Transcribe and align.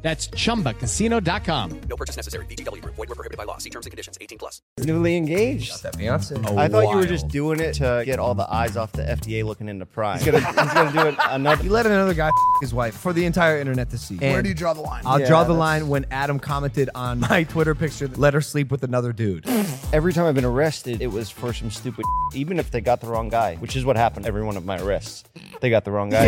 That's 0.00 0.28
chumbacasino.com. 0.28 1.80
No 1.88 1.96
purchase 1.96 2.16
necessary. 2.16 2.46
VGW 2.46 2.80
Group. 2.82 2.94
Void 2.94 3.08
were 3.08 3.14
prohibited 3.16 3.36
by 3.36 3.44
law. 3.44 3.58
See 3.58 3.68
terms 3.70 3.86
and 3.86 3.90
conditions. 3.90 4.16
18 4.20 4.38
plus. 4.38 4.62
Newly 4.78 5.16
engaged. 5.16 5.82
That 5.82 5.96
Beyonce. 5.96 6.56
I 6.56 6.68
thought 6.68 6.90
you 6.90 6.96
were 6.96 7.06
just 7.06 7.26
doing 7.28 7.58
it 7.60 7.74
to 7.74 8.02
get 8.06 8.18
all 8.20 8.34
the 8.34 8.48
eyes 8.52 8.76
off 8.76 8.92
the 8.92 9.02
FDA 9.02 9.44
looking 9.44 9.68
into 9.68 9.86
Prime. 9.86 10.18
He's 10.18 10.26
gonna, 10.26 10.38
he's 10.46 10.54
gonna 10.72 10.92
do 10.92 11.08
it 11.08 11.14
another. 11.30 11.62
He 11.62 11.68
let 11.68 11.86
another 11.86 12.14
guy 12.14 12.30
his 12.60 12.72
wife 12.72 12.94
for 12.96 13.12
the 13.12 13.24
entire 13.24 13.58
internet 13.58 13.90
to 13.90 13.98
see. 13.98 14.16
Where 14.18 14.36
And 14.36 14.44
do 14.44 14.48
you 14.50 14.54
draw 14.54 14.72
the 14.72 14.80
line? 14.82 15.02
I'll 15.04 15.20
Yeah, 15.20 15.26
draw 15.26 15.42
the 15.42 15.48
that's- 15.54 15.58
line 15.58 15.88
when 15.88 16.06
Adam 16.10 16.38
commented 16.38 16.90
on 16.94 17.20
my 17.28 17.42
Twitter 17.44 17.74
picture, 17.74 18.08
let 18.16 18.34
her 18.34 18.40
sleep 18.40 18.70
with 18.70 18.84
another 18.84 19.12
dude. 19.12 19.46
Every 19.92 20.12
time 20.12 20.26
I've 20.26 20.34
been 20.34 20.44
arrested, 20.44 21.02
it 21.02 21.08
was 21.08 21.28
for 21.30 21.52
some 21.52 21.70
stupid. 21.70 22.04
Even 22.34 22.58
if 22.58 22.70
they 22.70 22.80
got 22.80 23.00
the 23.00 23.08
wrong 23.08 23.28
guy, 23.28 23.56
which 23.56 23.74
is 23.74 23.84
what 23.84 23.96
happened 23.96 24.26
every 24.26 24.42
one 24.44 24.56
of 24.56 24.64
my 24.64 24.78
arrests. 24.80 25.24
They 25.60 25.70
got 25.70 25.84
the 25.84 25.90
wrong 25.90 26.10
guy. 26.10 26.26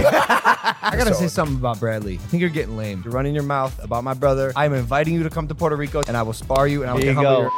I 0.83 0.97
gotta 0.97 1.15
say 1.15 1.29
something 1.29 1.57
about 1.57 1.79
Bradley. 1.79 2.15
I 2.15 2.19
think 2.19 2.41
you're 2.41 2.51
getting 2.51 2.77
lame. 2.77 3.03
You're 3.05 3.13
running 3.13 3.35
your 3.35 3.45
mouth 3.45 3.60
about 3.83 4.05
my 4.05 4.15
brother. 4.15 4.53
I'm 4.57 4.73
inviting 4.73 5.15
you 5.15 5.23
to 5.23 5.31
come 5.31 5.49
to 5.49 5.55
Puerto 5.55 5.77
Rico, 5.77 6.03
and 6.07 6.17
I 6.17 6.23
will 6.23 6.33
spar 6.33 6.67
you, 6.67 6.83
and 6.83 6.91
I 6.91 6.95
will 6.95 7.01
Here 7.01 7.11
you 7.11 7.17
humble 7.17 7.37
go. 7.37 7.41
your 7.43 7.51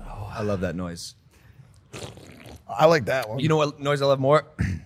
Oh, 0.00 0.32
I 0.34 0.42
love 0.42 0.60
that 0.60 0.76
noise. 0.76 1.14
I 2.68 2.86
like 2.86 3.06
that 3.06 3.28
one. 3.28 3.38
You 3.38 3.48
know 3.48 3.56
what 3.56 3.80
noise 3.80 4.02
I 4.02 4.06
love 4.06 4.20
more? 4.20 4.44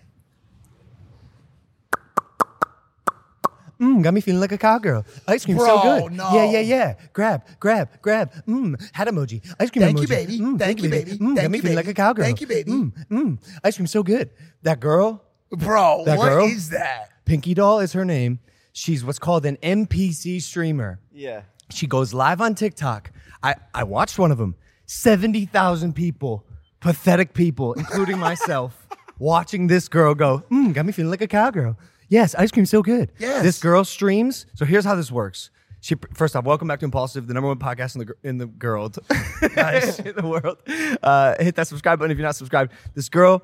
Mmm, 3.81 4.03
got 4.03 4.13
me 4.13 4.21
feeling 4.21 4.41
like 4.41 4.53
a 4.53 4.59
cowgirl. 4.59 5.05
Ice 5.27 5.45
cream 5.45 5.59
so 5.59 5.65
Bro, 5.81 5.83
good. 6.01 6.13
no. 6.13 6.35
Yeah, 6.35 6.45
yeah, 6.51 6.61
yeah. 6.61 6.95
Grab, 7.13 7.43
grab, 7.59 7.89
grab. 8.03 8.31
Mmm, 8.47 8.79
hat 8.93 9.09
emoji. 9.09 9.43
Ice 9.59 9.71
cream 9.71 9.83
Thank 9.85 9.99
emoji. 9.99 10.03
you, 10.03 10.09
baby. 10.09 10.39
Mm, 10.39 10.59
Thank 10.59 10.83
you, 10.83 10.91
baby. 10.91 11.13
Mm, 11.13 11.19
got 11.35 11.37
Thank 11.37 11.51
me 11.51 11.59
you, 11.59 11.63
feeling 11.63 11.77
baby. 11.77 11.87
like 11.89 11.89
a 11.89 11.95
cowgirl. 11.95 12.25
Thank 12.25 12.41
you, 12.43 12.47
baby. 12.47 12.71
Mmm, 12.71 12.93
mmm. 13.11 13.39
Ice 13.65 13.77
cream 13.77 13.87
so 13.87 14.03
good. 14.03 14.31
That 14.63 14.81
girl, 14.81 15.25
Bro, 15.51 16.05
That 16.07 16.19
what 16.19 16.29
girl? 16.29 16.47
is 16.47 16.69
that? 16.71 17.09
Pinky 17.25 17.55
Doll 17.55 17.81
is 17.81 17.93
her 17.95 18.05
name. 18.05 18.39
She's 18.73 19.05
what's 19.05 19.19
called 19.19 19.45
an 19.47 19.57
NPC 19.63 20.41
streamer. 20.43 21.01
yeah. 21.13 21.43
She 21.73 21.87
goes 21.87 22.13
live 22.13 22.41
on 22.41 22.55
TikTok. 22.57 23.13
I, 23.43 23.55
I 23.73 23.85
watched 23.85 24.19
one 24.19 24.31
of 24.33 24.39
them. 24.39 24.57
70,000 24.87 25.95
people, 25.95 26.45
pathetic 26.81 27.33
people, 27.33 27.73
including 27.75 28.19
myself, 28.29 28.87
watching 29.19 29.67
this 29.67 29.89
girl 29.89 30.15
go, 30.15 30.43
mm, 30.51 30.73
got 30.75 30.85
me 30.85 30.93
feeling 30.93 31.11
like 31.11 31.21
a 31.21 31.27
cowgirl. 31.27 31.77
Yes, 32.11 32.35
ice 32.35 32.51
cream's 32.51 32.71
so 32.71 32.83
good. 32.83 33.13
Yes. 33.19 33.45
This 33.45 33.61
girl 33.61 33.85
streams. 33.85 34.45
So 34.55 34.65
here's 34.65 34.85
how 34.85 34.97
this 34.97 35.13
works. 35.13 35.51
She 35.81 35.95
first 36.13 36.35
off, 36.35 36.45
welcome 36.45 36.67
back 36.67 36.81
to 36.81 36.85
Impaulsive, 36.85 37.29
the 37.29 37.33
number 37.33 37.49
one 37.49 37.59
podcast 37.59 37.95
in 37.95 38.05
the 38.05 38.15
in 38.29 38.37
the 38.37 38.49
world, 38.49 38.99
in 39.11 40.15
the 40.17 40.23
world. 40.25 40.59
Uh, 41.03 41.37
hit 41.43 41.55
that 41.55 41.69
subscribe 41.69 42.01
button 42.01 42.11
if 42.11 42.19
you're 42.19 42.27
not 42.27 42.37
subscribed. 42.37 42.73
This 42.95 43.09
girl, 43.09 43.43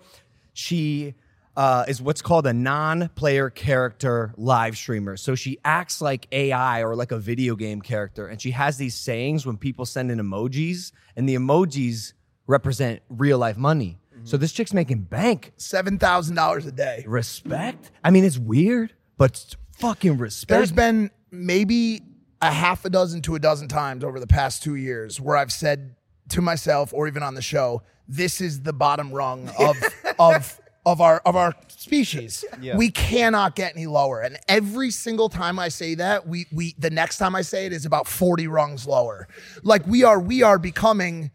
she 0.52 1.14
uh, 1.56 1.84
is 1.86 2.02
what's 2.02 2.20
called 2.20 2.46
a 2.46 2.52
non-player 2.52 3.50
character 3.50 4.34
live 4.36 4.76
streamer. 4.76 5.16
So 5.16 5.36
she 5.36 5.58
acts 5.64 6.02
like 6.02 6.26
AI 6.32 6.82
or 6.82 6.96
like 6.96 7.12
a 7.12 7.18
video 7.18 7.54
game 7.54 7.80
character, 7.80 8.26
and 8.26 8.42
she 8.42 8.50
has 8.50 8.76
these 8.76 8.96
sayings 8.96 9.46
when 9.46 9.56
people 9.56 9.86
send 9.86 10.10
in 10.10 10.18
emojis, 10.18 10.90
and 11.14 11.26
the 11.28 11.36
emojis 11.36 12.14
represent 12.48 13.00
real 13.08 13.38
life 13.38 13.56
money. 13.56 13.98
So 14.26 14.36
this 14.36 14.52
chick's 14.52 14.74
making 14.74 15.02
bank. 15.02 15.52
Seven 15.56 15.98
thousand 15.98 16.34
dollars 16.34 16.66
a 16.66 16.72
day. 16.72 17.04
Respect. 17.06 17.90
I 18.04 18.10
mean, 18.10 18.24
it's 18.24 18.38
weird, 18.38 18.92
but 19.16 19.30
it's 19.30 19.56
fucking 19.78 20.18
respect. 20.18 20.48
There's 20.48 20.72
been 20.72 21.10
maybe 21.30 22.02
a 22.42 22.50
half 22.50 22.84
a 22.84 22.90
dozen 22.90 23.22
to 23.22 23.34
a 23.34 23.38
dozen 23.38 23.68
times 23.68 24.04
over 24.04 24.20
the 24.20 24.26
past 24.26 24.62
two 24.62 24.74
years 24.74 25.20
where 25.20 25.36
I've 25.36 25.52
said 25.52 25.94
to 26.30 26.42
myself 26.42 26.92
or 26.92 27.06
even 27.06 27.22
on 27.22 27.34
the 27.34 27.42
show, 27.42 27.82
this 28.08 28.40
is 28.40 28.62
the 28.62 28.72
bottom 28.72 29.12
rung 29.12 29.48
of 29.58 29.76
of 30.18 30.60
of 30.84 31.00
our 31.00 31.18
of 31.24 31.34
our 31.36 31.54
species. 31.68 32.44
We 32.76 32.90
cannot 32.90 33.56
get 33.56 33.74
any 33.74 33.86
lower. 33.86 34.20
And 34.20 34.38
every 34.48 34.90
single 34.90 35.28
time 35.28 35.58
I 35.58 35.68
say 35.68 35.94
that, 35.96 36.26
we 36.26 36.46
we 36.52 36.74
the 36.78 36.90
next 36.90 37.18
time 37.18 37.34
I 37.34 37.42
say 37.42 37.66
it 37.66 37.72
is 37.72 37.84
about 37.86 38.06
40 38.06 38.46
rungs 38.48 38.86
lower. 38.86 39.28
Like 39.62 39.86
we 39.86 40.04
are 40.04 40.20
we 40.20 40.42
are 40.42 40.58
becoming 40.58 41.30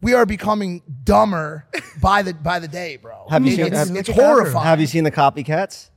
we 0.00 0.14
are 0.14 0.26
becoming 0.26 0.82
dumber 1.04 1.66
by 2.00 2.22
the 2.22 2.34
by 2.34 2.58
the 2.58 2.68
day, 2.68 2.96
bro. 2.96 3.26
Have 3.28 3.44
you 3.44 3.52
It- 3.52 3.56
seen- 3.56 3.66
it's, 3.66 3.76
have- 3.88 3.96
it's 3.96 4.08
horrifying. 4.08 4.66
Have 4.66 4.80
you 4.80 4.86
seen 4.86 5.04
the 5.04 5.10
copycats? 5.10 5.90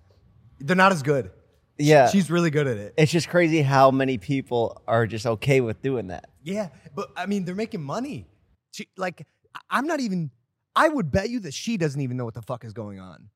They're 0.60 0.76
not 0.76 0.92
as 0.92 1.02
good. 1.04 1.32
Yeah. 1.78 2.10
She's 2.10 2.30
really 2.30 2.52
good 2.52 2.68
at 2.68 2.78
it. 2.78 2.94
It's 2.98 3.12
just 3.12 3.28
crazy 3.30 3.62
how 3.64 3.90
many 3.90 4.18
people 4.20 4.82
are 4.88 5.08
just 5.08 5.26
okay 5.26 5.62
with 5.62 5.82
doing 5.82 6.08
that. 6.08 6.30
Yeah, 6.44 6.70
but 6.96 7.10
I 7.16 7.26
mean, 7.26 7.46
they're 7.46 7.56
making 7.56 7.82
money. 7.82 8.28
She, 8.72 8.88
like, 8.98 9.26
I- 9.56 9.60
I'm 9.72 9.88
not 9.88 10.00
even. 10.00 10.32
I 10.76 10.88
would 10.90 11.12
bet 11.12 11.30
you 11.30 11.40
that 11.42 11.54
she 11.54 11.76
doesn't 11.78 12.00
even 12.00 12.16
know 12.18 12.24
what 12.26 12.34
the 12.36 12.42
fuck 12.44 12.64
is 12.64 12.74
going 12.74 13.00
on. 13.00 13.30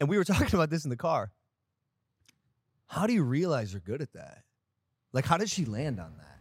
And 0.00 0.08
we 0.08 0.16
were 0.18 0.24
talking 0.32 0.54
about 0.54 0.70
this 0.70 0.84
in 0.84 0.90
the 0.90 0.96
car. 0.96 1.30
How 2.86 3.06
do 3.06 3.12
you 3.12 3.22
realize 3.22 3.72
you're 3.72 3.80
good 3.80 4.02
at 4.02 4.12
that? 4.14 4.42
Like, 5.12 5.24
how 5.24 5.36
did 5.36 5.48
she 5.48 5.64
land 5.64 6.00
on 6.00 6.12
that? 6.18 6.38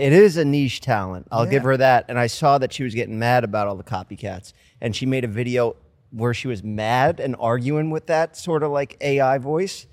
It 0.00 0.14
is 0.14 0.38
a 0.38 0.46
niche 0.46 0.80
talent. 0.80 1.28
I'll 1.30 1.44
give 1.44 1.62
her 1.62 1.76
that. 1.76 2.06
And 2.08 2.18
I 2.18 2.26
saw 2.26 2.56
that 2.56 2.72
she 2.72 2.82
was 2.82 2.94
getting 2.94 3.18
mad 3.18 3.44
about 3.44 3.66
all 3.66 3.76
the 3.76 3.84
copycats. 3.84 4.54
And 4.80 4.96
she 4.96 5.04
made 5.04 5.24
a 5.24 5.28
video 5.28 5.76
where 6.10 6.32
she 6.32 6.48
was 6.48 6.62
mad 6.62 7.20
and 7.20 7.36
arguing 7.38 7.90
with 7.90 8.06
that 8.06 8.34
sort 8.34 8.62
of 8.62 8.70
like 8.70 8.96
AI 9.02 9.36
voice. 9.36 9.86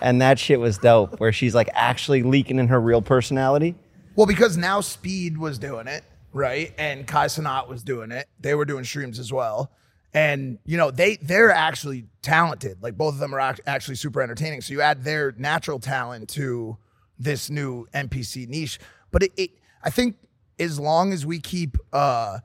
And 0.00 0.20
that 0.20 0.40
shit 0.40 0.58
was 0.58 0.78
dope, 0.78 1.20
where 1.20 1.32
she's 1.32 1.54
like 1.54 1.68
actually 1.74 2.24
leaking 2.24 2.58
in 2.58 2.68
her 2.68 2.80
real 2.80 3.02
personality. 3.02 3.76
Well, 4.16 4.26
because 4.26 4.56
now 4.56 4.80
Speed 4.80 5.38
was 5.38 5.58
doing 5.58 5.86
it, 5.86 6.02
right? 6.32 6.74
And 6.76 7.06
Kai 7.06 7.26
Cenat 7.26 7.68
was 7.68 7.84
doing 7.84 8.10
it. 8.10 8.28
They 8.40 8.54
were 8.54 8.64
doing 8.64 8.82
streams 8.82 9.20
as 9.20 9.32
well. 9.32 9.70
And 10.12 10.58
you 10.66 10.76
know, 10.76 10.90
they 10.90 11.16
they're 11.16 11.52
actually 11.52 12.06
talented. 12.20 12.82
Like 12.82 12.96
both 12.98 13.14
of 13.14 13.20
them 13.20 13.34
are 13.34 13.40
act- 13.40 13.62
actually 13.66 13.94
super 13.94 14.20
entertaining. 14.22 14.60
So 14.60 14.72
you 14.72 14.80
add 14.80 15.04
their 15.04 15.32
natural 15.38 15.78
talent 15.78 16.28
to 16.30 16.76
this 17.18 17.48
new 17.48 17.86
NPC 17.94 18.48
niche. 18.48 18.78
But 19.12 19.22
it, 19.24 19.32
it 19.36 19.50
I 19.84 19.90
think 19.90 20.16
as 20.58 20.80
long 20.80 21.12
as 21.12 21.24
we 21.24 21.38
keep 21.38 21.76
uh 21.92 22.38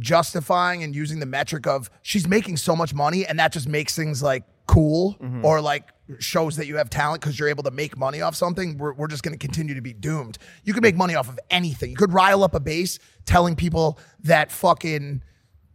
justifying 0.00 0.82
and 0.82 0.94
using 0.94 1.20
the 1.20 1.26
metric 1.26 1.66
of 1.66 1.90
she's 2.02 2.28
making 2.28 2.56
so 2.56 2.76
much 2.76 2.92
money 2.92 3.24
and 3.26 3.38
that 3.38 3.50
just 3.52 3.66
makes 3.66 3.96
things 3.96 4.22
like 4.22 4.44
cool 4.66 5.16
or 5.42 5.60
like 5.60 5.90
shows 6.18 6.56
that 6.56 6.66
you 6.66 6.76
have 6.76 6.90
talent 6.90 7.20
because 7.22 7.38
you're 7.38 7.48
able 7.48 7.62
to 7.62 7.70
make 7.70 7.96
money 7.96 8.20
off 8.20 8.34
something 8.34 8.76
we're, 8.78 8.92
we're 8.92 9.06
just 9.06 9.22
going 9.22 9.32
to 9.32 9.38
continue 9.38 9.74
to 9.74 9.80
be 9.80 9.92
doomed. 9.92 10.36
You 10.64 10.72
can 10.74 10.82
make 10.82 10.96
money 10.96 11.14
off 11.14 11.28
of 11.28 11.38
anything. 11.50 11.90
You 11.90 11.96
could 11.96 12.12
rile 12.12 12.44
up 12.44 12.54
a 12.54 12.60
base 12.60 12.98
telling 13.24 13.56
people 13.56 13.98
that 14.24 14.52
fucking 14.52 15.22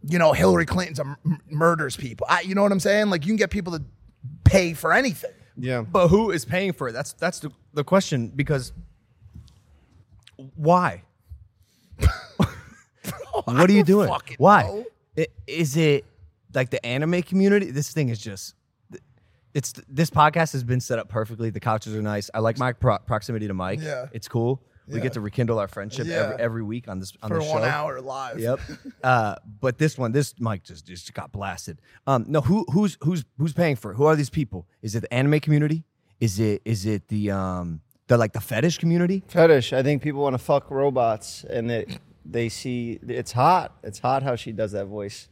you 0.08 0.18
know 0.18 0.32
hillary 0.32 0.66
clinton's 0.66 1.00
a 1.00 1.02
m- 1.02 1.40
murders 1.50 1.96
people. 1.96 2.26
I, 2.30 2.42
you 2.42 2.54
know 2.54 2.62
what 2.62 2.72
i'm 2.72 2.80
saying? 2.80 3.10
Like 3.10 3.24
you 3.24 3.30
can 3.30 3.36
get 3.36 3.50
people 3.50 3.72
to 3.78 3.84
pay 4.44 4.72
for 4.74 4.92
anything. 4.92 5.32
Yeah. 5.56 5.82
But 5.82 6.08
who 6.08 6.30
is 6.30 6.44
paying 6.44 6.72
for 6.72 6.88
it? 6.88 6.92
That's 6.92 7.12
that's 7.14 7.40
the, 7.40 7.50
the 7.74 7.84
question 7.84 8.28
because 8.28 8.72
why? 10.54 11.02
what 13.44 13.68
are 13.68 13.72
you 13.72 13.84
doing? 13.84 14.10
Why? 14.38 14.84
I- 15.18 15.26
Is 15.46 15.76
it 15.76 16.04
like 16.54 16.70
the 16.70 16.84
anime 16.84 17.22
community? 17.22 17.70
This 17.70 17.92
thing 17.92 18.08
is 18.08 18.18
just. 18.18 18.54
It's 19.54 19.74
this 19.86 20.08
podcast 20.08 20.52
has 20.52 20.64
been 20.64 20.80
set 20.80 20.98
up 20.98 21.08
perfectly. 21.10 21.50
The 21.50 21.60
couches 21.60 21.94
are 21.94 22.00
nice. 22.00 22.30
I 22.32 22.38
like 22.38 22.58
my 22.58 22.72
pro- 22.72 22.98
proximity 23.00 23.48
to 23.48 23.54
Mike. 23.54 23.80
Yeah. 23.82 24.06
it's 24.12 24.26
cool. 24.26 24.62
We 24.88 24.96
Yeah. 24.96 25.02
get 25.02 25.12
to 25.12 25.20
rekindle 25.20 25.58
our 25.58 25.68
friendship 25.68 26.06
Yeah. 26.06 26.14
every 26.16 26.36
every 26.42 26.62
week 26.62 26.88
on 26.88 26.98
this 27.00 27.12
on 27.22 27.28
for 27.28 27.38
the 27.38 27.44
show. 27.44 27.50
one 27.52 27.64
hour 27.64 28.00
live 28.00 28.38
Yep. 28.40 28.60
Uh, 29.04 29.34
but 29.60 29.76
this 29.76 29.98
one, 29.98 30.12
this 30.12 30.34
Mike 30.40 30.62
just 30.64 30.86
just 30.86 31.12
got 31.12 31.32
blasted. 31.32 31.80
Um, 32.06 32.24
no, 32.28 32.40
who 32.40 32.64
who's 32.72 32.96
who's 33.02 33.24
who's 33.36 33.52
paying 33.52 33.76
for 33.76 33.92
it? 33.92 33.96
Who 33.96 34.04
are 34.06 34.16
these 34.16 34.30
people? 34.30 34.66
Is 34.80 34.94
it 34.94 35.00
the 35.02 35.12
anime 35.12 35.38
community? 35.40 35.84
Is 36.18 36.40
it 36.40 36.62
is 36.64 36.86
it 36.86 37.08
the 37.08 37.30
um 37.32 37.82
the 38.12 38.18
like 38.18 38.32
the 38.32 38.40
fetish 38.40 38.78
community? 38.78 39.22
Fetish. 39.28 39.72
I 39.72 39.82
think 39.82 40.02
people 40.02 40.22
want 40.22 40.34
to 40.34 40.38
fuck 40.38 40.70
robots 40.70 41.44
and 41.44 41.68
they, 41.68 41.86
they 42.24 42.48
see 42.48 43.00
it's 43.08 43.32
hot. 43.32 43.76
It's 43.82 43.98
hot 43.98 44.22
how 44.22 44.36
she 44.36 44.52
does 44.52 44.72
that 44.72 44.86
voice. 44.86 45.28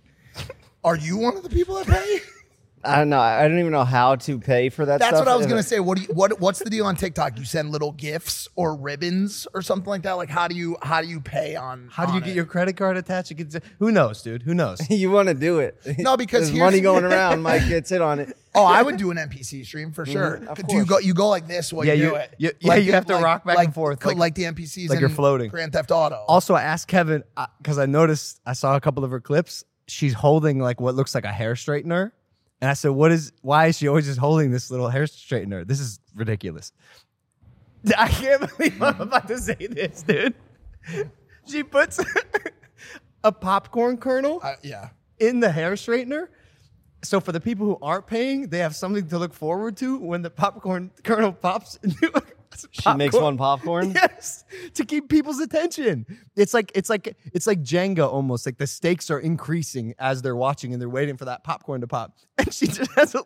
are 0.83 0.97
you 0.97 1.19
one 1.19 1.37
of 1.37 1.43
the 1.43 1.51
people 1.51 1.75
that 1.77 1.87
pay 1.87 2.21
I 2.83 2.97
don't 2.97 3.11
know. 3.11 3.21
I 3.21 3.47
don't 3.47 3.59
even 3.59 3.73
know 3.73 3.85
how 3.85 4.17
to 4.17 4.39
pay 4.39 4.69
for 4.71 4.87
that 4.87 4.99
That's 5.01 5.11
stuff. 5.17 5.27
what 5.27 5.33
I 5.33 5.37
was 5.37 5.47
gonna 5.47 5.63
say. 5.63 5.81
What 5.81 5.99
do 5.99 6.05
you, 6.05 6.09
what 6.15 6.41
what's 6.41 6.61
the 6.61 6.71
deal 6.71 6.87
on 6.87 6.97
TikTok? 6.97 7.39
You 7.39 7.45
send 7.45 7.71
little 7.71 7.93
gifts 7.93 8.49
or 8.57 8.75
ribbons 8.75 9.47
or 9.55 9.61
something 9.63 9.89
like 9.91 10.03
that. 10.03 10.13
Like 10.13 10.31
how 10.31 10.49
do 10.49 10.55
you 10.57 10.77
how 10.83 11.03
do 11.03 11.07
you 11.09 11.21
pay 11.21 11.57
on? 11.57 11.89
How 11.93 12.07
do 12.07 12.15
you 12.15 12.21
get 12.21 12.31
it? 12.31 12.37
your 12.37 12.47
credit 12.47 12.77
card 12.77 12.97
attached? 12.97 13.31
You 13.31 13.37
get- 13.37 13.63
who 13.79 13.91
knows, 13.93 14.23
dude? 14.23 14.43
Who 14.43 14.55
knows? 14.55 14.81
you 14.91 15.11
want 15.11 15.29
to 15.29 15.35
do 15.35 15.59
it. 15.59 15.79
No, 15.99 16.17
because 16.17 16.45
there's 16.45 16.51
here's- 16.57 16.67
money 16.73 16.81
going 16.81 17.05
around. 17.11 17.43
Mike 17.43 17.69
gets 17.69 17.93
it 17.93 18.01
on 18.01 18.19
it. 18.19 18.37
Oh, 18.55 18.65
I 18.65 18.83
would 18.83 18.97
do 18.97 19.11
an 19.13 19.17
NPC 19.17 19.65
stream 19.65 19.93
for 19.93 20.05
sure. 20.05 20.39
Mm-hmm, 20.39 20.67
do 20.67 20.75
you 20.77 20.85
go 20.87 20.99
you 20.99 21.15
go 21.15 21.29
like 21.29 21.47
this 21.47 21.73
while 21.73 21.87
Yeah, 21.87 21.93
you 21.93 22.05
you- 22.05 22.11
do 22.11 22.17
it? 22.17 22.35
you- 22.39 22.53
yeah, 22.61 22.75
you 22.77 22.93
have 22.93 23.07
to 23.07 23.17
rock 23.17 23.45
back 23.45 23.57
like, 23.57 23.67
and 23.67 23.75
forth, 23.75 24.05
like- 24.05 24.17
like, 24.17 24.35
the 24.35 24.45
NPCs 24.45 24.89
like 24.89 25.01
you're 25.01 25.09
floating. 25.09 25.51
Grand 25.51 25.73
Theft 25.73 25.91
Auto. 25.91 26.25
Also, 26.27 26.55
I 26.55 26.63
asked 26.63 26.89
Kevin 26.89 27.23
because 27.59 27.79
I 27.79 27.87
noticed 27.87 28.41
I 28.47 28.55
saw 28.55 28.75
a 28.77 28.81
couple 28.81 29.05
of 29.05 29.11
her 29.11 29.21
clips. 29.21 29.65
She's 29.87 30.15
holding 30.15 30.59
like 30.61 30.81
what 30.81 30.95
looks 30.95 31.15
like 31.15 31.25
a 31.25 31.33
hair 31.33 31.55
straightener, 31.55 32.13
and 32.61 32.71
I 32.71 32.75
said, 32.75 32.91
"What 32.91 33.13
is? 33.13 33.33
Why 33.43 33.67
is 33.67 33.79
she 33.79 33.89
always 33.89 34.07
just 34.07 34.19
holding 34.19 34.51
this 34.51 34.71
little 34.71 34.89
hair 34.89 35.05
straightener? 35.05 35.67
This 35.67 35.81
is 35.81 36.01
ridiculous." 36.15 36.73
I 37.97 38.09
can't 38.09 38.57
believe 38.57 38.83
I'm 38.83 38.95
mm-hmm. 38.95 39.03
about 39.03 39.29
to 39.29 39.39
say 39.39 39.55
this, 39.55 40.03
dude. 40.03 40.35
She 41.47 41.63
puts 41.63 41.99
a 43.25 43.33
popcorn 43.33 43.97
kernel 43.97 44.41
I- 44.43 44.57
yeah. 44.63 44.91
in 45.19 45.41
the 45.41 45.51
hair 45.51 45.73
straightener. 45.73 46.29
So 47.03 47.19
for 47.19 47.33
the 47.33 47.41
people 47.41 47.65
who 47.65 47.79
aren't 47.81 48.07
paying, 48.07 48.49
they 48.49 48.59
have 48.59 48.77
something 48.77 49.09
to 49.09 49.19
look 49.19 49.33
forward 49.33 49.77
to 49.79 49.99
when 49.99 50.21
the 50.21 50.29
popcorn 50.29 50.91
kernel 51.03 51.33
pops 51.33 51.79
into 51.83 52.13
She 52.71 52.95
makes 52.95 53.15
one 53.15 53.37
popcorn. 53.37 53.93
Yes, 53.95 54.45
to 54.75 54.85
keep 54.85 55.09
people's 55.09 55.41
attention. 55.41 56.07
It's 56.37 56.53
like 56.53 56.73
it's 56.75 56.91
like 56.91 57.17
it's 57.33 57.47
like 57.47 57.63
Jenga 57.63 58.11
almost. 58.11 58.47
Like 58.47 58.59
the 58.59 58.67
stakes 58.67 59.11
are 59.11 59.21
increasing 59.21 59.95
as 59.99 60.23
they're 60.23 60.37
watching 60.37 60.73
and 60.73 60.81
they're 60.81 60.89
waiting 60.89 61.17
for 61.17 61.27
that 61.27 61.45
popcorn 61.45 61.81
to 61.83 61.87
pop. 61.87 62.17
And 62.39 62.53
she 62.53 62.67
just 62.67 62.91
has 62.93 63.15
a, 63.15 63.25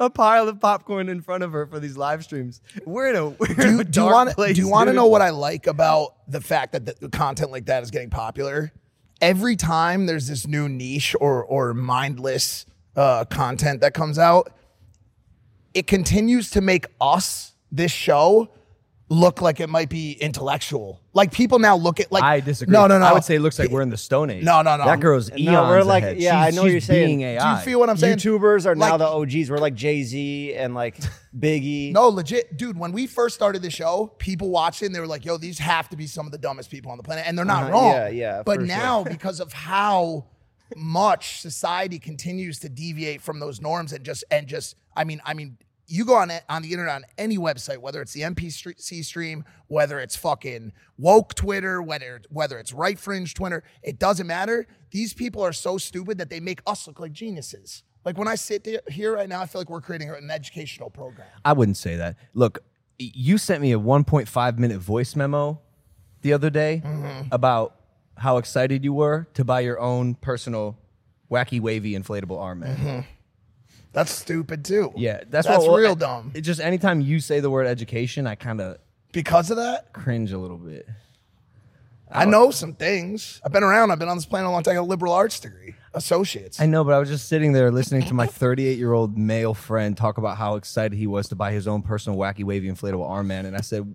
a 0.00 0.10
pile 0.10 0.48
of 0.48 0.60
popcorn 0.60 1.08
in 1.08 1.20
front 1.20 1.44
of 1.44 1.52
her 1.52 1.66
for 1.66 1.78
these 1.78 1.96
live 1.96 2.24
streams. 2.24 2.60
We're 2.84 3.10
in 3.10 3.16
a 3.16 3.28
we're 3.30 3.46
in 3.50 3.56
Do 3.56 3.62
a 3.62 3.70
you, 3.70 3.70
do 3.70 3.78
you 3.78 3.84
dark 3.84 4.14
want 4.14 4.30
place, 4.34 4.56
do 4.56 4.62
you 4.62 4.68
want 4.68 4.88
to 4.88 4.92
know 4.92 5.06
what 5.06 5.22
I 5.22 5.30
like 5.30 5.66
about 5.66 6.14
the 6.30 6.40
fact 6.40 6.72
that 6.72 7.00
the 7.00 7.08
content 7.08 7.50
like 7.50 7.66
that 7.66 7.82
is 7.82 7.90
getting 7.90 8.10
popular? 8.10 8.72
Every 9.20 9.56
time 9.56 10.06
there's 10.06 10.26
this 10.28 10.46
new 10.46 10.68
niche 10.68 11.14
or 11.20 11.44
or 11.44 11.74
mindless 11.74 12.66
uh, 12.96 13.24
content 13.24 13.80
that 13.80 13.94
comes 13.94 14.18
out, 14.18 14.52
it 15.74 15.86
continues 15.86 16.50
to 16.50 16.60
make 16.60 16.86
us 17.00 17.54
this 17.70 17.92
show 17.92 18.48
look 19.10 19.40
like 19.40 19.58
it 19.58 19.70
might 19.70 19.88
be 19.88 20.12
intellectual. 20.12 21.00
Like 21.14 21.32
people 21.32 21.58
now 21.58 21.76
look 21.76 21.98
at 21.98 22.12
like 22.12 22.22
I 22.22 22.40
disagree. 22.40 22.72
No, 22.74 22.86
no, 22.86 22.98
no. 22.98 23.06
I 23.06 23.12
would 23.14 23.24
say 23.24 23.36
it 23.36 23.40
looks 23.40 23.58
like 23.58 23.70
we're 23.70 23.80
in 23.80 23.88
the 23.88 23.96
Stone 23.96 24.28
Age. 24.28 24.44
No, 24.44 24.60
no, 24.60 24.76
no. 24.76 24.84
That 24.84 25.00
girl's 25.00 25.30
eons 25.30 25.46
No, 25.50 25.62
we're 25.68 25.82
like- 25.82 26.02
ahead. 26.02 26.18
yeah, 26.18 26.38
I 26.38 26.50
know 26.50 26.62
what 26.62 26.70
you're 26.70 26.80
saying. 26.82 27.06
being 27.06 27.18
Do 27.20 27.24
you 27.24 27.30
AI. 27.38 27.54
Do 27.54 27.58
you 27.58 27.64
feel 27.64 27.80
what 27.80 27.88
I'm 27.88 27.96
saying? 27.96 28.18
YouTubers 28.18 28.66
are 28.66 28.74
now 28.74 28.98
the 28.98 29.06
OGs. 29.06 29.50
We're 29.50 29.56
like 29.58 29.74
Jay 29.74 30.02
Z 30.02 30.54
and 30.54 30.74
like 30.74 30.98
Biggie. 31.38 31.92
No, 31.92 32.08
legit, 32.08 32.58
dude. 32.58 32.76
When 32.78 32.92
we 32.92 33.06
first 33.06 33.34
started 33.34 33.62
the 33.62 33.70
show, 33.70 34.12
people 34.18 34.50
watching, 34.50 34.92
they 34.92 35.00
were 35.00 35.06
like, 35.06 35.24
"Yo, 35.24 35.38
these 35.38 35.58
have 35.58 35.88
to 35.88 35.96
be 35.96 36.06
some 36.06 36.26
of 36.26 36.32
the 36.32 36.38
dumbest 36.38 36.70
people 36.70 36.90
on 36.92 36.98
the 36.98 37.02
planet," 37.02 37.24
and 37.26 37.36
they're 37.38 37.44
not 37.46 37.62
Uh-huh, 37.64 37.72
wrong. 37.72 37.92
yeah, 37.94 38.08
yeah, 38.08 38.42
But 38.44 38.60
for 38.60 38.66
now, 38.66 39.04
because 39.16 39.40
of 39.40 39.52
how 39.54 40.26
much 40.76 41.40
society 41.40 41.98
continues 41.98 42.58
to 42.60 42.68
deviate 42.68 43.22
from 43.22 43.40
those 43.40 43.60
norms, 43.60 43.92
and 43.94 44.04
just 44.04 44.22
and 44.30 44.46
just, 44.46 44.76
I 44.94 45.04
mean, 45.04 45.20
I 45.24 45.32
mean, 45.34 45.56
you 45.90 46.04
go 46.04 46.14
on 46.14 46.30
it 46.30 46.44
on 46.48 46.62
the 46.62 46.70
internet 46.72 46.94
on 46.94 47.04
any 47.16 47.38
website, 47.38 47.78
whether 47.78 48.00
it's 48.02 48.12
the 48.12 48.20
NPC 48.20 49.04
stream, 49.04 49.44
whether 49.68 49.98
it's 49.98 50.14
fucking 50.16 50.72
woke 50.98 51.34
Twitter, 51.34 51.80
whether 51.82 52.20
whether 52.30 52.58
it's 52.58 52.72
right 52.72 52.98
fringe 52.98 53.34
Twitter, 53.34 53.64
it 53.82 53.98
doesn't 53.98 54.26
matter. 54.26 54.66
These 54.90 55.14
people 55.14 55.42
are 55.42 55.52
so 55.52 55.78
stupid 55.78 56.18
that 56.18 56.28
they 56.30 56.40
make 56.40 56.60
us 56.66 56.86
look 56.86 57.00
like 57.00 57.12
geniuses. 57.12 57.82
Like 58.04 58.16
when 58.18 58.28
I 58.28 58.36
sit 58.36 58.66
here 58.88 59.14
right 59.14 59.28
now, 59.28 59.40
I 59.40 59.46
feel 59.46 59.60
like 59.60 59.68
we're 59.70 59.80
creating 59.80 60.10
an 60.10 60.30
educational 60.30 60.88
program. 60.90 61.26
I 61.44 61.52
wouldn't 61.54 61.76
say 61.76 61.96
that. 61.96 62.16
Look, 62.34 62.60
you 62.98 63.38
sent 63.38 63.60
me 63.62 63.72
a 63.72 63.78
1.5 63.78 64.58
minute 64.58 64.78
voice 64.78 65.16
memo 65.16 65.60
the 66.22 66.32
other 66.32 66.50
day 66.50 66.82
Mm-hmm. 66.84 67.28
about 67.32 67.74
how 68.16 68.36
excited 68.38 68.84
you 68.84 68.92
were 68.92 69.26
to 69.34 69.44
buy 69.44 69.60
your 69.60 69.78
own 69.80 70.14
personal 70.16 70.76
wacky 71.30 71.60
wavy 71.60 71.92
inflatable 71.92 72.40
arm 72.40 72.60
man. 72.60 73.06
That's 73.92 74.12
stupid 74.12 74.64
too. 74.64 74.92
Yeah, 74.96 75.22
that's 75.28 75.46
that's 75.46 75.66
what, 75.66 75.78
real 75.78 75.92
I- 75.92 75.94
dumb. 75.94 76.32
It 76.34 76.42
just 76.42 76.60
anytime 76.60 77.00
you 77.00 77.20
say 77.20 77.40
the 77.40 77.50
word 77.50 77.66
education, 77.66 78.26
I 78.26 78.34
kind 78.34 78.60
of 78.60 78.78
Because 79.12 79.50
of 79.50 79.56
that, 79.56 79.92
cringe 79.92 80.32
a 80.32 80.38
little 80.38 80.58
bit. 80.58 80.88
I 82.10 82.24
know 82.24 82.50
some 82.50 82.72
things. 82.74 83.38
I've 83.44 83.52
been 83.52 83.62
around. 83.62 83.90
I've 83.90 83.98
been 83.98 84.08
on 84.08 84.16
this 84.16 84.24
planet 84.24 84.48
a 84.48 84.50
long 84.50 84.62
time. 84.62 84.72
I 84.72 84.74
got 84.76 84.80
a 84.80 84.84
liberal 84.84 85.12
arts 85.12 85.40
degree, 85.40 85.74
associates. 85.92 86.58
I 86.58 86.64
know, 86.64 86.82
but 86.82 86.94
I 86.94 86.98
was 86.98 87.10
just 87.10 87.28
sitting 87.28 87.52
there 87.52 87.70
listening 87.70 88.00
to 88.06 88.14
my 88.14 88.26
38 88.26 88.78
year 88.78 88.94
old 88.94 89.18
male 89.18 89.52
friend 89.52 89.94
talk 89.94 90.16
about 90.16 90.38
how 90.38 90.54
excited 90.56 90.96
he 90.96 91.06
was 91.06 91.28
to 91.28 91.36
buy 91.36 91.52
his 91.52 91.68
own 91.68 91.82
personal 91.82 92.18
wacky 92.18 92.44
wavy 92.44 92.66
inflatable 92.70 93.06
arm 93.06 93.26
man, 93.26 93.44
and 93.44 93.54
I 93.54 93.60
said, 93.60 93.94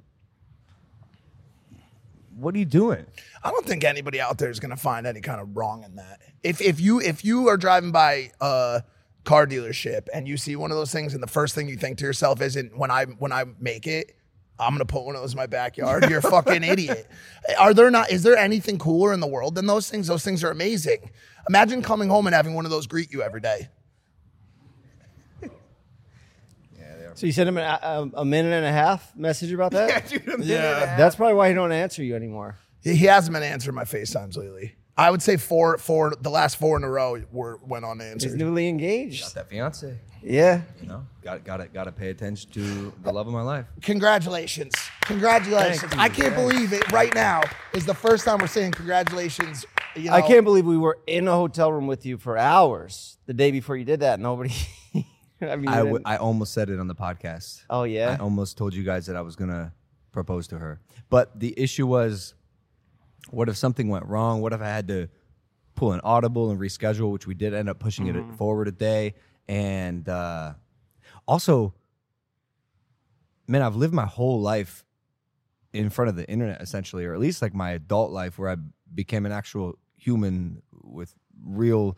"What 2.35 2.53
are 2.55 2.57
you 2.59 2.65
doing?" 2.65 3.05
I 3.43 3.49
don't 3.49 3.65
think 3.65 3.83
anybody 3.83 4.21
out 4.21 4.37
there 4.37 4.49
is 4.51 4.59
going 4.59 4.71
to 4.71 4.77
find 4.77 5.07
any 5.07 5.21
kind 5.21 5.41
of 5.41 5.55
wrong 5.55 5.83
in 5.83 5.95
that. 5.95 6.21
If 6.43 6.61
if 6.61 6.79
you 6.79 6.99
if 7.01 7.23
you 7.25 7.47
are 7.47 7.57
driving 7.57 7.91
by 7.91 8.31
a 8.41 8.83
car 9.23 9.47
dealership 9.47 10.07
and 10.13 10.27
you 10.27 10.37
see 10.37 10.55
one 10.55 10.71
of 10.71 10.77
those 10.77 10.91
things, 10.91 11.13
and 11.13 11.23
the 11.23 11.27
first 11.27 11.55
thing 11.55 11.67
you 11.69 11.77
think 11.77 11.97
to 11.99 12.05
yourself 12.05 12.41
isn't 12.41 12.77
when 12.77 12.91
I 12.91 13.05
when 13.05 13.31
I 13.31 13.45
make 13.59 13.87
it. 13.87 14.15
I'm 14.59 14.73
gonna 14.73 14.85
put 14.85 15.03
one 15.03 15.15
of 15.15 15.21
those 15.21 15.33
in 15.33 15.37
my 15.37 15.47
backyard. 15.47 16.07
You're 16.09 16.19
a 16.19 16.21
fucking 16.21 16.63
idiot. 16.63 17.09
Are 17.59 17.73
there 17.73 17.89
not? 17.89 18.11
Is 18.11 18.21
there 18.23 18.37
anything 18.37 18.77
cooler 18.77 19.11
in 19.11 19.19
the 19.19 19.27
world 19.27 19.55
than 19.55 19.65
those 19.65 19.89
things? 19.89 20.07
Those 20.07 20.23
things 20.23 20.43
are 20.43 20.51
amazing. 20.51 21.09
Imagine 21.49 21.81
coming 21.81 22.07
home 22.07 22.27
and 22.27 22.35
having 22.35 22.53
one 22.53 22.63
of 22.65 22.71
those 22.71 22.85
greet 22.87 23.11
you 23.11 23.23
every 23.23 23.41
day. 23.41 23.69
So 27.15 27.27
you 27.27 27.31
sent 27.31 27.47
him 27.47 27.59
a, 27.59 27.61
a, 27.61 28.09
a 28.21 28.25
minute 28.25 28.53
and 28.53 28.65
a 28.65 28.71
half 28.71 29.15
message 29.15 29.51
about 29.51 29.71
that? 29.73 30.11
Yeah. 30.39 30.97
That's 30.97 31.15
probably 31.15 31.35
why 31.35 31.49
he 31.49 31.53
don't 31.53 31.71
answer 31.71 32.03
you 32.03 32.15
anymore. 32.15 32.57
He 32.81 32.95
he 32.95 33.05
hasn't 33.05 33.33
been 33.33 33.43
answering 33.43 33.75
my 33.75 33.83
FaceTimes 33.83 34.35
lately. 34.35 34.75
I 34.97 35.09
would 35.09 35.21
say 35.21 35.37
four, 35.37 35.77
four, 35.79 36.13
the 36.19 36.29
last 36.29 36.57
four 36.57 36.77
in 36.77 36.83
a 36.83 36.89
row 36.89 37.21
were 37.31 37.59
went 37.63 37.83
He's 37.83 37.91
unanswered. 37.91 38.37
newly 38.37 38.67
engaged. 38.69 39.23
Got 39.23 39.33
That 39.33 39.49
fiance, 39.49 39.97
Yeah. 40.21 40.61
you 40.81 40.87
know, 40.87 41.07
got 41.23 41.43
got 41.43 41.57
to 41.57 41.67
got 41.67 41.85
to 41.85 41.91
pay 41.91 42.09
attention 42.11 42.51
to 42.51 42.93
the 43.03 43.11
love 43.11 43.25
of 43.27 43.33
my 43.33 43.41
life. 43.41 43.65
Congratulations. 43.81 44.73
Congratulations. 45.01 45.91
You. 45.93 45.99
I 45.99 46.09
can't 46.09 46.35
believe 46.35 46.73
it 46.73 46.91
right 46.91 47.13
now 47.15 47.41
is 47.73 47.85
the 47.85 47.93
first 47.95 48.25
time 48.25 48.37
we're 48.39 48.47
saying 48.47 48.71
congratulations. 48.73 49.65
You 49.95 50.09
know, 50.09 50.13
I 50.15 50.21
can't 50.21 50.43
believe 50.43 50.65
we 50.65 50.77
were 50.77 50.99
in 51.07 51.27
a 51.27 51.31
hotel 51.33 51.71
room 51.71 51.87
with 51.87 52.05
you 52.05 52.17
for 52.17 52.37
hours 52.37 53.17
the 53.25 53.33
day 53.33 53.51
before 53.51 53.75
you 53.77 53.85
did 53.85 53.99
that. 54.01 54.19
Nobody. 54.19 54.51
I 55.41 55.55
mean, 55.55 55.67
I, 55.67 55.77
you 55.79 55.83
w- 55.85 55.93
didn't- 55.97 56.07
I 56.07 56.17
almost 56.17 56.53
said 56.53 56.69
it 56.69 56.79
on 56.79 56.87
the 56.87 56.95
podcast. 56.95 57.63
oh 57.69 57.83
yeah. 57.83 58.15
I 58.19 58.23
almost 58.23 58.57
told 58.57 58.73
you 58.73 58.83
guys 58.83 59.07
that 59.07 59.15
I 59.15 59.21
was 59.21 59.35
gonna 59.35 59.73
propose 60.11 60.47
to 60.49 60.57
her, 60.59 60.79
but 61.09 61.39
the 61.39 61.53
issue 61.59 61.85
was, 61.87 62.33
what 63.29 63.49
if 63.49 63.57
something 63.57 63.89
went 63.89 64.05
wrong? 64.05 64.41
What 64.41 64.53
if 64.53 64.61
I 64.61 64.67
had 64.67 64.87
to 64.89 65.09
pull 65.75 65.93
an 65.93 66.01
audible 66.03 66.51
and 66.51 66.59
reschedule, 66.59 67.11
which 67.11 67.25
we 67.25 67.33
did 67.33 67.53
end 67.53 67.69
up 67.69 67.79
pushing 67.79 68.07
it 68.07 68.35
forward 68.37 68.67
a 68.67 68.71
day, 68.71 69.15
and 69.47 70.07
uh, 70.07 70.53
also, 71.27 71.73
man, 73.47 73.61
I've 73.61 73.75
lived 73.75 73.93
my 73.93 74.05
whole 74.05 74.39
life 74.39 74.85
in 75.73 75.89
front 75.89 76.09
of 76.09 76.15
the 76.15 76.29
internet 76.29 76.61
essentially, 76.61 77.05
or 77.05 77.13
at 77.13 77.19
least 77.19 77.41
like 77.41 77.53
my 77.53 77.71
adult 77.71 78.11
life, 78.11 78.37
where 78.37 78.49
I 78.49 78.57
became 78.93 79.25
an 79.25 79.31
actual 79.31 79.77
human 79.95 80.61
with 80.83 81.15
real 81.43 81.97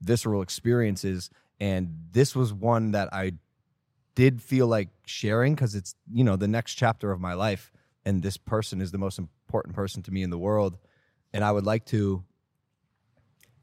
visceral 0.00 0.42
experiences, 0.42 1.30
and 1.58 1.92
this 2.12 2.36
was 2.36 2.52
one 2.52 2.92
that 2.92 3.12
I 3.12 3.32
did 4.14 4.40
feel 4.40 4.66
like 4.66 4.88
sharing 5.04 5.54
because 5.54 5.74
it's 5.74 5.94
you 6.12 6.24
know 6.24 6.36
the 6.36 6.48
next 6.48 6.74
chapter 6.74 7.10
of 7.10 7.20
my 7.20 7.34
life 7.34 7.70
and 8.06 8.22
this 8.22 8.38
person 8.38 8.80
is 8.80 8.90
the 8.90 8.98
most 8.98 9.18
important 9.18 9.74
person 9.74 10.02
to 10.02 10.10
me 10.10 10.22
in 10.22 10.30
the 10.30 10.38
world 10.38 10.78
and 11.34 11.44
i 11.44 11.52
would 11.52 11.66
like 11.66 11.84
to 11.84 12.24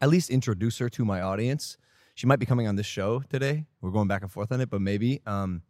at 0.03 0.09
least 0.09 0.29
introduce 0.29 0.79
her 0.79 0.89
to 0.89 1.05
my 1.05 1.21
audience. 1.21 1.77
She 2.15 2.27
might 2.27 2.37
be 2.37 2.45
coming 2.45 2.67
on 2.67 2.75
this 2.75 2.85
show 2.85 3.21
today. 3.29 3.65
We're 3.79 3.91
going 3.91 4.09
back 4.09 4.21
and 4.21 4.29
forth 4.29 4.51
on 4.51 4.59
it 4.59 4.69
but 4.69 4.81
maybe 4.81 5.21
um 5.25 5.61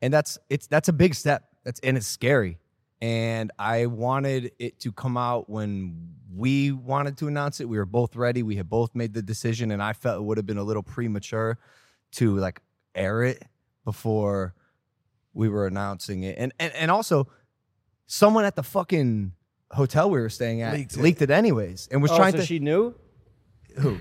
and 0.00 0.14
that's 0.14 0.38
it's 0.48 0.68
that's 0.68 0.88
a 0.88 0.92
big 0.92 1.12
step. 1.14 1.48
That's 1.64 1.80
and 1.80 1.96
it's 1.96 2.06
scary. 2.06 2.58
And 3.02 3.50
i 3.58 3.86
wanted 3.86 4.52
it 4.60 4.78
to 4.80 4.92
come 4.92 5.16
out 5.16 5.50
when 5.50 6.14
we 6.32 6.70
wanted 6.70 7.18
to 7.18 7.26
announce 7.26 7.60
it. 7.60 7.68
We 7.68 7.78
were 7.78 7.84
both 7.84 8.14
ready. 8.14 8.44
We 8.44 8.54
had 8.54 8.70
both 8.70 8.94
made 8.94 9.12
the 9.12 9.22
decision 9.22 9.72
and 9.72 9.82
i 9.82 9.92
felt 9.92 10.20
it 10.20 10.22
would 10.22 10.38
have 10.38 10.46
been 10.46 10.58
a 10.58 10.62
little 10.62 10.84
premature 10.84 11.58
to 12.12 12.36
like 12.36 12.62
air 12.94 13.24
it 13.24 13.42
before 13.84 14.54
we 15.34 15.48
were 15.48 15.66
announcing 15.66 16.22
it. 16.22 16.36
And 16.38 16.52
and, 16.60 16.72
and 16.74 16.92
also 16.92 17.26
someone 18.10 18.44
at 18.44 18.56
the 18.56 18.62
fucking 18.62 19.32
hotel 19.70 20.10
we 20.10 20.18
were 20.20 20.28
staying 20.28 20.62
at 20.62 20.74
Leaked 20.74 20.96
leaked 20.96 21.22
it. 21.22 21.30
it, 21.30 21.32
anyways 21.32 21.88
and 21.92 22.02
was 22.02 22.10
oh, 22.10 22.16
trying 22.16 22.32
so 22.32 22.38
to 22.38 22.44
she 22.44 22.58
knew. 22.58 22.92
who? 23.76 23.98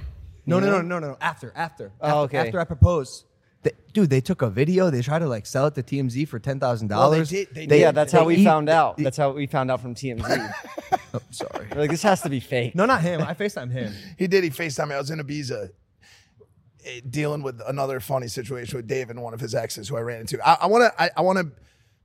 No, 0.48 0.60
no, 0.60 0.66
no, 0.72 0.82
no, 0.82 0.98
no, 0.98 1.10
no. 1.10 1.18
After, 1.22 1.54
after. 1.56 1.92
Oh, 2.02 2.08
after, 2.08 2.38
okay. 2.38 2.38
After 2.48 2.60
I 2.60 2.64
proposed. 2.64 3.26
They, 3.62 3.72
dude, 3.94 4.10
they 4.10 4.22
took 4.22 4.42
a 4.42 4.50
video. 4.50 4.90
They 4.90 5.04
tried 5.04 5.20
to 5.20 5.28
like 5.28 5.46
sell 5.46 5.68
it 5.68 5.76
to 5.76 5.84
TMZ 5.84 6.28
for 6.28 6.40
ten 6.40 6.60
thousand 6.60 6.88
Well, 6.88 7.12
they 7.12 7.18
dollars. 7.18 7.30
did- 7.30 7.54
they 7.54 7.68
did. 7.68 7.80
yeah, 7.80 7.92
that's 7.92 8.12
how 8.12 8.24
we 8.26 8.38
eat- 8.38 8.46
found 8.46 8.68
out. 8.68 8.98
they- 8.98 9.04
That's 9.04 9.18
how 9.18 9.30
we 9.32 9.46
found 9.46 9.70
out 9.70 9.80
from 9.80 9.94
TMZ. 9.94 10.54
oh, 11.14 11.20
sorry. 11.30 11.68
We're 11.72 11.82
like 11.82 11.92
this 11.92 12.02
has 12.02 12.22
to 12.22 12.30
be 12.30 12.40
fake. 12.40 12.74
No, 12.74 12.86
not 12.88 13.02
him. 13.02 13.22
I 13.22 13.36
Facetime 13.36 13.70
him. 13.70 13.94
He 14.18 14.26
did. 14.28 14.44
He 14.44 14.50
FaceTime 14.50 14.88
me. 14.90 14.96
I 14.96 14.98
was 14.98 15.12
in 15.12 15.20
Ibiza 15.20 15.70
eh, 16.86 17.02
dealing 17.08 17.44
with 17.44 17.62
another 17.68 18.00
funny 18.00 18.28
situation 18.28 18.76
with 18.78 18.88
Dave 18.88 19.12
and 19.12 19.22
one 19.22 19.36
of 19.36 19.40
his 19.40 19.54
exes 19.54 19.88
who 19.90 19.98
I 19.98 20.02
ran 20.02 20.22
into. 20.22 20.40
I 20.44 20.66
want 20.66 20.92
to 20.92 21.04
I, 21.04 21.12
I 21.18 21.22
want 21.22 21.38
to 21.38 21.52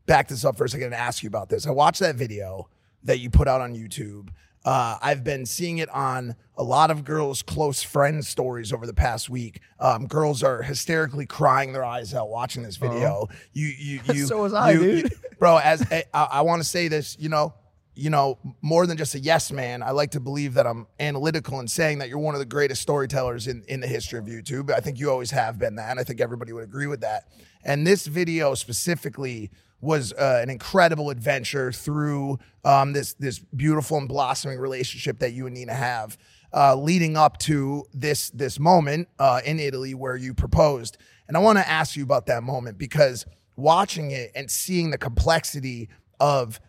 back 0.06 0.28
this 0.28 0.44
up 0.44 0.56
for 0.56 0.64
a 0.64 0.68
second 0.68 0.87
and 0.87 0.94
ask 0.94 1.23
you 1.23 1.28
about 1.28 1.49
this. 1.49 1.66
I 1.66 1.70
watched 1.70 2.00
that 2.00 2.16
video 2.16 2.68
that 3.04 3.18
you 3.20 3.30
put 3.30 3.49
out 3.49 3.61
on 3.61 3.75
YouTube 3.75 4.28
Uh, 4.64 4.96
I've 5.02 5.23
been 5.23 5.44
seeing 5.44 5.76
it 5.76 5.90
on 5.90 6.37
a 6.56 6.62
lot 6.62 6.90
of 6.90 7.04
girls' 7.04 7.42
close 7.42 7.82
friends' 7.82 8.28
stories 8.28 8.73
over 8.73 8.87
the 8.87 8.94
past 8.94 9.28
week. 9.28 9.61
Um, 9.78 10.06
girls 10.06 10.42
are 10.42 10.62
hysterically 10.62 11.26
crying 11.26 11.75
their 11.75 11.84
eyes 11.84 12.14
out 12.14 12.30
watching 12.30 12.62
this 12.62 12.76
video. 12.78 13.28
You, 13.52 13.66
you, 13.66 14.00
you. 14.14 14.26
So 14.26 14.40
was 14.40 14.54
I, 14.54 14.70
you- 14.73 14.80
dude. 14.80 15.11
you- 15.11 15.16
bro. 15.38 15.58
As 15.58 15.82
I, 15.92 16.04
I 16.14 16.40
want 16.40 16.62
to 16.62 16.68
say 16.68 16.88
this, 16.88 17.14
you 17.20 17.28
know, 17.28 17.52
you 17.94 18.08
know, 18.08 18.38
more 18.62 18.87
than 18.87 18.96
just 18.96 19.14
a 19.14 19.18
yes 19.20 19.52
man. 19.52 19.82
I 19.82 19.90
like 19.90 20.12
to 20.12 20.20
believe 20.20 20.54
that 20.54 20.66
I'm 20.66 20.87
analytical 20.99 21.61
in 21.61 21.68
saying 21.68 21.99
that 21.99 22.08
you're 22.08 22.18
one 22.18 22.34
of 22.34 22.38
the 22.40 22.46
greatest 22.46 22.80
storytellers 22.80 23.46
in 23.46 23.64
in 23.68 23.80
the 23.80 23.87
history 23.87 24.18
of 24.18 24.25
YouTube. 24.25 24.70
I 24.73 24.80
think 24.80 24.99
you 24.99 25.11
always 25.11 25.30
have 25.32 25.58
been 25.58 25.75
that, 25.76 25.90
and 25.90 26.00
I 26.00 26.04
think 26.04 26.23
everybody 26.23 26.52
would 26.54 26.64
agree 26.64 26.87
with 26.87 27.02
that. 27.02 27.28
And 27.64 27.87
this 27.87 28.06
video 28.06 28.54
specifically 28.54 29.50
was 29.84 30.12
uh, 30.14 30.40
an 30.42 30.50
incredible 30.50 31.10
adventure 31.10 31.70
through 31.70 32.38
um, 32.64 32.92
this 32.92 33.14
this 33.14 33.38
beautiful 33.38 33.98
and 33.98 34.08
blossoming 34.08 34.58
relationship 34.58 35.18
that 35.18 35.32
you 35.32 35.46
and 35.46 35.54
Nina 35.54 35.74
have, 35.74 36.16
uh, 36.52 36.74
leading 36.74 37.16
up 37.16 37.38
to 37.38 37.84
this 37.92 38.30
this 38.30 38.58
moment 38.58 39.08
uh, 39.18 39.40
in 39.44 39.60
Italy 39.60 39.94
where 39.94 40.16
you 40.16 40.34
proposed. 40.34 40.96
And 41.28 41.36
I 41.36 41.40
want 41.40 41.58
to 41.58 41.68
ask 41.68 41.96
you 41.96 42.02
about 42.02 42.26
that 42.26 42.42
moment 42.42 42.78
because 42.78 43.26
watching 43.56 44.10
it 44.10 44.32
and 44.34 44.50
seeing 44.50 44.90
the 44.90 44.98
complexity 44.98 45.88
of 46.18 46.60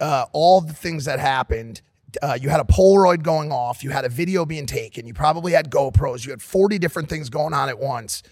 uh, 0.00 0.26
all 0.32 0.60
the 0.60 0.72
things 0.72 1.04
that 1.04 1.18
happened. 1.18 1.82
Uh, 2.22 2.38
you 2.40 2.48
had 2.48 2.60
a 2.60 2.64
Polaroid 2.64 3.22
going 3.22 3.50
off. 3.50 3.82
You 3.82 3.90
had 3.90 4.04
a 4.04 4.08
video 4.08 4.44
being 4.44 4.66
taken. 4.66 5.06
You 5.06 5.14
probably 5.14 5.52
had 5.52 5.70
GoPros. 5.70 6.24
You 6.24 6.30
had 6.30 6.40
40 6.40 6.78
different 6.78 7.08
things 7.08 7.28
going 7.28 7.52
on 7.52 7.68
at 7.68 7.78
once. 7.78 8.22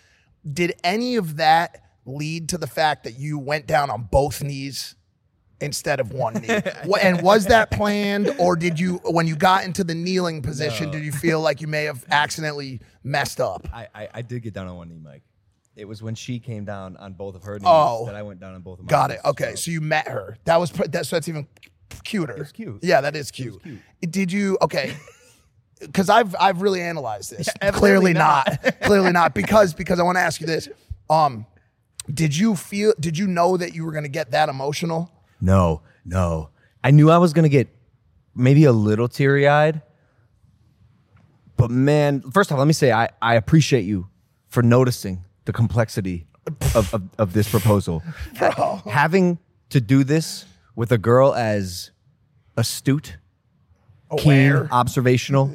Did 0.51 0.75
any 0.85 1.17
of 1.17 1.37
that 1.37 1.83
lead 2.05 2.49
to 2.51 2.59
the 2.59 2.67
fact 2.67 3.05
that 3.05 3.19
you 3.19 3.39
went 3.39 3.67
down 3.67 3.91
on 3.91 4.09
both 4.11 4.43
knees 4.43 4.95
instead 5.61 6.01
of 6.01 6.13
one 6.13 6.35
knee? 6.35 6.61
And 7.01 7.23
was 7.23 7.47
that 7.47 7.71
planned, 7.71 8.35
or 8.39 8.57
did 8.57 8.81
you, 8.81 9.01
when 9.05 9.27
you 9.27 9.37
got 9.37 9.65
into 9.65 9.85
the 9.85 9.95
kneeling 9.95 10.43
position, 10.43 10.91
did 10.91 11.05
you 11.05 11.13
feel 11.13 11.41
like 11.41 11.61
you 11.61 11.69
may 11.69 11.85
have 11.85 12.05
accidentally 12.11 12.81
messed 13.05 13.41
up? 13.41 13.69
I, 13.73 13.89
I, 13.95 14.09
I 14.15 14.23
did 14.23 14.43
get 14.43 14.55
down 14.55 14.67
on 14.69 14.77
one 14.77 14.89
knee, 14.89 14.99
Mike. 15.03 15.23
It 15.75 15.87
was 15.87 16.03
when 16.03 16.15
she 16.15 16.39
came 16.39 16.65
down 16.67 16.97
on 16.99 17.15
both 17.15 17.35
of 17.35 17.45
her 17.45 17.55
knees 17.59 17.65
Oh. 17.67 18.05
that 18.07 18.15
I 18.15 18.23
went 18.23 18.41
down 18.41 18.55
on 18.55 18.61
both 18.61 18.79
of 18.79 18.85
my 18.85 18.91
Got 18.91 19.11
knees 19.11 19.21
it. 19.25 19.29
Okay, 19.29 19.53
as 19.53 19.65
so 19.65 19.71
you 19.71 19.81
met 19.81 20.07
her. 20.09 20.37
That 20.45 20.61
was 20.61 20.71
pr- 20.71 20.85
that's 20.87 21.09
that's 21.09 21.29
even 21.29 21.47
cuter. 22.05 22.35
It's 22.43 22.53
cute. 22.53 22.81
Yeah, 22.83 23.01
that 23.01 23.17
is 23.17 23.31
cute. 23.31 23.63
Did 24.03 24.31
you? 24.31 24.59
Okay. 24.61 24.95
Because 25.81 26.11
I've 26.11 26.37
I've 26.39 26.61
really 26.61 26.83
analyzed 26.83 27.31
this. 27.37 27.49
Clearly 27.73 28.13
not. 28.13 28.47
Clearly 28.83 29.13
not. 29.13 29.35
Because 29.35 29.73
because 29.73 29.99
I 29.99 30.03
want 30.03 30.17
to 30.17 30.21
ask 30.21 30.41
you 30.43 30.47
this. 30.47 30.69
Um, 31.09 31.47
did 32.13 32.37
you 32.37 32.57
feel? 32.57 32.95
Did 32.99 33.19
you 33.19 33.27
know 33.27 33.57
that 33.57 33.75
you 33.75 33.85
were 33.85 33.93
going 33.93 34.05
to 34.05 34.09
get 34.11 34.31
that 34.33 34.49
emotional? 34.49 35.11
No, 35.41 35.83
no. 36.05 36.49
I 36.85 36.91
knew 36.91 37.11
I 37.11 37.19
was 37.19 37.33
gonna 37.33 37.49
get 37.49 37.69
maybe 38.35 38.65
a 38.65 38.73
little 38.73 39.09
teary 39.09 39.47
eyed. 39.47 39.83
But 41.57 41.71
man, 41.71 42.23
first 42.33 42.51
off, 42.51 42.59
let 42.59 42.67
me 42.67 42.73
say 42.73 42.91
I, 42.93 43.09
I 43.21 43.35
appreciate 43.37 43.83
you 43.85 44.09
for 44.49 44.63
noticing 44.63 45.25
the 45.45 45.53
complexity 45.53 46.27
of, 46.75 46.93
of, 46.95 47.03
of 47.19 47.33
this 47.33 47.49
proposal. 47.49 48.03
Ha- 48.37 48.83
having 48.91 49.39
to 49.71 49.81
do 49.81 50.03
this 50.05 50.45
with 50.75 50.91
a 50.91 50.99
girl 50.99 51.35
as 51.35 51.91
astute, 52.57 53.17
keen, 54.19 54.51
Aware. 54.51 54.69
observational 54.73 55.53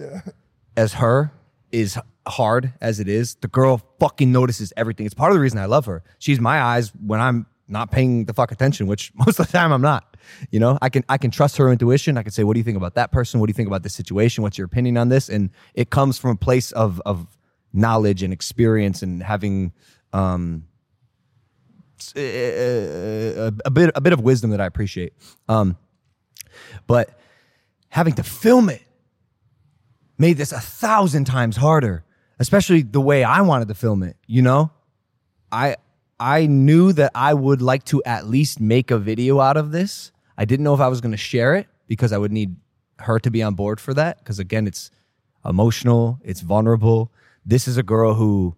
as 0.77 0.93
her 0.93 1.31
is 1.71 1.97
hard 2.27 2.73
as 2.81 2.99
it 2.99 3.07
is. 3.07 3.35
The 3.35 3.47
girl 3.47 3.81
fucking 3.99 4.31
notices 4.31 4.71
everything. 4.77 5.05
It's 5.05 5.15
part 5.15 5.31
of 5.31 5.35
the 5.35 5.41
reason 5.41 5.59
I 5.59 5.65
love 5.65 5.85
her. 5.85 6.03
She's 6.19 6.39
my 6.39 6.61
eyes 6.61 6.91
when 7.05 7.19
I'm 7.19 7.45
not 7.67 7.91
paying 7.91 8.25
the 8.25 8.33
fuck 8.33 8.51
attention, 8.51 8.87
which 8.87 9.11
most 9.25 9.39
of 9.39 9.47
the 9.47 9.51
time 9.51 9.71
I'm 9.71 9.81
not. 9.81 10.15
You 10.51 10.59
know, 10.59 10.77
I 10.81 10.89
can 10.89 11.03
I 11.07 11.17
can 11.17 11.31
trust 11.31 11.57
her 11.57 11.71
intuition. 11.71 12.17
I 12.17 12.23
can 12.23 12.31
say, 12.31 12.43
"What 12.43 12.53
do 12.53 12.59
you 12.59 12.63
think 12.63 12.77
about 12.77 12.95
that 12.95 13.11
person? 13.11 13.39
What 13.39 13.47
do 13.47 13.51
you 13.51 13.55
think 13.55 13.67
about 13.67 13.83
this 13.83 13.93
situation? 13.93 14.41
What's 14.43 14.57
your 14.57 14.65
opinion 14.65 14.97
on 14.97 15.09
this?" 15.09 15.29
And 15.29 15.49
it 15.73 15.89
comes 15.89 16.17
from 16.17 16.31
a 16.31 16.35
place 16.35 16.71
of 16.73 17.01
of 17.05 17.27
knowledge 17.73 18.23
and 18.23 18.33
experience 18.33 19.01
and 19.03 19.21
having 19.23 19.71
um 20.13 20.65
a, 22.15 23.37
a- 23.47 23.53
a 23.65 23.69
bit 23.71 23.91
a 23.95 24.01
bit 24.01 24.13
of 24.13 24.21
wisdom 24.21 24.51
that 24.51 24.61
I 24.61 24.65
appreciate. 24.65 25.13
Um, 25.47 25.77
but 26.87 27.19
having 27.89 28.13
to 28.15 28.23
film 28.23 28.69
it 28.69 28.81
made 30.17 30.37
this 30.37 30.51
a 30.51 30.59
thousand 30.59 31.25
times 31.25 31.57
harder, 31.57 32.03
especially 32.39 32.81
the 32.81 33.01
way 33.01 33.23
I 33.23 33.41
wanted 33.41 33.67
to 33.67 33.75
film 33.75 34.03
it. 34.03 34.17
You 34.27 34.41
know, 34.41 34.71
I 35.51 35.75
I 36.19 36.47
knew 36.47 36.93
that 36.93 37.11
I 37.13 37.33
would 37.33 37.61
like 37.61 37.83
to 37.85 38.03
at 38.03 38.27
least 38.27 38.59
make 38.59 38.91
a 38.91 38.97
video 38.97 39.39
out 39.39 39.57
of 39.57 39.71
this. 39.71 40.11
I 40.37 40.45
didn't 40.45 40.63
know 40.63 40.73
if 40.73 40.79
I 40.79 40.87
was 40.87 41.01
going 41.01 41.11
to 41.11 41.17
share 41.17 41.55
it 41.55 41.67
because 41.87 42.11
I 42.11 42.17
would 42.17 42.31
need 42.31 42.55
her 42.99 43.19
to 43.19 43.29
be 43.29 43.43
on 43.43 43.55
board 43.55 43.79
for 43.79 43.93
that. 43.93 44.19
Because 44.19 44.39
again, 44.39 44.67
it's 44.67 44.91
emotional, 45.45 46.19
it's 46.23 46.41
vulnerable. 46.41 47.11
This 47.45 47.67
is 47.67 47.77
a 47.77 47.83
girl 47.83 48.15
who 48.15 48.55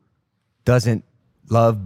doesn't 0.66 1.04
love 1.50 1.80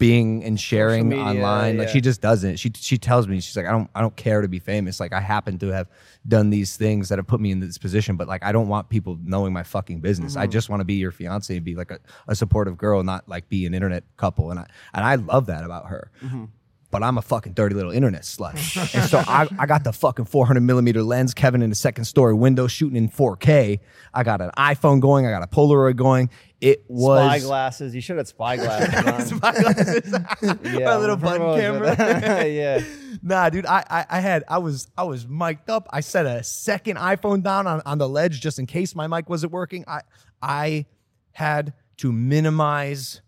being 0.00 0.42
and 0.44 0.58
sharing 0.58 1.10
media, 1.10 1.22
online. 1.24 1.76
Like 1.76 1.90
she 1.90 2.00
just 2.00 2.22
doesn't. 2.22 2.56
She 2.58 2.72
she 2.74 2.96
tells 2.96 3.28
me 3.28 3.38
she's 3.38 3.54
like 3.54 3.66
I 3.66 3.70
don't 3.70 3.88
I 3.94 4.00
don't 4.00 4.16
care 4.16 4.40
to 4.40 4.48
be 4.48 4.58
famous. 4.58 4.98
Like 4.98 5.12
I 5.12 5.20
happen 5.20 5.58
to 5.58 5.68
have 5.68 5.88
done 6.26 6.48
these 6.48 6.76
things 6.76 7.10
that 7.10 7.18
have 7.18 7.26
put 7.26 7.38
me 7.38 7.52
in 7.52 7.60
this 7.60 7.76
position, 7.76 8.16
but 8.16 8.26
like 8.26 8.42
I 8.42 8.50
don't 8.50 8.66
want 8.66 8.88
people 8.88 9.18
knowing 9.22 9.52
my 9.52 9.62
fucking 9.62 10.00
business. 10.00 10.36
I 10.36 10.44
mm-hmm. 10.44 10.52
just 10.52 10.70
want 10.70 10.80
to 10.80 10.84
be 10.86 10.94
your 10.94 11.12
fiance 11.12 11.54
and 11.54 11.64
be 11.64 11.76
like 11.76 11.90
a, 11.90 12.00
a 12.26 12.34
supportive 12.34 12.78
girl, 12.78 13.02
not 13.02 13.28
like 13.28 13.48
be 13.50 13.66
an 13.66 13.74
internet 13.74 14.04
couple. 14.16 14.50
And 14.50 14.58
I 14.58 14.66
and 14.94 15.04
I 15.04 15.16
love 15.16 15.46
that 15.46 15.64
about 15.64 15.86
her. 15.88 16.10
Mm-hmm. 16.24 16.46
But 16.90 17.04
I'm 17.04 17.18
a 17.18 17.22
fucking 17.22 17.52
dirty 17.52 17.76
little 17.76 17.92
internet 17.92 18.22
slut. 18.22 18.54
and 18.94 19.08
so 19.08 19.18
I, 19.18 19.46
I 19.58 19.66
got 19.66 19.84
the 19.84 19.92
fucking 19.92 20.24
400 20.24 20.60
millimeter 20.60 21.02
lens, 21.04 21.34
Kevin 21.34 21.62
in 21.62 21.70
the 21.70 21.76
second 21.76 22.04
story 22.04 22.34
window 22.34 22.66
shooting 22.66 22.96
in 22.96 23.08
4K. 23.08 23.78
I 24.12 24.22
got 24.24 24.40
an 24.40 24.50
iPhone 24.58 25.00
going. 25.00 25.24
I 25.24 25.30
got 25.30 25.44
a 25.44 25.46
Polaroid 25.46 25.94
going. 25.94 26.30
It 26.60 26.84
was 26.88 27.20
Spy 27.20 27.38
glasses. 27.38 27.94
You 27.94 28.00
should 28.00 28.18
have 28.18 28.28
spy 28.28 28.56
glasses. 28.56 29.32
on. 30.42 30.58
yeah, 30.64 30.84
My 30.84 30.96
little 30.96 31.16
button 31.16 31.58
camera. 31.58 31.96
yeah. 32.46 32.82
Nah, 33.22 33.48
dude, 33.50 33.66
I, 33.66 33.84
I 33.88 34.06
I 34.10 34.20
had 34.20 34.44
I 34.48 34.58
was 34.58 34.88
I 34.96 35.04
was 35.04 35.26
mic'd 35.26 35.70
up. 35.70 35.88
I 35.90 36.00
set 36.00 36.26
a 36.26 36.42
second 36.42 36.96
iPhone 36.98 37.42
down 37.42 37.66
on, 37.66 37.82
on 37.86 37.98
the 37.98 38.08
ledge 38.08 38.40
just 38.40 38.58
in 38.58 38.66
case 38.66 38.94
my 38.94 39.06
mic 39.06 39.30
wasn't 39.30 39.52
working. 39.52 39.84
I 39.86 40.00
I 40.42 40.86
had 41.32 41.72
to 41.98 42.12
minimize 42.12 43.22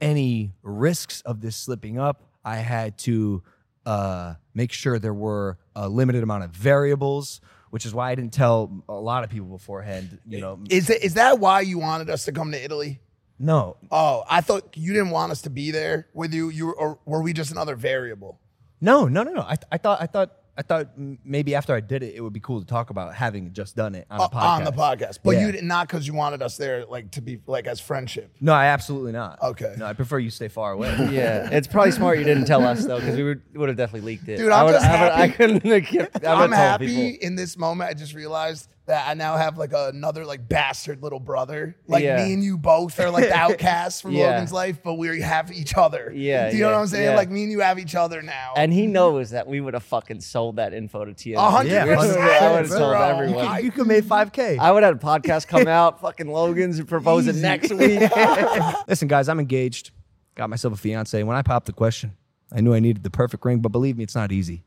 any 0.00 0.52
risks 0.62 1.20
of 1.22 1.40
this 1.40 1.56
slipping 1.56 1.98
up. 1.98 2.22
I 2.44 2.56
had 2.56 2.98
to 2.98 3.42
uh, 3.86 4.34
make 4.54 4.72
sure 4.72 4.98
there 4.98 5.14
were 5.14 5.58
a 5.74 5.88
limited 5.88 6.22
amount 6.22 6.44
of 6.44 6.50
variables, 6.50 7.40
which 7.70 7.84
is 7.86 7.94
why 7.94 8.10
I 8.10 8.14
didn't 8.14 8.32
tell 8.32 8.82
a 8.88 8.92
lot 8.94 9.24
of 9.24 9.30
people 9.30 9.48
beforehand. 9.48 10.18
You 10.28 10.40
know, 10.40 10.60
Is 10.70 10.90
it, 10.90 11.02
is 11.02 11.14
that 11.14 11.38
why 11.38 11.60
you 11.60 11.78
wanted 11.78 12.10
us 12.10 12.24
to 12.26 12.32
come 12.32 12.52
to 12.52 12.62
Italy? 12.62 13.00
no, 13.38 13.76
Oh, 13.90 14.22
I 14.30 14.40
thought 14.42 14.76
you 14.76 14.92
didn't 14.92 15.10
want 15.10 15.32
us 15.32 15.42
to 15.42 15.50
be 15.50 15.70
there 15.72 16.06
with 16.14 16.32
you. 16.32 16.50
You 16.50 16.66
were- 16.66 16.76
or 16.78 16.98
were 17.04 17.20
we 17.20 17.32
just 17.32 17.50
another 17.50 17.74
variable? 17.76 18.38
No, 18.80 19.06
no, 19.08 19.22
no, 19.24 19.32
no. 19.32 19.40
I, 19.42 19.56
I 19.72 19.78
thought, 19.78 20.00
I 20.00 20.06
thought, 20.06 20.30
I 20.56 20.62
thought 20.62 20.88
maybe 21.24 21.54
after 21.56 21.74
I 21.74 21.80
did 21.80 22.02
it, 22.04 22.14
it 22.14 22.20
would 22.20 22.32
be 22.32 22.38
cool 22.40 22.60
to 22.60 22.66
talk 22.66 22.90
about 22.90 23.14
having 23.14 23.52
just 23.52 23.74
done 23.74 23.94
it 23.96 24.06
on 24.08 24.20
Uh, 24.20 24.28
podcast. 24.28 24.42
on 24.58 24.64
the 24.64 24.70
podcast, 24.70 25.18
but 25.24 25.32
Yeah. 25.32 25.46
you 25.46 25.52
did 25.52 25.64
not 25.64 25.88
because 25.88 26.06
you 26.06 26.14
wanted 26.14 26.42
us 26.42 26.56
there, 26.56 26.84
like 26.86 27.10
to 27.12 27.20
be 27.20 27.40
like 27.46 27.66
as 27.66 27.80
friendship. 27.80 28.30
No, 28.40 28.52
I 28.52 28.66
absolutely 28.66 29.10
not. 29.12 29.42
Okay. 29.42 29.74
No, 29.76 29.86
I 29.86 29.94
prefer 29.94 30.18
you 30.20 30.30
stay 30.30 30.48
far 30.48 30.72
away. 30.72 30.94
Yeah, 31.10 31.48
it's 31.50 31.66
probably 31.66 31.90
smart 31.90 32.18
you 32.18 32.24
didn't 32.24 32.44
tell 32.46 32.64
us 32.64 32.84
though, 32.86 33.00
because 33.00 33.16
we 33.16 33.24
would, 33.24 33.42
would 33.54 33.68
have 33.68 33.76
definitely 33.76 34.06
leaked 34.06 34.28
it. 34.28 34.36
Dude, 34.36 34.52
I 34.52 34.60
I'm 34.60 34.66
would, 34.66 34.72
just 34.72 34.86
I, 34.86 35.02
would, 35.02 35.12
I 35.12 35.16
happy- 35.26 35.32
couldn't 35.32 35.64
have 35.64 35.82
kept. 35.84 36.24
I 36.24 36.32
I'm 36.32 36.38
have 36.38 36.50
told 36.50 36.52
happy 36.54 36.86
people. 36.86 37.26
in 37.26 37.34
this 37.36 37.56
moment. 37.58 37.90
I 37.90 37.94
just 37.94 38.14
realized 38.14 38.68
that 38.86 39.08
I 39.08 39.14
now 39.14 39.36
have 39.38 39.56
like 39.56 39.72
another 39.74 40.26
like 40.26 40.46
bastard 40.46 41.02
little 41.02 41.18
brother. 41.20 41.74
Like 41.86 42.04
Yeah. 42.04 42.22
me 42.24 42.34
and 42.34 42.44
you 42.44 42.58
both 42.58 43.00
are 43.00 43.10
like 43.10 43.24
the 43.28 43.34
outcasts 43.36 44.02
from 44.02 44.12
Yeah. 44.12 44.26
Logan's 44.32 44.52
life, 44.52 44.80
but 44.84 44.94
we 44.94 45.20
have 45.22 45.50
each 45.50 45.74
other. 45.74 46.12
Yeah, 46.14 46.50
Do 46.50 46.56
you 46.56 46.62
know 46.64 46.72
what 46.72 46.78
I'm 46.80 46.86
saying? 46.88 47.04
yeah. 47.10 47.16
Like 47.16 47.30
me 47.30 47.44
and 47.44 47.50
you 47.52 47.60
have 47.60 47.78
each 47.78 47.94
other 47.94 48.20
now. 48.20 48.52
And 48.56 48.72
he 48.74 48.86
knows 48.86 49.30
that 49.30 49.46
we 49.46 49.60
would 49.60 49.72
have 49.72 49.84
fucking 49.84 50.20
sold 50.20 50.56
that 50.56 50.74
info 50.74 51.04
to 51.06 51.12
TNT. 51.12 51.34
A 51.36 51.50
hundred 51.50 51.70
Yeah, 51.72 51.84
We 51.84 51.90
would've- 51.96 52.14
percent, 52.14 52.42
I 52.42 52.50
would 52.52 52.60
have 52.60 52.68
told 52.68 52.92
bro. 52.92 53.02
everyone. 53.02 53.46
I- 53.46 53.58
you 53.60 53.70
could 53.70 53.86
made 53.86 54.04
five 54.04 54.32
k. 54.32 54.58
I 54.58 54.70
would 54.70 54.82
have 54.82 55.00
had 55.00 55.02
a 55.02 55.06
podcast 55.20 55.48
come 55.48 55.66
out, 55.66 56.02
fucking 56.02 56.28
Logan's 56.28 56.82
proposing 56.84 57.40
next 57.40 57.72
week. 57.72 58.00
Listen, 58.88 59.08
guys, 59.08 59.28
I'm 59.30 59.40
engaged. 59.40 59.92
Got 60.34 60.50
myself 60.50 60.74
a 60.74 60.76
fiance. 60.76 61.22
When 61.22 61.36
I 61.36 61.42
popped 61.42 61.66
the 61.66 61.72
question, 61.72 62.16
I 62.52 62.60
knew 62.60 62.74
I 62.74 62.80
needed 62.80 63.02
the 63.02 63.10
perfect 63.10 63.44
ring, 63.46 63.60
but 63.60 63.70
believe 63.72 63.96
me, 63.96 64.04
it's 64.04 64.14
not 64.14 64.30
easy. 64.30 64.62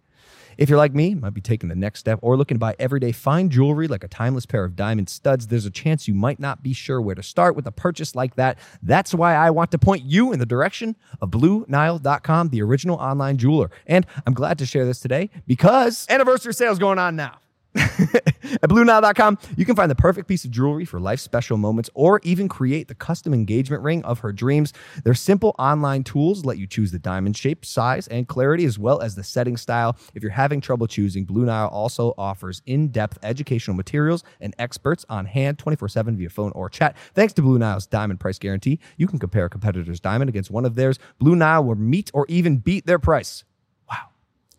If 0.57 0.69
you're 0.69 0.77
like 0.77 0.95
me, 0.95 1.13
might 1.13 1.35
be 1.35 1.41
taking 1.41 1.69
the 1.69 1.75
next 1.75 1.99
step 1.99 2.17
or 2.23 2.35
looking 2.35 2.55
to 2.55 2.59
buy 2.59 2.75
everyday 2.79 3.11
fine 3.11 3.49
jewelry 3.49 3.87
like 3.87 4.03
a 4.03 4.07
timeless 4.07 4.47
pair 4.47 4.63
of 4.63 4.75
diamond 4.75 5.07
studs, 5.07 5.47
there's 5.47 5.65
a 5.65 5.71
chance 5.71 6.07
you 6.07 6.15
might 6.15 6.39
not 6.39 6.63
be 6.63 6.73
sure 6.73 6.99
where 6.99 7.13
to 7.13 7.21
start 7.21 7.55
with 7.55 7.67
a 7.67 7.71
purchase 7.71 8.15
like 8.15 8.35
that. 8.35 8.57
That's 8.81 9.13
why 9.13 9.35
I 9.35 9.51
want 9.51 9.69
to 9.71 9.77
point 9.77 10.03
you 10.03 10.31
in 10.31 10.39
the 10.39 10.47
direction 10.47 10.95
of 11.21 11.29
BlueNile.com, 11.29 12.49
the 12.49 12.61
original 12.63 12.97
online 12.97 13.37
jeweler. 13.37 13.69
And 13.85 14.07
I'm 14.25 14.33
glad 14.33 14.57
to 14.57 14.65
share 14.65 14.85
this 14.85 14.99
today 14.99 15.29
because 15.45 16.07
anniversary 16.09 16.53
sales 16.55 16.79
going 16.79 16.97
on 16.97 17.15
now. 17.15 17.39
At 18.63 18.69
BlueNile.com, 18.69 19.37
you 19.55 19.65
can 19.65 19.75
find 19.75 19.91
the 19.91 19.95
perfect 19.95 20.27
piece 20.27 20.45
of 20.45 20.51
jewelry 20.51 20.85
for 20.85 20.99
life's 20.99 21.21
special 21.21 21.57
moments 21.57 21.89
or 21.93 22.19
even 22.23 22.47
create 22.47 22.87
the 22.87 22.95
custom 22.95 23.33
engagement 23.33 23.83
ring 23.83 24.03
of 24.03 24.19
her 24.19 24.31
dreams. 24.31 24.73
Their 25.03 25.13
simple 25.13 25.53
online 25.59 26.03
tools 26.03 26.43
let 26.43 26.57
you 26.57 26.65
choose 26.65 26.91
the 26.91 26.99
diamond 26.99 27.37
shape, 27.37 27.65
size, 27.65 28.07
and 28.07 28.27
clarity, 28.27 28.65
as 28.65 28.79
well 28.79 29.01
as 29.01 29.15
the 29.15 29.23
setting 29.23 29.57
style. 29.57 29.95
If 30.15 30.23
you're 30.23 30.31
having 30.31 30.59
trouble 30.61 30.87
choosing, 30.87 31.25
Blue 31.25 31.45
Nile 31.45 31.67
also 31.67 32.13
offers 32.17 32.61
in 32.65 32.87
depth 32.87 33.19
educational 33.21 33.75
materials 33.75 34.23
and 34.41 34.55
experts 34.57 35.05
on 35.09 35.25
hand 35.25 35.59
24 35.59 35.89
7 35.89 36.17
via 36.17 36.29
phone 36.29 36.51
or 36.55 36.69
chat. 36.69 36.95
Thanks 37.13 37.33
to 37.33 37.41
Blue 37.41 37.59
Nile's 37.59 37.85
diamond 37.85 38.19
price 38.19 38.39
guarantee, 38.39 38.79
you 38.97 39.07
can 39.07 39.19
compare 39.19 39.45
a 39.45 39.49
competitor's 39.49 39.99
diamond 39.99 40.29
against 40.29 40.49
one 40.49 40.65
of 40.65 40.75
theirs. 40.75 40.97
Blue 41.19 41.35
Nile 41.35 41.63
will 41.63 41.75
meet 41.75 42.09
or 42.13 42.25
even 42.27 42.57
beat 42.57 42.85
their 42.85 42.99
price. 42.99 43.43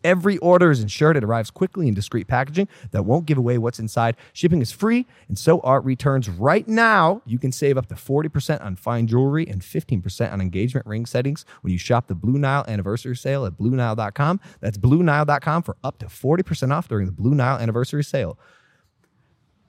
Every 0.03 0.37
order 0.37 0.71
is 0.71 0.81
insured. 0.81 1.17
It 1.17 1.23
arrives 1.23 1.51
quickly 1.51 1.87
in 1.87 1.93
discreet 1.93 2.27
packaging 2.27 2.67
that 2.91 3.03
won't 3.03 3.25
give 3.25 3.37
away 3.37 3.57
what's 3.57 3.79
inside. 3.79 4.15
Shipping 4.33 4.61
is 4.61 4.71
free, 4.71 5.05
and 5.27 5.37
so 5.37 5.59
are 5.61 5.81
returns. 5.81 6.29
Right 6.29 6.67
now, 6.67 7.21
you 7.25 7.37
can 7.37 7.51
save 7.51 7.77
up 7.77 7.87
to 7.87 7.95
40% 7.95 8.63
on 8.63 8.75
fine 8.75 9.07
jewelry 9.07 9.47
and 9.47 9.61
15% 9.61 10.31
on 10.31 10.39
engagement 10.41 10.85
ring 10.85 11.05
settings 11.05 11.45
when 11.61 11.73
you 11.73 11.77
shop 11.79 12.07
the 12.07 12.15
Blue 12.15 12.37
Nile 12.39 12.63
anniversary 12.67 13.15
sale 13.15 13.45
at 13.45 13.53
BlueNile.com. 13.53 14.39
That's 14.61 14.77
BlueNile.com 14.77 15.63
for 15.63 15.75
up 15.83 15.99
to 15.99 16.05
40% 16.05 16.71
off 16.71 16.87
during 16.87 17.05
the 17.05 17.11
Blue 17.11 17.35
Nile 17.35 17.57
anniversary 17.57 18.03
sale. 18.03 18.39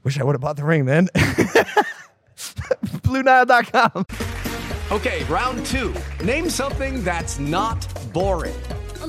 Wish 0.04 0.18
I 0.18 0.24
would 0.24 0.34
have 0.34 0.40
bought 0.40 0.56
the 0.56 0.64
ring, 0.64 0.84
man. 0.84 1.08
BlueNile.com. 3.02 4.06
Okay, 4.90 5.24
round 5.24 5.64
two. 5.66 5.94
Name 6.24 6.50
something 6.50 7.04
that's 7.04 7.38
not 7.38 7.86
boring. 8.12 8.54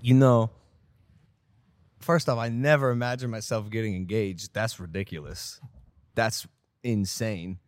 you 0.00 0.14
know, 0.14 0.50
first 2.00 2.28
off, 2.28 2.38
I 2.38 2.48
never 2.48 2.90
imagined 2.90 3.30
myself 3.30 3.70
getting 3.70 3.94
engaged. 3.94 4.54
That's 4.54 4.78
ridiculous. 4.78 5.60
That's 6.14 6.46
insane. 6.82 7.58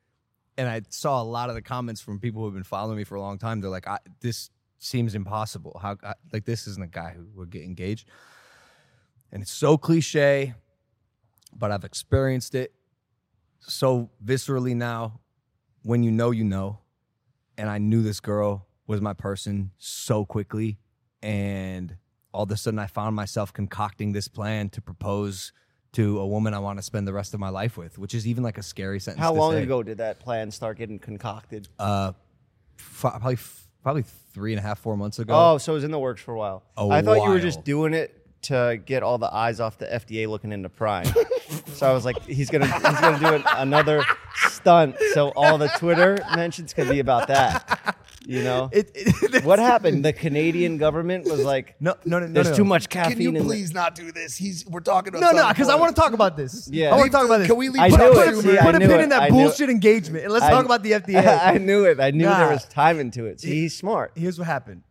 And 0.56 0.68
I 0.68 0.82
saw 0.90 1.22
a 1.22 1.24
lot 1.24 1.48
of 1.48 1.54
the 1.54 1.62
comments 1.62 2.00
from 2.00 2.18
people 2.18 2.42
who 2.42 2.46
have 2.46 2.54
been 2.54 2.64
following 2.64 2.96
me 2.96 3.04
for 3.04 3.14
a 3.14 3.20
long 3.20 3.38
time. 3.38 3.60
They're 3.60 3.70
like, 3.70 3.86
"This 4.20 4.50
seems 4.78 5.14
impossible. 5.14 5.78
How 5.80 5.96
I, 6.02 6.14
like 6.32 6.44
this 6.44 6.66
isn't 6.66 6.82
a 6.82 6.88
guy 6.88 7.14
who 7.16 7.26
would 7.34 7.50
get 7.50 7.62
engaged." 7.62 8.08
And 9.32 9.42
it's 9.42 9.52
so 9.52 9.78
cliche, 9.78 10.54
but 11.54 11.70
I've 11.70 11.84
experienced 11.84 12.54
it 12.54 12.74
so 13.60 14.10
viscerally 14.24 14.74
now. 14.74 15.20
When 15.82 16.02
you 16.02 16.10
know, 16.10 16.30
you 16.30 16.44
know 16.44 16.80
and 17.60 17.68
I 17.68 17.76
knew 17.76 18.02
this 18.02 18.20
girl 18.20 18.66
was 18.86 19.02
my 19.02 19.12
person 19.12 19.72
so 19.76 20.24
quickly. 20.24 20.78
And 21.22 21.94
all 22.32 22.44
of 22.44 22.50
a 22.50 22.56
sudden, 22.56 22.78
I 22.78 22.86
found 22.86 23.16
myself 23.16 23.52
concocting 23.52 24.12
this 24.12 24.28
plan 24.28 24.68
to 24.70 24.80
propose 24.80 25.52
to 25.92 26.20
a 26.20 26.26
woman 26.26 26.54
I 26.54 26.60
want 26.60 26.78
to 26.78 26.82
spend 26.82 27.06
the 27.08 27.12
rest 27.12 27.34
of 27.34 27.40
my 27.40 27.48
life 27.48 27.76
with, 27.76 27.98
which 27.98 28.14
is 28.14 28.26
even 28.26 28.44
like 28.44 28.58
a 28.58 28.62
scary 28.62 29.00
sentence. 29.00 29.20
How 29.20 29.34
long 29.34 29.52
say. 29.52 29.62
ago 29.62 29.82
did 29.82 29.98
that 29.98 30.20
plan 30.20 30.50
start 30.50 30.78
getting 30.78 30.98
concocted? 30.98 31.68
Uh, 31.78 32.12
f- 32.78 33.00
probably 33.00 33.38
probably 33.82 34.04
three 34.32 34.52
and 34.52 34.60
a 34.60 34.62
half, 34.62 34.78
four 34.78 34.96
months 34.96 35.18
ago. 35.18 35.34
oh, 35.34 35.58
so 35.58 35.72
it 35.72 35.76
was 35.76 35.84
in 35.84 35.90
the 35.90 35.98
works 35.98 36.20
for 36.20 36.34
a 36.34 36.38
while. 36.38 36.62
A 36.76 36.86
I 36.88 37.02
thought 37.02 37.24
you 37.24 37.30
were 37.30 37.40
just 37.40 37.64
doing 37.64 37.94
it 37.94 38.16
to 38.42 38.80
get 38.84 39.02
all 39.02 39.18
the 39.18 39.32
eyes 39.32 39.60
off 39.60 39.78
the 39.78 39.86
FDA 39.86 40.28
looking 40.28 40.52
into 40.52 40.68
Prime. 40.68 41.06
so 41.66 41.90
I 41.90 41.92
was 41.92 42.04
like, 42.04 42.22
he's 42.24 42.50
gonna 42.50 42.66
he's 42.66 43.00
gonna 43.00 43.18
do 43.18 43.34
an, 43.34 43.42
another 43.56 44.02
stunt, 44.34 44.96
so 45.12 45.32
all 45.34 45.58
the 45.58 45.68
Twitter 45.78 46.18
mentions 46.34 46.72
could 46.72 46.88
be 46.88 47.00
about 47.00 47.28
that. 47.28 47.96
You 48.26 48.42
know, 48.44 48.68
It- 48.70 48.90
it- 48.94 49.44
what 49.44 49.58
happened? 49.58 50.04
The 50.04 50.12
Canadian 50.12 50.76
government 50.76 51.24
was 51.24 51.40
like, 51.42 51.74
No, 51.80 51.94
no, 52.04 52.18
no, 52.18 52.26
no, 52.26 52.32
there's 52.32 52.50
no. 52.50 52.56
too 52.56 52.64
much 52.64 52.88
caffeine 52.90 53.12
Can 53.14 53.22
you 53.22 53.28
in 53.30 53.34
the- 53.34 53.40
please 53.40 53.72
not 53.72 53.94
do 53.94 54.12
this? 54.12 54.36
He's 54.36 54.66
we're 54.66 54.80
talking 54.80 55.08
about 55.14 55.20
No, 55.20 55.30
no, 55.30 55.38
something 55.38 55.54
because 55.54 55.68
I 55.70 55.74
want 55.76 55.96
to 55.96 56.00
talk 56.00 56.12
about 56.12 56.36
this. 56.36 56.68
Yeah. 56.70 56.88
I 56.88 56.90
want 56.92 57.02
Leave 57.04 57.12
to 57.12 57.16
talk 57.16 57.22
the- 57.22 57.26
about 57.26 57.38
this. 57.38 57.46
Can 57.48 57.56
we 57.56 57.68
leave 57.70 57.80
I 57.82 57.88
Chuck 57.90 57.98
knew 57.98 58.20
it. 58.20 58.34
Schumer- 58.34 58.42
See, 58.42 58.58
I 58.58 58.62
put 58.62 58.74
a 58.74 58.78
knew 58.78 58.86
pin 58.88 59.00
it. 59.00 59.02
in 59.04 59.08
that 59.08 59.22
I 59.22 59.28
knew- 59.30 59.44
bullshit 59.44 59.70
engagement 59.70 60.24
and 60.24 60.32
let's 60.34 60.44
I- 60.44 60.50
talk 60.50 60.66
about 60.66 60.82
the 60.82 60.92
FDA. 60.92 61.26
I 61.42 61.56
knew 61.58 61.84
it. 61.86 61.98
I 61.98 62.10
knew 62.10 62.24
Nah. 62.26 62.38
there 62.38 62.50
was 62.50 62.64
time 62.66 63.00
into 63.00 63.24
it. 63.24 63.40
See, 63.40 63.52
he's 63.62 63.76
smart. 63.76 64.12
Here's 64.14 64.38
what 64.38 64.46
happened. 64.46 64.82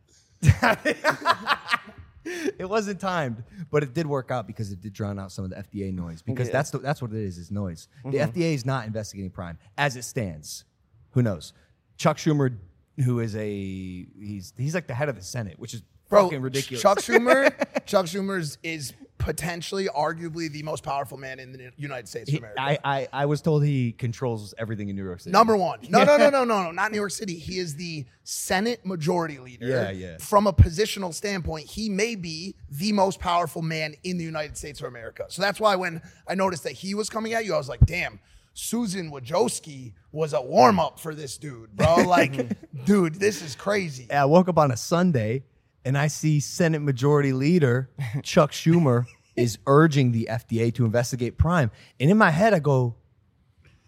it 2.23 2.67
wasn't 2.67 2.99
timed, 2.99 3.43
but 3.71 3.83
it 3.83 3.93
did 3.93 4.07
work 4.07 4.31
out 4.31 4.47
because 4.47 4.71
it 4.71 4.81
did 4.81 4.93
drown 4.93 5.19
out 5.19 5.31
some 5.31 5.43
of 5.45 5.51
the 5.51 5.57
FDA 5.57 5.93
noise. 5.93 6.21
Because 6.21 6.47
Yeah. 6.47 6.53
that's 6.53 6.71
the, 6.71 6.79
that's 6.79 7.01
what 7.01 7.11
it 7.11 7.17
is, 7.21 7.37
is 7.37 7.51
noise. 7.51 7.87
The 8.03 8.09
mm-hmm. 8.17 8.31
FDA 8.39 8.53
is 8.53 8.65
not 8.65 8.87
investigating 8.87 9.29
Prime 9.31 9.57
as 9.77 9.95
it 9.95 10.03
stands. 10.03 10.65
Who 11.11 11.21
knows? 11.21 11.53
Chuck 11.97 12.17
Schumer, 12.17 12.55
who 13.03 13.19
is 13.19 13.35
a 13.35 13.47
he's 13.47 14.53
he's 14.57 14.75
like 14.75 14.87
the 14.87 14.93
head 14.93 15.09
of 15.09 15.15
the 15.15 15.23
Senate, 15.23 15.57
which 15.59 15.73
is 15.73 15.83
Bro, 16.09 16.25
fucking 16.25 16.41
ridiculous. 16.41 16.81
Chuck 16.81 16.99
Schumer, 16.99 17.51
Chuck 17.85 18.07
Schumer 18.07 18.39
is, 18.39 18.57
is 18.63 18.93
potentially, 19.19 19.87
arguably, 19.95 20.51
the 20.51 20.63
most 20.63 20.83
powerful 20.83 21.17
man 21.19 21.39
in 21.39 21.51
the 21.51 21.71
United 21.77 22.07
States 22.07 22.29
of 22.29 22.33
He- 22.33 22.37
America. 22.39 22.59
I, 22.59 22.79
I 22.83 23.07
I 23.13 23.25
was 23.27 23.41
told 23.41 23.63
he 23.63 23.91
controls 23.91 24.55
everything 24.57 24.89
in 24.89 24.95
New 24.95 25.03
York 25.03 25.19
City. 25.19 25.31
Number 25.31 25.55
one. 25.55 25.79
No, 25.87 26.03
no, 26.03 26.17
no, 26.17 26.29
no, 26.31 26.43
no, 26.43 26.63
no, 26.63 26.71
not 26.71 26.91
New 26.91 26.97
York 26.97 27.11
City. 27.11 27.35
He 27.35 27.59
is 27.59 27.75
the 27.75 28.05
Senate 28.23 28.83
majority 28.85 29.37
leader. 29.37 29.67
Yeah, 29.67 29.91
yeah. 29.91 30.17
From 30.19 30.47
a 30.47 30.53
positional 30.53 31.13
standpoint, 31.13 31.67
he 31.67 31.89
may 31.89 32.15
be 32.15 32.55
the 32.71 32.91
most 32.91 33.19
powerful 33.19 33.61
man 33.61 33.93
in 34.03 34.17
the 34.17 34.23
United 34.23 34.57
States 34.57 34.79
of 34.79 34.87
America. 34.87 35.25
So 35.29 35.43
that's 35.43 35.59
why 35.59 35.75
when 35.75 36.01
I 36.27 36.33
noticed 36.33 36.63
that 36.63 36.73
he 36.73 36.95
was 36.95 37.07
coming 37.09 37.33
at 37.33 37.45
you, 37.45 37.53
I 37.53 37.57
was 37.57 37.69
like, 37.69 37.85
damn, 37.85 38.19
Susan 38.59 39.09
Wojcicki 39.09 39.93
was 40.11 40.33
a 40.33 40.41
warm 40.41 40.79
up 40.79 40.99
for 40.99 41.15
this 41.15 41.37
dude, 41.37 41.75
bro. 41.75 42.03
Like, 42.09 42.57
dude, 42.85 43.15
this 43.15 43.41
is 43.41 43.55
crazy. 43.55 44.07
Yeah, 44.09 44.23
I 44.23 44.25
woke 44.25 44.49
up 44.49 44.57
on 44.57 44.71
a 44.71 44.77
Sunday 44.77 45.43
and 45.85 45.97
I 45.97 46.07
see 46.07 46.39
Senate 46.39 46.81
Majority 46.81 47.31
Leader 47.31 47.89
Chuck 48.21 48.51
Schumer 48.51 49.05
is 49.35 49.59
urging 49.65 50.11
the 50.11 50.27
FDA 50.29 50.73
to 50.75 50.83
investigate 50.83 51.37
Prime. 51.37 51.71
And 51.99 52.11
in 52.11 52.17
my 52.17 52.31
head, 52.31 52.53
I 52.53 52.59
go, 52.59 52.95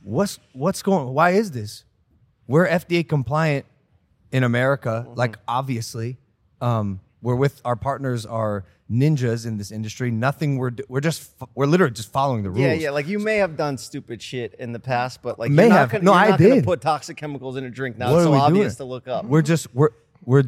"What's 0.01 0.39
what's 0.53 0.81
going? 0.81 1.07
On? 1.07 1.13
Why 1.13 1.31
is 1.31 1.51
this? 1.51 1.83
We're 2.47 2.67
FDA 2.67 3.07
compliant 3.07 3.65
in 4.31 4.43
America, 4.43 5.05
like 5.15 5.37
obviously. 5.47 6.17
Um, 6.61 7.01
we're 7.21 7.35
with 7.35 7.61
our 7.65 7.75
partners 7.75 8.25
are 8.25 8.65
ninjas 8.91 9.45
in 9.45 9.57
this 9.57 9.71
industry. 9.71 10.11
Nothing 10.11 10.57
we're 10.57 10.71
do- 10.71 10.83
we're 10.89 10.99
just 11.01 11.31
we're 11.55 11.65
literally 11.65 11.93
just 11.93 12.11
following 12.11 12.43
the 12.43 12.49
rules. 12.49 12.61
Yeah, 12.61 12.73
yeah. 12.73 12.89
Like 12.91 13.07
you 13.07 13.19
may 13.19 13.37
have 13.37 13.55
done 13.55 13.77
stupid 13.77 14.21
shit 14.21 14.53
in 14.59 14.71
the 14.73 14.79
past, 14.79 15.21
but 15.21 15.39
like 15.39 15.51
May 15.51 15.63
you're 15.63 15.69
not 15.69 15.77
have. 15.79 15.91
Gonna, 15.91 16.03
No, 16.03 16.11
you're 16.13 16.19
I 16.19 16.29
not 16.31 16.39
gonna 16.39 16.55
did. 16.55 16.63
put 16.65 16.81
toxic 16.81 17.17
chemicals 17.17 17.55
in 17.57 17.63
a 17.63 17.69
drink 17.69 17.97
now. 17.97 18.11
What 18.11 18.17
It's 18.17 18.21
are 18.21 18.25
so 18.27 18.31
we 18.31 18.37
obvious 18.37 18.75
doing? 18.75 18.87
to 18.87 18.91
look 18.93 19.07
up. 19.07 19.25
We're 19.25 19.41
just 19.41 19.73
we're 19.73 19.89
we're 20.25 20.43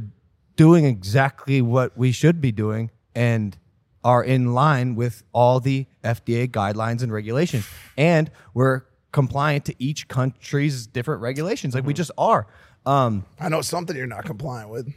doing 0.56 0.86
exactly 0.86 1.62
what 1.62 1.98
we 1.98 2.12
should 2.12 2.42
be 2.42 2.52
doing 2.52 2.92
and 3.16 3.58
are 4.04 4.24
in 4.24 4.54
line 4.54 4.96
with 4.96 5.24
all 5.32 5.60
the 5.60 5.86
FDA 6.04 6.48
guidelines 6.50 7.02
and 7.02 7.12
regulations. 7.14 7.66
And 7.98 8.30
we're 8.54 8.82
compliant 9.14 9.64
to 9.66 9.76
each 9.80 10.08
country's 10.10 10.86
different 10.88 11.22
regulations. 11.22 11.74
Like 11.74 11.86
we 11.86 11.94
just 11.94 12.12
are. 12.18 12.46
Um, 12.86 13.26
I 13.40 13.48
know 13.48 13.62
something 13.62 13.96
you're 13.96 14.06
not 14.08 14.26
compliant 14.26 14.70
with. 14.70 14.94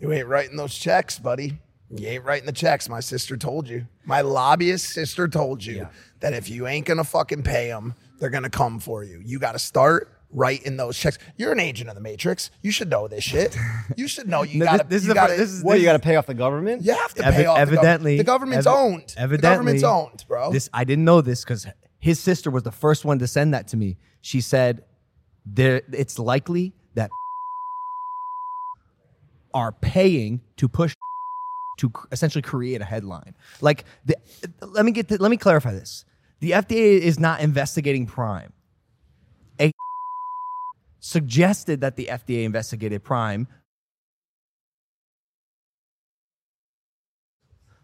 You 0.00 0.12
ain't 0.12 0.26
writing 0.26 0.56
those 0.56 0.74
checks, 0.74 1.18
buddy. 1.18 1.58
You 1.90 2.08
ain't 2.08 2.24
writing 2.24 2.46
the 2.46 2.52
checks. 2.52 2.88
My 2.88 3.00
sister 3.00 3.36
told 3.36 3.68
you. 3.68 3.86
My 4.04 4.20
lobbyist 4.22 4.86
sister 4.86 5.28
told 5.28 5.64
you 5.64 5.88
that 6.20 6.32
if 6.32 6.48
you 6.50 6.66
ain't 6.66 6.86
gonna 6.86 7.04
fucking 7.04 7.42
pay 7.42 7.68
them, 7.68 7.94
they're 8.18 8.30
gonna 8.30 8.50
come 8.50 8.80
for 8.80 9.04
you. 9.04 9.20
You 9.24 9.38
got 9.38 9.52
to 9.52 9.58
start 9.58 10.10
writing 10.30 10.76
those 10.76 10.98
checks. 10.98 11.18
You're 11.36 11.52
an 11.52 11.60
agent 11.60 11.88
of 11.88 11.94
the 11.94 12.00
Matrix. 12.00 12.50
You 12.62 12.72
should 12.72 12.90
know 12.90 13.06
this 13.06 13.22
shit. 13.22 13.56
You 13.96 14.08
should 14.08 14.26
know 14.28 14.42
you 14.42 14.58
No, 14.60 14.64
got 14.64 14.72
this- 14.76 14.82
to. 14.82 14.88
this 14.88 15.02
is 15.02 15.06
you 15.06 15.08
the 15.10 15.14
gotta, 15.14 15.36
this 15.36 15.50
is- 15.50 15.62
what 15.62 15.78
you 15.78 15.84
got 15.84 15.92
to 15.92 15.98
pay 16.00 16.16
off 16.16 16.26
the 16.26 16.34
government? 16.34 16.82
You 16.82 16.92
have 16.94 17.14
to 17.14 17.22
evi- 17.22 17.32
pay 17.32 17.46
off. 17.46 17.58
evidently, 17.58 18.16
the, 18.18 18.24
government. 18.24 18.64
the 18.64 18.64
government's 18.64 18.66
evi- 18.66 18.92
owned. 18.94 19.08
the 19.16 19.20
Evidently, 19.20 19.48
government's 19.80 19.82
owned, 19.84 20.24
bro. 20.26 20.50
This 20.52 20.68
I 20.74 20.82
didn't 20.84 21.04
know 21.04 21.20
this 21.20 21.44
because 21.44 21.66
his 22.00 22.18
sister 22.18 22.50
was 22.50 22.64
the 22.64 22.72
first 22.72 23.04
one 23.04 23.20
to 23.20 23.26
send 23.28 23.54
that 23.54 23.68
to 23.68 23.76
me. 23.76 23.96
She 24.22 24.40
said, 24.40 24.82
"There, 25.46 25.82
it's 25.92 26.18
likely 26.18 26.72
are 29.54 29.72
paying 29.72 30.40
to 30.56 30.68
push 30.68 30.94
to 31.78 31.92
essentially 32.12 32.42
create 32.42 32.80
a 32.80 32.84
headline. 32.84 33.34
Like, 33.60 33.84
the, 34.04 34.16
let 34.60 34.84
me 34.84 34.92
get 34.92 35.08
the, 35.08 35.18
let 35.18 35.30
me 35.30 35.36
clarify 35.36 35.72
this: 35.72 36.04
the 36.40 36.50
FDA 36.50 36.98
is 36.98 37.18
not 37.18 37.40
investigating 37.40 38.06
Prime. 38.06 38.52
A 39.60 39.72
suggested 41.00 41.80
that 41.80 41.96
the 41.96 42.08
FDA 42.10 42.44
investigated 42.44 43.02
Prime. 43.02 43.48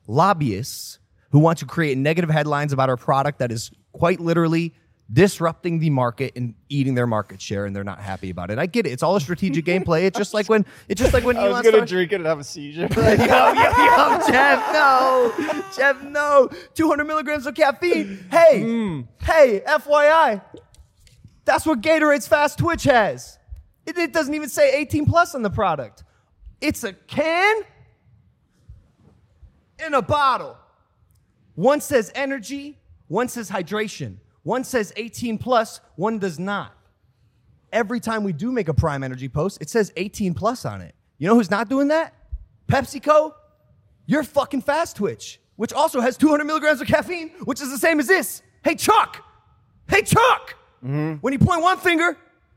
Lobbyists 0.07 0.99
who 1.31 1.39
want 1.39 1.59
to 1.59 1.67
create 1.67 1.97
negative 1.97 2.31
headlines 2.31 2.73
about 2.73 2.89
our 2.89 2.97
product 2.97 3.39
that 3.39 3.53
is 3.53 3.71
quite 3.93 4.19
literally 4.19 4.75
disrupting 5.12 5.81
the 5.81 5.90
market 5.90 6.33
and 6.37 6.55
eating 6.68 6.94
their 6.94 7.07
market 7.07 7.40
share, 7.40 7.66
and 7.66 7.75
they're 7.75 7.85
not 7.85 8.01
happy 8.01 8.31
about 8.31 8.51
it. 8.51 8.59
I 8.59 8.66
get 8.66 8.87
it. 8.87 8.90
It's 8.90 9.03
all 9.03 9.16
a 9.16 9.20
strategic 9.20 9.64
gameplay. 9.64 10.05
It's 10.05 10.16
just 10.16 10.35
like 10.35 10.49
when 10.49 10.64
it's 10.88 11.01
just 11.01 11.12
like 11.12 11.25
when 11.25 11.37
I 11.37 11.49
was 11.49 11.62
gonna 11.62 11.70
started- 11.70 11.88
drink 11.88 12.12
it 12.12 12.16
and 12.16 12.27
have 12.27 12.38
a 12.38 12.44
seizure. 12.44 12.88
yo, 12.96 13.03
yo, 13.03 13.14
yo, 13.14 14.20
Jeff, 14.29 14.73
no. 14.73 15.33
Jeff, 15.77 16.03
no. 16.03 16.49
200 16.75 17.05
milligrams 17.05 17.46
of 17.46 17.55
caffeine. 17.55 18.25
Hey, 18.31 18.62
mm. 18.62 19.07
hey, 19.23 19.62
FYI. 19.66 20.42
That's 21.44 21.66
what 21.66 21.81
Gatorade's 21.81 22.29
Fast 22.29 22.59
Twitch 22.59 22.85
has. 22.85 23.38
It, 23.87 23.99
it 23.99 24.12
doesn't 24.12 24.35
even 24.35 24.49
say 24.49 24.73
18 24.81 25.07
plus 25.07 25.35
on 25.35 25.42
the 25.42 25.51
product. 25.51 26.05
It's 26.61 26.85
a 26.85 26.92
can 26.92 27.62
in 29.85 29.94
a 29.94 30.03
bottle. 30.03 30.57
One 31.55 31.81
says 31.81 32.12
energy, 32.14 32.79
one 33.09 33.29
says 33.29 33.51
hydration. 33.51 34.18
One 34.51 34.65
says 34.65 34.93
18 34.97 35.39
plus, 35.39 35.81
one 35.95 36.19
does 36.19 36.41
not. 36.41 36.73
Every 37.73 38.01
time 38.01 38.25
we 38.25 38.33
do 38.33 38.51
make 38.51 38.67
a 38.67 38.75
Prime 38.75 39.05
Energy 39.05 39.29
post, 39.29 39.59
it 39.61 39.71
says 39.71 39.93
18 39.97 40.35
plus 40.35 40.65
on 40.65 40.81
it. 40.81 40.97
You 41.19 41.29
know 41.29 41.37
who's 41.37 41.53
not 41.53 41.69
doing 41.69 41.87
that? 41.87 42.15
PepsiCo. 42.67 43.33
You're 44.07 44.25
fucking 44.25 44.63
Fast 44.63 44.97
Twitch, 44.97 45.41
which 45.55 45.73
also 45.73 46.01
has 46.01 46.17
200 46.17 46.43
milligrams 46.47 46.81
of 46.81 46.89
caffeine, 46.89 47.29
which 47.45 47.61
is 47.61 47.71
the 47.71 47.79
same 47.79 48.01
as 48.01 48.09
this. 48.09 48.43
Hey, 48.65 48.75
Chuck. 48.75 49.25
Hey, 49.89 50.03
Chuck. 50.03 50.57
Mm-hmm. 50.85 51.19
When 51.21 51.33
you 51.33 51.39
point 51.39 51.63
one 51.63 51.79
finger, 51.79 52.17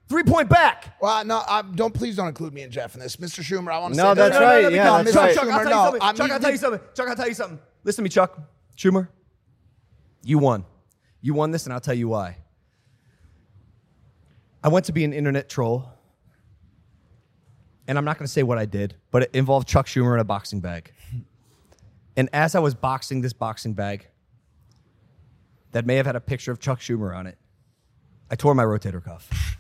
three 0.10 0.24
point 0.24 0.50
back. 0.50 0.96
Well, 1.00 1.24
no, 1.24 1.44
I, 1.48 1.62
don't 1.62 1.94
please 1.94 2.16
don't 2.16 2.28
include 2.28 2.56
me 2.56 2.64
and 2.64 2.74
Jeff 2.74 2.96
in 2.96 3.02
this, 3.02 3.18
Mr. 3.18 3.44
Schumer. 3.44 3.72
I 3.72 3.78
want 3.78 3.94
to 3.94 3.98
No, 4.02 4.16
say 4.16 4.20
that's 4.20 4.40
right, 4.40 4.58
because- 4.62 4.74
yeah, 4.74 4.84
no, 4.86 5.04
that's 5.04 5.12
Mr. 5.12 5.20
right. 5.20 5.36
Chuck, 5.36 5.44
I'll 5.46 5.60
Schumer, 5.60 5.64
tell 5.64 5.70
no, 5.70 5.78
you 5.78 5.84
something. 5.86 6.02
I'm- 6.02 6.16
Chuck, 6.16 6.32
I'll 6.32 6.40
tell 6.40 6.52
you 6.52 6.58
something. 6.58 6.82
Chuck, 6.96 7.08
I'll 7.08 7.16
tell 7.16 7.28
you 7.28 7.36
something. 7.36 7.60
Listen 7.84 7.98
to 7.98 8.04
me, 8.04 8.10
Chuck. 8.10 8.40
Schumer, 8.76 9.10
you 10.24 10.40
won. 10.40 10.66
You 11.24 11.34
won 11.34 11.50
this, 11.52 11.64
and 11.66 11.74
I'll 11.74 11.80
tell 11.80 11.94
you 11.96 12.10
why. 12.10 12.38
I 14.64 14.68
went 14.68 14.86
to 14.86 14.92
be 14.92 15.04
an 15.06 15.14
internet 15.14 15.50
troll, 15.50 15.90
and 17.88 17.98
I'm 17.98 18.06
not 18.06 18.18
going 18.20 18.28
to 18.28 18.32
say 18.32 18.44
what 18.44 18.58
I 18.58 18.66
did, 18.66 18.96
but 19.10 19.24
it 19.24 19.32
involved 19.34 19.68
Chuck 19.68 19.88
Schumer 19.88 20.14
in 20.14 20.20
a 20.20 20.24
boxing 20.26 20.60
bag. 20.60 20.92
And 22.16 22.30
as 22.34 22.56
I 22.56 22.60
was 22.60 22.76
boxing 22.76 23.22
this 23.22 23.34
boxing 23.34 23.74
bag, 23.74 24.08
that 25.72 25.86
may 25.86 25.96
have 25.96 26.06
had 26.06 26.16
a 26.16 26.22
picture 26.22 26.52
of 26.52 26.60
Chuck 26.60 26.80
Schumer 26.80 27.16
on 27.16 27.26
it, 27.26 27.38
I 28.30 28.36
tore 28.36 28.54
my 28.54 28.64
rotator 28.64 29.04
cuff. 29.04 29.58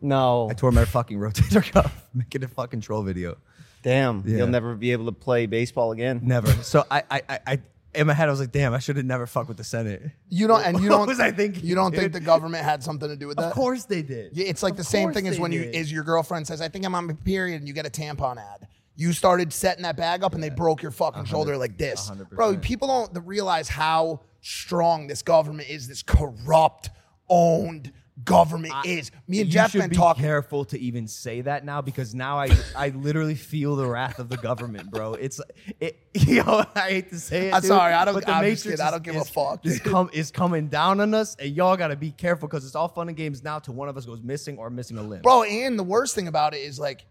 no, 0.00 0.48
I 0.50 0.54
tore 0.54 0.70
my 0.72 0.84
fucking 0.84 1.18
rotator 1.20 1.62
cuff 1.72 2.08
making 2.14 2.44
a 2.44 2.48
fucking 2.48 2.80
troll 2.80 3.02
video. 3.02 3.36
damn, 3.82 4.22
Yeah. 4.24 4.38
you'll 4.38 4.46
never 4.46 4.74
be 4.76 4.92
able 4.92 5.06
to 5.06 5.12
play 5.12 5.46
baseball 5.46 5.90
again. 5.92 6.20
Never. 6.22 6.48
So 6.62 6.84
I, 6.90 7.02
I, 7.10 7.22
I, 7.28 7.38
I 7.46 7.58
in 7.96 8.06
my 8.06 8.14
head, 8.14 8.28
I 8.28 8.30
was 8.30 8.40
like, 8.40 8.52
damn, 8.52 8.72
I 8.74 8.78
should 8.78 8.96
have 8.96 9.06
never 9.06 9.26
fucked 9.26 9.48
with 9.48 9.56
the 9.56 9.64
Senate. 9.64 10.02
You 10.28 10.46
don't, 10.46 10.62
and 10.64 10.80
you 10.80 10.88
don't. 10.88 11.06
was 11.06 11.20
I 11.20 11.30
thinking, 11.32 11.64
You 11.64 11.74
don't 11.74 11.94
think 11.94 12.12
the 12.12 12.20
government 12.20 12.64
had 12.64 12.82
something 12.82 13.08
to 13.08 13.16
do 13.16 13.26
with 13.26 13.36
that? 13.38 13.46
Of 13.46 13.52
course 13.52 13.84
they 13.84 14.02
did. 14.02 14.36
Yeah, 14.36 14.46
it's 14.46 14.62
like 14.62 14.72
Of 14.72 14.78
the 14.78 14.84
same 14.84 15.12
thing 15.12 15.28
as 15.28 15.38
when 15.40 15.52
you 15.52 15.64
did. 15.64 15.74
is 15.74 15.90
your 15.90 16.04
girlfriend 16.04 16.46
says, 16.46 16.60
"I 16.60 16.68
think 16.68 16.84
I'm 16.84 16.94
on 16.94 17.06
my 17.06 17.14
period," 17.14 17.58
and 17.60 17.68
you 17.68 17.74
get 17.74 17.86
a 17.86 17.90
tampon 17.90 18.36
ad. 18.38 18.68
You 18.94 19.12
started 19.12 19.52
setting 19.52 19.82
that 19.82 19.96
bag 19.96 20.24
up, 20.24 20.34
and 20.34 20.42
they 20.42 20.48
broke 20.50 20.82
your 20.82 20.90
fucking 20.90 21.24
shoulder 21.26 21.56
like 21.56 21.76
this, 21.76 22.10
bro. 22.30 22.56
People 22.56 22.88
don't 22.88 23.26
realize 23.26 23.68
how 23.68 24.20
strong 24.40 25.06
this 25.06 25.22
government 25.22 25.68
is. 25.68 25.86
This 25.88 26.02
corrupt, 26.02 26.90
owned 27.28 27.92
government 28.24 28.74
is. 28.84 29.10
Me 29.28 29.40
and 29.42 29.50
Jeff 29.50 29.72
been 29.72 29.90
be 29.90 29.96
talking. 29.96 30.22
careful 30.22 30.64
to 30.66 30.78
even 30.78 31.06
say 31.06 31.42
that 31.42 31.64
now 31.64 31.80
because 31.82 32.14
now 32.14 32.38
I, 32.38 32.48
I 32.76 32.88
literally 32.90 33.34
feel 33.34 33.76
the 33.76 33.86
wrath 33.86 34.18
of 34.18 34.28
the 34.28 34.36
government, 34.38 34.90
bro. 34.90 35.14
It's 35.14 35.40
it, 35.80 35.98
yo, 36.14 36.42
I 36.74 36.80
hate 36.88 37.10
to 37.10 37.18
say 37.20 37.48
it. 37.48 37.54
I'm 37.54 37.60
dude, 37.60 37.68
sorry, 37.68 37.92
I 37.92 38.04
don't- 38.04 38.14
But 38.14 38.26
the 38.26 38.32
I'm 38.32 38.44
just 38.50 38.64
Matrix 38.64 38.80
kidding, 38.82 38.86
I 38.86 38.90
don't 38.90 39.06
is- 39.06 39.12
give 39.12 39.22
a 39.22 39.24
fuck. 39.24 39.66
Is, 39.66 39.80
com, 39.80 40.10
is 40.12 40.30
coming 40.30 40.68
down 40.68 41.00
on 41.00 41.12
us, 41.14 41.36
and 41.36 41.54
y'all 41.54 41.76
gotta 41.76 41.96
be 41.96 42.10
careful 42.10 42.48
because 42.48 42.64
it's 42.64 42.74
all 42.74 42.88
fun 42.88 43.08
and 43.08 43.16
games 43.16 43.42
now. 43.42 43.58
To 43.60 43.72
one 43.72 43.88
of 43.88 43.96
us 43.96 44.06
goes 44.06 44.22
missing 44.22 44.56
or 44.58 44.70
missing 44.70 44.96
a 44.98 45.02
limb, 45.02 45.22
Bro, 45.22 45.44
and 45.44 45.78
the 45.78 45.82
worst 45.84 46.14
thing 46.14 46.28
about 46.28 46.54
it 46.54 46.58
is 46.58 46.78
like 46.78 47.04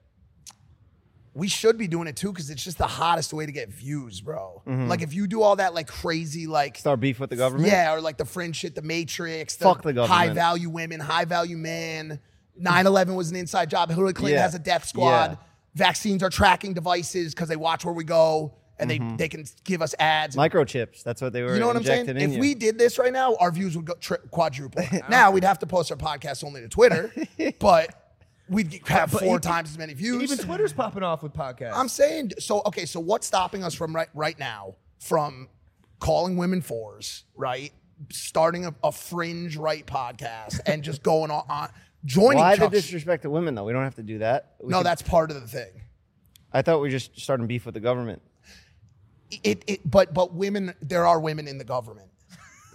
we 1.35 1.47
should 1.49 1.77
be 1.77 1.87
doing 1.87 2.07
it 2.07 2.15
too 2.15 2.31
because 2.31 2.49
it's 2.49 2.63
just 2.63 2.77
the 2.77 2.87
hottest 2.87 3.33
way 3.33 3.45
to 3.45 3.51
get 3.51 3.69
views, 3.69 4.21
bro. 4.21 4.63
Mm-hmm. 4.65 4.87
Like 4.87 5.01
if 5.01 5.13
you 5.13 5.27
do 5.27 5.41
all 5.41 5.57
that 5.57 5.73
like 5.73 5.87
crazy 5.87 6.47
like 6.47 6.77
Start 6.77 6.99
beef 7.01 7.19
with 7.19 7.29
the 7.29 7.35
government. 7.35 7.69
yeah, 7.69 7.93
or 7.93 7.99
like 8.01 8.17
the 8.17 8.23
fringe 8.25 8.55
shit, 8.55 8.73
the 8.73 8.81
Matrix, 8.81 9.57
Fuck 9.57 9.83
the 9.83 9.91
government. 9.93 10.11
high 10.11 10.29
value 10.33 10.69
women, 10.69 10.99
high 10.99 11.25
value 11.25 11.57
men. 11.57 12.19
9-11 12.61 13.15
was 13.15 13.29
an 13.31 13.35
inside 13.35 13.69
job. 13.69 13.89
Hillary 13.89 14.13
Clinton 14.13 14.37
Yeah. 14.37 14.43
has 14.43 14.55
a 14.55 14.59
death 14.59 14.85
squad. 14.87 15.31
Yeah. 15.31 15.35
Vaccines 15.75 16.23
are 16.23 16.29
tracking 16.29 16.73
devices 16.73 17.35
because 17.35 17.49
they 17.49 17.57
watch 17.57 17.83
where 17.83 17.93
we 17.93 18.05
go 18.05 18.53
and 18.79 18.89
they, 18.89 18.97
they 19.17 19.27
can 19.27 19.43
give 19.65 19.81
us 19.81 19.93
ads. 19.99 20.37
Microchips. 20.37 21.03
That's 21.03 21.21
what 21.21 21.33
they 21.33 21.41
were 21.43 21.53
You 21.53 21.59
know 21.59 21.67
what 21.67 21.75
I'm 21.75 21.83
saying? 21.83 22.07
If 22.15 22.31
you. 22.31 22.39
we 22.39 22.55
did 22.55 22.77
this 22.77 22.97
right 22.97 23.11
now, 23.11 23.35
our 23.41 23.51
views 23.51 23.75
would 23.75 23.85
go 23.85 23.93
tri- 23.95 24.17
quadruple. 24.31 24.83
now 25.09 25.31
we'd 25.31 25.43
have 25.43 25.59
to 25.59 25.67
post 25.67 25.91
our 25.91 25.97
podcast 25.97 26.45
only 26.45 26.61
to 26.61 26.69
Twitter, 26.69 27.13
but 27.59 28.04
we'd 28.49 28.81
have 28.87 29.11
But 29.11 29.19
four 29.19 29.29
even- 29.29 29.41
times 29.41 29.71
as 29.71 29.77
many 29.77 29.93
views. 29.93 30.23
Even 30.31 30.37
Twitter's 30.45 30.73
popping 30.73 31.03
off 31.03 31.23
with 31.23 31.33
podcasts. 31.33 31.73
I'm 31.75 31.87
saying 31.89 32.33
so. 32.39 32.61
Okay, 32.65 32.85
so 32.85 32.99
what's 32.99 33.27
stopping 33.27 33.63
us 33.63 33.73
from 33.73 33.95
right 33.95 34.09
right 34.13 34.37
now 34.39 34.75
from 34.99 35.47
calling 35.99 36.37
women 36.37 36.61
fours, 36.61 37.23
right? 37.35 37.71
Starting 38.11 38.65
a, 38.65 38.75
a 38.83 38.91
fringe 38.91 39.55
right 39.57 39.85
podcast 39.85 40.59
and 40.65 40.83
just 40.83 41.01
going 41.01 41.31
on, 41.31 41.43
on 41.49 41.69
joining. 42.03 42.39
Why 42.39 42.55
the 42.55 42.63
Chuck- 42.63 42.71
disrespect 42.71 43.23
to 43.23 43.29
women 43.29 43.55
though? 43.55 43.63
We 43.63 43.73
don't 43.73 43.83
have 43.83 43.95
to 43.95 44.03
do 44.03 44.19
that. 44.19 44.55
We 44.61 44.69
no, 44.71 44.77
could- 44.79 44.85
that's 44.85 45.01
part 45.01 45.31
of 45.31 45.41
the 45.41 45.47
thing. 45.47 45.81
I 46.53 46.61
thought 46.61 46.77
we 46.77 46.87
were 46.87 46.91
just 46.91 47.19
starting 47.19 47.47
beef 47.47 47.65
with 47.65 47.73
the 47.73 47.79
government. 47.81 48.21
It, 49.43 49.63
it, 49.67 49.89
but 49.89 50.13
but 50.13 50.33
women, 50.33 50.73
there 50.81 51.05
are 51.05 51.19
women 51.19 51.47
in 51.47 51.57
the 51.57 51.63
government. 51.63 52.09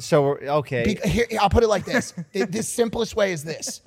So 0.00 0.36
okay, 0.36 0.96
Be- 1.02 1.08
here, 1.08 1.26
I'll 1.40 1.48
put 1.50 1.62
it 1.62 1.68
like 1.68 1.84
this: 1.84 2.12
the, 2.32 2.44
the 2.46 2.62
simplest 2.62 3.14
way 3.14 3.32
is 3.32 3.44
this: 3.44 3.82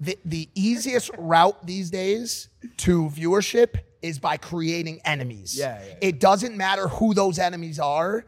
the 0.00 0.18
the 0.24 0.48
easiest 0.54 1.10
route 1.18 1.66
these 1.66 1.90
days 1.90 2.48
to 2.78 3.08
viewership 3.08 3.76
is 4.02 4.18
by 4.18 4.36
creating 4.36 5.00
enemies. 5.04 5.58
Yeah, 5.58 5.78
yeah, 5.78 5.86
yeah. 5.86 5.94
It 6.00 6.20
doesn't 6.20 6.56
matter 6.56 6.88
who 6.88 7.14
those 7.14 7.38
enemies 7.38 7.78
are. 7.78 8.24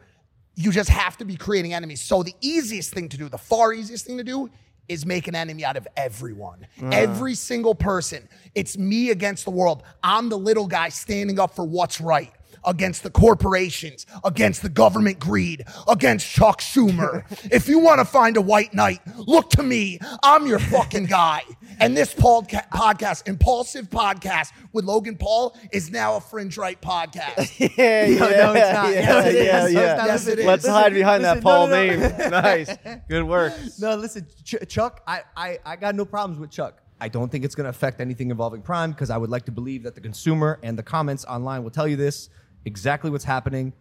You 0.55 0.71
just 0.71 0.89
have 0.89 1.17
to 1.17 1.25
be 1.25 1.37
creating 1.37 1.73
enemies. 1.73 2.01
So 2.01 2.21
the 2.21 2.35
easiest 2.41 2.93
thing 2.93 3.07
to 3.09 3.17
do, 3.17 3.29
the 3.29 3.37
far 3.37 3.71
easiest 3.71 4.05
thing 4.05 4.17
to 4.17 4.23
do, 4.23 4.49
is 4.89 5.05
make 5.05 5.27
an 5.27 5.35
enemy 5.35 5.63
out 5.63 5.77
of 5.77 5.87
everyone. 5.95 6.67
Mm. 6.79 6.93
Every 6.93 7.35
single 7.35 7.75
person. 7.75 8.27
It's 8.55 8.77
me 8.77 9.11
against 9.11 9.45
the 9.45 9.51
world. 9.51 9.83
I'm 10.03 10.27
the 10.29 10.37
little 10.37 10.67
guy 10.67 10.89
standing 10.89 11.39
up 11.39 11.55
for 11.55 11.63
what's 11.63 12.01
right. 12.01 12.33
Against 12.65 13.03
the 13.03 13.09
corporations, 13.09 14.05
against 14.25 14.61
the 14.61 14.67
government 14.67 15.17
greed, 15.17 15.63
against 15.87 16.27
Chuck 16.27 16.59
Schumer. 16.59 17.23
if 17.53 17.69
you 17.69 17.79
want 17.79 17.99
to 17.99 18.05
find 18.05 18.35
a 18.35 18.41
white 18.41 18.73
knight, 18.73 18.99
look 19.15 19.51
to 19.51 19.63
me. 19.63 19.97
I'm 20.23 20.45
your 20.45 20.59
fucking 20.59 21.05
guy. 21.05 21.43
And 21.79 21.95
this 21.95 22.13
podca- 22.13 22.67
podcast, 22.69 23.27
Impaulsive 23.27 23.89
Podcast 23.89 24.51
with 24.73 24.85
Logan 24.85 25.15
Paul, 25.15 25.55
is 25.71 25.89
now 25.91 26.17
a 26.17 26.21
Fringe 26.21 26.57
Right 26.57 26.79
podcast. 26.81 27.57
yeah, 27.77 28.05
yeah, 28.05 28.19
no, 28.19 28.53
it's 28.53 28.73
not. 28.73 28.93
yeah, 28.93 28.99
Yes, 28.99 29.25
it 29.25 29.35
is. 29.35 29.45
yeah, 29.45 29.51
No, 29.59 29.65
it's 29.65 29.73
yeah. 29.73 29.95
not. 29.95 30.05
Yes, 30.07 30.27
it 30.27 30.39
is. 30.39 30.45
Let's 30.45 30.67
hide 30.67 30.93
behind 30.93 31.23
that 31.23 31.37
listen, 31.37 31.43
no, 31.43 31.49
Paul 31.49 31.67
no, 31.67 31.85
no. 31.85 32.07
name. 32.09 32.29
nice, 32.31 32.77
good 33.07 33.23
work. 33.23 33.53
No, 33.79 33.95
listen, 33.95 34.27
Ch- 34.43 34.55
Chuck, 34.67 35.01
I, 35.07 35.21
I, 35.37 35.59
I 35.65 35.75
got 35.75 35.95
no 35.95 36.05
problems 36.05 36.39
with 36.39 36.51
Chuck. 36.51 36.81
I 37.01 37.07
don't 37.07 37.31
think 37.31 37.45
it's 37.45 37.55
going 37.55 37.63
to 37.65 37.69
affect 37.69 38.01
anything 38.01 38.29
involving 38.29 38.61
Prime 38.61 38.91
because 38.91 39.09
I 39.09 39.17
would 39.17 39.29
like 39.29 39.45
to 39.45 39.51
believe 39.51 39.83
that 39.83 39.95
the 39.95 40.01
consumer 40.01 40.59
and 40.63 40.77
the 40.77 40.83
comments 40.83 41.23
online 41.25 41.63
will 41.63 41.71
tell 41.71 41.87
you 41.87 41.95
this 41.95 42.29
exactly 42.65 43.09
what's 43.09 43.23
happening. 43.23 43.71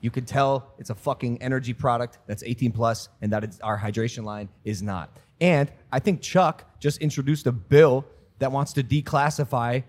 You 0.00 0.10
can 0.12 0.24
tell 0.24 0.72
it's 0.78 0.90
a 0.90 0.94
fucking 0.94 1.42
energy 1.42 1.72
product 1.74 2.18
that's 2.26 2.42
18 2.44 2.70
plus, 2.72 3.08
and 3.20 3.32
that 3.32 3.42
it's, 3.44 3.58
our 3.60 3.78
hydration 3.78 4.22
line 4.24 4.48
is 4.64 4.82
not. 4.82 5.16
And 5.42 5.70
I 5.90 5.98
think 5.98 6.22
Chuck 6.22 6.64
just 6.78 6.98
introduced 6.98 7.46
a 7.48 7.52
bill 7.52 8.04
that 8.38 8.52
wants 8.52 8.72
to 8.74 8.82
declassify 8.84 9.82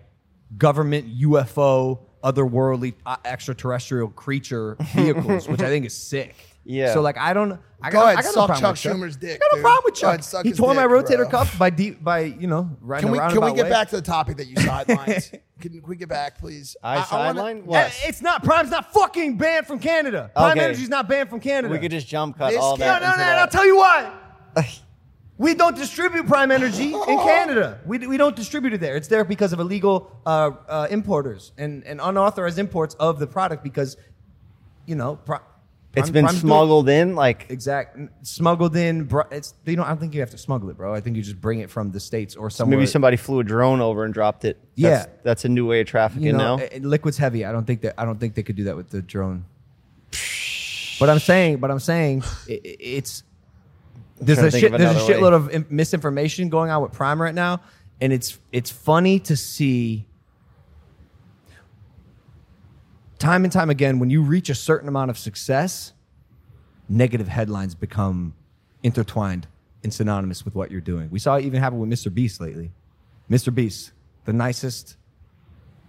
government 0.58 1.16
UFO, 1.20 2.00
otherworldly, 2.24 2.94
uh, 3.06 3.16
extraterrestrial 3.24 4.08
creature 4.08 4.76
vehicles, 4.94 5.48
which 5.48 5.60
I 5.62 5.68
think 5.68 5.86
is 5.86 5.94
sick. 5.94 6.34
Yeah. 6.64 6.92
So 6.92 7.02
like 7.02 7.18
I 7.18 7.32
don't. 7.34 7.58
I 7.82 7.90
Go 7.90 7.98
got, 8.00 8.04
ahead, 8.06 8.18
I 8.18 8.22
got 8.22 8.32
suck 8.32 8.36
no 8.36 8.46
problem 8.46 8.60
Chuck 8.62 8.70
with 8.72 8.80
Chuck. 8.80 8.96
Schumer's 8.96 9.16
dick, 9.16 9.34
I 9.34 9.38
got 9.38 9.48
no 9.52 9.56
dude. 9.58 9.62
problem 9.64 9.82
with 9.84 9.94
Go 9.94 10.00
Chuck. 10.00 10.08
ahead, 10.08 10.24
suck 10.24 10.42
he 10.44 10.48
his 10.48 10.58
tore 10.58 10.74
my 10.74 10.82
dick, 10.82 10.90
rotator 10.90 11.16
bro. 11.18 11.28
cuff 11.28 11.58
by 11.58 11.68
deep 11.70 12.02
by 12.02 12.20
you 12.20 12.46
know 12.46 12.70
riding 12.80 13.10
Can 13.10 13.18
a 13.20 13.26
we 13.28 13.32
can 13.34 13.44
we 13.44 13.52
get 13.54 13.64
way. 13.64 13.70
back 13.70 13.90
to 13.90 13.96
the 13.96 14.02
topic 14.02 14.38
that 14.38 14.46
you 14.46 14.54
sidelined? 14.56 15.38
can 15.60 15.82
we 15.86 15.94
get 15.96 16.08
back, 16.08 16.38
please? 16.38 16.76
I, 16.82 16.94
wanna- 16.96 17.06
sideline. 17.06 17.58
Uh, 17.58 17.64
What? 17.64 18.00
It's 18.04 18.22
not 18.22 18.42
Prime's 18.42 18.70
not 18.70 18.92
fucking 18.94 19.36
banned 19.36 19.66
from 19.66 19.78
Canada. 19.78 20.30
Prime 20.34 20.52
Okay. 20.52 20.64
Energy's 20.64 20.88
not 20.88 21.06
banned 21.08 21.28
from 21.28 21.40
Canada. 21.40 21.70
we 21.72 21.78
could 21.78 21.90
just 21.90 22.08
jump 22.08 22.38
cut 22.38 22.50
This 22.50 22.58
all 22.60 22.76
kid- 22.78 22.84
that. 22.86 23.02
no, 23.02 23.08
no, 23.08 23.12
into 23.12 23.18
no. 23.24 23.24
that. 23.30 23.38
I'll 23.40 23.48
tell 23.48 23.66
you 23.66 23.76
why. 23.76 24.10
We 25.36 25.54
don't 25.54 25.76
distribute 25.76 26.26
Prime 26.28 26.50
Energy 26.52 26.92
in 26.94 27.18
Canada. 27.18 27.80
We, 27.84 27.98
we 28.06 28.16
don't 28.16 28.36
distribute 28.36 28.72
it 28.72 28.80
there. 28.80 28.94
It's 28.96 29.08
there 29.08 29.24
because 29.24 29.52
of 29.52 29.58
illegal 29.58 30.16
uh, 30.24 30.52
uh, 30.68 30.86
importers 30.90 31.52
and, 31.58 31.82
and 31.84 32.00
unauthorized 32.00 32.58
imports 32.58 32.94
of 33.00 33.18
the 33.18 33.26
product 33.26 33.64
because, 33.64 33.96
you 34.86 34.94
know, 34.94 35.16
Pri- 35.16 35.38
It's 35.96 36.02
Prime- 36.08 36.12
been 36.12 36.24
Prime's 36.26 36.40
doing- 36.40 36.50
smuggled 36.52 36.88
in, 36.88 37.16
like 37.16 37.46
Exact. 37.50 37.98
Smuggled 38.22 38.76
in. 38.76 39.04
br- 39.04 39.22
It's 39.32 39.54
you 39.66 39.74
know. 39.76 39.82
I 39.82 39.88
don't 39.88 39.98
think 39.98 40.14
you 40.14 40.20
have 40.20 40.30
to 40.30 40.38
smuggle 40.38 40.70
it, 40.70 40.76
bro. 40.76 40.94
I 40.94 41.00
think 41.00 41.16
you 41.16 41.22
just 41.22 41.40
bring 41.40 41.58
it 41.58 41.68
from 41.68 41.90
the 41.90 41.98
states 41.98 42.36
or 42.36 42.48
somewhere. 42.48 42.78
maybe 42.78 42.86
somebody 42.86 43.16
flew 43.16 43.40
a 43.40 43.44
drone 43.44 43.80
over 43.80 44.04
and 44.04 44.14
dropped 44.14 44.44
it. 44.44 44.56
That's, 44.76 45.06
Yeah. 45.06 45.12
that's 45.24 45.44
a 45.44 45.48
new 45.48 45.66
way 45.66 45.80
of 45.80 45.88
trafficking 45.88 46.26
You 46.28 46.32
know, 46.34 46.56
now. 46.58 46.62
eh, 46.70 46.78
liquid's 46.80 47.18
heavy. 47.18 47.44
I 47.44 47.50
don't 47.50 47.66
think 47.66 47.80
that. 47.80 47.94
I 47.98 48.04
don't 48.04 48.20
think 48.20 48.34
they 48.36 48.44
could 48.44 48.54
do 48.56 48.64
that 48.64 48.76
with 48.76 48.90
the 48.90 49.02
drone. 49.02 49.46
But 51.00 51.10
I'm 51.10 51.18
saying, 51.18 51.56
but 51.56 51.72
I'm 51.72 51.80
saying, 51.80 52.22
i 52.48 52.52
i- 52.52 52.60
it's 52.78 53.24
there's 54.20 54.38
a 54.38 54.50
shit, 54.50 54.70
there's 54.72 54.82
a 54.82 54.90
another 54.90 55.06
way. 55.06 55.14
shitload 55.14 55.54
of 55.54 55.70
misinformation 55.70 56.48
going 56.48 56.70
on 56.70 56.82
with 56.82 56.92
Prime 56.92 57.20
right 57.20 57.34
now, 57.34 57.60
and 58.00 58.12
it's 58.12 58.38
it's 58.52 58.70
funny 58.70 59.18
to 59.20 59.36
see 59.36 60.06
time 63.18 63.44
and 63.44 63.52
time 63.52 63.70
again 63.70 63.98
when 63.98 64.10
you 64.10 64.22
reach 64.22 64.50
a 64.50 64.54
certain 64.54 64.88
amount 64.88 65.10
of 65.10 65.18
success, 65.18 65.92
negative 66.88 67.28
headlines 67.28 67.74
become 67.74 68.34
intertwined 68.82 69.46
and 69.82 69.92
synonymous 69.92 70.44
with 70.44 70.54
what 70.54 70.70
you're 70.70 70.80
doing. 70.80 71.08
We 71.10 71.18
saw 71.18 71.36
it 71.36 71.44
even 71.44 71.60
happen 71.60 71.78
with 71.78 71.90
Mr. 71.90 72.12
Beast 72.12 72.40
lately. 72.40 72.70
Mr. 73.30 73.54
Beast, 73.54 73.92
the 74.24 74.32
nicest, 74.32 74.96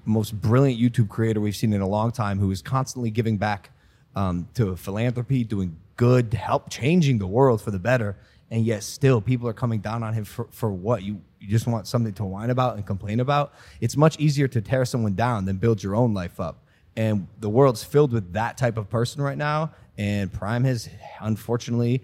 most 0.05 0.39
brilliant 0.39 0.79
YouTube 0.79 1.09
creator 1.09 1.41
we've 1.41 1.55
seen 1.55 1.73
in 1.73 1.81
a 1.81 1.87
long 1.87 2.11
time, 2.11 2.39
who 2.39 2.51
is 2.51 2.61
constantly 2.61 3.09
giving 3.09 3.37
back 3.37 3.71
um, 4.15 4.47
to 4.53 4.75
philanthropy, 4.75 5.43
doing 5.43 5.75
good, 5.95 6.33
help 6.33 6.69
changing 6.69 7.19
the 7.19 7.27
world 7.27 7.61
for 7.61 7.71
the 7.71 7.79
better, 7.79 8.17
and 8.51 8.65
yet 8.65 8.83
still 8.83 9.21
people 9.21 9.47
are 9.47 9.53
coming 9.53 9.79
down 9.79 10.03
on 10.03 10.13
him 10.13 10.25
for, 10.25 10.47
for 10.51 10.71
what 10.71 11.03
you 11.03 11.21
you 11.39 11.51
just 11.51 11.67
want 11.67 11.85
something 11.85 12.13
to 12.13 12.25
whine 12.25 12.49
about 12.49 12.75
and 12.75 12.85
complain 12.85 13.19
about. 13.19 13.53
It's 13.79 13.95
much 13.95 14.19
easier 14.19 14.47
to 14.47 14.61
tear 14.61 14.83
someone 14.83 15.13
down 15.13 15.45
than 15.45 15.57
build 15.57 15.83
your 15.83 15.95
own 15.95 16.13
life 16.13 16.39
up, 16.39 16.63
and 16.95 17.27
the 17.39 17.49
world's 17.49 17.83
filled 17.83 18.11
with 18.11 18.33
that 18.33 18.57
type 18.57 18.77
of 18.77 18.89
person 18.89 19.21
right 19.21 19.37
now. 19.37 19.71
And 19.97 20.31
Prime 20.31 20.63
has 20.65 20.89
unfortunately, 21.21 22.03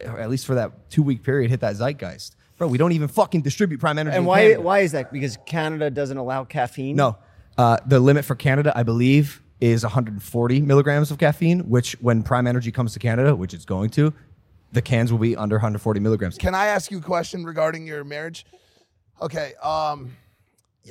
at 0.00 0.30
least 0.30 0.46
for 0.46 0.54
that 0.54 0.90
two 0.90 1.02
week 1.02 1.22
period, 1.22 1.50
hit 1.50 1.60
that 1.60 1.76
zeitgeist. 1.76 2.36
Bro, 2.56 2.68
we 2.68 2.78
don't 2.78 2.92
even 2.92 3.08
fucking 3.08 3.40
distribute 3.40 3.80
Prime 3.80 3.98
Energy. 3.98 4.16
And 4.16 4.26
why 4.26 4.42
Canada. 4.42 4.60
why 4.60 4.78
is 4.80 4.92
that? 4.92 5.12
Because 5.12 5.38
Canada 5.46 5.90
doesn't 5.90 6.16
allow 6.16 6.44
caffeine. 6.44 6.94
No. 6.96 7.16
Uh, 7.56 7.78
the 7.86 7.98
limit 7.98 8.24
for 8.24 8.34
Canada, 8.34 8.72
I 8.76 8.82
believe, 8.82 9.42
is 9.60 9.82
140 9.82 10.62
milligrams 10.62 11.10
of 11.10 11.18
caffeine, 11.18 11.60
which 11.68 11.92
when 12.00 12.22
Prime 12.22 12.46
Energy 12.46 12.72
comes 12.72 12.92
to 12.94 12.98
Canada, 12.98 13.36
which 13.36 13.52
it's 13.52 13.64
going 13.64 13.90
to, 13.90 14.12
the 14.72 14.82
cans 14.82 15.12
will 15.12 15.18
be 15.18 15.36
under 15.36 15.56
140 15.56 16.00
milligrams. 16.00 16.38
Can 16.38 16.54
I 16.54 16.66
ask 16.66 16.90
you 16.90 16.98
a 16.98 17.02
question 17.02 17.44
regarding 17.44 17.86
your 17.86 18.04
marriage? 18.04 18.46
Okay. 19.20 19.54
Um, 19.62 20.16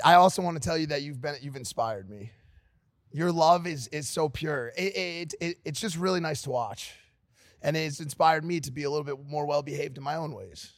I 0.04 0.16
also 0.16 0.42
want 0.42 0.62
to 0.62 0.68
tell 0.68 0.78
you 0.78 0.88
that 0.88 1.02
you've 1.02 1.22
been 1.22 1.36
you've 1.42 1.56
inspired 1.56 2.10
me. 2.10 2.32
Your 3.12 3.32
love 3.32 3.66
is 3.66 3.88
is 3.88 4.08
so 4.08 4.30
pure. 4.30 4.72
It, 4.78 4.96
it, 4.96 5.34
it 5.40 5.58
it's 5.66 5.82
just 5.82 5.98
really 5.98 6.20
nice 6.20 6.44
to 6.44 6.52
watch, 6.52 6.94
and 7.62 7.76
it's 7.76 8.00
inspired 8.00 8.46
me 8.46 8.60
to 8.60 8.72
be 8.72 8.84
a 8.84 8.90
little 8.90 9.04
bit 9.04 9.18
more 9.26 9.46
well 9.46 9.64
behaved 9.64 9.98
in 9.98 10.04
my 10.04 10.16
own 10.16 10.34
ways. 10.34 10.72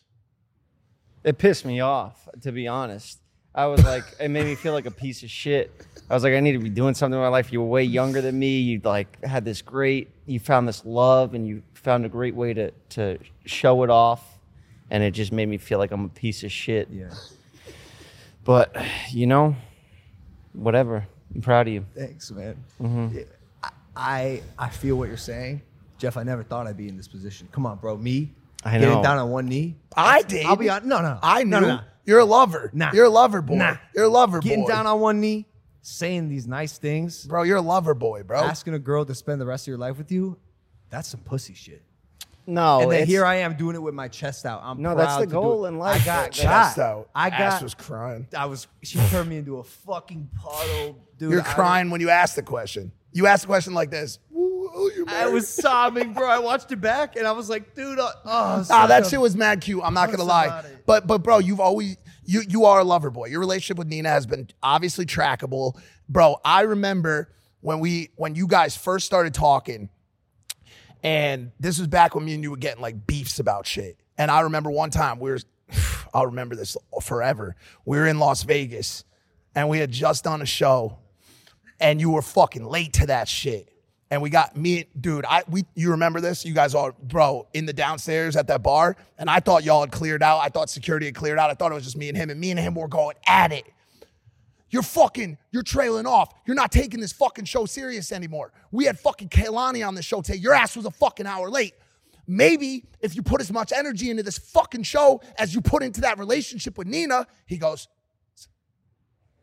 It 1.24 1.38
pissed 1.38 1.66
me 1.66 1.82
off, 1.82 2.28
to 2.42 2.52
be 2.52 2.68
honest. 2.68 3.20
I 3.54 3.66
was 3.66 3.84
like, 3.84 4.04
it 4.20 4.30
made 4.30 4.46
me 4.46 4.56
feel 4.56 4.74
like 4.74 4.86
a 4.86 4.92
piece 4.92 5.24
of 5.24 5.30
shit. 5.30 5.72
I 6.10 6.14
was 6.14 6.24
like, 6.24 6.34
I 6.34 6.40
need 6.40 6.54
to 6.54 6.60
be 6.60 6.70
doing 6.70 6.94
something 6.94 7.18
in 7.18 7.22
my 7.22 7.28
life. 7.28 7.52
You 7.52 7.62
were 7.62 7.68
way 7.68 7.84
younger 7.84 8.22
than 8.22 8.38
me. 8.40 8.60
You 8.60 8.82
like 8.84 9.24
had 9.24 9.44
this 9.44 9.62
great, 9.62 10.10
you 10.26 10.40
found 10.40 10.68
this 10.68 10.86
love, 10.86 11.34
and 11.34 11.46
you 11.48 11.62
found 11.74 12.06
a 12.06 12.10
great 12.10 12.36
way 12.36 12.54
to 12.54 12.72
to 12.90 13.18
show 13.46 13.84
it 13.84 13.90
off, 13.90 14.40
and 14.90 15.04
it 15.04 15.12
just 15.12 15.32
made 15.32 15.48
me 15.48 15.58
feel 15.58 15.80
like 15.80 15.92
I'm 15.92 16.06
a 16.06 16.10
piece 16.10 16.44
of 16.44 16.52
shit. 16.52 16.90
Yeah. 16.92 17.14
But 18.44 18.76
you 19.10 19.28
know, 19.28 19.56
whatever. 20.54 21.08
I'm 21.34 21.42
proud 21.42 21.68
of 21.68 21.74
you. 21.74 21.86
Thanks, 21.96 22.32
man. 22.32 22.58
Mm-hmm. 22.82 23.18
I, 23.64 23.70
I 23.96 24.42
I 24.58 24.70
feel 24.70 24.98
what 24.98 25.10
you're 25.10 25.18
saying. 25.18 25.62
Jeff, 25.98 26.18
I 26.18 26.24
never 26.24 26.44
thought 26.44 26.68
I'd 26.68 26.78
be 26.78 26.88
in 26.88 26.98
this 26.98 27.08
position. 27.08 27.48
Come 27.52 27.66
on, 27.66 27.78
bro. 27.78 27.98
Me 27.98 28.32
I 28.64 28.72
getting 28.80 28.90
know. 28.90 29.04
down 29.04 29.18
on 29.18 29.30
one 29.30 29.48
knee. 29.48 29.76
I 29.96 30.22
did. 30.22 30.46
I'll 30.46 30.56
be 30.56 30.70
on. 30.70 30.88
No, 30.88 31.02
no. 31.02 31.20
I 31.22 31.44
knew 31.44 31.50
No, 31.52 31.60
no, 31.60 31.68
no. 31.68 31.80
you're 32.06 32.20
a 32.20 32.26
lover. 32.26 32.70
Nah. 32.74 32.92
You're 32.94 33.06
a 33.06 33.10
lover 33.10 33.42
boy. 33.42 33.56
Nah. 33.56 33.78
You're 33.96 34.06
a 34.06 34.10
lover 34.10 34.40
Getting 34.40 34.64
boy. 34.64 34.70
down 34.70 34.88
on 34.88 35.00
one 35.00 35.20
knee, 35.20 35.48
saying 35.82 36.30
these 36.30 36.48
nice 36.48 36.78
things, 36.78 37.26
bro. 37.26 37.44
You're 37.44 37.58
a 37.58 37.62
lover 37.62 37.94
boy, 37.94 38.24
bro. 38.24 38.40
asking 38.40 38.74
a 38.74 38.80
girl 38.80 39.04
to 39.06 39.16
spend 39.16 39.42
the 39.42 39.46
rest 39.46 39.64
of 39.64 39.68
your 39.70 39.78
life 39.78 39.98
with 39.98 40.12
you. 40.12 40.38
That's 40.90 41.08
some 41.08 41.22
pussy 41.22 41.54
shit. 41.54 41.82
No, 42.48 42.82
and 42.82 42.92
then 42.92 42.96
it's- 43.04 43.08
here 43.08 43.24
I 43.24 43.36
am 43.36 43.56
doing 43.56 43.76
it 43.76 43.82
with 43.82 43.94
my 43.94 44.08
chest 44.08 44.46
out. 44.46 44.62
I'm 44.64 44.82
No, 44.82 44.96
that's 44.96 45.08
proud 45.14 45.22
the 45.22 45.26
to 45.28 45.30
do 45.30 45.34
goal 45.34 45.66
it. 45.66 45.70
in 45.70 45.78
life. 45.78 46.02
I 46.02 46.06
got 46.06 46.24
That's 46.26 46.38
shot. 46.38 46.64
Chest 46.66 46.80
out. 46.80 47.10
I 47.14 47.30
Ass 47.30 47.62
was 47.62 47.74
crying. 47.76 48.28
I 48.36 48.46
was. 48.46 48.68
She 48.84 48.98
turned 49.10 49.30
me 49.30 49.38
into 49.38 49.58
a 49.60 49.64
fucking 49.64 50.28
puddle, 50.36 50.98
dude. 51.18 51.32
You're 51.32 51.42
I- 51.42 51.54
crying 51.54 51.92
when 51.92 52.02
you 52.02 52.10
ask 52.10 52.36
the 52.36 52.42
question. 52.44 52.92
You 53.14 53.28
ask 53.28 53.42
the 53.42 53.48
question 53.48 53.74
like 53.74 53.92
this. 53.92 54.18
"Woo, 54.82 54.90
oh, 54.92 54.96
you're 54.96 55.10
I 55.10 55.28
was 55.28 55.48
sobbing, 55.48 56.14
bro. 56.14 56.28
I 56.28 56.40
watched 56.40 56.72
it 56.72 56.82
back 56.82 57.16
and 57.16 57.28
I 57.28 57.32
was 57.32 57.50
like, 57.50 57.76
dude, 57.76 58.00
uh, 58.00 58.12
oh, 58.26 58.66
Nah, 58.70 58.88
that 58.88 59.08
shit 59.08 59.22
was 59.22 59.36
mad 59.36 59.62
cute. 59.62 59.82
I'm 59.84 59.94
not 59.94 60.12
gonna 60.12 60.24
lie, 60.24 60.64
but 60.86 61.08
but 61.08 61.20
bro, 61.20 61.40
you've 61.40 61.60
always 61.60 61.98
you 62.26 62.42
you 62.48 62.66
are 62.66 62.80
a 62.80 62.84
lover 62.84 63.10
boy. 63.10 63.28
Your 63.28 63.40
relationship 63.40 63.78
with 63.78 63.88
Nina 63.88 64.10
has 64.10 64.26
been 64.26 64.48
obviously 64.64 65.06
trackable, 65.06 65.80
bro. 66.10 66.38
I 66.44 66.62
remember 66.62 67.34
when 67.62 67.80
we 67.80 68.10
when 68.16 68.36
you 68.36 68.48
guys 68.48 68.76
first 68.76 69.06
started 69.06 69.34
talking, 69.34 69.90
and 71.04 71.52
this 71.60 71.80
was 71.80 71.88
back 71.88 72.16
when 72.16 72.26
me 72.26 72.34
and 72.34 72.44
you 72.44 72.52
were 72.52 72.58
getting 72.58 72.82
like 72.82 73.08
beefs 73.08 73.40
about 73.40 73.66
shit. 73.66 73.98
And 74.18 74.30
I 74.30 74.42
remember 74.42 74.70
one 74.70 74.90
time 74.92 75.20
we 75.20 75.32
were, 75.32 75.40
I'll 76.14 76.28
remember 76.28 76.56
this 76.56 76.78
forever. 77.02 77.56
We 77.86 77.98
were 77.98 78.08
in 78.08 78.20
Las 78.20 78.44
Vegas, 78.44 79.04
and 79.56 79.70
we 79.70 79.80
had 79.80 79.92
just 79.92 80.24
done 80.24 80.42
a 80.42 80.46
show, 80.46 81.00
and 81.80 82.00
you 82.00 82.12
were 82.12 82.22
fucking 82.22 82.66
late 82.66 82.94
to 82.94 83.08
that 83.08 83.28
shit. 83.28 83.70
And 84.12 84.22
we 84.22 84.30
got 84.30 84.58
me, 84.58 84.86
dude. 85.00 85.26
I 85.26 85.44
we 85.50 85.66
you 85.74 85.92
remember 85.92 86.20
this? 86.20 86.46
You 86.46 86.54
guys 86.54 86.76
all, 86.76 86.92
bro, 87.02 87.48
in 87.54 87.66
the 87.66 87.74
downstairs 87.74 88.36
at 88.36 88.46
that 88.48 88.62
bar, 88.62 88.98
and 89.18 89.30
I 89.30 89.40
thought 89.40 89.64
y'all 89.64 89.80
had 89.80 89.92
cleared 89.92 90.22
out. 90.22 90.40
I 90.40 90.50
thought 90.50 90.70
security 90.70 91.06
had 91.06 91.16
cleared 91.16 91.40
out. 91.40 91.50
I 91.50 91.54
thought 91.54 91.72
it 91.72 91.76
was 91.76 91.86
just 91.86 91.98
me 91.98 92.10
and 92.10 92.18
him, 92.18 92.30
and 92.30 92.40
me 92.40 92.52
and 92.52 92.60
him 92.60 92.76
were 92.76 92.90
going 92.90 93.16
at 93.26 93.54
it. 93.54 93.66
You're 94.70 94.84
fucking, 94.84 95.38
you're 95.52 95.64
trailing 95.64 96.06
off. 96.06 96.34
You're 96.46 96.56
not 96.56 96.72
taking 96.72 97.02
this 97.02 97.12
fucking 97.12 97.44
show 97.46 97.66
serious 97.66 98.12
anymore. 98.12 98.54
We 98.72 98.86
had 98.86 98.98
fucking 99.00 99.28
Kaylani 99.28 99.86
on 99.86 99.96
the 99.96 100.02
show 100.02 100.22
today. 100.22 100.38
Your 100.38 100.54
ass 100.54 100.78
was 100.78 100.86
a 100.86 100.92
fucking 100.92 101.26
hour 101.26 101.50
late. 101.50 101.74
Maybe 102.26 102.86
if 103.02 103.14
you 103.14 103.22
put 103.22 103.42
as 103.42 103.52
much 103.52 103.74
energy 103.74 104.10
into 104.10 104.24
this 104.24 104.38
fucking 104.38 104.84
show 104.84 105.22
as 105.38 105.54
you 105.54 105.60
put 105.60 105.84
into 105.84 106.02
that 106.02 106.18
relationship 106.20 106.78
with 106.78 106.88
Nina, 106.88 107.28
he 107.46 107.58
goes, 107.58 107.90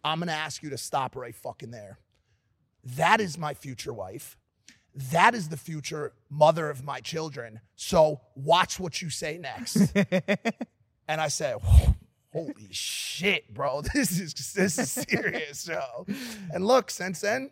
I'm 0.03 0.21
gonna 0.21 0.33
ask 0.33 0.63
you 0.63 0.71
to 0.71 0.79
stop 0.79 1.15
right 1.15 1.35
fucking 1.35 1.71
there. 1.71 1.99
That 2.97 3.21
is 3.21 3.37
my 3.37 3.53
future 3.53 3.93
wife. 3.93 4.38
That 5.13 5.35
is 5.35 5.49
the 5.49 5.57
future 5.57 6.13
mother 6.29 6.69
of 6.69 6.85
my 6.85 6.99
children. 7.01 7.61
So 7.77 8.21
watch 8.35 8.81
what 8.81 9.01
you 9.01 9.11
say 9.11 9.39
next. 9.39 9.77
and 11.09 11.21
I 11.21 11.29
said, 11.29 11.59
holy 12.33 12.69
shit, 12.73 13.55
bro. 13.55 13.83
This 13.95 14.19
is 14.19 14.35
this 14.55 14.77
is 14.77 14.91
serious, 14.91 15.69
yo. 15.69 16.05
And 16.53 16.67
look, 16.67 16.91
since 16.91 17.21
then, 17.21 17.51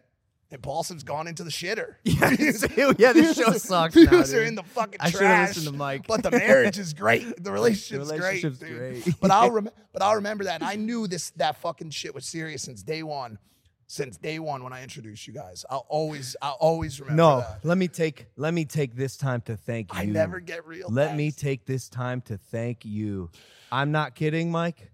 Impaulsive's 0.51 1.05
gone 1.05 1.29
into 1.29 1.45
the 1.45 1.51
shitter. 1.51 1.97
Yeah, 2.05 2.93
yeah, 2.99 3.13
this 3.13 3.37
show 3.37 3.53
sucks 3.53 3.95
Views 3.95 4.33
now, 4.33 4.39
are 4.39 4.43
in 4.43 4.57
the 4.57 4.63
fucking 4.63 5.01
I 5.01 5.07
should've 5.07 5.21
trash. 5.21 5.49
listened 5.49 5.67
to 5.67 5.73
Mike. 5.73 6.07
But 6.09 6.25
the 6.25 6.33
marriage 6.33 6.79
is 6.79 6.95
great. 6.95 7.43
The 7.43 7.53
relationship's, 7.53 8.11
relationship's 8.11 8.59
great, 8.59 9.05
great. 9.05 9.21
But 9.21 9.31
I'll 9.31 9.51
rem- 9.53 9.71
but 9.93 10.03
I'll 10.03 10.17
remember 10.17 10.45
that. 10.45 10.63
And 10.63 10.65
I 10.65 10.75
knew 10.75 11.07
this 11.07 11.31
that 11.37 11.61
fucking 11.61 11.91
shit 11.91 12.13
was 12.13 12.25
serious 12.27 12.63
since 12.63 12.83
day 12.83 13.05
one. 13.05 13.39
Since 13.89 14.17
day 14.17 14.41
one 14.41 14.65
when 14.65 14.73
I 14.73 14.83
introduced 14.83 15.29
you 15.29 15.33
guys. 15.33 15.65
I'll 15.71 15.87
always 15.89 16.35
I'll 16.43 16.57
always 16.61 17.01
remember 17.01 17.23
No, 17.23 17.41
that. 17.41 17.61
let 17.65 17.79
me 17.79 17.87
take 17.87 18.27
let 18.37 18.53
me 18.53 18.65
take 18.65 18.97
this 18.97 19.17
time 19.17 19.41
to 19.43 19.57
thank 19.57 19.93
you. 19.95 20.01
I 20.01 20.05
never 20.07 20.41
get 20.41 20.67
real 20.67 20.89
Let 20.91 21.15
me 21.15 21.31
take 21.31 21.67
this 21.67 21.89
time 21.89 22.21
to 22.23 22.37
thank 22.37 22.85
you. 22.85 23.31
I'm 23.71 23.93
not 23.93 24.15
kidding, 24.17 24.51
Mike. 24.51 24.91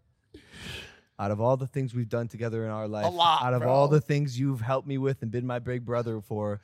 Out 1.18 1.30
of 1.30 1.40
all 1.40 1.56
the 1.56 1.66
things 1.66 1.94
we've 1.94 2.08
done 2.08 2.28
together 2.28 2.64
in 2.64 2.70
our 2.70 2.88
life, 2.88 3.12
lot, 3.14 3.42
out 3.44 3.54
of 3.54 3.62
bro. 3.62 3.70
all 3.72 3.88
the 3.88 4.00
things 4.00 4.38
you've 4.38 4.60
helped 4.60 4.88
me 4.88 4.98
with 4.98 5.22
and 5.22 5.30
been 5.30 5.46
my 5.46 5.58
big 5.58 5.84
brother 5.84 6.20
for, 6.20 6.60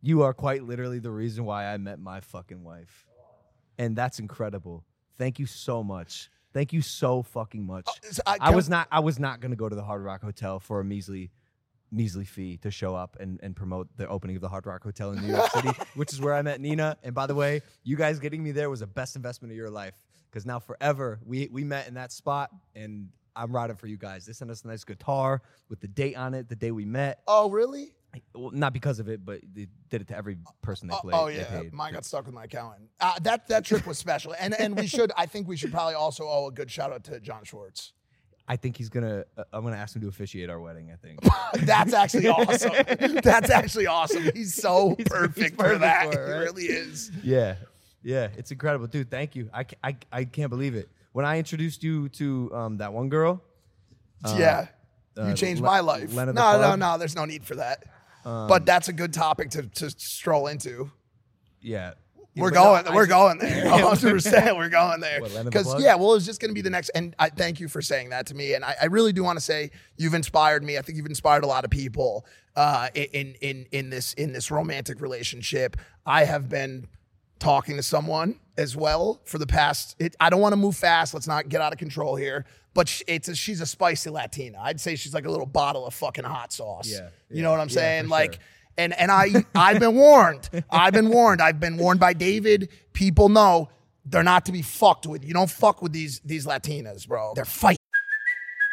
you 0.00 0.22
are 0.22 0.32
quite 0.32 0.62
literally 0.62 1.00
the 1.00 1.10
reason 1.10 1.44
why 1.44 1.66
I 1.66 1.76
met 1.78 1.98
my 1.98 2.20
fucking 2.20 2.62
wife. 2.62 3.06
And 3.78 3.96
that's 3.96 4.18
incredible. 4.20 4.84
Thank 5.18 5.38
you 5.38 5.46
so 5.46 5.82
much. 5.82 6.30
Thank 6.54 6.72
you 6.72 6.80
so 6.82 7.22
fucking 7.22 7.66
much. 7.66 7.86
Oh, 7.88 7.92
so 8.10 8.22
uh, 8.26 8.36
I- 8.40 8.48
I, 8.48 8.54
was 8.54 8.68
not 8.68 8.86
I 8.92 9.00
was 9.00 9.18
not 9.18 9.40
gonna 9.40 9.56
go 9.56 9.68
to 9.68 9.74
the 9.74 9.82
Hard 9.84 10.02
Rock 10.02 10.22
Hotel 10.22 10.60
for 10.60 10.80
a 10.80 10.84
measly 10.84 11.30
measly 11.92 12.24
fee 12.24 12.56
to 12.56 12.70
show 12.70 12.94
up 12.94 13.16
and, 13.20 13.38
and 13.42 13.54
promote 13.54 13.86
the 13.98 14.08
opening 14.08 14.34
of 14.36 14.42
the 14.42 14.48
Hard 14.48 14.66
Rock 14.66 14.82
Hotel 14.82 15.12
in 15.12 15.20
New 15.20 15.28
York 15.34 15.50
City, 15.50 15.68
which 15.94 16.12
is 16.12 16.20
where 16.20 16.34
I 16.34 16.40
met 16.42 16.60
Nina. 16.60 16.96
And 17.02 17.14
by 17.14 17.26
the 17.26 17.34
way, 17.34 17.60
you 17.84 17.96
guys 17.96 18.18
getting 18.18 18.42
me 18.42 18.50
there 18.52 18.70
was 18.70 18.80
the 18.80 18.86
best 18.86 19.14
investment 19.14 19.52
of 19.52 19.56
your 19.56 19.70
life 19.70 19.94
because 20.30 20.46
now 20.46 20.58
forever 20.58 21.20
we 21.24 21.48
we 21.52 21.62
met 21.64 21.86
in 21.88 21.94
that 21.94 22.10
spot 22.10 22.50
and 22.74 23.08
I'm 23.36 23.52
riding 23.52 23.76
for 23.76 23.86
you 23.86 23.96
guys. 23.98 24.26
They 24.26 24.32
sent 24.32 24.50
us 24.50 24.62
a 24.64 24.68
nice 24.68 24.84
guitar 24.84 25.42
with 25.68 25.80
the 25.80 25.88
date 25.88 26.16
on 26.16 26.34
it, 26.34 26.48
the 26.48 26.56
day 26.56 26.70
we 26.70 26.84
met. 26.84 27.20
Oh 27.28 27.50
really? 27.50 27.92
Well, 28.34 28.50
not 28.52 28.74
because 28.74 28.98
of 28.98 29.08
it, 29.08 29.24
but 29.24 29.40
they 29.54 29.68
did 29.88 30.02
it 30.02 30.08
to 30.08 30.16
every 30.16 30.36
person 30.60 30.88
they 30.88 30.94
Oh, 30.94 31.00
played. 31.00 31.14
oh 31.14 31.26
they 31.28 31.36
yeah, 31.36 31.62
mine 31.72 31.94
got 31.94 32.04
stuck 32.04 32.26
with 32.26 32.34
my 32.34 32.44
accountant. 32.44 32.90
Uh, 33.00 33.18
that 33.22 33.48
that 33.48 33.64
trip 33.64 33.86
was 33.86 33.96
special, 33.98 34.34
and 34.38 34.52
and 34.60 34.76
we 34.76 34.86
should. 34.86 35.12
I 35.16 35.24
think 35.24 35.48
we 35.48 35.56
should 35.56 35.72
probably 35.72 35.94
also 35.94 36.24
owe 36.28 36.46
a 36.48 36.52
good 36.52 36.70
shout 36.70 36.92
out 36.92 37.04
to 37.04 37.20
John 37.20 37.44
Schwartz. 37.44 37.92
I 38.52 38.56
think 38.56 38.76
he's 38.76 38.90
gonna. 38.90 39.24
Uh, 39.34 39.44
I'm 39.50 39.64
gonna 39.64 39.76
ask 39.76 39.96
him 39.96 40.02
to 40.02 40.08
officiate 40.08 40.50
our 40.50 40.60
wedding. 40.60 40.90
I 40.92 40.96
think. 40.96 41.20
That's 41.66 41.94
actually 41.94 42.28
awesome. 42.38 42.72
That's 43.22 43.48
actually 43.48 43.86
awesome. 43.86 44.24
He's 44.34 44.54
so 44.54 44.94
He's- 44.98 45.08
perfect, 45.08 45.38
he's 45.38 45.50
for 45.56 45.78
that. 45.78 46.12
for 46.12 46.20
it, 46.22 46.26
He 46.26 46.38
really 46.44 46.64
is. 46.64 47.10
Yeah, 47.24 47.54
yeah, 48.02 48.28
it's 48.36 48.50
incredible, 48.50 48.88
dude. 48.88 49.10
Thank 49.10 49.34
you. 49.36 49.48
I, 49.54 49.64
I, 49.82 49.96
I 50.12 50.24
can't 50.24 50.50
believe 50.50 50.74
it. 50.74 50.90
When 51.12 51.24
I 51.24 51.38
introduced 51.38 51.82
you 51.82 52.10
to 52.10 52.50
um, 52.54 52.76
that 52.76 52.92
one 52.92 53.08
girl, 53.08 53.42
yeah, 54.36 54.66
uh, 55.16 55.28
you 55.28 55.34
changed 55.34 55.62
Le- 55.62 55.68
my 55.68 55.80
life. 55.80 56.12
No, 56.12 56.18
Lena 56.24 56.32
no, 56.34 56.74
no. 56.76 56.98
There's 56.98 57.16
no 57.16 57.24
need 57.24 57.44
for 57.44 57.54
that. 57.54 57.84
but 58.22 58.66
that's 58.66 58.88
a 58.88 58.92
good 58.92 59.14
topic 59.14 59.48
to 59.50 59.62
to 59.62 59.88
stroll 59.88 60.48
into. 60.48 60.90
Yeah. 61.62 61.94
We're 62.34 62.50
but 62.50 62.54
no, 62.56 62.62
going. 62.82 62.94
We're 62.94 63.06
just- 63.06 63.10
going 63.10 63.38
there. 63.38 63.70
100. 63.70 64.10
percent 64.12 64.56
We're 64.56 64.68
going 64.70 65.00
there. 65.00 65.20
What, 65.20 65.32
the 65.34 65.44
Because 65.44 65.82
yeah, 65.82 65.94
well, 65.96 66.14
it's 66.14 66.24
just 66.24 66.40
going 66.40 66.48
to 66.50 66.54
be 66.54 66.62
the 66.62 66.70
next. 66.70 66.88
And 66.94 67.14
I 67.18 67.28
thank 67.28 67.60
you 67.60 67.68
for 67.68 67.82
saying 67.82 68.10
that 68.10 68.26
to 68.28 68.34
me. 68.34 68.54
And 68.54 68.64
I, 68.64 68.74
I 68.82 68.86
really 68.86 69.12
do 69.12 69.22
want 69.22 69.38
to 69.38 69.44
say 69.44 69.70
you've 69.98 70.14
inspired 70.14 70.62
me. 70.64 70.78
I 70.78 70.82
think 70.82 70.96
you've 70.96 71.06
inspired 71.06 71.44
a 71.44 71.46
lot 71.46 71.64
of 71.64 71.70
people 71.70 72.24
uh, 72.56 72.88
in 72.94 73.34
in 73.42 73.66
in 73.70 73.90
this 73.90 74.14
in 74.14 74.32
this 74.32 74.50
romantic 74.50 75.00
relationship. 75.00 75.76
I 76.06 76.24
have 76.24 76.48
been 76.48 76.86
talking 77.38 77.76
to 77.76 77.82
someone 77.82 78.38
as 78.56 78.76
well 78.76 79.20
for 79.24 79.36
the 79.38 79.46
past. 79.46 79.96
It, 79.98 80.14
I 80.20 80.30
don't 80.30 80.40
want 80.40 80.52
to 80.52 80.56
move 80.58 80.76
fast. 80.76 81.12
Let's 81.12 81.26
not 81.26 81.48
get 81.48 81.60
out 81.60 81.72
of 81.72 81.78
control 81.78 82.16
here. 82.16 82.46
But 82.74 83.02
it's 83.06 83.28
a, 83.28 83.34
she's 83.34 83.60
a 83.60 83.66
spicy 83.66 84.08
Latina. 84.08 84.58
I'd 84.62 84.80
say 84.80 84.96
she's 84.96 85.12
like 85.12 85.26
a 85.26 85.30
little 85.30 85.44
bottle 85.44 85.86
of 85.86 85.92
fucking 85.92 86.24
hot 86.24 86.52
sauce. 86.54 86.88
Yeah, 86.90 87.10
You 87.28 87.42
know 87.42 87.50
what 87.50 87.60
I'm 87.60 87.68
yeah, 87.68 87.74
saying? 87.74 88.04
for 88.04 88.10
Like. 88.10 88.32
sure. 88.34 88.42
And 88.76 88.92
and 88.98 89.10
I 89.10 89.44
I've 89.54 89.80
been 89.80 89.94
warned. 89.94 90.48
I've 90.70 90.92
been 90.92 91.08
warned. 91.08 91.42
I've 91.42 91.60
been 91.60 91.76
warned 91.76 92.00
by 92.00 92.12
David. 92.12 92.70
People 92.92 93.28
know 93.28 93.68
they're 94.04 94.22
not 94.22 94.46
to 94.46 94.52
be 94.52 94.62
fucked 94.62 95.06
with. 95.06 95.24
You 95.24 95.34
don't 95.34 95.50
fuck 95.50 95.82
with 95.82 95.92
these 95.92 96.20
these 96.24 96.46
Latinas, 96.46 97.06
bro. 97.06 97.32
They're 97.34 97.44
fight. 97.44 97.76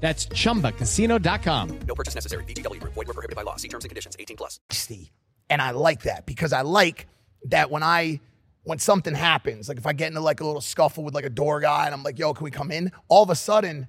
That's 0.00 0.26
chumbacasino.com. 0.26 1.78
No 1.86 1.94
purchase 1.94 2.14
necessary. 2.14 2.44
VGW 2.44 2.80
Group. 2.80 2.94
Void 2.94 3.08
were 3.08 3.14
prohibited 3.14 3.36
by 3.36 3.42
law. 3.42 3.56
See 3.56 3.68
terms 3.68 3.84
and 3.84 3.90
conditions. 3.90 4.16
18 4.18 4.36
plus. 4.36 4.60
feisty. 4.70 5.10
And 5.50 5.60
I 5.60 5.72
like 5.72 6.02
that 6.02 6.24
because 6.26 6.52
I 6.52 6.60
like 6.62 7.06
that 7.46 7.70
when 7.70 7.82
I 7.82 8.20
when 8.64 8.78
something 8.78 9.14
happens, 9.14 9.68
like 9.68 9.78
if 9.78 9.86
I 9.86 9.94
get 9.94 10.08
into 10.08 10.20
like 10.20 10.40
a 10.40 10.44
little 10.46 10.60
scuffle 10.60 11.02
with 11.02 11.14
like 11.14 11.24
a 11.24 11.30
door 11.30 11.60
guy 11.60 11.86
and 11.86 11.94
I'm 11.94 12.02
like, 12.02 12.18
yo, 12.18 12.34
can 12.34 12.44
we 12.44 12.50
come 12.50 12.70
in? 12.70 12.92
All 13.08 13.22
of 13.22 13.30
a 13.30 13.34
sudden, 13.34 13.88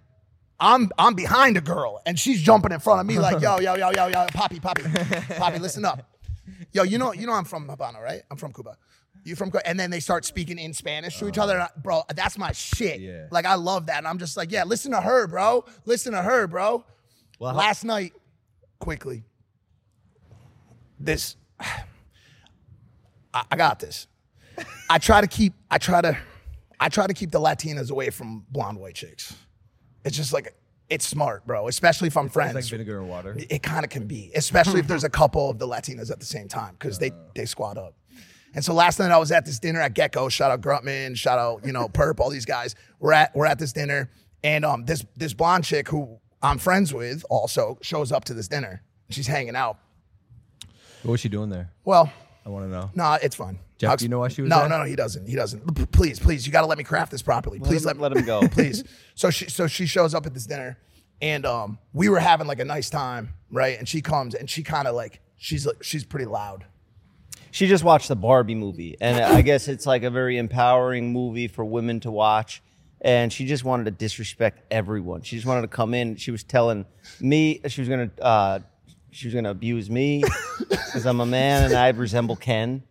I'm 0.60 0.90
I'm 0.98 1.16
behind 1.16 1.58
a 1.58 1.62
girl 1.62 2.02
and 2.06 2.18
she's 2.18 2.42
jumping 2.42 2.72
in 2.72 2.80
front 2.80 3.02
of 3.02 3.06
me 3.06 3.20
like, 3.20 3.42
yo, 3.42 3.60
yo, 3.60 3.76
yo, 3.76 3.92
yo, 3.92 4.08
yo, 4.08 4.26
Poppy, 4.34 4.60
Poppy, 4.60 4.84
Poppy, 5.38 5.60
listen 5.60 5.84
up. 5.86 6.06
Yo, 6.72 6.84
you 6.84 6.98
know, 6.98 7.14
you 7.14 7.28
know 7.28 7.34
I'm 7.34 7.46
from 7.46 7.68
Habana, 7.68 8.02
right? 8.02 8.22
I'm 8.32 8.38
from 8.38 8.54
Cuba. 8.54 8.78
You 9.30 9.36
from? 9.36 9.52
And 9.66 9.80
then 9.80 9.92
they 9.92 10.00
start 10.00 10.26
speaking 10.26 10.58
in 10.60 10.74
Spanish 10.74 11.18
to 11.20 11.28
each 11.28 11.38
other. 11.38 11.54
And 11.54 11.64
I- 11.64 11.70
bro, 11.78 12.04
that's 12.16 12.38
my 12.38 12.52
shit. 12.52 13.00
Yeah. 13.00 13.28
Like 13.32 13.46
I 13.46 13.56
love 13.56 13.86
that. 13.86 14.00
And 14.00 14.08
I'm 14.08 14.18
just 14.18 14.36
like, 14.36 14.52
yeah, 14.52 14.64
listen 14.64 14.92
to 14.92 15.02
her, 15.02 15.28
bro. 15.28 15.66
Listen 15.86 16.14
to 16.14 16.22
her, 16.22 16.48
bro. 16.48 16.84
Well, 17.40 17.52
how- 17.52 17.58
Last 17.58 17.84
night, 17.84 18.14
quickly, 18.80 19.24
this 21.00 21.36
I, 21.60 23.44
I 23.52 23.56
got 23.56 23.80
this. 23.80 24.08
I 24.90 24.98
try 24.98 25.22
to 25.22 25.28
keep 25.28 25.54
I 25.72 25.78
try 25.78 26.02
to 26.02 26.18
I 26.80 26.90
try 26.90 27.08
to 27.08 27.14
keep 27.14 27.32
the 27.32 27.40
Latinas 27.40 27.92
away 27.92 28.10
from 28.10 28.46
blonde 28.50 28.78
white 28.80 28.96
chicks. 28.96 29.36
It's 30.04 30.18
just 30.18 30.34
like 30.34 30.56
it's 30.90 31.06
smart, 31.08 31.46
bro. 31.46 31.68
Especially 31.68 32.08
if 32.08 32.18
I'm 32.18 32.30
friends. 32.30 32.56
It's 32.56 32.66
like 32.66 32.72
vinegar 32.72 33.00
and 33.00 33.10
water. 33.10 33.38
It 33.38 33.62
kind 33.62 33.86
of 33.86 33.92
can 33.92 34.08
be, 34.08 34.32
especially 34.36 34.80
if 34.80 34.88
there's 34.88 35.04
a 35.04 35.10
couple 35.22 35.50
of 35.50 35.60
the 35.60 35.68
Latinas 35.68 36.12
at 36.12 36.20
the 36.20 36.26
same 36.26 36.48
time, 36.48 36.74
because 36.74 36.98
they 36.98 37.12
uh. 37.12 37.16
they 37.36 37.46
squat 37.46 37.78
up. 37.78 37.94
And 38.56 38.64
so 38.66 38.74
last 38.74 39.00
night 39.00 39.12
I 39.12 39.18
was 39.18 39.32
at 39.32 39.46
this 39.46 39.60
dinner 39.60 39.80
at 39.82 39.94
Gecko. 39.94 40.30
Shout 40.30 40.52
out 40.52 40.62
Gruntman. 40.62 41.16
shout 41.16 41.38
out 41.40 41.66
you 41.66 41.72
know 41.72 41.88
Perp, 41.94 42.20
all 42.20 42.30
these 42.30 42.46
guys. 42.46 42.76
We're 43.00 43.14
at 43.14 43.36
we're 43.36 43.46
at 43.46 43.60
this 43.60 43.74
dinner, 43.74 44.10
and 44.44 44.66
um 44.66 44.86
this 44.86 45.06
this 45.16 45.34
blonde 45.34 45.64
chick 45.64 45.88
who 45.90 46.18
I'm 46.42 46.58
friends 46.58 46.94
with 46.94 47.24
also 47.30 47.78
shows 47.82 48.12
up 48.12 48.26
to 48.26 48.34
this 48.34 48.48
dinner. 48.48 48.82
She's 49.10 49.28
hanging 49.28 49.56
out. 49.56 49.78
What 51.04 51.12
was 51.14 51.20
she 51.22 51.30
doing 51.30 51.50
there? 51.50 51.72
Well, 51.86 52.12
I 52.46 52.50
want 52.50 52.66
to 52.66 52.70
know. 52.72 52.92
no, 52.96 53.18
it's 53.22 53.36
fine. 53.36 53.60
Jeff, 53.78 53.92
I'll 53.92 53.98
do 53.98 54.06
you 54.06 54.10
know 54.10 54.20
why 54.20 54.28
she 54.28 54.42
was 54.42 54.50
No, 54.50 54.60
there? 54.60 54.70
no, 54.70 54.80
no, 54.80 54.84
he 54.84 54.96
doesn't. 54.96 55.28
He 55.28 55.36
doesn't. 55.36 55.76
P- 55.76 55.86
Please, 55.86 56.20
please, 56.20 56.46
you 56.46 56.52
got 56.52 56.62
to 56.62 56.68
let 56.68 56.78
me 56.78 56.84
craft 56.84 57.12
this 57.12 57.22
properly. 57.22 57.60
Please 57.60 57.84
him- 57.86 57.98
let, 58.00 58.12
let 58.12 58.18
him 58.18 58.26
go. 58.26 58.42
please. 58.52 58.84
So 59.16 59.30
she, 59.30 59.50
so 59.50 59.68
she 59.68 59.86
shows 59.86 60.14
up 60.14 60.26
at 60.26 60.34
this 60.34 60.46
dinner, 60.46 60.78
and 61.22 61.46
um, 61.46 61.78
we 61.94 62.10
were 62.10 62.20
having 62.20 62.46
like 62.48 62.60
a 62.60 62.66
nice 62.66 62.90
time, 62.90 63.34
right? 63.50 63.80
And 63.80 63.88
she 63.88 64.02
comes, 64.02 64.36
and 64.36 64.50
she 64.50 64.64
kind 64.64 64.88
of 64.88 64.96
like 64.96 65.22
she's 65.38 65.66
like 65.66 65.82
she's 65.82 66.04
pretty 66.04 66.26
loud. 66.26 66.66
She 67.52 67.68
just 67.68 67.84
watched 67.84 68.08
the 68.08 68.16
Barbie 68.16 68.56
movie, 68.56 68.96
and 69.02 69.18
I 69.20 69.42
guess 69.42 69.68
it's 69.68 69.86
like 69.86 70.04
a 70.04 70.10
very 70.10 70.38
empowering 70.38 71.12
movie 71.12 71.48
for 71.48 71.66
women 71.66 72.00
to 72.02 72.12
watch. 72.12 72.62
And 73.02 73.32
she 73.32 73.46
just 73.46 73.64
wanted 73.64 73.86
to 73.86 73.92
disrespect 73.92 74.62
everyone. 74.70 75.22
She 75.22 75.38
just 75.38 75.48
wanted 75.48 75.62
to 75.62 75.68
come 75.70 75.94
in. 75.94 76.18
She 76.18 76.32
was 76.32 76.44
telling 76.44 76.86
me 77.22 77.62
she 77.68 77.80
was 77.82 77.88
gonna 77.88 78.12
uh, 78.22 78.60
she 79.12 79.28
was 79.28 79.34
gonna 79.34 79.52
abuse 79.52 79.90
me 79.90 80.24
because 80.60 81.06
I'm 81.06 81.22
a 81.22 81.26
man 81.26 81.64
and 81.64 81.74
I 81.74 81.90
resemble 81.90 82.36
Ken. 82.36 82.84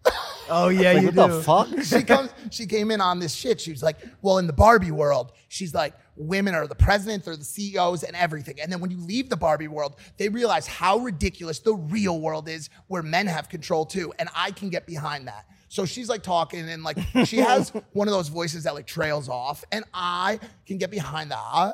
Oh 0.50 0.68
yeah, 0.68 0.92
Like, 0.92 1.02
you 1.02 1.08
what 1.10 1.28
do. 1.28 1.34
the 1.36 1.42
fuck? 1.42 1.68
she 1.84 2.02
comes 2.02 2.30
she 2.50 2.66
came 2.66 2.90
in 2.90 3.00
on 3.00 3.18
this 3.18 3.34
shit. 3.34 3.60
She 3.60 3.70
was 3.70 3.82
like 3.82 3.96
well 4.22 4.38
in 4.38 4.46
the 4.46 4.52
barbie 4.52 4.90
world 4.90 5.32
she's 5.48 5.74
like 5.74 5.94
women 6.16 6.54
are 6.54 6.66
the 6.66 6.74
presidents 6.74 7.26
or 7.28 7.36
the 7.36 7.44
ceos 7.44 8.02
and 8.02 8.16
everything. 8.16 8.60
And 8.60 8.70
then 8.72 8.80
when 8.80 8.90
you 8.90 8.98
leave 8.98 9.28
the 9.30 9.36
barbie 9.36 9.68
world 9.68 9.96
they 10.16 10.28
realize 10.28 10.66
how 10.66 10.98
ridiculous 10.98 11.58
the 11.60 11.74
real 11.74 12.20
world 12.20 12.48
is 12.48 12.70
where 12.88 13.02
men 13.02 13.26
have 13.26 13.48
control 13.48 13.84
too 13.86 14.12
and 14.18 14.28
i 14.34 14.50
can 14.50 14.68
get 14.70 14.86
behind 14.86 15.28
that. 15.28 15.46
So 15.68 15.84
she's 15.84 16.08
like 16.08 16.22
talking 16.22 16.68
and 16.68 16.82
like 16.82 16.98
she 17.24 17.36
has 17.50 17.70
one 17.92 18.08
of 18.08 18.14
those 18.14 18.28
voices 18.28 18.64
that 18.64 18.74
like 18.74 18.86
trails 18.86 19.28
off 19.28 19.64
and 19.70 19.84
i 19.94 20.40
can 20.66 20.78
get 20.78 20.90
behind 20.90 21.30
that. 21.30 21.38
Oh, 21.54 21.72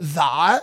that 0.00 0.62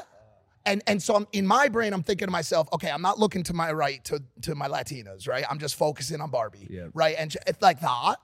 and 0.68 0.84
and 0.86 1.02
so 1.02 1.16
I'm, 1.16 1.28
in 1.32 1.48
my 1.48 1.68
brain, 1.70 1.94
I'm 1.94 2.04
thinking 2.04 2.28
to 2.28 2.32
myself, 2.32 2.68
okay, 2.74 2.92
I'm 2.92 3.02
not 3.02 3.18
looking 3.18 3.42
to 3.44 3.54
my 3.54 3.72
right 3.72 4.04
to 4.06 4.22
to 4.44 4.54
my 4.54 4.68
Latinas, 4.68 5.28
right? 5.28 5.44
I'm 5.50 5.58
just 5.60 5.76
focusing 5.76 6.22
on 6.22 6.30
Barbie, 6.30 6.68
Yeah. 6.70 6.88
right? 6.94 7.16
And 7.18 7.36
it's 7.48 7.62
like 7.62 7.80
that. 7.82 8.18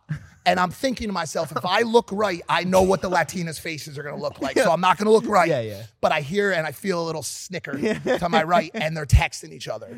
And 0.46 0.60
I'm 0.60 0.72
thinking 0.72 1.08
to 1.08 1.14
myself, 1.14 1.52
if 1.56 1.64
I 1.66 1.82
look 1.84 2.10
right, 2.12 2.42
I 2.50 2.66
know 2.66 2.82
what 2.82 3.02
the 3.02 3.10
Latinas' 3.10 3.60
faces 3.60 3.98
are 3.98 4.04
gonna 4.04 4.22
look 4.22 4.42
like. 4.42 4.58
So 4.60 4.72
I'm 4.72 4.82
not 4.82 4.98
gonna 4.98 5.10
look 5.12 5.26
right. 5.28 5.48
Yeah, 5.50 5.62
yeah. 5.62 5.84
But 6.02 6.12
I 6.12 6.22
hear 6.22 6.52
and 6.52 6.68
I 6.68 6.72
feel 6.74 7.02
a 7.02 7.06
little 7.06 7.24
snicker 7.24 7.72
to 8.18 8.28
my 8.30 8.44
right, 8.44 8.70
and 8.74 8.96
they're 8.96 9.06
texting 9.06 9.52
each 9.54 9.68
other. 9.68 9.98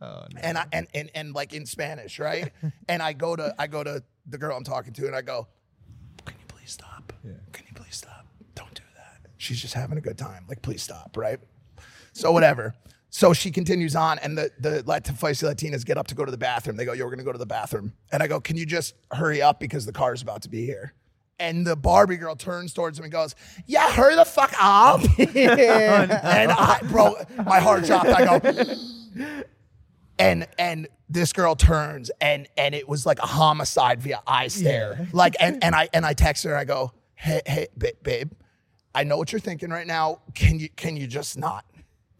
Oh, 0.00 0.26
no. 0.34 0.40
And 0.42 0.58
I 0.58 0.66
and, 0.72 0.86
and 0.92 1.10
and 1.14 1.34
like 1.34 1.54
in 1.54 1.64
Spanish, 1.64 2.18
right? 2.18 2.52
and 2.88 3.02
I 3.02 3.14
go 3.14 3.34
to 3.34 3.54
I 3.58 3.66
go 3.66 3.82
to 3.82 4.02
the 4.26 4.36
girl 4.38 4.54
I'm 4.54 4.64
talking 4.64 4.92
to, 4.92 5.06
and 5.06 5.16
I 5.16 5.22
go, 5.22 5.48
"Can 6.26 6.36
you 6.38 6.44
please 6.46 6.72
stop? 6.72 7.14
Can 7.52 7.64
you 7.66 7.72
please 7.74 7.96
stop? 7.96 8.26
Don't 8.54 8.74
do 8.74 8.82
that. 8.96 9.30
She's 9.38 9.58
just 9.62 9.72
having 9.72 9.96
a 9.96 10.02
good 10.02 10.18
time. 10.18 10.44
Like, 10.46 10.60
please 10.60 10.82
stop, 10.82 11.16
right?" 11.16 11.40
So 12.16 12.32
whatever. 12.32 12.74
So 13.10 13.32
she 13.32 13.50
continues 13.50 13.94
on, 13.94 14.18
and 14.18 14.36
the 14.36 14.50
the 14.58 14.82
feisty 14.82 15.44
Latinas 15.44 15.84
get 15.84 15.96
up 15.96 16.06
to 16.08 16.14
go 16.14 16.24
to 16.24 16.30
the 16.30 16.38
bathroom. 16.38 16.76
They 16.76 16.84
go, 16.84 16.92
"Yo, 16.92 17.04
we're 17.04 17.10
gonna 17.10 17.22
go 17.22 17.32
to 17.32 17.38
the 17.38 17.46
bathroom," 17.46 17.92
and 18.10 18.22
I 18.22 18.26
go, 18.26 18.40
"Can 18.40 18.56
you 18.56 18.66
just 18.66 18.94
hurry 19.12 19.40
up 19.42 19.60
because 19.60 19.86
the 19.86 19.92
car's 19.92 20.22
about 20.22 20.42
to 20.42 20.48
be 20.48 20.64
here." 20.66 20.92
And 21.38 21.66
the 21.66 21.76
Barbie 21.76 22.16
girl 22.16 22.34
turns 22.34 22.72
towards 22.72 22.98
him 22.98 23.04
and 23.04 23.12
goes, 23.12 23.34
"Yeah, 23.66 23.90
hurry 23.92 24.16
the 24.16 24.24
fuck 24.24 24.52
up!" 24.58 25.00
And 25.18 26.52
I, 26.52 26.80
bro, 26.84 27.14
my 27.44 27.60
heart 27.60 27.84
dropped. 27.84 28.08
I 28.08 28.24
go, 28.24 28.74
and 30.18 30.46
and 30.58 30.88
this 31.08 31.32
girl 31.32 31.54
turns 31.54 32.10
and 32.20 32.48
and 32.56 32.74
it 32.74 32.88
was 32.88 33.06
like 33.06 33.18
a 33.20 33.26
homicide 33.26 34.00
via 34.00 34.20
eye 34.26 34.48
stare 34.48 35.06
like 35.12 35.36
and 35.38 35.62
and 35.62 35.74
i 35.74 35.88
and 35.92 36.04
i 36.04 36.12
text 36.12 36.42
her 36.42 36.56
i 36.56 36.64
go 36.64 36.92
hey 37.14 37.40
hey 37.46 37.68
ba- 37.76 37.92
babe 38.02 38.32
i 38.92 39.04
know 39.04 39.16
what 39.16 39.30
you're 39.30 39.38
thinking 39.40 39.70
right 39.70 39.86
now 39.86 40.20
can 40.34 40.58
you 40.58 40.68
can 40.70 40.96
you 40.96 41.06
just 41.06 41.38
not 41.38 41.64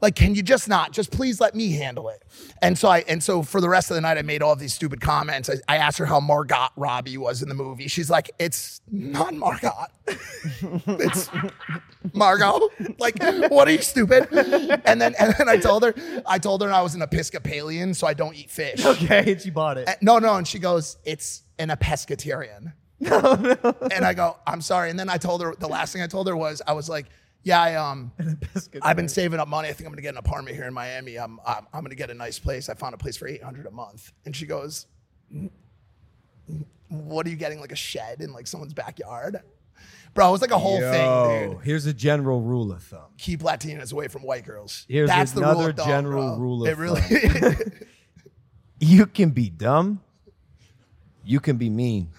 like 0.01 0.15
can 0.15 0.35
you 0.35 0.43
just 0.43 0.69
not 0.69 0.93
just 0.93 1.11
please 1.11 1.41
let 1.41 1.55
me 1.55 1.73
handle 1.73 2.09
it 2.09 2.23
and 2.63 2.77
so 2.79 2.89
i 2.89 3.01
and 3.09 3.23
so 3.23 3.43
for 3.43 3.61
the 3.61 3.69
rest 3.69 3.91
of 3.91 3.95
the 3.95 4.01
night 4.01 4.19
i 4.19 4.23
made 4.23 4.43
all 4.43 4.53
of 4.53 4.59
these 4.59 4.75
stupid 4.75 5.01
comments 5.01 5.49
i, 5.49 5.55
I 5.75 5.77
asked 5.79 5.99
her 5.99 6.07
how 6.07 6.21
margot 6.21 6.69
robbie 6.77 7.17
was 7.17 7.43
in 7.43 7.49
the 7.49 7.55
movie 7.55 7.89
she's 7.89 8.11
like 8.11 8.31
it's 8.39 8.81
not 8.91 9.35
margot 9.35 9.71
it's 10.87 11.29
Margot. 12.13 12.61
Like, 12.99 13.21
what 13.51 13.67
are 13.69 13.73
you 13.73 13.83
stupid? 13.83 14.29
And 14.85 15.01
then 15.01 15.15
and 15.19 15.35
then 15.37 15.49
I 15.49 15.57
told 15.57 15.83
her, 15.85 15.95
I 16.25 16.39
told 16.39 16.63
her 16.63 16.71
I 16.73 16.83
was 16.83 16.95
an 16.95 17.03
Episcopalian, 17.03 17.95
so 17.95 18.07
I 18.07 18.15
don't 18.15 18.37
eat 18.37 18.51
fish. 18.51 18.85
okay, 18.87 19.33
and 19.33 19.41
she 19.41 19.51
bought 19.51 19.79
it. 19.79 19.89
Uh, 19.89 19.95
No, 20.03 20.19
no, 20.19 20.37
and 20.37 20.47
she 20.47 20.59
goes, 20.59 20.99
it's 21.05 21.43
an 21.59 21.69
Episcotarian. 21.71 22.73
And 23.01 24.05
I 24.05 24.15
go, 24.15 24.37
I'm 24.47 24.61
sorry. 24.61 24.91
And 24.91 24.99
then 24.99 25.09
I 25.11 25.19
told 25.19 25.43
her 25.43 25.55
the 25.59 25.69
last 25.69 25.93
thing 25.93 26.03
I 26.03 26.07
told 26.07 26.29
her 26.29 26.37
was 26.37 26.63
I 26.67 26.73
was 26.73 26.89
like, 26.89 27.07
yeah, 27.47 27.63
I 27.63 27.75
um, 27.77 28.11
I've 28.83 28.97
been 28.97 29.09
saving 29.09 29.39
up 29.39 29.47
money. 29.47 29.69
I 29.69 29.73
think 29.73 29.87
I'm 29.87 29.93
gonna 29.93 30.03
get 30.03 30.15
an 30.15 30.19
apartment 30.19 30.57
here 30.57 30.67
in 30.67 30.75
Miami. 30.75 31.17
I'm 31.17 31.39
I'm, 31.47 31.65
I'm 31.73 31.85
gonna 31.85 31.95
get 31.95 32.11
a 32.11 32.15
nice 32.15 32.41
place. 32.41 32.69
I 32.69 32.75
found 32.75 32.93
a 32.93 32.99
place 32.99 33.17
for 33.17 33.29
800 33.29 33.67
a 33.67 33.71
month. 33.71 34.13
And 34.25 34.35
she 34.35 34.47
goes, 34.47 34.87
what 36.89 37.25
are 37.25 37.31
you 37.31 37.37
getting? 37.37 37.61
Like 37.61 37.71
a 37.71 37.77
shed 37.77 38.21
in 38.21 38.33
like 38.33 38.49
someone's 38.49 38.75
backyard? 38.75 39.41
Bro, 40.13 40.31
it 40.31 40.33
was 40.33 40.41
like 40.41 40.51
a 40.51 40.59
whole 40.59 40.81
thing, 40.81 41.53
dude. 41.53 41.63
Here's 41.63 41.87
a 41.87 41.95
general 41.95 42.41
rule 42.41 42.73
of 42.73 42.83
thumb. 42.83 43.13
Keep 43.17 43.43
Latinas 43.43 43.93
away 43.93 44.09
from 44.09 44.23
white 44.23 44.45
girls. 44.45 44.85
Here's 44.89 45.09
That's 45.09 45.31
the 45.31 45.43
rule 45.43 45.51
another 45.51 45.71
of 45.71 45.77
thumb, 45.77 45.87
general 45.87 46.31
bro. 46.31 46.39
rule 46.39 46.67
of 46.67 46.69
It 46.69 46.77
really. 46.79 47.55
You 48.79 49.07
can 49.07 49.31
be 49.31 49.51
dumb. 49.51 50.03
You 51.25 51.41
can 51.41 51.57
be 51.57 51.71
mean, 51.71 52.11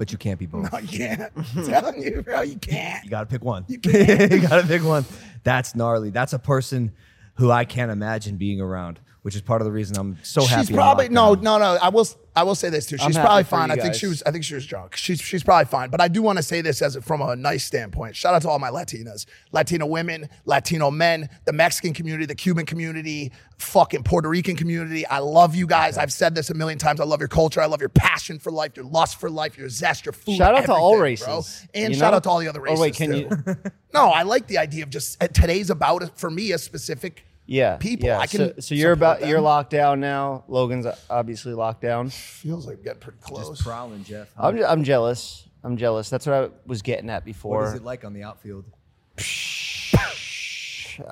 but 0.00 0.10
you 0.12 0.16
can't 0.16 0.38
be 0.38 0.46
both. 0.46 0.72
no, 0.72 0.78
you 0.78 0.88
can't. 0.88 1.30
I'm 1.36 1.66
telling 1.66 2.02
you, 2.02 2.22
bro, 2.22 2.40
you 2.40 2.56
can't. 2.56 3.04
You 3.04 3.10
gotta 3.10 3.26
pick 3.26 3.44
one. 3.44 3.66
You, 3.68 3.76
gotta 3.76 4.64
pick 4.66 4.82
one. 4.82 5.04
That's 5.44 5.76
gnarly. 5.76 6.08
That's 6.08 6.32
a 6.32 6.38
person 6.38 6.92
who 7.34 7.50
I 7.50 7.66
can't 7.66 7.90
imagine 7.90 8.38
being 8.38 8.62
around, 8.62 8.98
which 9.22 9.34
is 9.34 9.42
part 9.42 9.60
of 9.60 9.66
the 9.66 9.72
reason 9.72 9.96
I'm 9.98 10.18
so 10.22 10.44
happy. 10.44 10.68
She's 10.68 10.76
probably 10.76 11.08
no, 11.10 11.34
no, 11.34 11.58
no. 11.58 11.78
I 11.82 11.90
will, 11.90 12.06
I 12.34 12.42
will 12.42 12.54
say 12.54 12.70
this 12.70 12.86
too. 12.86 12.96
She's 12.96 13.16
happy 13.16 13.26
probably 13.26 13.44
fine. 13.44 13.70
I 13.70 13.76
think 13.76 13.94
she 13.94 14.06
was, 14.06 14.22
I 14.24 14.30
think 14.30 14.44
she 14.44 14.54
was 14.54 14.64
drunk. 14.66 14.96
She's, 14.96 15.20
she's 15.20 15.42
probably 15.42 15.66
fine. 15.66 15.90
But 15.90 16.00
I 16.00 16.08
do 16.08 16.22
want 16.22 16.38
to 16.38 16.42
say 16.42 16.62
this 16.62 16.80
as 16.80 16.96
a, 16.96 17.02
from 17.02 17.20
a 17.20 17.36
nice 17.36 17.64
standpoint. 17.64 18.16
Shout 18.16 18.34
out 18.34 18.42
to 18.42 18.48
all 18.48 18.58
my 18.58 18.70
Latinas, 18.70 19.26
Latino 19.52 19.84
women, 19.86 20.28
Latino 20.46 20.90
men, 20.90 21.28
the 21.44 21.52
Mexican 21.52 21.92
community, 21.92 22.24
the 22.24 22.34
Cuban 22.34 22.64
community, 22.64 23.30
fucking 23.58 24.04
Puerto 24.04 24.28
Rican 24.28 24.56
community. 24.56 25.06
I 25.06 25.18
love 25.18 25.54
you 25.54 25.66
guys. 25.66 25.98
I've 25.98 26.12
said 26.12 26.34
this 26.34 26.48
a 26.48 26.54
million 26.54 26.78
times. 26.78 26.98
I 27.00 27.04
love 27.04 27.20
your 27.20 27.28
culture. 27.28 27.60
I 27.60 27.66
love 27.66 27.80
your 27.80 27.90
passion 27.90 28.38
for 28.38 28.50
life, 28.50 28.76
your 28.76 28.86
lust 28.86 29.20
for 29.20 29.28
life, 29.28 29.58
your 29.58 29.68
zest, 29.68 30.06
your 30.06 30.14
food. 30.14 30.36
Shout 30.36 30.54
out 30.54 30.64
to 30.64 30.72
all 30.72 30.96
everything, 30.96 31.26
bro. 31.26 31.36
races, 31.36 31.68
and 31.74 31.94
shout 31.94 32.12
know? 32.12 32.16
out 32.16 32.22
to 32.24 32.30
all 32.30 32.38
the 32.38 32.48
other 32.48 32.60
Or 32.60 32.64
races. 32.76 32.80
wait, 32.80 32.94
can 32.94 33.10
too. 33.10 33.18
you- 33.18 33.56
no, 33.92 34.06
I 34.08 34.22
like 34.22 34.46
the 34.46 34.56
idea 34.58 34.82
of 34.84 34.88
just 34.90 35.22
uh, 35.22 35.28
today's 35.28 35.68
about 35.68 36.18
for 36.18 36.30
me 36.30 36.52
a 36.52 36.58
specific 36.58 37.26
Yeah, 37.50 37.78
people. 37.78 38.06
Yeah. 38.06 38.20
I 38.20 38.28
can. 38.28 38.38
so, 38.38 38.54
so 38.60 38.74
you're 38.76 38.94
support 38.94 39.18
about 39.18 39.28
you're 39.28 39.40
locked 39.40 39.70
down 39.70 39.98
now. 39.98 40.44
Logan's 40.46 40.86
obviously 41.10 41.52
locked 41.52 41.80
down. 41.80 42.10
Feels 42.10 42.64
like 42.64 42.84
getting 42.84 43.00
pretty 43.00 43.18
close. 43.20 43.48
Just 43.48 43.64
prowling, 43.64 44.04
Jeff. 44.04 44.32
I'm 44.38 44.62
I'm 44.62 44.84
jealous. 44.84 45.48
I'm 45.64 45.76
jealous. 45.76 46.08
That's 46.08 46.26
what 46.26 46.34
I 46.36 46.48
was 46.64 46.80
getting 46.80 47.10
at 47.10 47.24
before. 47.24 47.62
what 47.62 47.66
is 47.66 47.74
it 47.74 47.82
like 47.82 48.04
on 48.04 48.12
the 48.12 48.22
outfield? 48.22 48.66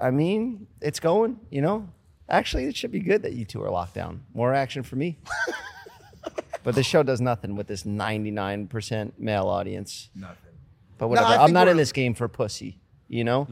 I 0.01 0.13
mean, 0.13 0.69
it's 0.81 1.01
going. 1.01 1.41
You 1.51 1.61
know, 1.61 1.89
actually, 2.29 2.67
it 2.67 2.77
should 2.77 2.93
be 2.93 3.01
good 3.01 3.23
that 3.23 3.33
you 3.33 3.45
two 3.45 3.61
are 3.65 3.71
locked 3.71 3.95
down. 3.95 4.23
More 4.33 4.55
action 4.55 4.85
for 4.85 4.95
me. 4.95 5.19
but 6.63 6.77
the 6.77 6.85
show 6.85 7.03
does 7.03 7.21
nothing 7.21 7.57
with 7.57 7.67
this 7.67 7.83
99% 7.83 9.13
male 9.19 9.49
audience. 9.49 10.09
Nothing. 10.15 10.53
But 10.99 11.09
whatever. 11.09 11.27
I 11.27 11.39
I'm 11.39 11.53
not 11.53 11.67
in 11.67 11.77
this 11.77 11.91
game 11.91 12.15
for 12.15 12.29
pussy. 12.29 12.79
You 13.09 13.25
know. 13.25 13.49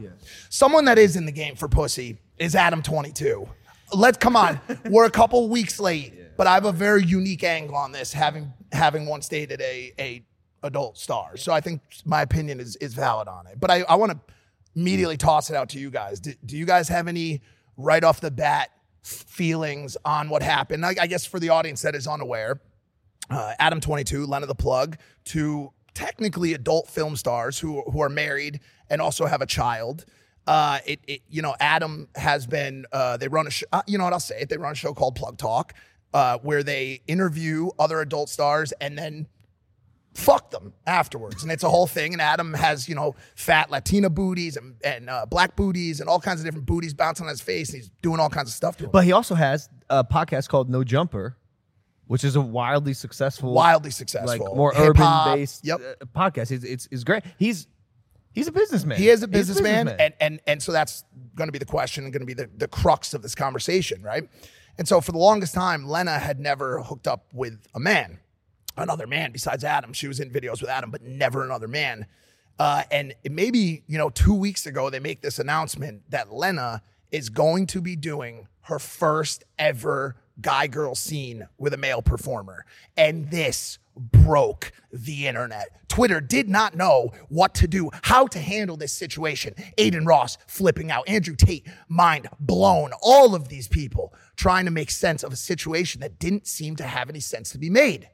Someone 0.47 0.85
that 0.85 0.97
is 0.97 1.17
in 1.17 1.25
the 1.25 1.33
game 1.33 1.57
for 1.57 1.67
pussy 1.67 2.19
is 2.37 2.55
Adam 2.55 2.81
22. 2.81 3.47
Let's 3.93 4.17
come 4.17 4.35
on. 4.35 4.59
We're 4.89 5.05
a 5.05 5.11
couple 5.11 5.47
weeks 5.49 5.79
late, 5.79 6.13
but 6.37 6.47
I 6.47 6.53
have 6.53 6.65
a 6.65 6.71
very 6.71 7.03
unique 7.03 7.43
angle 7.43 7.75
on 7.75 7.91
this, 7.91 8.13
having 8.13 8.53
having 8.71 9.05
once 9.05 9.29
dated 9.29 9.61
a 9.61 9.93
a 9.99 10.25
adult 10.63 10.97
star. 10.97 11.37
So 11.37 11.53
I 11.53 11.61
think 11.61 11.81
my 12.05 12.21
opinion 12.21 12.59
is 12.59 12.75
is 12.77 12.93
valid 12.93 13.27
on 13.27 13.47
it. 13.47 13.59
But 13.59 13.71
I, 13.71 13.83
I 13.83 13.95
want 13.95 14.11
to 14.11 14.19
immediately 14.75 15.17
toss 15.17 15.49
it 15.49 15.55
out 15.55 15.69
to 15.69 15.79
you 15.79 15.89
guys. 15.89 16.19
Do, 16.19 16.33
do 16.45 16.57
you 16.57 16.65
guys 16.65 16.87
have 16.89 17.07
any 17.07 17.41
right 17.77 18.03
off 18.03 18.21
the 18.21 18.31
bat 18.31 18.69
feelings 19.03 19.97
on 20.05 20.29
what 20.29 20.43
happened? 20.43 20.85
I, 20.85 20.95
I 21.01 21.07
guess 21.07 21.25
for 21.25 21.39
the 21.39 21.49
audience 21.49 21.81
that 21.81 21.95
is 21.95 22.07
unaware, 22.07 22.61
uh, 23.29 23.53
Adam 23.59 23.79
22, 23.79 24.25
Lena 24.25 24.45
the 24.45 24.55
Plug, 24.55 24.97
two 25.23 25.71
technically 25.93 26.53
adult 26.53 26.87
film 26.87 27.15
stars 27.15 27.57
who, 27.57 27.81
who 27.89 28.01
are 28.01 28.09
married 28.09 28.59
and 28.89 29.01
also 29.01 29.25
have 29.25 29.41
a 29.41 29.47
child. 29.47 30.05
Uh, 30.47 30.79
it, 30.85 30.99
it, 31.07 31.21
you 31.29 31.41
know, 31.41 31.55
Adam 31.59 32.07
has 32.15 32.47
been, 32.47 32.85
uh, 32.93 33.17
they 33.17 33.27
run 33.27 33.47
a 33.47 33.49
show, 33.49 33.65
uh, 33.73 33.81
you 33.85 33.97
know 33.97 34.05
what, 34.05 34.13
I'll 34.13 34.19
say 34.19 34.39
it. 34.41 34.49
They 34.49 34.57
run 34.57 34.71
a 34.71 34.75
show 34.75 34.93
called 34.93 35.15
Plug 35.15 35.37
Talk, 35.37 35.73
uh, 36.13 36.37
where 36.41 36.63
they 36.63 37.01
interview 37.05 37.69
other 37.77 37.99
adult 37.99 38.29
stars 38.29 38.71
and 38.79 38.97
then 38.97 39.27
fuck 40.13 40.49
them 40.51 40.73
afterwards. 40.87 41.43
And 41.43 41.51
it's 41.51 41.63
a 41.63 41.69
whole 41.69 41.85
thing. 41.85 42.13
And 42.13 42.21
Adam 42.21 42.53
has, 42.53 42.87
you 42.89 42.95
know, 42.95 43.15
fat 43.35 43.69
Latina 43.69 44.09
booties 44.09 44.57
and, 44.57 44.75
and 44.83 45.09
uh, 45.09 45.25
black 45.25 45.55
booties 45.55 45.99
and 45.99 46.09
all 46.09 46.19
kinds 46.19 46.39
of 46.39 46.45
different 46.45 46.65
booties 46.65 46.93
bouncing 46.93 47.25
on 47.25 47.29
his 47.29 47.41
face. 47.41 47.69
And 47.69 47.77
he's 47.81 47.91
doing 48.01 48.19
all 48.19 48.29
kinds 48.29 48.49
of 48.49 48.53
stuff 48.55 48.77
to 48.77 48.85
him. 48.85 48.89
But 48.91 49.03
he 49.03 49.11
also 49.11 49.35
has 49.35 49.69
a 49.89 50.03
podcast 50.03 50.47
called 50.49 50.69
No 50.69 50.83
Jumper, 50.83 51.37
which 52.07 52.23
is 52.23 52.35
a 52.35 52.41
wildly 52.41 52.93
successful, 52.93 53.53
Wildly 53.53 53.91
successful. 53.91 54.45
like 54.45 54.55
more 54.55 54.73
urban 54.75 55.35
based 55.35 55.65
Yep. 55.65 55.81
uh, 56.01 56.05
podcast. 56.17 56.51
It's, 56.51 56.63
it's 56.63 56.87
it's 56.89 57.03
great. 57.03 57.23
He's 57.37 57.67
he's 58.37 58.47
a 58.47 58.51
businessman. 58.51 58.97
He 58.97 59.09
is 59.09 59.23
a 59.23 59.27
He's 59.27 59.31
businessman, 59.31 59.87
and 59.87 60.13
and 60.19 60.39
and 60.45 60.61
so 60.61 60.71
that's 60.71 61.03
going 61.35 61.47
to 61.47 61.51
be 61.51 61.59
the 61.59 61.65
question 61.65 62.03
and 62.03 62.13
going 62.13 62.21
to 62.21 62.25
be 62.25 62.33
the 62.33 62.49
the 62.55 62.67
crux 62.67 63.13
of 63.13 63.21
this 63.21 63.35
conversation, 63.35 64.01
right? 64.01 64.29
And 64.77 64.87
so 64.87 65.01
for 65.01 65.11
the 65.11 65.17
longest 65.17 65.55
time, 65.55 65.89
Lena 65.89 66.19
had 66.19 66.39
never 66.39 66.83
hooked 66.83 67.07
up 67.07 67.25
with 67.33 67.65
a 67.73 67.79
man, 67.79 68.19
another 68.77 69.07
man 69.07 69.31
besides 69.31 69.63
Adam. 69.63 69.91
She 69.91 70.07
was 70.07 70.19
in 70.19 70.29
videos 70.29 70.61
with 70.61 70.69
Adam, 70.69 70.91
but 70.91 71.01
never 71.01 71.43
another 71.43 71.67
man. 71.67 72.05
Uh, 72.59 72.83
and 72.91 73.15
maybe 73.29 73.83
you 73.87 73.97
know 73.97 74.09
two 74.09 74.35
weeks 74.35 74.65
ago 74.65 74.89
they 74.89 74.99
make 74.99 75.21
this 75.21 75.39
announcement 75.39 76.03
that 76.09 76.31
Lena 76.31 76.83
is 77.11 77.29
going 77.29 77.65
to 77.67 77.81
be 77.81 77.95
doing 77.95 78.47
her 78.61 78.79
first 78.79 79.43
ever 79.57 80.15
guy 80.41 80.67
girl 80.67 80.95
scene 80.95 81.47
with 81.57 81.73
a 81.73 81.77
male 81.77 82.01
performer, 82.01 82.65
and 82.95 83.29
this 83.31 83.79
broke 83.95 84.71
the 84.91 85.27
internet. 85.27 85.69
Twitter 85.87 86.21
did 86.21 86.47
not 86.47 86.75
know 86.75 87.11
what 87.29 87.55
to 87.55 87.67
do, 87.67 87.89
how 88.03 88.27
to 88.27 88.39
handle 88.39 88.77
this 88.77 88.93
situation. 88.93 89.55
Adin 89.77 90.05
Ross 90.05 90.37
flipping 90.47 90.91
out, 90.91 91.07
Andrew 91.09 91.35
Tate, 91.35 91.67
mind 91.87 92.27
blown. 92.39 92.91
All 93.01 93.33
of 93.33 93.49
these 93.49 93.67
people 93.67 94.13
trying 94.35 94.65
to 94.65 94.71
make 94.71 94.91
sense 94.91 95.23
of 95.23 95.33
a 95.33 95.37
situation 95.37 96.01
that 96.01 96.19
didn't 96.19 96.47
seem 96.47 96.75
to 96.75 96.83
have 96.83 97.09
any 97.09 97.19
sense 97.19 97.49
to 97.51 97.57
be 97.57 97.69
made. 97.69 98.09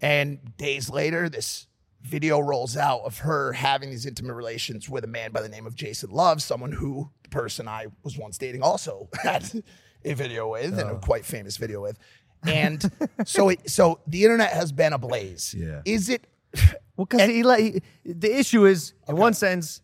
And 0.00 0.56
days 0.56 0.90
later, 0.90 1.28
this 1.28 1.66
video 2.02 2.40
rolls 2.40 2.76
out 2.76 3.02
of 3.02 3.18
her 3.18 3.52
having 3.52 3.90
these 3.90 4.06
intimate 4.06 4.34
relations 4.34 4.88
with 4.88 5.04
a 5.04 5.08
man 5.08 5.30
by 5.30 5.40
the 5.40 5.48
name 5.48 5.66
of 5.66 5.76
Jason 5.76 6.10
Luv, 6.10 6.42
someone 6.42 6.72
who 6.72 7.10
the 7.22 7.28
person 7.28 7.68
I 7.68 7.86
was 8.02 8.18
once 8.18 8.38
dating 8.38 8.62
also 8.62 9.08
had 9.22 9.62
a 10.04 10.14
video 10.14 10.50
with 10.50 10.78
and 10.78 10.90
a 10.90 10.98
quite 10.98 11.24
famous 11.24 11.56
video 11.56 11.80
with. 11.80 11.98
And 12.44 12.90
so 13.24 13.50
it 13.50 13.70
so 13.70 14.00
the 14.08 14.24
internet 14.24 14.52
has 14.52 14.72
been 14.72 14.92
ablaze. 14.92 15.54
Yeah. 15.56 15.80
Is 15.84 16.08
it 16.08 16.26
Well, 16.96 17.06
because 17.06 17.28
he 17.30 17.42
let 17.42 17.60
he, 17.60 17.82
the 18.04 18.36
issue 18.38 18.66
is, 18.66 18.92
in 19.08 19.16
one 19.16 19.32
sense, 19.34 19.80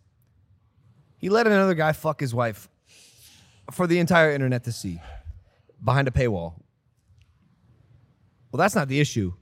he 1.17 1.29
let 1.29 1.47
another 1.47 1.75
guy 1.75 1.93
fuck 1.93 2.21
his 2.21 2.35
wife 2.35 2.69
for 3.71 3.87
the 3.87 3.99
entire 3.99 4.31
internet 4.33 4.65
to 4.65 4.73
see 4.73 5.01
behind 5.83 6.07
a 6.09 6.11
paywall. 6.11 6.55
Well, 8.53 8.59
that's 8.59 8.75
not 8.75 8.89
the 8.89 9.01
issue. 9.01 9.33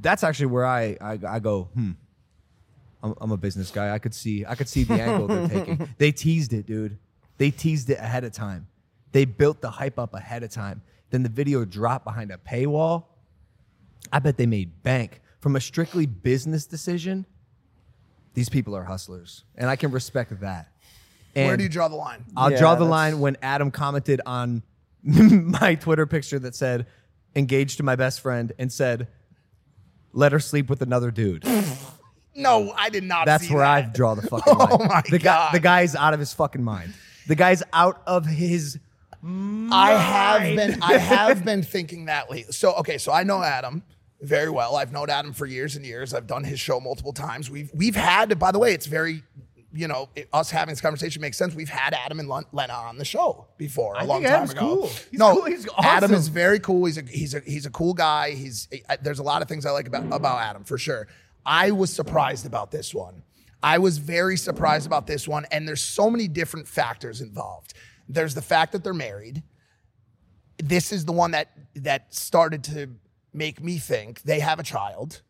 That's 0.00 0.24
actually 0.24 0.46
where 0.46 0.66
I 0.66 0.96
I, 1.00 1.18
I 1.28 1.38
go. 1.38 1.64
Hmm. 1.74 1.92
I'm, 3.02 3.14
I'm 3.20 3.30
a 3.32 3.36
business 3.36 3.70
guy. 3.70 3.94
I 3.94 3.98
could 3.98 4.14
see 4.14 4.44
I 4.44 4.54
could 4.54 4.68
see 4.68 4.84
the 4.84 4.94
angle 4.94 5.28
they're 5.28 5.48
taking. 5.48 5.88
They 5.98 6.10
teased 6.10 6.52
it, 6.52 6.66
dude. 6.66 6.98
They 7.38 7.50
teased 7.50 7.90
it 7.90 7.98
ahead 7.98 8.24
of 8.24 8.32
time. 8.32 8.66
They 9.12 9.24
built 9.24 9.60
the 9.60 9.70
hype 9.70 9.98
up 9.98 10.14
ahead 10.14 10.42
of 10.42 10.50
time. 10.50 10.82
Then 11.10 11.22
the 11.22 11.28
video 11.28 11.64
dropped 11.64 12.04
behind 12.04 12.30
a 12.30 12.36
paywall. 12.38 13.04
I 14.12 14.18
bet 14.18 14.36
they 14.36 14.46
made 14.46 14.82
bank 14.82 15.20
from 15.40 15.56
a 15.56 15.60
strictly 15.60 16.06
business 16.06 16.66
decision. 16.66 17.26
These 18.34 18.48
people 18.48 18.76
are 18.76 18.84
hustlers, 18.84 19.44
and 19.56 19.70
I 19.70 19.76
can 19.76 19.90
respect 19.90 20.38
that. 20.40 20.68
And 21.34 21.48
where 21.48 21.56
do 21.56 21.62
you 21.62 21.68
draw 21.68 21.88
the 21.88 21.96
line? 21.96 22.24
I'll 22.36 22.50
Yeah, 22.50 22.58
draw 22.58 22.74
the 22.74 22.84
that's- 22.84 22.90
line 22.90 23.20
when 23.20 23.36
Adam 23.42 23.70
commented 23.70 24.20
on 24.26 24.62
my 25.02 25.74
Twitter 25.76 26.06
picture 26.06 26.38
that 26.40 26.54
said 26.54 26.86
"engaged 27.34 27.78
to 27.78 27.82
my 27.82 27.96
best 27.96 28.20
friend" 28.20 28.52
and 28.58 28.70
said, 28.72 29.08
"Let 30.12 30.32
her 30.32 30.40
sleep 30.40 30.68
with 30.68 30.82
another 30.82 31.10
dude." 31.10 31.44
No, 32.38 32.70
I 32.76 32.90
did 32.90 33.02
not 33.02 33.24
That's 33.24 33.48
see 33.48 33.54
where 33.54 33.62
that. 33.64 33.84
I 33.84 33.88
draw 33.90 34.14
the 34.14 34.20
fucking 34.28 34.58
line. 34.58 34.68
Oh 34.70 34.84
my 34.84 35.02
the 35.08 35.18
guy, 35.18 35.48
the 35.52 35.58
guy's 35.58 35.96
out 35.96 36.12
of 36.12 36.20
his 36.20 36.34
fucking 36.34 36.62
mind. 36.62 36.92
The 37.26 37.34
guy's 37.34 37.62
out 37.72 38.02
of 38.06 38.26
his. 38.26 38.78
I 39.28 39.92
have 39.94 40.56
been 40.56 40.82
I 40.82 40.92
have 40.98 41.44
been 41.44 41.62
thinking 41.62 42.06
that 42.06 42.30
lately. 42.30 42.52
So 42.52 42.74
okay, 42.74 42.98
so 42.98 43.12
I 43.12 43.24
know 43.24 43.42
Adam 43.42 43.82
very 44.20 44.50
well. 44.50 44.76
I've 44.76 44.92
known 44.92 45.10
Adam 45.10 45.32
for 45.32 45.46
years 45.46 45.76
and 45.76 45.84
years. 45.84 46.14
I've 46.14 46.26
done 46.26 46.44
his 46.44 46.60
show 46.60 46.80
multiple 46.80 47.12
times. 47.12 47.50
We've 47.50 47.70
we've 47.74 47.96
had 47.96 48.38
by 48.38 48.52
the 48.52 48.58
way, 48.58 48.72
it's 48.72 48.86
very 48.86 49.22
you 49.72 49.88
know, 49.88 50.08
it- 50.16 50.26
us 50.32 50.50
having 50.50 50.72
this 50.72 50.80
conversation 50.80 51.20
makes 51.20 51.36
sense. 51.36 51.54
We've 51.54 51.68
had 51.68 51.92
Adam 51.92 52.18
and 52.18 52.28
Lena 52.52 52.72
on 52.72 52.96
the 52.96 53.04
show 53.04 53.46
before 53.58 53.94
a 53.94 53.98
I 53.98 54.02
long 54.04 54.18
think 54.22 54.28
time 54.28 54.34
Adam's 54.36 54.52
ago. 54.52 54.60
cool. 54.60 54.86
He's 54.86 55.12
no, 55.12 55.34
cool. 55.34 55.44
He's 55.44 55.66
Adam 55.78 56.14
is 56.14 56.28
very 56.28 56.60
cool. 56.60 56.86
He's 56.86 56.96
a 56.98 57.02
he's 57.02 57.34
a 57.34 57.40
he's 57.40 57.66
a 57.66 57.70
cool 57.70 57.92
guy. 57.92 58.30
He's 58.30 58.68
I- 58.88 58.96
there's 58.96 59.18
a 59.18 59.22
lot 59.24 59.42
of 59.42 59.48
things 59.48 59.66
I 59.66 59.70
like 59.72 59.86
about 59.88 60.04
about 60.12 60.38
Adam 60.40 60.64
for 60.64 60.78
sure. 60.78 61.08
I 61.44 61.72
was 61.72 61.92
surprised 61.92 62.46
about 62.46 62.70
this 62.70 62.94
one. 62.94 63.22
I 63.62 63.78
was 63.78 63.98
very 63.98 64.36
surprised 64.36 64.86
about 64.86 65.06
this 65.06 65.26
one, 65.26 65.44
and 65.50 65.66
there's 65.66 65.82
so 65.82 66.10
many 66.10 66.28
different 66.28 66.68
factors 66.68 67.20
involved. 67.20 67.74
There's 68.08 68.34
the 68.34 68.42
fact 68.42 68.72
that 68.72 68.84
they're 68.84 68.94
married. 68.94 69.42
This 70.58 70.92
is 70.92 71.04
the 71.04 71.12
one 71.12 71.32
that 71.32 71.50
that 71.74 72.14
started 72.14 72.64
to 72.64 72.90
make 73.32 73.62
me 73.62 73.78
think 73.78 74.22
they 74.22 74.40
have 74.40 74.58
a 74.58 74.62
child. 74.62 75.22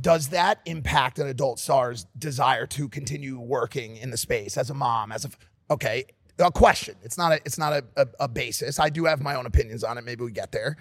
does 0.00 0.28
that 0.28 0.60
impact 0.66 1.18
an 1.18 1.26
adult 1.26 1.58
star's 1.58 2.06
desire 2.18 2.66
to 2.66 2.88
continue 2.88 3.38
working 3.38 3.96
in 3.96 4.10
the 4.10 4.16
space 4.16 4.56
as 4.56 4.70
a 4.70 4.74
mom? 4.74 5.12
As 5.12 5.24
a 5.24 5.30
okay, 5.70 6.04
a 6.38 6.50
question. 6.50 6.94
It's 7.02 7.18
not 7.18 7.32
a 7.32 7.40
it's 7.44 7.58
not 7.58 7.72
a, 7.72 7.84
a, 7.96 8.06
a 8.20 8.28
basis. 8.28 8.78
I 8.78 8.88
do 8.90 9.04
have 9.04 9.20
my 9.22 9.34
own 9.34 9.46
opinions 9.46 9.84
on 9.84 9.98
it. 9.98 10.04
Maybe 10.04 10.24
we 10.24 10.32
get 10.32 10.52
there. 10.52 10.76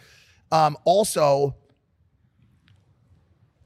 Um, 0.51 0.77
also, 0.85 1.55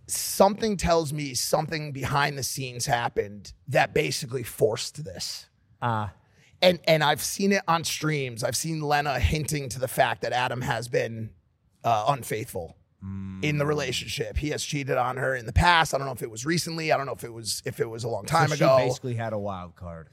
something 0.07 0.77
tells 0.77 1.13
me 1.13 1.33
something 1.33 1.91
behind 1.91 2.37
the 2.37 2.43
scenes 2.43 2.85
happened 2.85 3.53
that 3.67 3.93
basically 3.93 4.43
forced 4.43 5.03
this. 5.03 5.47
Ah. 5.81 6.13
And 6.63 6.79
and 6.87 7.03
I've 7.03 7.21
seen 7.21 7.51
it 7.51 7.61
on 7.67 7.83
streams. 7.83 8.43
I've 8.43 8.55
seen 8.55 8.81
Lena 8.81 9.19
hinting 9.19 9.69
to 9.69 9.79
the 9.79 9.87
fact 9.87 10.21
that 10.21 10.33
Adam 10.33 10.61
has 10.61 10.87
been 10.87 11.29
uh, 11.83 12.05
unfaithful 12.07 12.77
in 13.41 13.57
the 13.57 13.65
relationship. 13.65 14.37
He 14.37 14.49
has 14.51 14.63
cheated 14.63 14.95
on 14.97 15.17
her 15.17 15.35
in 15.35 15.45
the 15.45 15.51
past. 15.51 15.93
I 15.93 15.97
don't 15.97 16.07
know 16.07 16.13
if 16.13 16.21
it 16.23 16.31
was 16.31 16.45
recently. 16.45 16.91
I 16.93 16.97
don't 16.97 17.05
know 17.05 17.11
if 17.13 17.25
it 17.25 17.33
was 17.33 17.61
if 17.65 17.79
it 17.81 17.89
was 17.89 18.05
a 18.05 18.07
long 18.09 18.25
time 18.25 18.47
So 18.47 18.55
ago. 18.55 18.77
She 18.79 18.85
basically 18.87 19.15
had 19.15 19.33
a 19.33 19.37
wild 19.39 19.75
card. 19.75 20.07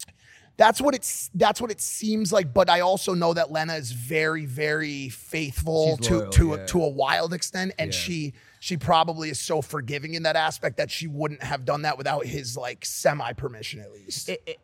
That's 0.56 0.80
what 0.80 0.94
it's 0.94 1.30
that's 1.34 1.60
what 1.60 1.70
it 1.70 1.80
seems 1.80 2.32
like. 2.32 2.52
But 2.52 2.68
I 2.68 2.80
also 2.80 3.14
know 3.14 3.32
that 3.32 3.52
Lena 3.52 3.74
is 3.76 3.92
very, 3.92 4.44
very 4.44 5.08
faithful 5.08 5.96
She's 5.98 6.08
to 6.08 6.18
loyal, 6.18 6.30
to 6.32 6.48
yeah. 6.48 6.54
a, 6.54 6.66
to 6.66 6.82
a 6.82 6.88
wild 6.88 7.32
extent, 7.32 7.72
and 7.78 7.92
Yeah. 7.94 7.98
she 7.98 8.34
she 8.58 8.76
probably 8.76 9.30
is 9.30 9.38
so 9.38 9.62
forgiving 9.62 10.14
in 10.14 10.24
that 10.24 10.36
aspect 10.36 10.76
that 10.78 10.90
she 10.90 11.06
wouldn't 11.06 11.42
have 11.44 11.64
done 11.64 11.82
that 11.82 11.96
without 11.96 12.26
his 12.26 12.56
like 12.56 12.84
semi 12.84 13.32
permission 13.34 13.80
at 13.80 13.92
least. 13.92 14.28
It, 14.28 14.42
it, 14.46 14.50
it- 14.50 14.60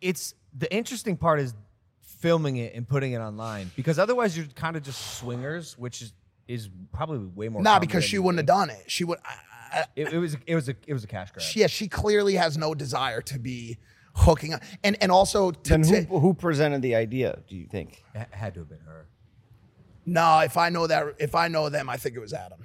it's 0.00 0.34
the 0.56 0.72
interesting 0.74 1.16
part 1.16 1.40
is 1.40 1.54
filming 2.00 2.56
it 2.56 2.74
and 2.74 2.88
putting 2.88 3.12
it 3.12 3.18
online 3.18 3.70
because 3.76 3.98
otherwise 3.98 4.36
you're 4.36 4.46
kind 4.54 4.76
of 4.76 4.82
just 4.82 5.18
swingers, 5.18 5.76
which 5.78 6.02
is 6.02 6.12
is 6.48 6.68
probably 6.92 7.18
way 7.18 7.48
more. 7.48 7.62
Not 7.62 7.80
because 7.80 8.04
she 8.04 8.18
wouldn't 8.18 8.38
have 8.38 8.46
done 8.46 8.70
it. 8.70 8.84
She 8.86 9.04
would. 9.04 9.18
I, 9.24 9.78
I, 9.78 9.84
It, 9.96 10.12
it 10.12 10.18
was 10.18 10.36
it 10.46 10.54
was 10.54 10.68
a 10.68 10.74
it 10.86 10.92
was 10.92 11.04
a 11.04 11.06
cash 11.06 11.30
grab. 11.32 11.42
she, 11.42 11.60
yeah, 11.60 11.66
she 11.66 11.88
clearly 11.88 12.34
has 12.34 12.56
no 12.56 12.74
desire 12.74 13.20
to 13.22 13.38
be 13.38 13.78
hooking 14.14 14.54
up, 14.54 14.62
and 14.84 14.96
and 15.02 15.10
also 15.10 15.50
to, 15.50 15.70
Then 15.70 15.82
to- 15.82 16.02
who, 16.04 16.18
who 16.20 16.34
presented 16.34 16.82
the 16.82 16.94
idea? 16.94 17.38
Do 17.48 17.56
you 17.56 17.66
think? 17.66 18.04
It 18.14 18.28
had 18.30 18.54
to 18.54 18.60
have 18.60 18.68
been 18.68 18.80
her. 18.86 19.06
No, 20.06 20.40
if 20.40 20.56
I 20.56 20.68
know 20.68 20.86
that, 20.86 21.14
if 21.18 21.34
I 21.34 21.48
know 21.48 21.68
them, 21.70 21.88
I 21.88 21.96
think 21.96 22.14
it 22.14 22.20
was 22.20 22.32
Adam. 22.34 22.63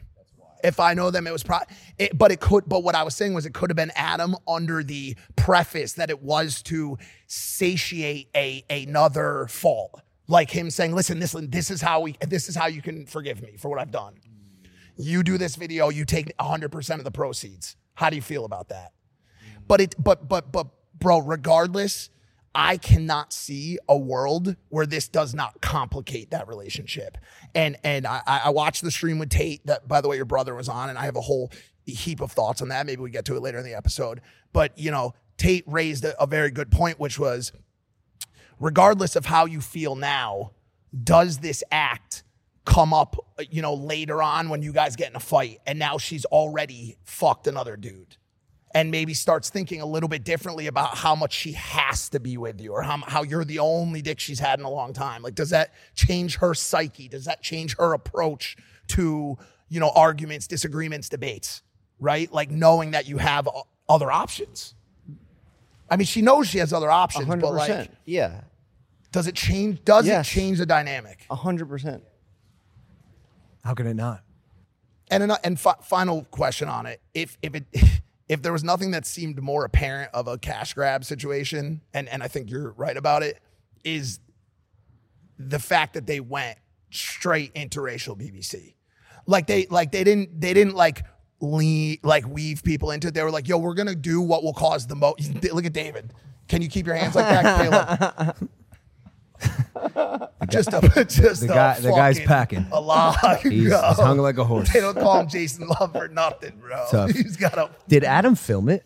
If 0.64 0.80
I 0.80 0.94
know 0.94 1.12
them, 1.12 1.28
it 1.28 1.32
was 1.32 1.44
pro. 1.44 1.60
It, 1.98 2.18
but 2.18 2.32
it 2.32 2.40
could. 2.40 2.66
But 2.68 2.84
what 2.84 2.96
I 2.96 3.04
was 3.04 3.16
saying 3.16 3.34
was, 3.34 3.46
it 3.46 3.54
could 3.54 3.70
have 3.70 3.78
been 3.78 3.92
Adam 3.96 4.36
under 4.48 4.84
the 4.84 5.16
preface 5.36 5.94
that 5.94 6.10
it 6.10 6.22
was 6.22 6.62
to 6.64 6.98
satiate 7.28 8.30
a 8.36 8.64
another 8.70 9.48
fault, 9.50 10.02
like 10.28 10.50
him 10.52 10.70
saying, 10.70 10.94
"Listen, 10.94 11.20
this 11.20 11.36
this 11.38 11.72
is 11.72 11.82
how 11.82 12.02
we. 12.02 12.18
This 12.28 12.50
is 12.50 12.56
how 12.56 12.68
you 12.68 12.82
can 12.82 13.06
forgive 13.06 13.42
me 13.42 13.56
for 13.58 13.70
what 13.70 13.80
I've 13.80 13.92
done. 13.92 14.16
You 14.98 15.24
do 15.24 15.38
this 15.38 15.56
video, 15.56 15.90
you 15.90 16.04
take 16.04 16.34
100 16.38 16.72
percent 16.72 17.00
of 17.00 17.06
the 17.06 17.12
proceeds. 17.12 17.78
How 17.94 18.10
do 18.10 18.16
you 18.16 18.22
feel 18.22 18.46
about 18.46 18.70
that? 18.70 18.94
But 19.68 19.82
it. 19.82 19.96
But 19.98 20.28
but 20.28 20.52
but 20.52 20.68
bro, 21.00 21.20
regardless. 21.20 22.10
I 22.54 22.78
cannot 22.78 23.32
see 23.32 23.78
a 23.88 23.98
world 23.98 24.56
where 24.70 24.86
this 24.86 25.08
does 25.08 25.34
not 25.34 25.62
complicate 25.62 26.32
that 26.32 26.48
relationship. 26.48 27.18
And 27.54 27.78
and 27.84 28.08
I, 28.08 28.22
I 28.26 28.50
watched 28.50 28.84
the 28.84 28.92
stream 28.92 29.20
with 29.20 29.30
Tate 29.30 29.66
that 29.68 29.88
by 29.88 30.02
the 30.02 30.08
way 30.08 30.16
your 30.16 30.26
brother 30.26 30.56
was 30.56 30.70
on, 30.70 30.90
and 30.90 30.98
I 30.98 31.06
have 31.06 31.16
a 31.16 31.22
whole 31.22 31.52
heap 31.86 32.22
of 32.22 32.32
thoughts 32.32 32.62
on 32.62 32.70
that. 32.70 32.86
Maybe 32.86 33.02
we 33.02 33.12
get 33.12 33.26
to 33.26 33.36
it 33.36 33.42
later 33.42 33.60
in 33.60 33.64
the 33.64 33.76
episode. 33.76 34.22
But 34.52 34.78
you 34.78 34.92
know, 34.92 35.14
Tate 35.38 35.64
raised 35.68 36.06
a, 36.06 36.22
a 36.22 36.28
very 36.28 36.52
good 36.52 36.72
point, 36.72 37.00
which 37.00 37.20
was 37.20 37.52
regardless 38.60 39.16
of 39.16 39.26
how 39.26 39.46
you 39.46 39.62
feel 39.62 39.96
now, 39.96 40.52
does 41.04 41.40
this 41.40 41.64
act 41.72 42.24
come 42.66 42.94
up, 42.94 43.16
you 43.50 43.62
know, 43.62 43.74
later 43.74 44.22
on 44.22 44.50
when 44.50 44.62
you 44.62 44.72
guys 44.74 44.96
get 44.96 45.10
in 45.10 45.16
a 45.16 45.20
fight 45.20 45.60
and 45.66 45.80
now 45.80 45.98
she's 45.98 46.26
already 46.26 46.98
fucked 47.04 47.48
another 47.48 47.78
dude? 47.78 48.18
And 48.76 48.92
maybe 48.92 49.14
starts 49.14 49.50
thinking 49.50 49.82
a 49.82 49.86
little 49.86 50.10
bit 50.10 50.24
differently 50.24 50.68
about 50.68 50.96
how 50.98 51.16
much 51.16 51.34
she 51.34 51.54
has 51.54 52.10
to 52.10 52.20
be 52.20 52.38
with 52.38 52.62
you 52.62 52.72
or 52.72 52.82
how, 52.84 52.98
how 53.08 53.24
you're 53.24 53.44
the 53.46 53.60
only 53.60 54.02
dick 54.02 54.20
she's 54.20 54.40
had 54.40 54.60
in 54.60 54.66
a 54.66 54.70
long 54.70 54.94
time. 54.94 55.24
Like, 55.24 55.34
does 55.36 55.50
that 55.50 55.74
change 55.96 56.38
her 56.38 56.54
psyche? 56.54 57.08
Does 57.08 57.26
that 57.26 57.42
change 57.42 57.76
her 57.78 57.94
approach 57.94 58.56
to, 58.90 59.38
you 59.70 59.80
know, 59.80 59.90
arguments, 59.96 60.46
disagreements, 60.46 61.10
debates, 61.10 61.64
right? 62.00 62.32
Like 62.32 62.52
knowing 62.52 62.92
that 62.92 63.08
you 63.08 63.18
have 63.18 63.48
other 63.88 64.12
options. 64.12 64.76
I 65.90 65.96
mean, 65.98 66.06
she 66.06 66.22
knows 66.22 66.48
she 66.48 66.60
has 66.60 66.72
other 66.72 66.92
options, 66.92 67.26
hundred 67.26 67.42
but 67.42 67.54
like. 67.56 67.90
Yeah, 68.06 68.42
does 69.12 69.26
it 69.26 69.34
change? 69.34 69.84
Does 69.84 70.06
Yes. 70.06 70.28
it 70.28 70.32
change 70.32 70.60
the 70.60 70.68
dynamic? 70.68 71.26
hundred 71.32 71.68
percent. 71.68 72.04
How 73.64 73.74
can 73.74 73.88
it 73.88 73.96
not? 73.96 74.22
And 75.10 75.24
an, 75.24 75.32
and 75.44 75.60
fi- 75.60 75.74
final 75.82 76.26
question 76.26 76.70
on 76.70 76.86
it: 76.86 77.02
if 77.16 77.40
if 77.42 77.56
it 77.56 77.66
if 78.30 78.44
there 78.44 78.54
was 78.54 78.64
nothing 78.64 78.92
that 78.92 79.06
seemed 79.08 79.42
more 79.42 79.66
apparent 79.66 80.12
of 80.14 80.28
a 80.28 80.38
cash 80.38 80.76
grab 80.76 81.04
situation, 81.04 81.82
and 81.94 82.08
and 82.08 82.24
I 82.24 82.28
think 82.28 82.50
you're 82.50 82.72
right 82.74 82.96
about 82.96 83.24
it, 83.24 83.40
is 83.84 84.20
the 85.38 85.60
fact 85.60 85.96
that 85.96 86.06
they 86.06 86.20
went 86.20 86.60
straight 86.92 87.54
interracial 87.56 88.16
BBC, 88.16 88.76
like 89.26 89.48
they 89.48 89.66
like 89.70 89.92
they 89.92 90.04
didn't 90.04 90.40
they 90.40 90.54
didn't 90.54 90.76
like 90.76 91.04
lean 91.42 91.98
like 92.04 92.28
weave 92.28 92.64
people 92.64 92.92
into 92.92 93.08
it. 93.08 93.16
They 93.16 93.24
were 93.24 93.32
like, 93.32 93.48
yo, 93.48 93.58
we're 93.58 93.74
gonna 93.74 93.96
do 93.96 94.22
what 94.22 94.44
will 94.44 94.54
cause 94.54 94.86
the 94.86 94.96
most. 94.96 95.44
Look 95.52 95.66
at 95.66 95.74
David. 95.74 96.14
Can 96.48 96.62
you 96.62 96.70
keep 96.70 96.86
your 96.86 96.96
hands 96.96 97.16
like 97.16 97.26
that, 97.26 98.36
Caleb? 98.38 98.50
just 100.50 100.70
a 100.74 101.06
just 101.10 101.42
The 101.42 101.48
guy- 101.48 101.80
the 101.80 101.92
guy's 101.92 102.20
packing. 102.20 102.66
a 102.72 102.80
lot. 102.82 103.40
He's, 103.42 103.52
he's 103.64 103.74
hung 103.74 104.18
like 104.18 104.38
a 104.38 104.44
horse. 104.44 104.72
They 104.72 104.80
don't 104.82 104.98
call 105.00 105.20
him 105.22 105.28
Jason 105.30 105.68
Luv 105.68 105.92
for 105.94 106.08
nothing, 106.08 106.58
bro. 106.60 106.86
Tough. 106.92 107.12
He's 107.12 107.38
got 107.38 107.58
a 107.58 107.70
Did 107.88 108.04
Adam 108.04 108.36
film 108.36 108.70
it? 108.70 108.86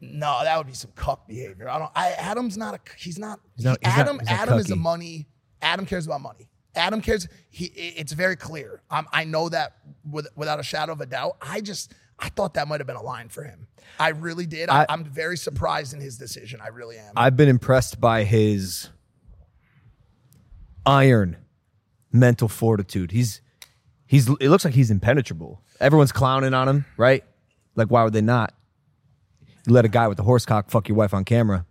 no. 0.00 0.40
That 0.42 0.56
would 0.58 0.66
be 0.66 0.74
some 0.74 0.90
cuck 0.94 1.26
behavior. 1.26 1.68
I 1.68 1.78
don't. 1.78 1.90
I, 1.94 2.12
Adam's 2.12 2.56
not 2.56 2.74
a. 2.74 2.80
He's 2.98 3.18
not. 3.18 3.40
He's 3.56 3.64
not- 3.64 3.78
he- 3.82 3.88
he's 3.90 3.98
Adam. 3.98 4.16
not 4.18 4.28
Adam 4.28 4.58
is 4.58 4.70
a 4.70 4.76
money. 4.76 5.26
Adam 5.62 5.86
cares 5.86 6.06
about 6.06 6.20
money. 6.20 6.48
Adam 6.74 7.00
cares. 7.00 7.26
He. 7.50 7.66
It's 7.66 8.12
very 8.12 8.36
clear. 8.36 8.82
Um, 8.90 9.06
I 9.12 9.24
know 9.24 9.48
that 9.48 9.76
with, 10.10 10.28
without 10.36 10.60
a 10.60 10.64
shadow 10.64 10.92
of 10.92 11.00
a 11.00 11.06
doubt. 11.06 11.36
I 11.40 11.60
just. 11.60 11.92
I 12.18 12.28
thought 12.28 12.54
that 12.54 12.68
might 12.68 12.78
have 12.80 12.86
been 12.86 12.94
a 12.96 13.02
line 13.02 13.28
for 13.28 13.42
him. 13.42 13.66
I 13.98 14.10
really 14.10 14.46
did. 14.46 14.68
I, 14.68 14.86
I'm 14.88 15.04
very 15.04 15.36
surprised 15.36 15.94
in 15.94 16.00
his 16.00 16.16
decision. 16.16 16.60
I 16.62 16.68
really 16.68 16.96
am. 16.96 17.12
I've 17.16 17.36
been 17.36 17.48
impressed 17.48 18.00
by 18.00 18.22
his 18.22 18.88
iron 20.86 21.36
mental 22.12 22.48
fortitude. 22.48 23.10
He's 23.10 23.40
he's 24.06 24.28
it 24.28 24.48
looks 24.48 24.64
like 24.64 24.74
he's 24.74 24.90
impenetrable. 24.90 25.62
Everyone's 25.80 26.12
clowning 26.12 26.54
on 26.54 26.68
him, 26.68 26.84
right? 26.96 27.24
Like 27.74 27.88
why 27.88 28.04
would 28.04 28.12
they 28.12 28.20
not? 28.20 28.54
You 29.66 29.72
let 29.72 29.84
a 29.84 29.88
guy 29.88 30.08
with 30.08 30.18
a 30.18 30.22
horse 30.22 30.44
cock 30.46 30.70
fuck 30.70 30.88
your 30.88 30.96
wife 30.96 31.14
on 31.14 31.24
camera. 31.24 31.66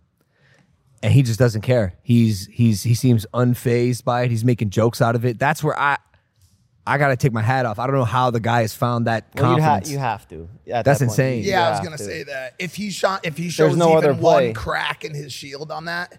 And 1.02 1.12
he 1.12 1.22
just 1.22 1.38
doesn't 1.38 1.62
care. 1.62 1.94
He's 2.02 2.46
he's 2.46 2.82
he 2.82 2.94
seems 2.94 3.26
unfazed 3.34 4.04
by 4.04 4.22
it. 4.22 4.30
He's 4.30 4.44
making 4.44 4.70
jokes 4.70 5.00
out 5.02 5.14
of 5.14 5.24
it. 5.24 5.38
That's 5.38 5.62
where 5.62 5.78
I 5.78 5.98
I 6.86 6.98
gotta 6.98 7.16
take 7.16 7.32
my 7.32 7.42
hat 7.42 7.64
off. 7.66 7.78
I 7.78 7.86
don't 7.86 7.96
know 7.96 8.04
how 8.04 8.30
the 8.30 8.40
guy 8.40 8.60
has 8.62 8.74
found 8.74 9.06
that 9.06 9.28
Well, 9.34 9.56
you, 9.56 9.62
ha- 9.62 9.68
confidence. 9.68 9.90
you 9.92 9.98
have 9.98 10.28
to. 10.28 10.48
At 10.70 10.84
That's 10.84 10.98
that 11.00 11.06
point, 11.06 11.18
insane. 11.18 11.42
you 11.44 11.50
Yeah, 11.50 11.66
I 11.66 11.70
was 11.70 11.78
have 11.78 11.84
gonna 11.84 11.96
to. 11.98 12.04
say 12.04 12.22
that. 12.24 12.54
If 12.58 12.74
he 12.74 12.90
shot, 12.90 13.24
if 13.26 13.36
he 13.38 13.48
shows 13.48 13.76
no 13.76 13.86
even 13.92 13.98
other 13.98 14.14
play. 14.14 14.46
one 14.48 14.54
crack 14.54 15.04
in 15.04 15.14
his 15.14 15.32
shield 15.32 15.70
on 15.70 15.84
that, 15.86 16.18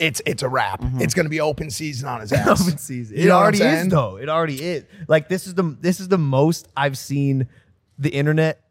it's 0.00 0.20
it's 0.26 0.42
a 0.42 0.48
wrap. 0.48 0.80
Mm-hmm. 0.80 1.02
It's 1.02 1.14
gonna 1.14 1.28
be 1.28 1.40
open 1.40 1.70
season 1.70 2.08
on 2.08 2.20
his 2.22 2.32
ass. 2.32 2.62
open 2.62 2.78
season. 2.78 3.16
You 3.16 3.24
It 3.24 3.26
know 3.28 3.36
what 3.36 3.54
I'm 3.54 3.60
already 3.60 3.78
is 3.78 3.88
though. 3.88 4.16
It 4.16 4.28
already 4.28 4.62
is. 4.62 4.84
Like 5.06 5.28
this 5.28 5.46
is 5.46 5.54
the 5.54 5.62
this 5.80 6.00
is 6.00 6.08
the 6.08 6.18
most 6.18 6.66
I've 6.76 6.98
seen 6.98 7.48
the 7.98 8.08
internet 8.10 8.64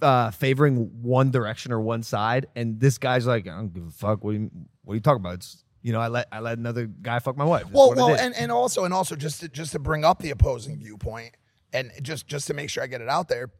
uh, 0.00 0.30
favoring 0.30 1.02
one 1.02 1.30
direction 1.30 1.70
or 1.72 1.80
one 1.80 2.02
side, 2.02 2.46
and 2.56 2.80
this 2.80 2.98
guy's 2.98 3.26
like, 3.26 3.46
I 3.46 3.56
don't 3.56 3.72
give 3.72 3.86
a 3.86 3.90
fuck. 3.90 4.24
What 4.24 4.30
are 4.30 4.38
you, 4.38 4.50
what 4.84 4.92
are 4.92 4.96
you 4.96 5.00
talking 5.00 5.20
about? 5.20 5.34
It's 5.34 5.64
you 5.82 5.92
know, 5.92 6.00
I 6.00 6.08
let 6.08 6.28
I 6.32 6.40
let 6.40 6.58
another 6.58 6.86
guy 6.86 7.18
fuck 7.18 7.36
my 7.36 7.44
wife. 7.44 7.64
That's 7.64 7.74
Well, 7.74 7.94
well, 7.94 8.14
and, 8.14 8.34
and 8.34 8.50
also 8.50 8.84
and 8.84 8.94
also 8.94 9.16
just 9.16 9.40
to, 9.40 9.48
just 9.48 9.72
to 9.72 9.78
bring 9.78 10.04
up 10.04 10.20
the 10.20 10.30
opposing 10.30 10.78
viewpoint, 10.78 11.36
and 11.72 11.90
just 12.02 12.26
just 12.26 12.46
to 12.46 12.54
make 12.54 12.70
sure 12.70 12.82
I 12.82 12.86
get 12.86 13.02
it 13.02 13.08
out 13.08 13.28
there, 13.28 13.50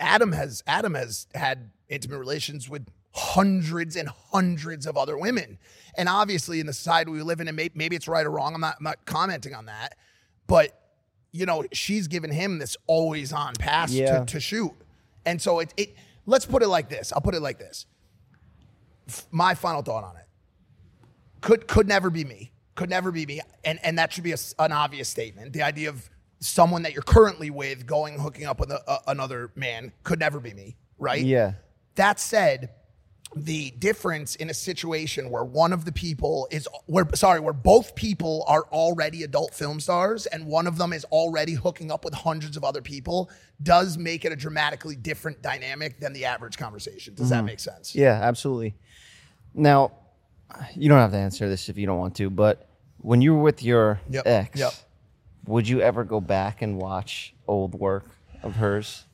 Adam 0.00 0.32
has 0.32 0.62
Adam 0.66 0.94
has 0.94 1.28
had 1.34 1.70
intimate 1.88 2.18
relations 2.18 2.68
with 2.68 2.88
hundreds 3.16 3.96
and 3.96 4.08
hundreds 4.08 4.86
of 4.86 4.96
other 4.96 5.16
women, 5.16 5.58
and 5.96 6.08
obviously 6.08 6.60
in 6.60 6.66
the 6.66 6.72
society 6.72 7.10
we 7.10 7.22
live 7.22 7.40
in, 7.40 7.48
and 7.48 7.56
maybe 7.56 7.96
it's 7.96 8.06
right 8.06 8.26
or 8.26 8.30
wrong. 8.30 8.54
I'm 8.54 8.60
not 8.60 8.76
I'm 8.78 8.84
not 8.84 9.04
commenting 9.06 9.54
on 9.54 9.66
that, 9.66 9.96
but 10.46 10.78
you 11.32 11.46
know 11.46 11.64
she's 11.72 12.08
given 12.08 12.30
him 12.30 12.58
this 12.58 12.76
always 12.86 13.32
on 13.32 13.54
pass 13.54 13.90
Yeah. 13.92 14.20
to, 14.20 14.26
to 14.26 14.40
shoot, 14.40 14.72
and 15.24 15.40
so 15.40 15.60
it 15.60 15.72
it 15.76 15.94
let's 16.26 16.44
put 16.46 16.62
it 16.62 16.68
like 16.68 16.88
this. 16.88 17.12
I'll 17.12 17.20
put 17.22 17.34
it 17.34 17.40
like 17.40 17.58
this. 17.58 17.86
F- 19.08 19.26
My 19.30 19.54
final 19.54 19.82
thought 19.82 20.04
on 20.04 20.16
it 20.16 20.26
could 21.40 21.66
could 21.66 21.88
never 21.88 22.10
be 22.10 22.24
me. 22.24 22.52
Could 22.74 22.90
never 22.90 23.10
be 23.10 23.24
me. 23.24 23.40
And 23.64 23.78
and 23.82 23.98
that 23.98 24.12
should 24.12 24.24
be 24.24 24.32
a 24.32 24.36
an 24.58 24.72
obvious 24.72 25.08
statement. 25.08 25.52
The 25.54 25.62
idea 25.62 25.88
of 25.88 26.10
someone 26.40 26.82
that 26.82 26.92
you're 26.92 27.02
currently 27.02 27.48
with 27.48 27.86
going 27.86 28.18
hooking 28.18 28.44
up 28.44 28.60
with 28.60 28.70
a, 28.70 28.82
a- 28.90 29.00
another 29.10 29.50
man 29.54 29.90
could 30.02 30.18
never 30.18 30.38
be 30.38 30.52
me, 30.52 30.76
right? 30.98 31.22
Yeah. 31.22 31.54
That 31.94 32.20
said, 32.20 32.68
the 33.36 33.70
difference 33.72 34.34
in 34.36 34.48
a 34.48 34.54
situation 34.54 35.30
where 35.30 35.44
one 35.44 35.72
of 35.72 35.84
the 35.84 35.92
people 35.92 36.48
is 36.50 36.66
where 36.86 37.06
sorry 37.14 37.38
where 37.38 37.52
both 37.52 37.94
people 37.94 38.44
are 38.48 38.64
already 38.72 39.22
adult 39.24 39.52
film 39.52 39.78
stars 39.78 40.24
and 40.24 40.46
one 40.46 40.66
of 40.66 40.78
them 40.78 40.92
is 40.94 41.04
already 41.06 41.52
hooking 41.52 41.90
up 41.90 42.02
with 42.02 42.14
hundreds 42.14 42.56
of 42.56 42.64
other 42.64 42.80
people 42.80 43.30
does 43.62 43.98
make 43.98 44.24
it 44.24 44.32
a 44.32 44.36
dramatically 44.36 44.96
different 44.96 45.42
dynamic 45.42 46.00
than 46.00 46.14
the 46.14 46.24
average 46.24 46.56
conversation 46.56 47.14
does 47.14 47.28
that 47.28 47.36
mm-hmm. 47.36 47.46
make 47.46 47.60
sense 47.60 47.76
Yeah, 47.94 48.20
absolutely. 48.22 48.74
Now, 49.54 49.92
you 50.74 50.88
don't 50.88 50.98
have 50.98 51.12
to 51.12 51.16
answer 51.16 51.48
this 51.48 51.68
if 51.68 51.78
you 51.78 51.86
don't 51.86 51.98
want 51.98 52.14
to, 52.16 52.28
but 52.28 52.68
when 52.98 53.22
you 53.22 53.34
were 53.34 53.42
with 53.42 53.62
your 53.62 54.00
Yep, 54.10 54.26
ex, 54.26 54.60
yep. 54.60 54.72
would 55.46 55.66
you 55.66 55.80
ever 55.80 56.04
go 56.04 56.20
back 56.20 56.60
and 56.60 56.76
watch 56.76 57.34
old 57.48 57.74
work 57.74 58.04
of 58.42 58.56
hers? 58.56 59.05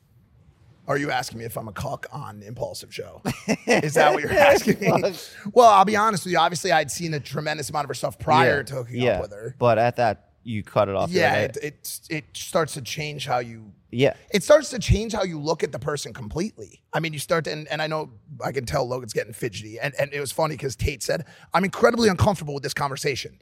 Are 0.87 0.97
you 0.97 1.11
asking 1.11 1.39
me 1.39 1.45
if 1.45 1.57
I'm 1.57 1.67
a 1.67 1.71
cuck 1.71 2.07
on 2.11 2.39
the 2.41 2.47
Impaulsive 2.47 2.93
Show? 2.93 3.21
Is 3.67 3.93
that 3.93 4.13
what 4.13 4.21
you're 4.21 4.33
asking 4.37 4.79
me? 4.81 5.13
Well, 5.53 5.69
I'll 5.69 5.85
be 5.85 5.95
honest 5.95 6.25
with 6.25 6.33
you. 6.33 6.37
Obviously, 6.39 6.71
I'd 6.73 6.91
seen 6.91 7.13
a 7.13 7.19
tremendous 7.19 7.69
amount 7.69 7.85
of 7.85 7.89
her 7.89 7.93
stuff 7.93 8.19
prior 8.19 8.57
Yeah, 8.57 8.63
to 8.63 8.75
hooking 8.75 9.01
yeah. 9.01 9.11
up 9.11 9.21
with 9.21 9.31
her. 9.31 9.55
But 9.57 9.77
at 9.77 9.95
that, 9.95 10.29
you 10.43 10.61
cut 10.61 10.89
it 10.89 10.95
off. 10.95 11.09
You're 11.09 11.23
Yeah, 11.23 11.41
like, 11.43 11.55
it, 11.57 11.63
it 11.63 11.99
it 12.09 12.23
starts 12.33 12.73
to 12.73 12.81
change 12.81 13.25
how 13.25 13.39
you. 13.39 13.71
Yeah. 13.91 14.13
It 14.33 14.43
starts 14.43 14.71
to 14.71 14.79
change 14.79 15.13
how 15.13 15.23
you 15.23 15.39
look 15.39 15.63
at 15.63 15.71
the 15.71 15.79
person 15.79 16.11
completely. 16.13 16.81
I 16.91 16.99
mean, 16.99 17.13
you 17.13 17.19
start 17.19 17.45
to, 17.45 17.51
and, 17.53 17.65
and 17.69 17.81
I 17.81 17.87
know 17.87 18.09
I 18.43 18.51
can 18.51 18.65
tell 18.65 18.85
Logan's 18.85 19.13
getting 19.13 19.31
fidgety, 19.33 19.79
and, 19.79 19.93
and 19.97 20.11
it 20.11 20.19
was 20.19 20.33
funny 20.33 20.55
because 20.55 20.75
Tate 20.75 21.01
said, 21.01 21.25
"I'm 21.53 21.63
incredibly 21.63 22.09
uncomfortable 22.09 22.53
with 22.55 22.63
this 22.63 22.73
conversation," 22.73 23.39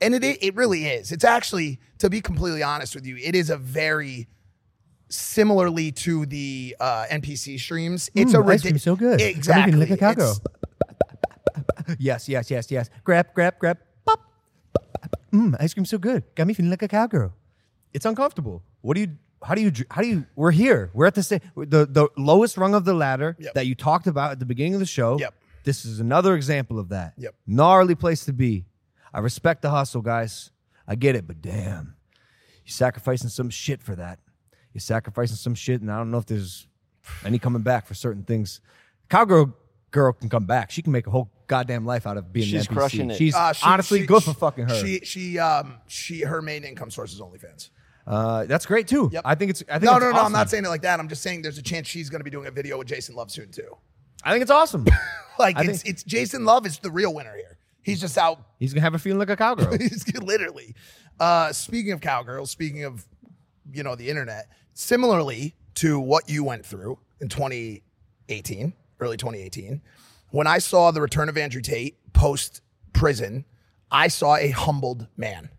and 0.00 0.12
it 0.12 0.24
it 0.24 0.56
really 0.56 0.86
is. 0.86 1.12
It's 1.12 1.24
actually, 1.24 1.78
to 1.98 2.10
be 2.10 2.20
completely 2.20 2.64
honest 2.64 2.96
with 2.96 3.06
you, 3.06 3.16
it 3.22 3.36
is 3.36 3.48
a 3.50 3.56
very 3.56 4.26
similarly 5.10 5.92
to 5.92 6.24
the 6.26 6.76
uh, 6.80 7.04
NPC 7.10 7.58
streams. 7.60 8.10
It's 8.14 8.32
a 8.34 8.38
Mm, 8.38 8.50
ice 8.50 8.60
ridic- 8.60 8.62
cream's 8.62 8.82
so 8.82 8.96
good. 8.96 9.20
Exactly. 9.20 9.74
Like 9.78 9.90
a 9.90 9.96
cowgirl. 9.96 10.36
Yes, 11.98 12.28
yes, 12.28 12.50
yes, 12.50 12.70
yes. 12.70 12.88
Grab, 13.04 13.26
grab, 13.34 13.58
grab. 13.58 13.78
Pop. 14.06 14.20
Mmm, 15.32 15.56
ice 15.60 15.74
cream's 15.74 15.90
so 15.90 15.98
good. 15.98 16.22
Got 16.34 16.46
me 16.46 16.54
feeling 16.54 16.70
like 16.70 16.82
a 16.82 16.88
cowgirl. 16.88 17.32
It's 17.92 18.06
uncomfortable. 18.06 18.62
What 18.82 18.94
do 18.94 19.00
you? 19.00 19.08
How 19.42 19.54
do 19.54 19.62
you? 19.62 19.72
How 19.90 20.02
do 20.02 20.08
you? 20.08 20.26
We're 20.36 20.50
here. 20.52 20.90
We're 20.94 21.06
at 21.06 21.14
the 21.14 21.22
same, 21.22 21.40
the 21.56 21.86
the 21.86 22.08
lowest 22.16 22.56
rung 22.56 22.74
of 22.74 22.84
the 22.84 22.94
ladder 22.94 23.36
Yep. 23.40 23.54
that 23.54 23.66
you 23.66 23.74
talked 23.74 24.06
about 24.06 24.32
at 24.32 24.38
the 24.38 24.44
beginning 24.46 24.74
of 24.74 24.80
the 24.80 24.86
show. 24.86 25.18
Yep. 25.18 25.34
This 25.64 25.84
is 25.84 25.98
another 26.00 26.34
example 26.36 26.78
of 26.78 26.90
that. 26.90 27.14
Yep. 27.18 27.34
Gnarly 27.46 27.94
place 27.94 28.24
to 28.26 28.32
be. 28.32 28.66
I 29.12 29.18
respect 29.20 29.62
the 29.62 29.70
hustle, 29.70 30.02
guys. 30.02 30.50
I 30.86 30.94
get 30.94 31.16
it, 31.16 31.26
but 31.26 31.40
damn, 31.42 31.96
you're 32.64 32.72
sacrificing 32.72 33.28
some 33.30 33.50
shit 33.50 33.82
for 33.82 33.96
that. 33.96 34.20
You're 34.72 34.80
sacrificing 34.80 35.36
some 35.36 35.54
shit, 35.54 35.80
and 35.80 35.90
I 35.90 35.96
don't 35.98 36.10
know 36.10 36.18
if 36.18 36.26
there's 36.26 36.66
any 37.24 37.38
coming 37.38 37.62
back 37.62 37.86
for 37.86 37.94
certain 37.94 38.22
things. 38.24 38.60
Cowgirl 39.08 39.54
girl 39.90 40.12
can 40.12 40.28
come 40.28 40.44
back. 40.44 40.70
She 40.70 40.82
can 40.82 40.92
make 40.92 41.06
a 41.06 41.10
whole 41.10 41.30
goddamn 41.48 41.84
life 41.84 42.06
out 42.06 42.16
of 42.16 42.32
being 42.32 42.46
She's 42.46 42.66
an 42.68 42.74
NPC. 42.74 42.76
crushing 42.76 43.10
it. 43.10 43.16
She's 43.16 43.34
uh, 43.34 43.52
she- 43.52 43.66
honestly 43.66 44.00
she- 44.00 44.06
good 44.06 44.22
for 44.22 44.34
fucking 44.34 44.68
her. 44.68 44.74
She 44.80 45.00
she 45.04 45.38
um 45.38 45.74
she 45.88 46.20
her 46.22 46.40
main 46.40 46.62
income 46.64 46.90
source 46.90 47.12
is 47.12 47.20
OnlyFans. 47.20 47.70
uh, 48.06 48.44
that's 48.46 48.66
great 48.66 48.86
too. 48.86 49.10
Yep. 49.12 49.22
I 49.24 49.34
think 49.34 49.50
it's. 49.50 49.64
I 49.68 49.72
think 49.78 49.84
no, 49.84 49.96
it's 49.96 50.00
no, 50.04 50.10
no. 50.10 50.16
awesome. 50.16 50.26
I'm 50.26 50.32
not 50.32 50.50
saying 50.50 50.64
it 50.64 50.68
like 50.68 50.82
that. 50.82 51.00
I'm 51.00 51.08
just 51.08 51.22
saying 51.22 51.42
there's 51.42 51.58
a 51.58 51.62
chance 51.62 51.88
she's 51.88 52.08
going 52.08 52.20
to 52.20 52.24
be 52.24 52.30
doing 52.30 52.46
a 52.46 52.50
video 52.52 52.78
with 52.78 52.86
Jason 52.86 53.16
Luv 53.16 53.30
soon 53.30 53.50
too. 53.50 53.76
I 54.22 54.30
think 54.32 54.42
it's 54.42 54.50
awesome. 54.50 54.86
Like 55.38 55.56
I 55.56 55.62
it's 55.62 55.82
think- 55.82 55.94
it's 55.94 56.02
Jason 56.02 56.44
Luv 56.44 56.66
is 56.66 56.78
the 56.80 56.90
real 56.90 57.14
winner 57.14 57.34
here. 57.34 57.56
He's 57.82 57.98
just 57.98 58.18
out. 58.18 58.40
He's 58.58 58.74
gonna 58.74 58.82
have 58.82 58.94
a 58.94 58.98
feeling 58.98 59.18
like 59.18 59.30
a 59.30 59.36
cowgirl. 59.36 59.72
He's 59.80 60.04
literally. 60.18 60.74
Uh, 61.18 61.50
speaking 61.54 61.92
of 61.92 62.02
cowgirls, 62.02 62.50
speaking 62.50 62.84
of 62.84 63.06
you 63.72 63.82
know 63.82 63.94
the 63.96 64.10
internet, 64.10 64.48
similarly 64.80 65.54
to 65.74 66.00
what 66.00 66.28
you 66.28 66.42
went 66.42 66.64
through 66.64 66.98
in 67.20 67.28
2018, 67.28 68.72
early 68.98 69.16
2018, 69.16 69.82
when 70.30 70.46
I 70.46 70.58
saw 70.58 70.90
the 70.90 71.02
return 71.02 71.28
of 71.28 71.36
Andrew 71.36 71.60
Tate 71.60 71.98
post 72.12 72.62
prison, 72.92 73.44
I 73.90 74.08
saw 74.08 74.36
a 74.36 74.50
humbled 74.50 75.08
man. 75.16 75.50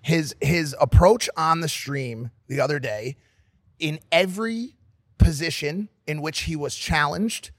His 0.00 0.34
his 0.40 0.74
approach 0.80 1.28
on 1.36 1.60
the 1.60 1.68
stream 1.68 2.30
the 2.48 2.60
other 2.60 2.80
day, 2.80 3.16
in 3.78 4.00
every 4.10 4.76
position 5.18 5.88
in 6.06 6.22
which 6.22 6.40
he 6.42 6.56
was 6.56 6.74
challenged, 6.74 7.50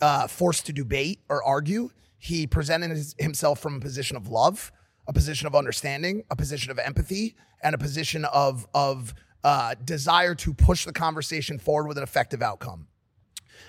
uh, 0.00 0.26
forced 0.28 0.66
to 0.66 0.72
debate 0.72 1.20
or 1.28 1.42
argue, 1.42 1.90
he 2.18 2.46
presented 2.46 2.90
his, 2.90 3.16
himself 3.18 3.58
from 3.58 3.76
a 3.76 3.80
position 3.80 4.16
of 4.16 4.28
love, 4.28 4.70
a 5.08 5.12
position 5.12 5.46
of 5.46 5.54
understanding, 5.54 6.22
a 6.30 6.36
position 6.36 6.70
of 6.70 6.78
empathy, 6.78 7.34
and 7.62 7.74
a 7.74 7.78
position 7.78 8.24
of 8.26 8.68
of 8.74 9.14
uh, 9.44 9.74
desire 9.84 10.34
to 10.36 10.54
push 10.54 10.84
the 10.84 10.92
conversation 10.92 11.58
forward 11.58 11.88
with 11.88 11.96
an 11.96 12.02
effective 12.02 12.42
outcome. 12.42 12.86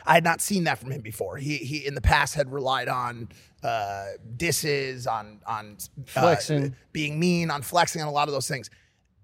I 0.05 0.13
had 0.13 0.23
not 0.23 0.41
seen 0.41 0.63
that 0.65 0.79
from 0.79 0.91
him 0.91 1.01
before. 1.01 1.37
He 1.37 1.57
he 1.57 1.85
in 1.85 1.95
the 1.95 2.01
past 2.01 2.33
had 2.35 2.51
relied 2.51 2.87
on 2.87 3.29
uh, 3.63 4.05
disses, 4.35 5.05
on 5.07 5.41
on 5.45 5.77
uh, 6.15 6.21
Flexing. 6.21 6.75
being 6.91 7.19
mean, 7.19 7.51
on 7.51 7.61
flexing, 7.61 8.01
on 8.01 8.07
a 8.07 8.11
lot 8.11 8.27
of 8.27 8.33
those 8.33 8.47
things. 8.47 8.69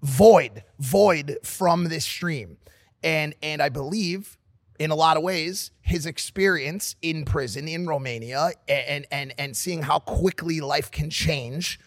Void, 0.04 0.64
void 0.80 1.38
from 1.44 1.86
this 1.86 2.06
stream, 2.06 2.58
and 3.04 3.34
and 3.42 3.62
I 3.62 3.70
believe 3.70 4.38
in 4.80 4.92
a 4.92 4.96
lot 4.96 5.18
of 5.18 5.24
ways 5.24 5.72
his 5.82 6.06
experience 6.06 6.96
in 7.02 7.26
prison 7.26 7.68
in 7.68 7.88
Romania 7.88 8.52
and 8.68 9.08
and 9.12 9.34
and 9.38 9.58
seeing 9.58 9.82
how 9.82 10.00
quickly 10.00 10.62
life 10.62 10.92
can 10.92 11.10
change 11.10 11.80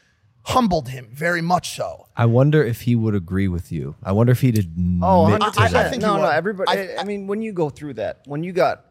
humbled 0.45 0.89
him 0.89 1.09
very 1.13 1.43
much 1.43 1.77
so. 1.77 2.07
I 2.17 2.27
wonder 2.27 2.63
if 2.65 2.83
he 2.83 2.97
would 2.97 3.15
agree 3.15 3.49
with 3.49 3.71
you. 3.71 3.95
I 4.03 4.13
wonder 4.13 4.33
if 4.33 4.41
he 4.41 4.51
did. 4.51 4.67
Oh, 5.03 5.27
admit 5.27 5.41
100 5.41 5.53
to 5.71 5.79
I- 5.79 5.85
I 5.87 5.91
think 5.91 6.03
no, 6.03 6.13
you 6.13 6.17
no. 6.19 6.25
would. 6.25 6.33
Everybody. 6.35 6.79
I- 6.79 6.97
I, 7.01 7.05
mean, 7.05 7.27
when 7.27 7.43
you 7.43 7.53
go 7.53 7.71
through 7.71 7.95
that, 7.95 8.21
when 8.27 8.43
you 8.43 8.53
got, 8.53 8.85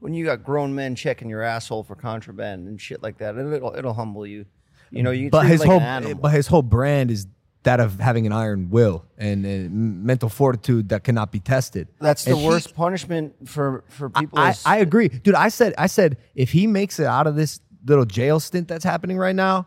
when 0.00 0.14
you 0.14 0.24
got 0.24 0.42
grown 0.44 0.74
men 0.74 0.94
checking 0.94 1.28
your 1.28 1.42
asshole 1.42 1.82
for 1.84 1.94
contraband 1.94 2.68
and 2.68 2.80
shit 2.80 3.02
like 3.02 3.18
that, 3.18 3.36
it'll 3.36 3.74
it'll 3.76 3.94
humble 3.94 4.26
you. 4.26 4.46
You 4.90 5.02
know, 5.02 5.10
you. 5.10 5.30
but 5.30 5.40
treat 5.40 5.48
it 5.48 5.52
his 5.52 5.60
like 5.60 5.68
whole 5.70 5.80
an 5.80 5.86
animal. 5.86 6.14
but 6.16 6.28
his 6.32 6.46
whole 6.46 6.62
brand 6.62 7.10
is 7.10 7.26
that 7.64 7.80
of 7.80 7.98
having 7.98 8.26
an 8.26 8.32
iron 8.32 8.68
will 8.68 9.06
and, 9.16 9.46
uh, 9.46 9.48
and 9.48 10.04
mental 10.04 10.28
fortitude 10.28 10.90
that 10.90 11.02
cannot 11.02 11.32
be 11.32 11.40
tested. 11.40 11.88
That's 11.98 12.24
the 12.24 12.32
And 12.32 12.40
he- 12.40 12.46
worst 12.46 12.74
punishment 12.74 13.48
for 13.48 13.84
for 13.88 14.10
people. 14.10 14.38
I, 14.38 14.50
is- 14.50 14.62
I 14.66 14.76
agree, 14.78 15.08
dude. 15.08 15.34
I 15.34 15.48
said 15.48 15.74
I 15.78 15.86
said 15.86 16.18
if 16.34 16.52
he 16.52 16.66
makes 16.66 16.98
it 17.00 17.06
out 17.06 17.26
of 17.26 17.34
this 17.36 17.60
little 17.86 18.04
jail 18.04 18.38
stint 18.40 18.68
that's 18.68 18.84
happening 18.84 19.16
right 19.16 19.34
now, 19.34 19.66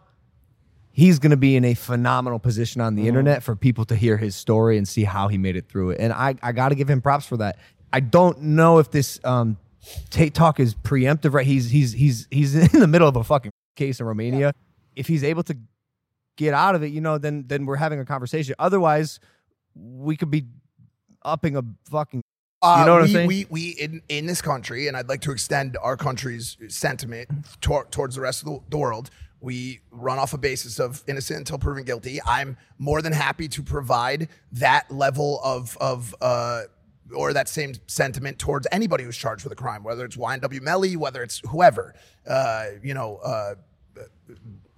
he's 0.98 1.20
going 1.20 1.30
to 1.30 1.38
be 1.38 1.56
in 1.56 1.64
a 1.64 1.76
phenomenal 1.76 2.40
position 2.40 2.82
on 2.82 2.96
the 2.96 3.02
Mm-hmm. 3.04 3.08
internet 3.10 3.44
for 3.44 3.56
people 3.56 3.86
to 3.86 3.96
hear 3.96 4.18
his 4.18 4.36
story 4.36 4.78
and 4.80 4.88
see 4.88 5.04
how 5.04 5.28
he 5.28 5.38
made 5.38 5.56
it 5.56 5.70
through 5.70 5.92
it. 5.92 6.00
And 6.00 6.12
I 6.12 6.34
I 6.42 6.52
got 6.52 6.70
to 6.70 6.76
give 6.76 6.90
him 6.90 7.02
props 7.02 7.26
for 7.28 7.38
that. 7.38 7.58
I 7.94 8.00
don't 8.00 8.42
know 8.42 8.80
if 8.80 8.90
this 8.92 9.20
um 9.24 9.58
Tate 10.10 10.34
talk 10.34 10.60
is 10.60 10.74
preemptive, 10.76 11.34
right? 11.34 11.46
He's 11.46 11.70
he's 11.70 11.94
he's 11.94 12.28
he's 12.32 12.56
in 12.74 12.80
the 12.80 12.88
middle 12.88 13.08
of 13.08 13.16
a 13.16 13.24
fucking 13.24 13.52
case 13.76 14.00
in 14.00 14.06
Romania. 14.08 14.52
If 14.96 15.08
he's 15.08 15.24
able 15.24 15.44
to 15.44 15.56
get 16.36 16.54
out 16.56 16.74
of 16.76 16.82
it, 16.84 16.88
you 16.88 17.00
know, 17.02 17.18
then 17.20 17.46
then 17.48 17.66
we're 17.68 17.76
having 17.78 18.00
a 18.00 18.06
conversation. 18.06 18.56
Otherwise, 18.60 19.20
we 19.76 20.18
could 20.18 20.32
be 20.32 20.48
upping 21.24 21.56
a 21.56 21.64
fucking. 21.92 22.22
Uh, 22.64 22.78
You 22.80 22.86
know 22.88 22.94
what 22.94 23.02
I'm 23.04 23.08
we, 23.08 23.14
saying? 23.14 23.28
We, 23.28 23.46
we 23.52 23.70
in, 23.80 24.02
in 24.10 24.26
this 24.26 24.42
country, 24.42 24.88
and 24.88 24.98
I'd 24.98 25.08
like 25.08 25.22
to 25.22 25.32
extend 25.32 25.78
our 25.80 25.96
country's 25.96 26.58
sentiment 26.70 27.30
tor- 27.62 27.86
towards 27.92 28.16
the 28.16 28.22
rest 28.22 28.42
of 28.42 28.48
the, 28.50 28.60
the 28.72 28.78
world. 28.80 29.12
We 29.40 29.82
run 29.92 30.18
off 30.20 30.34
a 30.34 30.38
basis 30.38 30.80
of 30.80 31.04
innocent 31.08 31.40
until 31.40 31.60
proven 31.60 31.84
guilty. 31.84 32.20
I'm 32.26 32.58
more 32.80 33.02
than 33.02 33.14
happy 33.14 33.48
to 33.50 33.62
provide 33.64 34.30
that 34.54 34.90
level 34.92 35.40
of 35.44 35.78
of 35.80 36.16
uh, 36.22 36.64
or 37.16 37.34
that 37.34 37.48
same 37.48 37.74
sentiment 37.88 38.40
towards 38.40 38.68
anybody 38.72 39.04
who's 39.04 39.16
charged 39.18 39.44
with 39.44 39.54
a 39.54 39.56
crime, 39.56 39.84
whether 39.84 40.04
it's 40.06 40.18
YNW 40.18 40.62
Melly, 40.62 40.96
whether 40.98 41.22
it's 41.24 41.40
whoever, 41.50 41.94
uh, 42.28 42.66
you 42.84 42.94
know, 42.94 43.18
uh, 43.18 43.56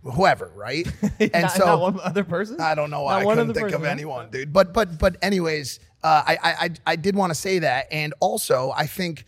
whoever, 0.03 0.51
right? 0.55 0.87
And 1.19 1.31
Not- 1.33 1.51
so 1.51 1.65
not 1.65 1.79
one 1.81 1.99
other 2.03 2.23
person. 2.23 2.59
I 2.61 2.75
don't 2.75 2.89
know 2.89 3.05
Not 3.07 3.21
I 3.21 3.25
couldn't 3.25 3.53
think 3.53 3.67
of 3.67 3.71
person, 3.71 3.85
huh? 3.85 3.91
anyone, 3.91 4.29
dude. 4.29 4.53
But 4.53 4.73
but 4.73 4.97
but 4.99 5.17
anyways, 5.21 5.79
uh, 6.03 6.23
I, 6.27 6.37
I 6.41 6.51
I 6.65 6.69
I 6.87 6.95
did 6.95 7.15
want 7.15 7.31
to 7.31 7.35
say 7.35 7.59
that, 7.59 7.87
and 7.91 8.13
also 8.19 8.71
I 8.75 8.87
think 8.87 9.25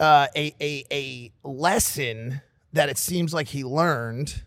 uh, 0.00 0.26
a 0.36 0.54
a 0.60 0.84
a 0.92 1.32
lesson 1.48 2.40
that 2.78 2.88
it 2.88 2.96
seems 2.96 3.34
like 3.34 3.48
he 3.48 3.64
learned, 3.64 4.44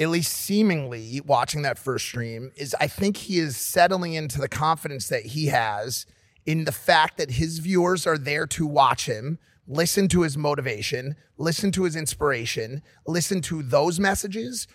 at 0.00 0.08
least 0.08 0.32
seemingly 0.32 1.20
watching 1.24 1.62
that 1.62 1.78
first 1.78 2.04
stream, 2.04 2.50
is 2.56 2.74
I 2.80 2.88
think 2.88 3.16
he 3.16 3.38
is 3.38 3.56
settling 3.56 4.14
into 4.14 4.40
the 4.40 4.48
confidence 4.48 5.06
that 5.10 5.26
he 5.26 5.46
has 5.46 6.06
in 6.44 6.64
the 6.64 6.72
fact 6.72 7.18
that 7.18 7.30
his 7.30 7.60
viewers 7.60 8.04
are 8.04 8.18
there 8.18 8.48
to 8.48 8.66
watch 8.66 9.06
him, 9.06 9.38
listen 9.68 10.08
to 10.08 10.22
his 10.22 10.36
motivation, 10.36 11.14
listen 11.38 11.70
to 11.70 11.84
his 11.84 11.94
inspiration, 11.94 12.82
listen 13.06 13.40
to 13.42 13.62
those 13.62 14.00
messages, 14.00 14.66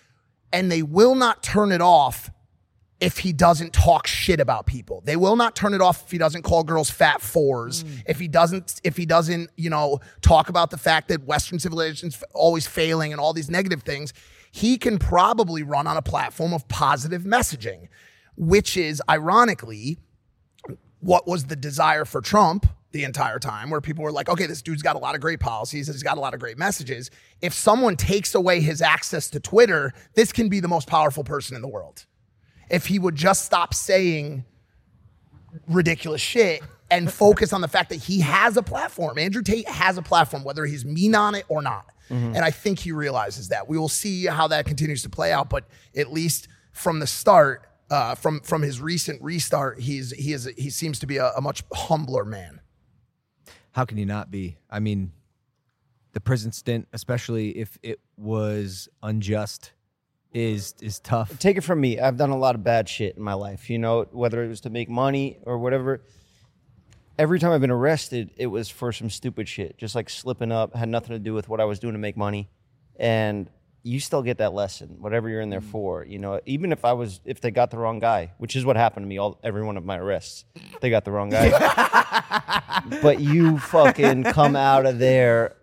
and 0.54 0.72
they 0.72 0.80
will 0.80 1.14
not 1.14 1.42
turn 1.42 1.72
it 1.72 1.82
off 1.82 2.30
if 3.00 3.18
he 3.18 3.32
doesn't 3.32 3.72
talk 3.72 4.06
shit 4.06 4.40
about 4.40 4.66
people. 4.66 5.02
They 5.04 5.16
will 5.16 5.36
not 5.36 5.54
turn 5.54 5.74
it 5.74 5.82
off 5.82 6.04
if 6.04 6.10
he 6.10 6.18
doesn't 6.18 6.42
call 6.42 6.64
girls 6.64 6.88
fat 6.88 7.20
fours. 7.20 7.84
Mm. 7.84 8.02
If 8.06 8.18
he 8.18 8.28
doesn't, 8.28 8.80
if 8.84 8.96
he 8.96 9.04
doesn't, 9.04 9.50
you 9.56 9.68
know, 9.68 10.00
talk 10.22 10.48
about 10.48 10.70
the 10.70 10.78
fact 10.78 11.08
that 11.08 11.24
Western 11.24 11.58
civilization's 11.58 12.22
always 12.32 12.66
failing 12.66 13.12
and 13.12 13.20
all 13.20 13.32
these 13.32 13.50
negative 13.50 13.82
things. 13.82 14.12
He 14.50 14.78
can 14.78 14.98
probably 14.98 15.62
run 15.62 15.86
on 15.86 15.98
a 15.98 16.02
platform 16.02 16.54
of 16.54 16.66
positive 16.68 17.22
messaging, 17.22 17.88
which 18.36 18.76
is 18.76 19.02
ironically 19.10 19.98
what 21.00 21.26
was 21.26 21.46
the 21.46 21.56
desire 21.56 22.06
for 22.06 22.22
Trump, 22.22 22.66
the 22.92 23.04
entire 23.04 23.38
time 23.38 23.68
where 23.68 23.82
people 23.82 24.02
were 24.02 24.12
like, 24.12 24.30
okay, 24.30 24.46
this 24.46 24.62
dude's 24.62 24.80
got 24.80 24.96
a 24.96 24.98
lot 24.98 25.14
of 25.14 25.20
great 25.20 25.40
policies, 25.40 25.86
he's 25.88 26.02
got 26.02 26.16
a 26.16 26.20
lot 26.20 26.32
of 26.32 26.40
great 26.40 26.56
messages. 26.56 27.10
If 27.42 27.52
someone 27.52 27.96
takes 27.96 28.34
away 28.34 28.60
his 28.60 28.80
access 28.80 29.28
to 29.30 29.40
Twitter, 29.40 29.92
this 30.14 30.32
can 30.32 30.48
be 30.48 30.60
the 30.60 30.68
most 30.68 30.88
powerful 30.88 31.22
person 31.22 31.54
in 31.54 31.60
the 31.60 31.68
world. 31.68 32.06
If 32.70 32.86
he 32.86 32.98
would 32.98 33.16
just 33.16 33.44
stop 33.44 33.74
saying 33.74 34.44
ridiculous 35.68 36.20
shit 36.20 36.62
and 36.90 37.12
focus 37.24 37.52
on 37.52 37.60
the 37.60 37.68
fact 37.68 37.90
that 37.90 37.96
he 37.96 38.20
has 38.20 38.56
a 38.56 38.62
platform. 38.62 39.18
Andrew 39.18 39.42
Tate 39.42 39.68
has 39.68 39.98
a 39.98 40.02
platform, 40.02 40.44
whether 40.44 40.64
he's 40.66 40.84
mean 40.84 41.14
on 41.14 41.34
it 41.34 41.44
or 41.48 41.62
not. 41.62 41.86
And 42.08 42.38
I 42.38 42.52
think 42.52 42.78
he 42.78 42.92
realizes 42.92 43.48
that. 43.48 43.66
We 43.66 43.76
will 43.76 43.88
see 43.88 44.26
how 44.26 44.46
that 44.48 44.64
continues 44.64 45.02
to 45.02 45.10
play 45.10 45.32
out, 45.32 45.50
but 45.50 45.64
at 45.96 46.12
least 46.12 46.46
from 46.70 47.00
the 47.00 47.06
start, 47.06 47.66
uh, 47.90 48.14
from 48.14 48.40
from 48.40 48.62
his 48.62 48.80
recent 48.80 49.20
restart, 49.22 49.80
he's 49.80 50.12
he 50.12 50.32
is 50.32 50.48
he 50.56 50.70
seems 50.70 51.00
to 51.00 51.06
be 51.06 51.16
a, 51.16 51.32
a 51.32 51.40
much 51.40 51.64
humbler 51.72 52.24
man. 52.24 52.60
How 53.72 53.84
can 53.84 53.98
you 53.98 54.06
not 54.06 54.30
be? 54.30 54.56
I 54.70 54.78
mean, 54.78 55.10
the 56.12 56.20
prison 56.20 56.52
stint, 56.52 56.86
especially 56.92 57.58
if 57.58 57.76
it 57.82 57.98
was 58.16 58.88
unjust, 59.02 59.72
is 60.32 60.74
is 60.80 60.98
tough. 60.98 61.38
take 61.38 61.56
it 61.56 61.62
from 61.62 61.80
me. 61.80 61.98
I've 61.98 62.16
done 62.16 62.30
a 62.30 62.36
lot 62.36 62.54
of 62.54 62.62
bad 62.62 62.88
shit 62.88 63.16
in 63.16 63.22
my 63.22 63.34
life, 63.34 63.70
you 63.70 63.78
know, 63.78 64.06
whether 64.12 64.44
it 64.44 64.48
was 64.48 64.60
to 64.62 64.70
make 64.70 64.88
money 64.88 65.38
or 65.42 65.58
whatever. 65.58 66.02
Every 67.18 67.38
time 67.38 67.52
I've 67.52 67.62
been 67.62 67.70
arrested, 67.70 68.30
it 68.36 68.48
was 68.48 68.68
for 68.68 68.92
some 68.92 69.08
stupid 69.08 69.48
shit, 69.48 69.78
just 69.78 69.94
like 69.94 70.10
slipping 70.10 70.52
up, 70.52 70.74
had 70.76 70.90
nothing 70.90 71.10
to 71.10 71.18
do 71.18 71.32
with 71.32 71.48
what 71.48 71.60
I 71.60 71.64
was 71.64 71.78
doing 71.78 71.94
to 71.94 71.98
make 71.98 72.16
money. 72.16 72.50
And 72.98 73.48
you 73.82 74.00
still 74.00 74.22
get 74.22 74.38
that 74.38 74.52
lesson, 74.52 74.96
whatever 74.98 75.28
you're 75.28 75.40
in 75.40 75.48
there 75.48 75.60
mm. 75.60 75.70
for, 75.70 76.04
you 76.04 76.18
know, 76.18 76.40
even 76.44 76.72
if 76.72 76.84
I 76.84 76.92
was, 76.92 77.20
if 77.24 77.40
they 77.40 77.52
got 77.52 77.70
the 77.70 77.78
wrong 77.78 78.00
guy, 78.00 78.32
which 78.38 78.56
is 78.56 78.64
what 78.64 78.76
happened 78.76 79.04
to 79.04 79.08
me, 79.08 79.16
all, 79.16 79.38
every 79.44 79.62
one 79.62 79.76
of 79.76 79.84
my 79.84 79.96
arrests, 79.96 80.44
they 80.80 80.90
got 80.90 81.04
the 81.04 81.12
wrong 81.12 81.30
guy. 81.30 82.82
but 83.02 83.20
you 83.20 83.58
fucking 83.58 84.24
come 84.24 84.56
out 84.56 84.86
of 84.86 84.98
there 84.98 85.56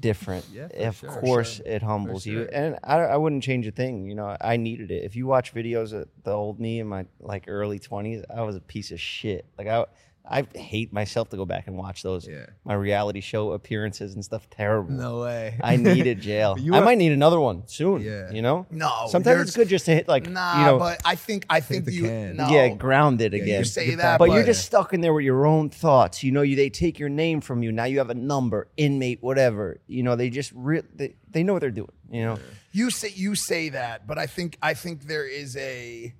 different. 0.00 0.44
yeah, 0.52 0.68
of 0.88 1.02
course, 1.06 1.60
it 1.64 1.82
humbles 1.82 2.26
you, 2.26 2.48
and 2.52 2.78
I, 2.84 2.98
I 3.00 3.16
wouldn't 3.16 3.42
change 3.42 3.66
a 3.66 3.70
thing. 3.70 4.08
You 4.08 4.14
know, 4.14 4.36
I 4.40 4.56
needed 4.56 4.90
it. 4.90 5.04
If 5.04 5.16
you 5.16 5.26
watch 5.26 5.54
videos 5.54 5.92
of 5.92 6.08
the 6.24 6.32
old 6.32 6.60
me 6.60 6.80
in 6.80 6.86
my 6.86 7.06
like 7.20 7.44
early 7.48 7.78
twenties, 7.78 8.22
I 8.34 8.42
was 8.42 8.56
a 8.56 8.60
piece 8.60 8.90
of 8.90 9.00
shit. 9.00 9.46
Like 9.58 9.68
I, 9.68 9.84
I 10.24 10.46
hate 10.54 10.92
myself 10.92 11.30
to 11.30 11.36
go 11.36 11.44
back 11.44 11.66
and 11.66 11.76
watch 11.76 12.02
those 12.04 12.28
Yeah. 12.28 12.46
my 12.64 12.74
reality 12.74 13.20
show 13.20 13.52
appearances 13.52 14.14
and 14.14 14.24
stuff. 14.24 14.48
Terrible. 14.50 14.92
No 14.92 15.20
way. 15.22 15.58
I 15.62 15.76
needed 15.76 16.20
jail. 16.30 16.56
You 16.58 16.74
I 16.74 16.78
are- 16.78 16.84
might 16.84 16.98
need 16.98 17.10
another 17.12 17.40
one 17.40 17.66
soon. 17.66 18.02
Yeah. 18.02 18.30
You 18.30 18.40
know. 18.40 18.66
No, 18.70 19.06
Sometimes 19.08 19.42
it's 19.48 19.56
good 19.56 19.68
just 19.68 19.84
to 19.86 19.94
hit 19.94 20.06
like 20.06 20.30
Nah, 20.30 20.58
you 20.60 20.66
know. 20.66 20.78
but 20.78 21.00
I 21.04 21.16
think 21.16 21.44
I 21.50 21.58
think 21.60 21.90
you 21.90 22.02
can. 22.04 22.36
no. 22.36 22.48
Yeah, 22.48 22.68
grounded 22.68 23.34
again. 23.34 23.58
you 23.58 23.64
say 23.64 23.86
Get 23.86 23.98
that, 23.98 24.18
but 24.18 24.28
but, 24.28 24.34
you're 24.34 24.44
just 24.44 24.64
stuck 24.64 24.92
in 24.94 25.00
there 25.00 25.12
with 25.12 25.24
your 25.24 25.44
own 25.44 25.70
thoughts. 25.70 26.22
You 26.22 26.30
know, 26.30 26.42
you 26.42 26.54
they 26.54 26.70
take 26.70 26.98
your 27.00 27.08
name 27.08 27.40
from 27.40 27.62
you. 27.64 27.72
Now 27.72 27.84
you 27.84 27.98
have 27.98 28.10
a 28.10 28.14
number, 28.14 28.68
inmate, 28.76 29.22
whatever. 29.22 29.80
You 29.88 30.04
know, 30.04 30.14
they 30.16 30.30
just 30.30 30.52
re- 30.54 30.82
they, 30.94 31.16
they 31.30 31.42
know 31.42 31.54
what 31.54 31.60
they're 31.60 31.70
doing. 31.72 31.90
You 32.10 32.22
know, 32.22 32.38
you 32.70 32.90
say 32.90 33.12
you 33.14 33.34
say 33.34 33.70
that, 33.70 34.06
but 34.06 34.18
I 34.18 34.26
think 34.26 34.56
I 34.62 34.74
think 34.74 35.02
there 35.08 35.26
is 35.26 35.56
a 35.56 36.14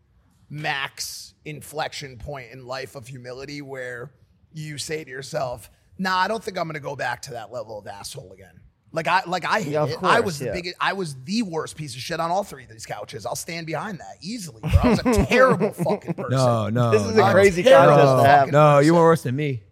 max 0.52 1.32
inflection 1.44 2.18
point 2.18 2.52
in 2.52 2.66
life 2.66 2.94
of 2.94 3.08
humility 3.08 3.62
where 3.62 4.12
you 4.52 4.76
say 4.78 5.02
to 5.02 5.10
yourself, 5.10 5.70
"Nah, 5.98 6.16
I 6.18 6.28
don't 6.28 6.44
think 6.44 6.58
I'm 6.58 6.64
going 6.64 6.74
to 6.74 6.80
go 6.80 6.94
back 6.94 7.22
to 7.22 7.32
that 7.32 7.50
level 7.50 7.78
of 7.78 7.86
asshole 7.86 8.32
again." 8.32 8.60
Like 8.92 9.08
I 9.08 9.22
like 9.26 9.46
I 9.46 9.62
hit 9.62 9.72
Yeah, 9.72 9.84
of 9.84 9.90
it. 9.90 9.96
I 10.02 10.16
course, 10.16 10.24
was 10.26 10.38
the 10.40 10.44
yeah. 10.46 10.52
biggest 10.52 10.76
I 10.78 10.92
was 10.92 11.16
the 11.24 11.40
worst 11.42 11.76
piece 11.76 11.94
of 11.94 12.02
shit 12.02 12.20
on 12.20 12.30
all 12.30 12.44
three 12.44 12.64
of 12.64 12.68
these 12.68 12.84
couches. 12.84 13.24
I'll 13.24 13.34
stand 13.34 13.66
behind 13.66 13.98
that 14.00 14.18
easily, 14.20 14.60
bro. 14.60 14.70
I 14.82 14.88
was 14.90 14.98
a 14.98 15.26
terrible 15.26 15.72
fucking 15.72 16.12
person. 16.12 16.30
No, 16.36 16.68
no. 16.68 16.90
this 16.90 17.02
is 17.02 17.16
no. 17.16 17.26
a 17.26 17.32
crazy 17.32 17.62
terrible 17.62 17.96
contest 17.96 18.22
to 18.22 18.28
have. 18.28 18.52
No, 18.52 18.78
you 18.80 18.92
were 18.94 19.00
worse 19.00 19.22
than 19.22 19.34
me. 19.34 19.62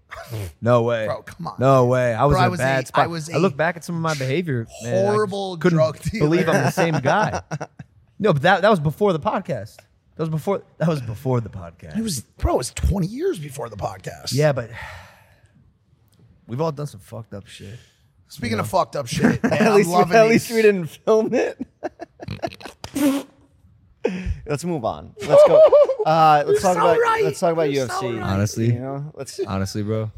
No 0.62 0.82
way, 0.84 1.04
Bro, 1.06 1.22
come 1.22 1.46
on, 1.48 1.56
No 1.58 1.82
man. 1.82 1.88
way. 1.90 2.14
I 2.14 2.24
was 2.24 2.34
Bro, 2.34 2.38
in 2.40 2.44
I 2.44 2.46
a 2.46 2.50
was 2.50 2.58
bad 2.60 2.84
a- 2.84 2.86
spot. 2.86 3.04
I 3.04 3.06
was 3.08 3.28
I 3.30 3.36
look 3.36 3.56
back 3.58 3.76
at 3.76 3.84
some 3.84 3.94
of 3.94 4.00
my 4.00 4.14
behavior. 4.14 4.66
man, 4.82 4.92
I 4.94 4.96
just 4.96 5.04
horrible 5.06 5.56
couldn't 5.58 5.76
drug 5.76 6.00
dealer. 6.00 6.24
Believe 6.26 6.48
I'm 6.48 6.64
the 6.64 6.70
same 6.70 6.94
guy. 7.00 7.42
no, 8.18 8.32
but 8.32 8.40
that 8.42 8.62
that 8.62 8.70
was 8.70 8.80
before 8.80 9.12
the 9.12 9.20
podcast. 9.20 9.76
That 10.16 10.22
was 10.24 10.28
before. 10.28 10.62
That 10.78 10.88
was 10.88 11.00
before 11.00 11.40
the 11.40 11.48
podcast. 11.48 11.96
It 11.96 12.02
was 12.02 12.20
bro, 12.20 12.54
it 12.54 12.58
was 12.58 12.70
20 12.72 13.06
years 13.06 13.38
before 13.38 13.68
the 13.70 13.76
podcast. 13.76 14.32
yeah, 14.34 14.52
but 14.52 14.70
we've 16.46 16.60
all 16.60 16.72
done 16.72 16.86
some 16.86 17.00
fucked 17.00 17.32
up 17.34 17.46
shit. 17.46 17.78
Speaking 18.28 18.58
of 18.60 18.68
fucked 18.68 18.94
up 18.96 19.06
shit, 19.08 19.42
man, 19.42 19.52
at 19.52 19.62
I'm 19.62 19.74
least, 19.76 19.88
loving 19.90 20.16
at 20.16 20.22
these- 20.28 20.30
least 20.30 20.50
we 20.52 20.62
didn't 20.62 20.86
film 20.86 21.34
it. 21.34 21.66
let's 24.46 24.64
move 24.64 24.84
on. 24.84 25.14
Let's 25.26 25.42
go. 25.46 25.60
Uh, 26.00 26.42
let's 26.46 26.62
talk 26.62 26.76
so 26.76 26.80
about 26.80 26.98
right. 26.98 27.22
let's 27.24 27.38
talk 27.38 27.52
about 27.52 27.70
You're 27.70 27.86
UFC. 27.86 28.00
so 28.00 28.10
right. 28.14 28.22
Honestly. 28.22 28.66
you 28.72 28.78
know, 28.78 29.12
let's 29.16 29.38
Honestly, 29.40 29.82
bro, 29.82 30.10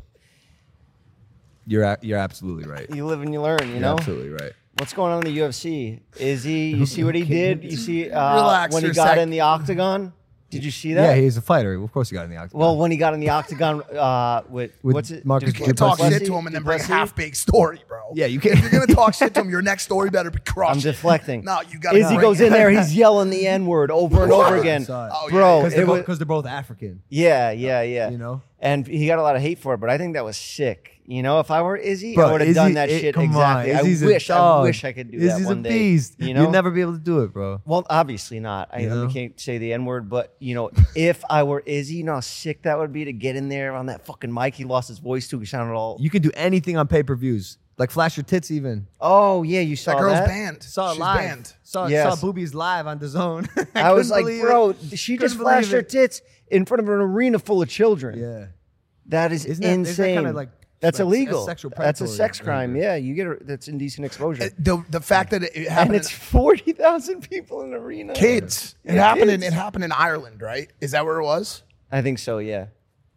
you're 1.67 1.83
a- 1.83 1.99
you're 2.03 2.21
absolutely 2.21 2.71
right. 2.71 2.89
you 2.95 3.05
live 3.05 3.21
and 3.21 3.33
you 3.33 3.43
learn. 3.43 3.59
You 3.65 3.67
You're 3.73 3.81
know, 3.81 3.95
absolutely 3.95 4.29
right. 4.29 4.53
What's 4.79 4.93
going 4.93 5.13
on 5.13 5.27
in 5.27 5.33
the 5.35 5.41
UFC? 5.41 6.01
Is 6.19 6.43
he? 6.45 6.71
You 6.71 6.87
see 6.87 7.05
what 7.05 7.15
he 7.15 7.23
did? 7.39 7.63
You 7.65 7.77
see 7.77 8.11
uh, 8.11 8.35
Relax 8.37 8.75
when 8.75 8.83
for 8.83 8.87
he 8.89 8.91
a 8.93 8.95
got 8.95 9.09
sec. 9.09 9.19
in 9.19 9.31
the 9.31 9.41
octagon? 9.41 10.13
Did 10.51 10.65
you 10.65 10.71
see 10.71 10.93
that? 10.95 11.17
Yeah, 11.17 11.23
he's 11.23 11.39
a 11.39 11.41
fighter. 11.41 11.83
Of 11.83 11.91
course, 11.93 12.11
he 12.11 12.15
got 12.15 12.25
in 12.27 12.31
the 12.31 12.37
octagon. 12.37 12.61
well, 12.61 12.77
when 12.77 12.91
he 12.91 12.99
got 12.99 13.15
in 13.15 13.21
the 13.21 13.31
octagon 13.31 13.83
uh, 13.97 14.43
with, 14.51 14.73
With 14.83 14.95
what's 14.95 15.11
it? 15.11 15.25
Marcus 15.25 15.59
You 15.59 15.73
talk 15.73 15.97
Du 15.97 16.03
Plessis? 16.03 16.19
shit 16.19 16.27
to 16.27 16.37
him 16.37 16.45
and 16.47 16.55
then 16.55 16.63
bring 16.63 16.75
a 16.79 16.83
Du 16.83 16.87
Plessis? 16.89 16.95
half 16.95 17.17
baked 17.17 17.39
story, 17.39 17.81
bro. 17.89 18.13
Yeah, 18.15 18.27
you 18.27 18.39
can't- 18.39 18.59
If 18.59 18.71
you're 18.71 18.81
gonna 18.85 18.95
talk 18.95 19.15
shit 19.15 19.33
to 19.33 19.41
him, 19.41 19.49
your 19.49 19.63
next 19.63 19.85
story 19.85 20.11
better 20.11 20.31
be 20.31 20.41
crushed. 20.41 20.75
I'm 20.77 20.81
deflecting. 20.83 21.43
No, 21.45 21.63
you 21.71 21.79
got. 21.79 21.93
To 21.93 21.99
Izzy 21.99 22.17
goes 22.19 22.39
in 22.43 22.53
there, 22.53 22.69
he's 22.69 22.95
yelling 23.03 23.31
the 23.31 23.47
N 23.47 23.65
word 23.65 23.91
over 23.91 24.25
and 24.25 24.31
over 24.33 24.57
again, 24.59 24.85
saw 24.85 25.07
it. 25.07 25.13
Oh, 25.15 25.29
yeah, 25.29 25.33
bro. 25.35 25.57
yeah, 25.57 25.61
because 25.63 25.75
they're, 25.75 25.85
it 25.85 25.87
bo- 25.87 26.03
'cause 26.03 26.19
they're 26.19 26.27
both 26.27 26.45
African. 26.47 27.03
Yeah, 27.09 27.51
yeah, 27.53 27.81
yeah. 27.81 28.11
You 28.11 28.19
know? 28.19 28.43
And 28.63 28.87
he 28.87 29.07
got 29.07 29.19
a 29.19 29.23
lot 29.23 29.37
of 29.37 29.43
hate 29.43 29.59
for 29.59 29.75
it, 29.75 29.79
but 29.79 29.91
I 29.91 29.99
think 29.99 30.15
that 30.15 30.25
was 30.25 30.37
sick. 30.39 31.01
You 31.05 31.21
know, 31.23 31.41
if 31.41 31.51
I 31.51 31.61
were 31.63 31.77
Izzy, 31.77 32.15
Bro, 32.15 32.29
I 32.29 32.33
would 32.33 32.41
have 32.43 32.49
Izzy- 32.51 32.55
done 32.55 32.75
that 32.75 32.89
it- 32.89 33.01
shit 33.01 33.15
come 33.17 33.25
exactly. 33.25 33.73
On, 33.75 33.81
Izzy's 33.81 34.03
I 34.03 34.07
a 34.07 34.09
wish, 34.09 34.31
I 34.31 34.35
dog. 34.37 34.63
wish 34.65 34.85
I 34.85 34.93
could 34.93 35.11
do 35.11 35.17
Izzy's 35.19 35.39
that 35.41 35.47
one 35.47 35.59
a 35.59 35.63
day. 35.63 35.69
beast. 35.71 36.15
You 36.21 36.33
know, 36.33 36.43
You'll 36.43 36.53
never 36.53 36.71
be 36.71 36.81
able 36.81 36.93
to 36.93 36.99
do 37.01 37.21
it, 37.21 37.33
bro. 37.33 37.61
Well, 37.67 37.85
obviously 37.91 38.39
not. 38.39 38.69
I, 38.73 38.89
I 38.89 39.13
can't 39.13 39.39
say 39.39 39.59
the 39.59 39.73
N 39.73 39.85
word, 39.85 40.09
but 40.09 40.37
you 40.39 40.55
know, 40.55 40.71
if 40.95 41.25
I 41.29 41.43
were 41.43 41.61
Izzy, 41.67 41.97
you 41.97 42.05
know 42.05 42.15
how 42.15 42.21
sick 42.21 42.63
that 42.63 42.79
would 42.79 42.93
be 42.93 43.05
to 43.07 43.13
get 43.13 43.35
in 43.35 43.49
there 43.49 43.75
on 43.75 43.87
that 43.87 44.07
fucking 44.07 44.33
mic. 44.33 44.55
He 44.55 44.65
lost 44.65 44.89
his 44.89 45.01
voice 45.01 45.27
too. 45.29 45.41
He 45.41 45.47
sounded 45.47 45.75
all. 45.75 45.97
You 46.01 46.09
can 46.09 46.23
do 46.23 46.31
anything 46.35 46.77
on 46.77 46.87
pay 46.87 47.03
per 47.03 47.17
views, 47.17 47.59
like 47.79 47.91
flash 47.91 48.17
your 48.17 48.25
tits. 48.25 48.53
Even 48.53 48.87
oh 49.01 49.43
yeah, 49.43 49.61
you 49.61 49.75
saw 49.75 49.95
That 49.95 50.01
girl's 50.01 50.19
that. 50.19 50.29
banned. 50.29 50.63
saw 50.63 50.91
it 50.91 50.95
She's 50.95 51.01
live. 51.01 51.19
banned. 51.19 51.53
Saw 51.65 51.87
Yes. 51.89 52.15
saw 52.21 52.27
boobies 52.27 52.55
live 52.55 52.87
on 52.87 53.01
the 53.01 53.09
zone. 53.09 53.49
I 53.75 53.93
was 53.93 54.09
like, 54.09 54.25
couldn't 54.25 54.41
bro, 54.41 54.69
it. 54.71 54.77
she 54.99 55.17
Couldn't 55.17 55.29
just 55.31 55.41
flashed 55.41 55.71
believe 55.71 55.83
her 55.85 55.89
tits 55.91 56.23
in 56.53 56.65
front 56.67 56.81
of 56.81 56.89
an 56.89 56.95
arena 57.01 57.39
full 57.39 57.63
of 57.63 57.69
children. 57.69 58.19
Yeah, 58.19 58.47
That 59.07 59.33
is 59.33 59.45
Isn't 59.45 59.63
that- 59.63 59.69
isn't 59.69 59.83
that 59.83 59.89
insane. 59.91 60.15
kinda 60.17 60.33
like- 60.33 60.51
that's 60.81 60.99
like 60.99 61.07
illegal. 61.07 61.45
sexual 61.47 61.71
that's 61.77 62.01
a 62.01 62.05
predatory 62.05 62.17
sex 62.17 62.41
crime. 62.41 62.73
behavior? 62.73 62.91
Yeah, 62.91 62.97
you 62.97 63.15
get 63.15 63.27
a, 63.29 63.37
that's 63.45 63.69
indecent 63.69 64.05
exposure. 64.05 64.45
Uh, 64.45 64.49
The 64.59 64.85
the 64.91 65.01
fact 65.01 65.31
that 65.31 65.43
it, 65.45 65.55
and 65.57 65.67
happened. 65.69 65.97
it's 65.97 66.11
forty 66.11 66.73
thousand 66.73 67.29
people 67.29 67.63
in 67.63 67.71
the 67.71 67.77
arena. 67.79 68.13
in, 68.13 68.19
kids. 68.19 68.75
It 68.85 68.95
Yeah, 68.95 69.03
happened 69.03 69.31
in 69.31 69.41
kids. 69.41 69.53
it 69.53 69.57
happened 69.57 69.85
in 69.85 69.93
Ireland, 69.93 70.41
right? 70.43 70.71
Is 70.81 70.91
that 70.93 71.05
where 71.05 71.19
it 71.21 71.25
was? 71.25 71.63
I 71.91 72.03
think 72.03 72.19
so. 72.19 72.39
Yeah. 72.39 72.67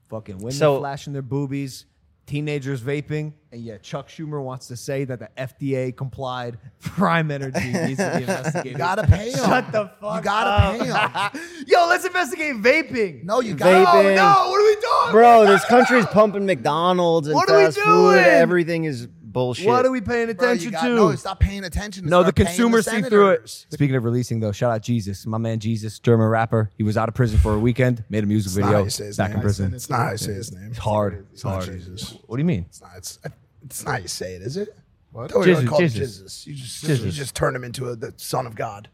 fucking 0.09 0.37
women 0.37 0.51
So- 0.51 0.79
flashing 0.79 1.13
their 1.13 1.23
boobies, 1.23 1.85
teenagers 2.25 2.81
vaping, 2.81 3.33
and 3.51 3.61
yeah, 3.61 3.77
Chuck 3.77 4.07
Schumer 4.09 4.43
wants 4.43 4.67
to 4.67 4.75
say 4.75 5.03
that 5.05 5.19
the 5.19 5.29
FDA 5.37 5.95
complied. 5.95 6.57
Prime 6.81 7.29
Energy 7.31 7.71
needs 7.71 7.97
to 7.99 8.13
be 8.17 8.23
investigated. 8.23 8.71
You 8.73 8.77
gotta 8.77 9.03
pay 9.07 9.29
him. 9.31 9.37
Shut 9.37 9.71
the 9.71 9.91
fuck 10.01 10.17
You 10.17 10.21
gotta 10.23 10.49
up. 10.85 11.31
pay 11.33 11.39
him. 11.39 11.45
Yo, 11.67 11.87
let's 11.87 12.05
investigate 12.05 12.55
vaping. 12.55 13.23
No, 13.23 13.41
you 13.41 13.53
got. 13.53 13.67
Vaping. 13.87 14.15
No, 14.15 14.33
no. 14.33 14.49
What 14.49 14.59
are 14.59 14.63
we 14.63 14.75
doing? 14.75 15.11
Bro, 15.11 15.45
this 15.47 15.65
country's 15.65 16.05
pumping 16.07 16.45
McDonald's 16.45 17.27
and 17.27 17.35
What 17.35 17.49
are 17.49 17.57
we 17.57 17.65
fast 17.65 17.77
food. 17.77 17.83
doing? 18.13 18.23
Everything 18.23 18.85
is 18.85 19.07
bullshit. 19.35 19.67
What 19.67 19.85
are 19.85 19.91
we 19.91 20.01
paying 20.01 20.29
attention 20.29 20.65
you 20.65 20.71
got, 20.71 20.87
to? 20.87 20.95
no, 20.95 21.15
stop 21.15 21.39
paying 21.39 21.63
attention. 21.63 22.05
No, 22.05 22.23
the 22.23 22.31
Start 22.31 22.35
paying 22.35 22.47
consumers 22.47 22.85
see 22.89 23.01
through 23.01 23.29
it. 23.31 23.47
Speaking 23.49 23.95
of 23.95 24.03
releasing, 24.03 24.39
though, 24.39 24.51
shout 24.51 24.71
out 24.71 24.81
Gzuz, 24.81 25.27
my 25.27 25.37
man 25.37 25.59
Gzuz, 25.59 26.01
German 26.01 26.27
rapper. 26.27 26.71
He 26.77 26.83
was 26.83 26.97
out 26.97 27.09
of 27.09 27.15
prison 27.15 27.37
for 27.37 27.53
a 27.53 27.59
weekend, 27.59 28.03
made 28.09 28.23
a 28.23 28.27
music 28.27 28.47
It's 28.47 28.55
video, 28.55 28.71
how 28.71 28.83
you 28.85 29.13
back 29.13 29.29
name. 29.29 29.35
in 29.37 29.41
prison. 29.43 29.73
It's 29.73 29.89
not 29.89 29.99
how 29.99 30.11
you 30.11 30.17
say 30.17 30.33
his 30.33 30.51
name. 30.51 30.69
It's 30.69 30.79
hard. 30.79 31.27
It's 31.33 31.43
not 31.43 31.53
hard. 31.53 31.65
Jesus. 31.65 32.17
What 32.25 32.37
do 32.37 32.41
you 32.41 32.45
mean? 32.45 32.65
It's 32.69 32.81
not. 32.81 32.91
It's, 32.97 33.19
it's 33.63 33.85
not 33.85 33.91
how 33.91 33.97
you 33.97 34.07
say 34.07 34.35
it, 34.35 34.41
is 34.41 34.57
it? 34.57 34.75
What? 35.11 35.31
Jesus, 35.43 35.69
call 35.69 35.79
him 35.79 35.87
Jesus. 35.89 36.17
Jesus. 36.17 36.47
You 36.47 36.55
just 36.55 36.81
Jesus. 36.81 37.05
you 37.05 37.11
just 37.11 37.35
turn 37.35 37.55
him 37.55 37.63
into 37.63 37.89
a, 37.89 37.95
the 37.95 38.13
son 38.17 38.47
of 38.47 38.55
God. 38.55 38.89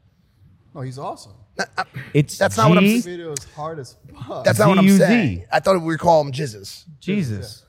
Oh, 0.75 0.81
he's 0.81 0.97
awesome. 0.97 1.33
Uh, 1.59 1.83
it's 2.13 2.37
That's 2.37 2.57
not 2.57 2.69
what 2.69 2.77
I'm 2.77 2.85
G- 2.85 2.95
This 2.95 3.05
video 3.05 3.33
is 3.33 3.43
hard 3.55 3.79
as 3.79 3.97
fuck. 4.27 4.43
That's 4.43 4.57
not 4.57 4.69
what 4.69 4.79
I'm 4.79 4.89
saying. 4.89 5.45
I 5.51 5.59
thought 5.59 5.79
we 5.79 5.85
were 5.85 5.97
calling 5.97 6.27
him 6.27 6.31
Jesus. 6.33 6.85
Jesus. 6.99 7.65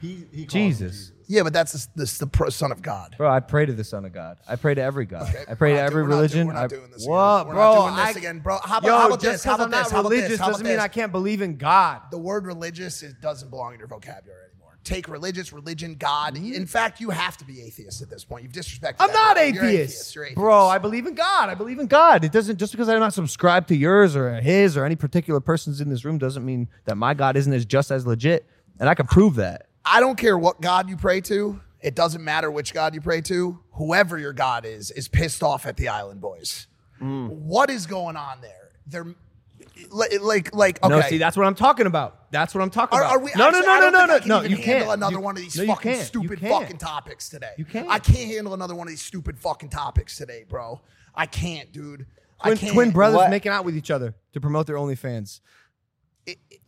he, 0.00 0.26
he 0.32 0.46
called 0.46 0.52
him 0.52 0.70
Jesus. 0.70 1.12
Yeah, 1.26 1.42
but 1.42 1.52
that's 1.52 1.86
the, 1.94 2.04
the, 2.04 2.26
the 2.44 2.50
son 2.50 2.70
of 2.72 2.82
God. 2.82 3.14
Bro, 3.16 3.30
I 3.30 3.40
pray 3.40 3.66
to 3.66 3.72
the 3.72 3.84
Son 3.84 4.04
of 4.04 4.12
God. 4.12 4.36
I 4.48 4.56
pray 4.56 4.74
to 4.74 4.82
every 4.82 5.06
God. 5.06 5.22
Okay, 5.22 5.44
I 5.48 5.54
pray 5.54 5.72
to 5.74 5.80
every 5.80 6.02
doing- 6.02 6.08
we're 6.08 6.10
not 6.10 6.16
religion. 6.16 6.36
doing- 6.38 6.46
we're 6.48 6.52
not 6.54 6.64
I- 6.64 6.66
doing 6.68 6.90
this 6.90 7.06
What, 7.06 7.16
again. 7.42 7.46
We're 7.48 7.54
bro? 7.54 7.74
not 7.74 7.82
doing 7.84 7.96
this 8.06 8.16
I- 8.16 8.18
again, 8.18 8.38
bro. 8.40 8.58
How 8.62 8.78
about- 8.78 8.86
Yo, 8.88 8.96
how 8.98 9.06
about 9.06 9.20
just 9.20 9.32
this? 9.32 9.44
How 9.44 9.50
'cause 9.52 9.60
I'm 9.60 9.68
about 9.68 9.78
this? 9.78 9.86
not 9.86 9.92
How 9.94 10.00
about 10.00 10.10
religious 10.10 10.28
this? 10.30 10.38
How 10.40 10.44
about 10.46 10.52
doesn't 10.52 10.66
mean? 10.66 10.78
I 10.80 10.88
can't 10.88 11.12
believe 11.12 11.40
in 11.42 11.56
God. 11.56 12.00
The 12.10 12.18
word 12.18 12.46
religious 12.46 13.02
is, 13.02 13.14
doesn't 13.14 13.48
belong 13.50 13.72
in 13.72 13.78
your 13.78 13.88
vocabulary 13.88 14.40
anymore. 14.52 14.78
Take 14.84 15.08
religious, 15.08 15.50
religion, 15.50 15.94
God. 15.94 16.34
Mm-hmm. 16.34 16.52
In 16.52 16.66
fact, 16.66 17.00
you 17.00 17.08
have 17.08 17.38
to 17.38 17.44
be 17.46 17.62
atheist 17.62 18.02
at 18.02 18.10
this 18.10 18.22
point. 18.22 18.42
You've 18.42 18.52
disrespected. 18.52 18.96
I'm 19.00 19.10
not 19.12 19.36
word. 19.36 19.54
You're 19.54 19.64
atheist. 19.64 20.14
You're 20.14 20.24
atheist. 20.24 20.36
Bro, 20.36 20.66
I 20.66 20.76
believe 20.76 21.06
in 21.06 21.14
God. 21.14 21.48
I 21.48 21.54
believe 21.54 21.78
in 21.78 21.86
God. 21.86 22.22
It 22.22 22.32
doesn't 22.32 22.58
just 22.58 22.70
because 22.72 22.88
I'm 22.90 23.00
not 23.00 23.14
subscribed 23.14 23.68
to 23.68 23.76
yours 23.76 24.14
or 24.14 24.34
his 24.42 24.76
or 24.76 24.84
any 24.84 24.96
particular 24.96 25.40
person's 25.40 25.80
in 25.80 25.88
this 25.88 26.04
room 26.04 26.18
doesn't 26.18 26.44
mean 26.44 26.68
that 26.84 26.96
my 26.96 27.14
God 27.14 27.36
isn't 27.38 27.52
as 27.52 27.64
just 27.64 27.90
as 27.90 28.06
legit. 28.06 28.44
And 28.78 28.88
I 28.88 28.94
can 28.94 29.06
prove 29.06 29.36
that. 29.36 29.68
I 29.84 30.00
don't 30.00 30.16
care 30.16 30.36
what 30.38 30.60
God 30.60 30.88
you 30.88 30.96
pray 30.96 31.20
to. 31.22 31.60
It 31.80 31.94
doesn't 31.94 32.24
matter 32.24 32.50
which 32.50 32.72
God 32.72 32.94
you 32.94 33.00
pray 33.00 33.20
to. 33.22 33.58
Whoever 33.72 34.18
your 34.18 34.32
God 34.32 34.64
is, 34.64 34.90
is 34.90 35.08
pissed 35.08 35.42
off 35.42 35.66
at 35.66 35.76
the 35.76 35.88
Island 35.88 36.20
Boys. 36.20 36.66
What 37.00 37.68
is 37.68 37.84
going 37.86 38.16
on 38.16 38.40
there? 38.40 38.70
They're 38.86 39.04
li- 39.90 40.18
like, 40.22 40.54
like, 40.54 40.82
okay. 40.82 40.88
No, 40.94 41.00
see, 41.02 41.18
that's 41.18 41.36
what 41.36 41.46
I'm 41.46 41.54
talking 41.54 41.86
about. 41.86 42.30
That's 42.32 42.54
what 42.54 42.62
I'm 42.62 42.70
talking 42.70 42.98
Are, 42.98 43.02
about. 43.02 43.16
are 43.16 43.18
we, 43.18 43.30
no, 43.36 43.48
actually, 43.48 43.66
no, 43.66 43.72
I 43.72 43.78
no, 43.80 43.90
don't 43.90 43.92
no, 43.92 43.98
think 43.98 44.08
no, 44.08 44.14
I 44.14 44.18
can 44.20 44.28
no. 44.28 44.38
even 44.38 44.50
You 44.50 44.56
handle 44.64 44.86
can't. 44.88 44.98
another 44.98 45.12
You- 45.16 45.20
one 45.20 45.36
of 45.36 45.42
these 45.42 45.56
no, 45.56 45.62
you 45.64 45.68
fucking 45.68 45.90
can't. 45.90 46.00
You 46.00 46.06
stupid 46.06 46.40
can't. 46.40 46.62
fucking 46.62 46.78
topics 46.78 47.28
today. 47.28 47.50
You 47.58 47.64
can't. 47.66 47.88
I 47.90 47.98
can't 47.98 48.30
handle 48.30 48.54
another 48.54 48.74
one 48.74 48.86
of 48.86 48.90
these 48.92 49.02
stupid 49.02 49.38
fucking 49.38 49.68
topics 49.68 50.16
today, 50.16 50.44
bro. 50.48 50.80
I 51.14 51.26
can't, 51.26 51.70
dude. 51.72 52.06
I 52.40 52.48
Twin, 52.48 52.58
can't. 52.58 52.72
twin 52.72 52.90
brothers 52.90 53.16
What? 53.16 53.30
making 53.30 53.52
out 53.52 53.64
with 53.66 53.76
each 53.76 53.90
other 53.90 54.14
to 54.32 54.40
promote 54.40 54.66
their 54.66 54.76
OnlyFans. 54.76 55.40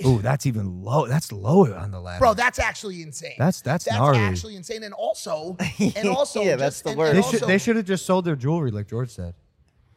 Ooh, 0.05 0.19
that's 0.23 0.45
even 0.47 0.83
low. 0.83 1.07
That's 1.07 1.33
low 1.33 1.73
on 1.75 1.91
the 1.91 2.01
ladder. 2.01 2.19
Bro, 2.19 2.35
that's 2.35 2.59
actually 2.59 3.03
insane. 3.03 3.35
That's- 3.39 3.61
that's 3.63 3.85
that's 3.85 3.97
gnarly. 3.97 4.19
actually 4.19 4.57
insane. 4.57 4.83
And 4.83 4.93
also, 4.93 5.57
and 5.79 6.09
also, 6.09 6.43
Yeah, 6.43 6.57
that's 6.57 6.83
the 6.83 6.91
and- 6.91 6.99
word. 6.99 7.09
and 7.09 7.19
they 7.19 7.23
also- 7.23 7.39
should 7.39 7.49
they 7.49 7.59
should 7.59 7.77
have 7.77 7.87
just 7.87 8.05
sold 8.07 8.25
their 8.25 8.37
jewelry 8.37 8.71
like 8.71 8.89
George 8.89 9.11
said. 9.11 9.35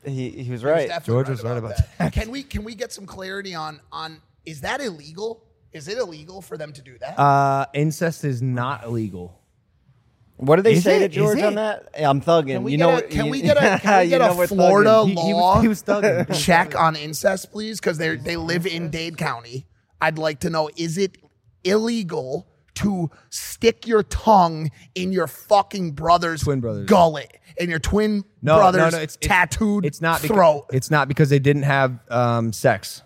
He, 0.06 0.30
he 0.30 0.38
was 0.52 0.62
He's 0.62 0.64
right. 0.64 0.88
definitely 0.88 1.14
George 1.26 1.30
was 1.30 1.44
right 1.44 1.58
about 1.58 1.76
that. 1.98 2.14
Can 2.14 2.32
we 2.32 2.44
can 2.44 2.64
we 2.64 2.74
get 2.76 2.94
some 2.94 3.06
clarity 3.06 3.54
on 3.54 3.82
on 3.92 4.22
is 4.46 4.62
that 4.62 4.80
illegal? 4.80 5.44
Is 5.74 5.88
it 5.90 5.98
illegal 5.98 6.42
for 6.42 6.58
them 6.58 6.72
to 6.74 6.82
do 6.82 6.98
that? 7.00 7.20
Uh, 7.20 7.66
incest 7.74 8.24
is 8.24 8.42
not 8.42 8.86
illegal. 8.86 9.36
What 10.38 10.56
did 10.56 10.64
they 10.66 10.74
Is 10.76 10.86
say 10.86 10.96
it? 11.04 11.10
to 11.10 11.10
George 11.10 11.42
on 11.42 11.56
that? 11.56 11.90
Hey, 11.94 12.06
I'm 12.06 12.22
thugging. 12.22 12.72
You 12.72 12.78
know 12.78 12.92
a- 12.92 12.94
what- 12.94 13.10
can 13.10 13.26
you- 13.26 13.32
we 13.32 13.42
get 13.50 13.58
a- 13.58 13.78
can 13.82 13.98
we 14.00 14.04
you 14.06 14.10
get 14.12 14.20
know 14.20 14.42
a 14.42 14.48
Florida 14.48 14.90
thugging. 14.90 15.08
He, 15.20 15.28
he 15.28 15.34
Law? 15.34 15.56
was, 15.62 15.62
he 15.64 15.68
was 16.32 16.42
check 16.46 16.80
on 16.80 16.96
incest, 16.96 17.52
please, 17.52 17.82
because 17.82 17.98
they 17.98 18.16
they 18.16 18.38
live 18.38 18.66
in 18.66 18.90
Dade 18.90 19.18
County. 19.18 19.66
I'd 20.02 20.18
like 20.18 20.40
to 20.42 20.50
know: 20.50 20.70
is 20.76 20.98
it 20.98 21.18
illegal 21.64 22.48
to 22.76 23.10
stick 23.30 23.86
your 23.88 24.04
tongue 24.04 24.72
in 24.96 25.12
your 25.12 25.28
fucking 25.28 25.92
brother's 25.92 26.42
Twin 26.44 26.62
brothers. 26.62 26.86
gullet, 26.88 27.38
in 27.58 27.70
your 27.70 27.80
twin 27.80 28.24
No, 28.42 28.56
brother's 28.58 28.80
no, 28.94 28.98
no. 28.98 29.04
It's 29.04 29.16
it's- 29.16 29.28
tattooed 29.28 29.86
It's 29.86 30.00
not 30.02 30.22
because, 30.22 30.36
throat? 30.36 30.66
It's 30.72 30.90
not 30.90 31.08
because 31.10 31.30
they 31.30 31.40
didn't 31.40 31.64
have 31.64 32.00
um, 32.10 32.54
sex. 32.54 33.02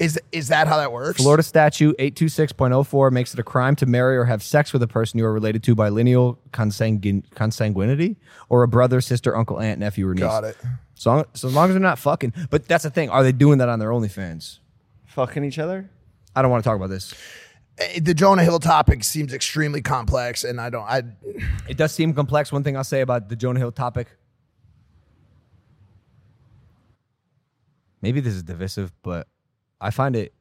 is 0.00 0.18
is 0.32 0.48
that 0.48 0.66
how 0.66 0.78
that 0.78 0.90
works? 0.90 1.20
Florida 1.22 1.42
statute 1.44 1.96
826.04 1.98 3.12
makes 3.12 3.34
it 3.34 3.38
a 3.38 3.42
crime 3.44 3.76
to 3.76 3.86
marry 3.86 4.16
or 4.16 4.24
have 4.24 4.42
sex 4.42 4.72
with 4.72 4.82
a 4.82 4.88
person 4.88 5.18
you 5.18 5.26
are 5.26 5.32
related 5.32 5.62
to 5.64 5.74
by 5.76 5.88
lineal 5.90 6.38
consanguin- 6.52 7.28
consanguinity 7.34 8.16
or 8.48 8.62
a 8.64 8.68
brother, 8.68 9.00
sister, 9.00 9.36
uncle, 9.36 9.60
aunt, 9.60 9.78
nephew, 9.78 10.08
or 10.08 10.14
niece. 10.14 10.22
Got 10.24 10.44
it. 10.44 10.56
So, 10.94 11.24
so 11.34 11.48
as 11.48 11.54
long 11.54 11.68
as 11.68 11.74
they're 11.74 11.80
not 11.80 11.98
fucking. 11.98 12.32
But 12.50 12.66
that's 12.66 12.82
the 12.84 12.90
thing. 12.90 13.10
Are 13.10 13.22
they 13.22 13.32
doing 13.32 13.58
that 13.58 13.68
on 13.68 13.78
their 13.78 13.90
OnlyFans? 13.90 14.59
Fucking 15.10 15.44
each 15.44 15.58
other. 15.58 15.90
I 16.34 16.42
don't 16.42 16.50
want 16.50 16.62
to 16.62 16.68
talk 16.68 16.76
about 16.76 16.90
this. 16.90 17.12
Eh, 17.78 18.00
The 18.00 18.14
Jonah 18.14 18.44
Hill 18.44 18.58
topic 18.60 19.04
seems 19.04 19.34
extremely 19.34 19.82
complex, 19.82 20.44
and 20.44 20.60
I 20.60 20.70
don't. 20.70 20.84
I 20.84 21.02
It 21.68 21.76
does 21.76 21.92
seem 21.92 22.14
complex. 22.14 22.52
One 22.52 22.62
thing 22.62 22.76
I'll 22.76 22.84
say 22.84 23.00
about 23.00 23.28
the 23.28 23.36
Jonah 23.36 23.58
Hill 23.58 23.72
topic. 23.72 24.08
Maybe 28.02 28.20
this 28.20 28.34
is 28.34 28.42
divisive, 28.42 28.92
but 29.02 29.28
I 29.80 29.90
find 29.90 30.16
it 30.16 30.32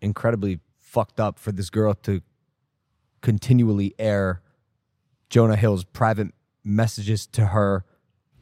incredibly 0.00 0.60
fucked 0.78 1.18
up 1.18 1.38
for 1.38 1.50
this 1.50 1.70
girl 1.70 1.94
to 1.94 2.20
continually 3.20 3.94
air 3.98 4.42
Jonah 5.30 5.56
Hill's 5.56 5.84
private 5.84 6.28
messages 6.62 7.26
to 7.28 7.46
her 7.46 7.84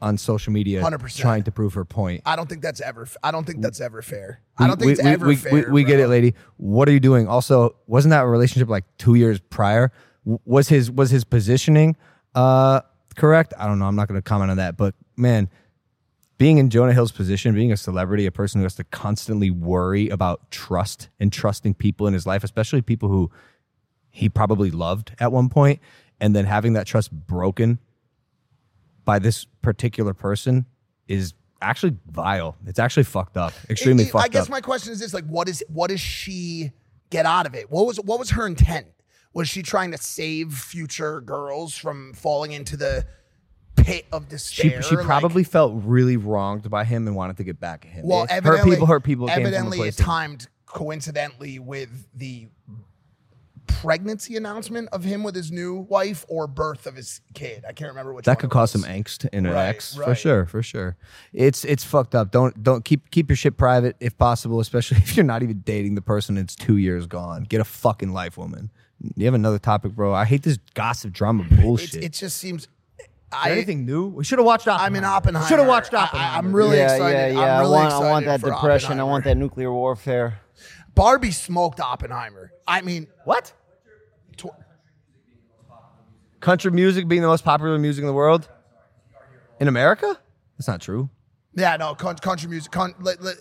on 0.01 0.17
social 0.17 0.53
media 0.53 0.83
100%. 0.83 1.17
trying 1.17 1.43
to 1.43 1.53
prove 1.53 1.75
her 1.75 1.85
point. 1.85 2.23
I 2.25 2.37
don't 2.37 2.49
think 2.49 2.63
that's 2.63 2.81
ever. 2.81 3.07
I 3.23 3.31
don't 3.31 3.47
think 3.47 3.61
that's 3.61 3.81
ever 3.81 4.03
fair. 4.03 4.41
I 4.59 4.67
don't 4.67 4.79
think 4.79 4.87
we, 4.87 4.93
it's 4.93 5.03
we, 5.03 5.11
ever 5.11 5.27
we, 5.27 5.37
fair. 5.37 5.53
we, 5.53 5.65
we 5.71 5.85
get 5.85 6.01
it, 6.01 6.09
lady. 6.09 6.35
What 6.57 6.89
are 6.89 6.93
you 6.93 7.01
doing? 7.01 7.29
Also, 7.29 7.77
wasn't 7.87 8.11
that 8.11 8.23
a 8.23 8.27
relationship 8.27 8.69
like 8.69 8.85
two 8.99 9.15
years 9.15 9.41
prior? 9.41 9.93
Was 10.25 10.69
his 10.69 10.91
was 10.91 11.11
his 11.11 11.25
positioning 11.25 11.97
uh, 12.35 12.81
correct? 13.17 13.55
I 13.59 13.67
don't 13.67 13.79
know. 13.79 13.87
I'm 13.87 13.97
not 13.97 14.09
going 14.09 14.19
to 14.19 14.23
comment 14.23 14.51
on 14.51 14.57
that. 14.59 14.77
But 14.77 14.95
man, 15.17 15.49
being 16.39 16.59
in 16.59 16.71
Jonah 16.71 16.93
Hill's 16.93 17.13
position, 17.13 17.55
being 17.55 17.73
a 17.73 17.77
celebrity, 17.77 18.27
a 18.27 18.33
person 18.33 18.61
who 18.61 18.65
has 18.65 18.75
to 18.77 18.85
constantly 18.85 19.51
worry 19.51 20.09
about 20.09 20.51
trust 20.51 21.09
and 21.19 21.33
trusting 21.33 21.75
people 21.75 22.07
in 22.07 22.15
his 22.15 22.27
life, 22.27 22.45
especially 22.45 22.83
people 22.83 23.09
who 23.09 23.31
he 24.11 24.29
probably 24.29 24.71
loved 24.71 25.13
at 25.19 25.33
one 25.33 25.49
point, 25.49 25.81
and 26.21 26.35
then 26.35 26.45
having 26.45 26.73
that 26.75 26.87
trust 26.87 27.13
broken 27.13 27.79
by 29.11 29.19
this 29.19 29.45
particular 29.61 30.15
person 30.15 30.65
is 31.09 31.35
actually 31.61 31.97
vile. 32.13 32.57
It's 32.65 32.79
actually 32.79 33.03
fucked 33.03 33.37
up. 33.37 33.53
Extremely 33.69 34.05
It- 34.05 34.07
it- 34.07 34.13
fucked 34.13 34.25
I 34.27 34.29
guess 34.29 34.45
up. 34.45 34.51
my 34.51 34.61
question 34.61 34.93
is 34.93 35.01
this: 35.01 35.13
like, 35.13 35.27
what 35.27 35.49
is 35.49 35.65
what 35.67 35.91
does 35.91 35.99
she 36.01 36.71
get 37.11 37.27
out 37.27 37.45
of 37.45 37.57
it? 37.57 37.69
What 37.73 37.87
was 37.89 37.97
what 37.99 38.21
was 38.21 38.31
her 38.31 38.47
intent? 38.47 38.87
Was 39.33 39.49
she 39.49 39.63
trying 39.63 39.91
to 39.91 39.99
save 39.99 40.55
future 40.55 41.21
girls 41.21 41.75
from 41.77 42.13
falling 42.15 42.53
into 42.53 42.77
the 42.77 43.05
pit 43.75 44.07
of 44.13 44.29
despair? 44.29 44.81
she 44.81 44.95
Like, 44.95 45.05
probably 45.05 45.43
felt 45.43 45.73
really 45.85 46.17
wronged 46.17 46.71
by 46.71 46.85
him 46.85 47.09
and 47.09 47.17
wanted 47.17 47.37
to 47.39 47.45
get 47.45 47.59
back 47.59 47.85
at 47.87 47.91
him. 47.91 48.07
well, 48.07 48.23
It- 48.25 48.31
evidently, 48.31 48.71
hurt 48.71 48.75
people, 48.77 48.87
hurt 48.87 49.05
people. 49.05 49.27
came 49.27 49.35
from 49.35 49.43
a 49.43 49.47
Evidently, 49.49 49.89
it 49.89 49.97
timed 49.97 50.47
coincidentally 50.67 51.59
with 51.59 52.07
the 52.15 52.47
pregnancy 53.81 54.37
announcement 54.37 54.89
of 54.93 55.05
him 55.05 55.23
with 55.23 55.35
his 55.35 55.51
new 55.53 55.77
wife 55.89 56.25
or 56.29 56.47
birth 56.47 56.87
of 56.87 56.97
his 56.97 57.21
kid. 57.35 57.65
I 57.69 57.73
can't 57.73 57.91
remember 57.91 58.13
which. 58.13 58.25
that 58.27 58.33
one 58.33 58.41
could 58.41 58.51
it 58.51 58.53
cause 58.53 58.71
some 58.71 58.83
angst 58.83 59.29
in 59.33 59.47
an 59.47 59.53
Right, 59.53 59.67
ex 59.69 59.95
for 59.95 60.15
sure, 60.15 60.47
for 60.47 60.63
sure. 60.63 60.97
It's 61.33 61.65
it's 61.65 61.85
fucked 61.85 62.15
up. 62.15 62.31
Don't 62.31 62.63
don't 62.63 62.85
keep 62.85 63.11
keep 63.11 63.29
your 63.29 63.37
shit 63.37 63.57
private 63.57 63.97
if 64.01 64.17
possible, 64.19 64.61
especially 64.61 64.97
if 65.03 65.17
you're 65.17 65.25
not 65.25 65.43
even 65.43 65.61
dating 65.61 65.95
the 65.95 66.03
person. 66.03 66.37
It's 66.37 66.55
two 66.57 66.77
years 66.77 67.07
gone. 67.07 67.45
Get 67.45 67.61
a 67.61 67.65
fucking 67.65 68.13
life, 68.13 68.37
woman. 68.37 68.71
You 69.17 69.25
have 69.25 69.35
another 69.35 69.59
topic, 69.59 69.93
bro. 69.93 70.13
I 70.13 70.25
hate 70.27 70.43
this 70.43 70.59
gossip 70.75 71.13
drama 71.13 71.47
It's, 71.51 71.61
bullshit. 71.63 72.05
it 72.05 72.13
just 72.13 72.37
seems. 72.37 72.69
I, 73.33 73.53
anything 73.53 73.87
new? 73.87 74.09
We 74.09 74.25
should 74.25 74.41
have 74.41 74.47
watched 74.47 74.67
Oppenheimer. 74.67 74.87
I'm 74.87 74.97
in 74.97 75.05
Oppenheimer. 75.05 75.47
Should 75.47 75.61
have 75.61 75.69
watched 75.69 75.95
I- 75.95 76.03
Oppenheimer. 76.03 76.35
I, 76.35 76.39
am 76.39 76.53
really 76.55 76.77
yeah, 76.79 76.93
excited. 76.95 77.17
yeah, 77.17 77.41
yeah. 77.41 77.55
I'm 77.55 77.61
really 77.61 77.77
I 77.77 77.79
want, 77.79 77.87
excited 77.87 78.07
I 78.07 78.11
want 78.11 78.27
that 78.27 78.41
depression. 78.43 79.01
I 79.01 79.05
want 79.05 79.25
that 79.25 79.37
nuclear 79.37 79.73
warfare. 79.73 80.41
Barbie 80.97 81.31
smoked 81.31 81.81
Oppenheimer. 81.81 82.53
I 82.67 82.81
mean, 82.83 83.07
what? 83.25 83.53
Tw- 84.37 84.47
Country 86.41 86.71
music 86.71 87.07
being 87.07 87.21
the 87.23 87.29
most 87.29 87.45
popular 87.45 87.79
music 87.79 88.03
in 88.03 88.07
the 88.07 88.15
world 88.15 88.49
in 89.61 89.69
America? 89.69 90.19
That's 90.57 90.69
not 90.69 90.81
true. 90.81 91.11
yeah, 91.55 91.77
no, 91.77 91.95
coun- 91.95 92.17
country 92.17 92.49
music. 92.49 92.73
Con, 92.73 92.95
let, 93.01 93.23
let, 93.23 93.37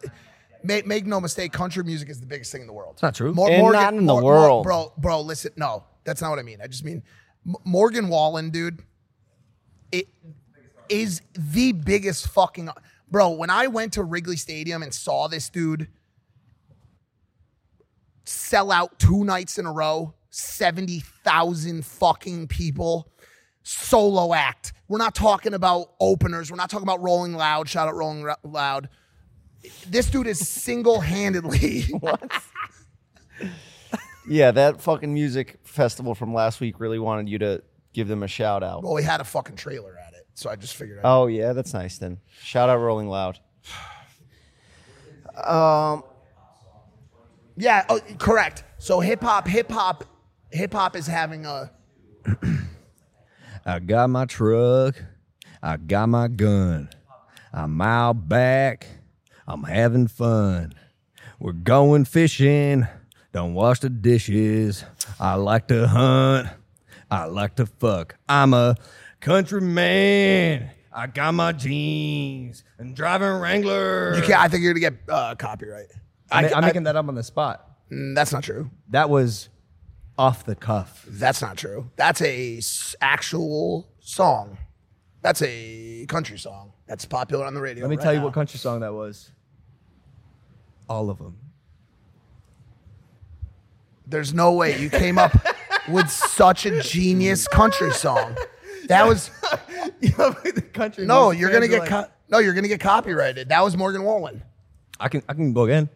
make, 0.63 0.85
make 0.85 1.05
no 1.05 1.21
mistake, 1.21 1.53
country 1.53 1.83
music 1.83 2.09
is 2.09 2.19
the 2.19 2.25
biggest 2.25 2.51
thing 2.51 2.61
in 2.61 2.67
the 2.67 2.73
world. 2.73 2.93
It's 2.95 3.01
not 3.01 3.15
true. 3.15 3.29
And 3.47 3.71
not 3.71 3.93
in 3.93 4.05
the 4.05 4.15
world. 4.15 4.63
bro. 4.65 4.91
Bro, 4.97 5.21
listen, 5.21 5.51
no, 5.55 5.85
that's 6.03 6.21
not 6.21 6.29
what 6.29 6.39
I 6.39 6.43
mean. 6.43 6.59
I 6.61 6.67
just 6.67 6.83
mean 6.83 7.01
M- 7.47 7.55
Morgan 7.63 8.09
Wallen, 8.09 8.49
dude. 8.49 8.81
It 9.93 10.07
is 10.89 11.21
the 11.37 11.71
biggest 11.71 12.27
fucking 12.27 12.69
bro. 13.09 13.29
When 13.29 13.49
I 13.49 13.67
went 13.67 13.93
to 13.93 14.03
Wrigley 14.03 14.35
Stadium 14.35 14.83
and 14.83 14.93
saw 14.93 15.27
this 15.29 15.49
dude 15.49 15.87
sell 18.25 18.71
out 18.71 18.99
two 18.99 19.23
nights 19.23 19.57
in 19.57 19.65
a 19.65 19.71
row, 19.71 20.13
70,000 20.29 21.85
fucking 21.85 22.47
people, 22.47 23.11
solo 23.63 24.33
act. 24.33 24.73
We're 24.87 24.97
not 24.97 25.15
talking 25.15 25.53
about 25.53 25.91
openers. 25.99 26.49
We're 26.51 26.57
not 26.57 26.69
talking 26.69 26.87
about 26.87 27.01
Rolling 27.01 27.33
Loud. 27.33 27.69
Shout 27.69 27.87
out 27.87 27.95
Rolling 27.95 28.23
Ra- 28.23 28.35
Loud. 28.43 28.89
This 29.87 30.09
dude 30.09 30.27
is 30.27 30.39
single 30.47 31.01
handedly. 31.01 31.81
what? 31.99 32.21
Yeah, 34.27 34.51
that 34.51 34.79
fucking 34.81 35.13
music 35.13 35.59
festival 35.63 36.13
from 36.15 36.33
last 36.33 36.59
week 36.59 36.79
really 36.79 36.99
wanted 36.99 37.27
you 37.29 37.39
to 37.39 37.63
give 37.93 38.07
them 38.07 38.21
a 38.23 38.27
shout 38.27 38.61
out. 38.63 38.83
well, 38.83 38.95
he 38.95 39.03
had 39.03 39.21
a 39.21 39.23
fucking 39.23 39.55
trailer 39.55 39.97
at 39.97 40.13
it. 40.13 40.27
So 40.35 40.49
I 40.49 40.55
just 40.55 40.75
figured 40.75 40.99
out. 40.99 41.05
Oh 41.05 41.27
yeah, 41.27 41.53
that's 41.53 41.73
nice 41.73 41.97
then. 41.97 42.19
Shout 42.43 42.69
out 42.69 42.77
Rolling 42.77 43.07
Loud. 43.07 43.39
Um, 45.35 46.03
Yeah, 47.55 47.85
oh, 47.89 48.01
correct. 48.17 48.63
So 48.77 48.99
hip 48.99 49.21
hop, 49.21 49.47
hip 49.47 49.71
hop, 49.71 50.03
hip 50.51 50.73
hop 50.73 50.95
is 50.95 51.07
having 51.07 51.45
a. 51.45 51.71
I 53.65 53.79
got 53.79 54.09
my 54.09 54.25
truck. 54.25 54.95
I 55.61 55.77
got 55.77 56.09
my 56.09 56.27
gun. 56.27 56.89
I'm 57.53 57.79
out 57.81 58.27
back. 58.29 58.87
I'm 59.47 59.63
having 59.63 60.07
fun. 60.07 60.73
We're 61.39 61.53
going 61.53 62.05
fishing. 62.05 62.87
Don't 63.31 63.53
wash 63.53 63.79
the 63.79 63.89
dishes. 63.89 64.83
I 65.19 65.35
like 65.35 65.67
to 65.67 65.87
hunt. 65.87 66.47
I 67.11 67.25
like 67.25 67.55
to 67.55 67.65
fuck. 67.65 68.15
I'm 68.27 68.53
a 68.53 68.75
country 69.19 69.61
man. 69.61 70.71
I 70.91 71.07
got 71.07 71.33
my 71.33 71.51
jeans 71.51 72.63
and 72.77 72.95
driving 72.95 73.29
Wrangler. 73.39 74.15
You 74.15 74.21
can't. 74.23 74.39
I 74.41 74.47
think 74.47 74.63
you're 74.63 74.73
gonna 74.73 74.91
get 74.91 74.99
uh, 75.09 75.35
copyright. 75.35 75.87
I'm, 76.31 76.45
I, 76.45 76.49
I'm 76.49 76.63
I- 76.63 76.67
making 76.67 76.83
that 76.83 76.95
up 76.95 77.07
on 77.07 77.15
the 77.15 77.23
spot. 77.23 77.65
Mm, 77.91 78.15
that's 78.15 78.31
not 78.31 78.43
true. 78.43 78.69
That 78.89 79.09
was 79.09 79.49
off 80.19 80.43
the 80.45 80.53
cuff. 80.55 81.05
That's 81.07 81.41
not 81.41 81.57
true. 81.57 81.89
That's 81.95 82.21
a 82.21 82.57
s- 82.57 82.93
actual 83.01 83.87
song. 84.01 84.57
That's 85.21 85.41
a 85.41 86.05
country 86.07 86.37
song. 86.37 86.73
That's 86.87 87.05
popular 87.05 87.45
on 87.45 87.53
the 87.53 87.61
radio. 87.61 87.83
Let 87.85 87.89
me 87.89 87.95
right 87.95 88.03
tell 88.03 88.13
you 88.13 88.19
now. 88.19 88.25
what 88.25 88.33
country 88.33 88.59
song 88.59 88.81
that 88.81 88.93
was. 88.93 89.31
All 90.89 91.09
of 91.09 91.17
them. 91.19 91.37
There's 94.07 94.33
no 94.33 94.53
way 94.53 94.79
you 94.79 94.89
came 94.89 95.17
up 95.17 95.31
with 95.89 96.09
such 96.09 96.65
a 96.65 96.81
genius 96.81 97.47
country 97.47 97.91
song. 97.91 98.35
That 98.87 99.07
was 99.07 99.29
the 100.01 100.65
country. 100.73 101.05
no. 101.05 101.27
music 101.31 101.39
You're 101.41 101.49
gonna 101.51 101.61
fans 101.67 101.73
are 101.73 101.85
get 101.87 101.91
like, 101.91 102.07
co- 102.07 102.11
no. 102.29 102.39
You're 102.39 102.53
gonna 102.53 102.67
get 102.67 102.79
copyrighted. 102.81 103.49
That 103.49 103.63
was 103.63 103.77
Morgan 103.77 104.03
Wallen. 104.03 104.43
I 104.99 105.07
can 105.09 105.21
I 105.29 105.33
can 105.33 105.53
go 105.53 105.63
again. 105.63 105.89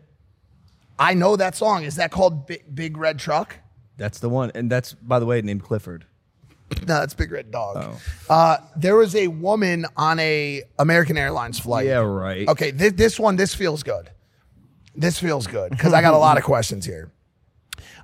I 0.99 1.13
know 1.15 1.36
that 1.36 1.55
song. 1.55 1.84
Is 1.84 1.95
that 1.95 2.11
called 2.11 2.45
Big, 2.47 2.63
Big 2.74 2.97
Red 2.97 3.17
Truck? 3.19 3.57
That's 3.98 4.20
the 4.20 4.30
one, 4.30 4.52
and 4.56 4.72
that's 4.72 4.94
by 4.94 5.20
the 5.20 5.26
way 5.26 5.41
named 5.41 5.64
Clifford. 5.64 6.06
No, 6.88 6.96
that's 7.00 7.14
Big 7.14 7.32
Red 7.32 7.52
Dog. 7.52 7.78
Oh. 7.78 8.34
Uh, 8.34 8.58
there 8.76 8.96
was 8.96 9.16
a 9.16 9.28
woman 9.28 9.86
on 9.96 10.18
a 10.18 10.64
American 10.80 11.18
Airlines 11.20 11.60
flight. 11.60 11.86
Yeah, 11.86 11.98
right. 11.98 12.48
Okay, 12.48 12.72
this, 12.72 12.94
this 12.94 13.20
one, 13.20 13.36
this 13.36 13.54
feels 13.54 13.84
good. 13.84 14.10
This 14.96 15.20
feels 15.20 15.46
good 15.46 15.70
because 15.70 15.94
I 15.94 16.02
got 16.02 16.16
a 16.16 16.18
lot 16.18 16.38
of 16.38 16.44
questions 16.54 16.84
here. 16.86 17.12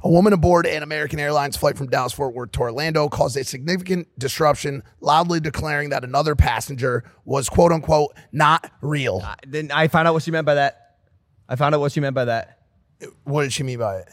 A 0.03 0.09
woman 0.09 0.33
aboard 0.33 0.67
an 0.67 0.83
American 0.83 1.19
Airlines 1.19 1.57
flight 1.57 1.77
from 1.77 1.87
Dallas 1.87 2.13
Fort 2.13 2.33
Worth 2.35 2.51
to 2.53 2.59
Orlando 2.61 3.09
caused 3.09 3.35
a 3.37 3.43
significant 3.43 4.07
disruption, 4.19 4.83
loudly 5.01 5.39
declaring 5.39 5.89
that 5.89 6.03
another 6.03 6.35
passenger 6.35 7.03
was 7.25 7.49
quote 7.49 7.71
unquote 7.71 8.13
not 8.31 8.71
real. 8.81 9.21
I- 9.23 9.35
Then 9.47 9.71
I 9.73 9.87
found 9.87 10.07
out 10.07 10.13
what 10.13 10.21
she 10.23 10.31
meant 10.31 10.45
by 10.45 10.55
that. 10.55 10.97
I 11.47 11.55
found 11.55 11.73
out 11.73 11.81
what 11.81 11.91
she 11.91 12.01
meant 12.01 12.13
by 12.13 12.25
that. 12.25 12.59
What 13.23 13.43
did 13.43 13.53
she 13.53 13.63
mean 13.63 13.79
by 13.79 13.97
it? 13.99 14.09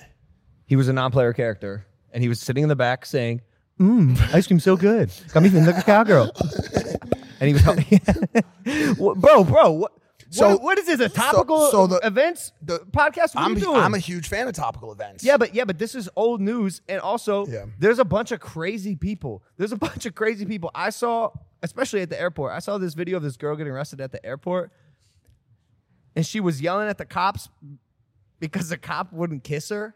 He 0.66 0.76
was 0.76 0.88
a 0.88 0.92
non-player 0.92 1.32
character, 1.32 1.86
and 2.12 2.22
he 2.22 2.28
was 2.28 2.40
sitting 2.40 2.62
in 2.62 2.68
the 2.68 2.76
back 2.76 3.06
saying, 3.06 3.40
"Mmm, 3.80 4.20
ice 4.34 4.46
cream 4.46 4.60
so 4.60 4.76
good, 4.76 5.10
got 5.32 5.42
me 5.42 5.48
feeling 5.48 5.66
like 5.66 5.78
a 5.78 5.82
cowgirl." 5.82 6.30
and 7.40 7.48
he 7.48 7.52
was, 7.54 8.96
What- 8.98 9.18
bro, 9.18 9.44
bro, 9.44 9.70
what? 9.72 9.92
So- 10.30 10.48
what, 10.50 10.62
what 10.62 10.78
is 10.78 10.86
this? 10.86 10.98
A 11.00 11.08
topical 11.08 11.70
so 11.70 11.86
the- 11.86 12.00
events 12.04 12.50
the 12.60 12.80
podcast? 12.90 13.34
What 13.34 13.42
are 13.42 13.44
I'm, 13.44 13.54
you 13.54 13.60
doing? 13.60 13.76
I'm 13.76 13.94
a 13.94 13.98
huge 13.98 14.28
fan 14.28 14.48
of 14.48 14.54
topical 14.54 14.90
events. 14.90 15.22
Yeah, 15.22 15.36
but 15.36 15.54
yeah, 15.54 15.64
but 15.64 15.78
this 15.78 15.94
is 15.94 16.08
old 16.16 16.40
news, 16.40 16.80
and 16.88 17.00
also 17.00 17.46
Yeah. 17.46 17.66
there's 17.78 18.00
a 18.00 18.04
bunch 18.04 18.32
of 18.32 18.40
crazy 18.40 18.96
people. 18.96 19.44
There's 19.56 19.72
a 19.72 19.76
bunch 19.88 20.04
of 20.04 20.14
crazy 20.16 20.44
people. 20.46 20.72
I 20.74 20.90
saw, 20.90 21.30
especially 21.62 22.00
at 22.02 22.10
the 22.10 22.20
airport. 22.20 22.52
I 22.52 22.58
saw 22.58 22.76
this 22.78 22.94
video 22.94 23.16
of 23.18 23.22
this 23.22 23.36
girl 23.36 23.54
getting 23.54 23.72
arrested 23.72 24.00
at 24.00 24.10
the 24.10 24.24
airport, 24.26 24.72
and 26.16 26.26
she 26.26 26.40
was 26.40 26.60
yelling 26.60 26.88
at 26.88 26.98
the 26.98 27.04
cops 27.06 27.48
because 28.40 28.68
the 28.68 28.76
cop 28.78 29.12
wouldn't 29.12 29.44
kiss 29.44 29.68
her. 29.68 29.94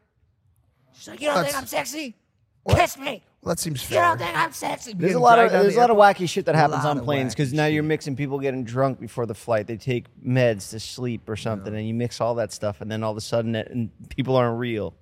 She's 0.95 1.09
like, 1.09 1.21
"You 1.21 1.27
don't 1.29 1.37
That's- 1.37 1.53
think 1.53 1.63
I'm 1.63 1.67
sexy? 1.69 2.17
What? 2.63 2.79
Kiss 2.79 2.99
me. 2.99 3.23
Well, 3.43 3.55
That 3.55 3.59
seems 3.59 3.83
fair. 3.83 3.97
You 3.99 4.03
fair. 4.03 4.11
don't 4.11 4.19
think 4.27 4.37
I'm 4.39 4.53
sexy?" 4.53 4.93
There's 4.95 5.15
a 5.15 5.19
lot 5.19 5.39
of 5.39 5.45
dragged 5.51 5.55
out 5.55 5.59
of 5.61 5.63
there's 5.65 5.77
a 5.77 5.81
lot 5.81 5.91
of 5.91 5.97
wacky 5.97 6.29
shit 6.29 6.45
that 6.47 6.55
happens 6.55 6.85
lot 6.85 6.91
on 6.91 6.99
of 6.99 7.05
planes 7.05 7.35
because 7.35 7.53
now 7.55 7.67
you're 7.67 7.83
mixing 7.83 8.15
people 8.17 8.39
getting 8.39 8.65
drunk 8.65 9.01
before 9.01 9.25
the 9.27 9.35
flight. 9.35 9.67
They 9.67 9.77
take 9.79 10.05
meds 10.23 10.71
to 10.71 10.81
sleep 10.81 11.29
or 11.29 11.37
something, 11.37 11.75
and 11.75 11.89
you 11.89 11.95
mix 11.95 12.21
all 12.21 12.35
that 12.35 12.53
stuff, 12.53 12.81
and 12.83 12.91
then 12.91 13.03
all 13.03 13.13
of 13.13 13.17
a 13.17 13.21
sudden, 13.23 13.55
it, 13.55 13.71
and 13.71 13.91
people 14.11 14.37
aren't 14.37 14.59
real. 14.59 14.95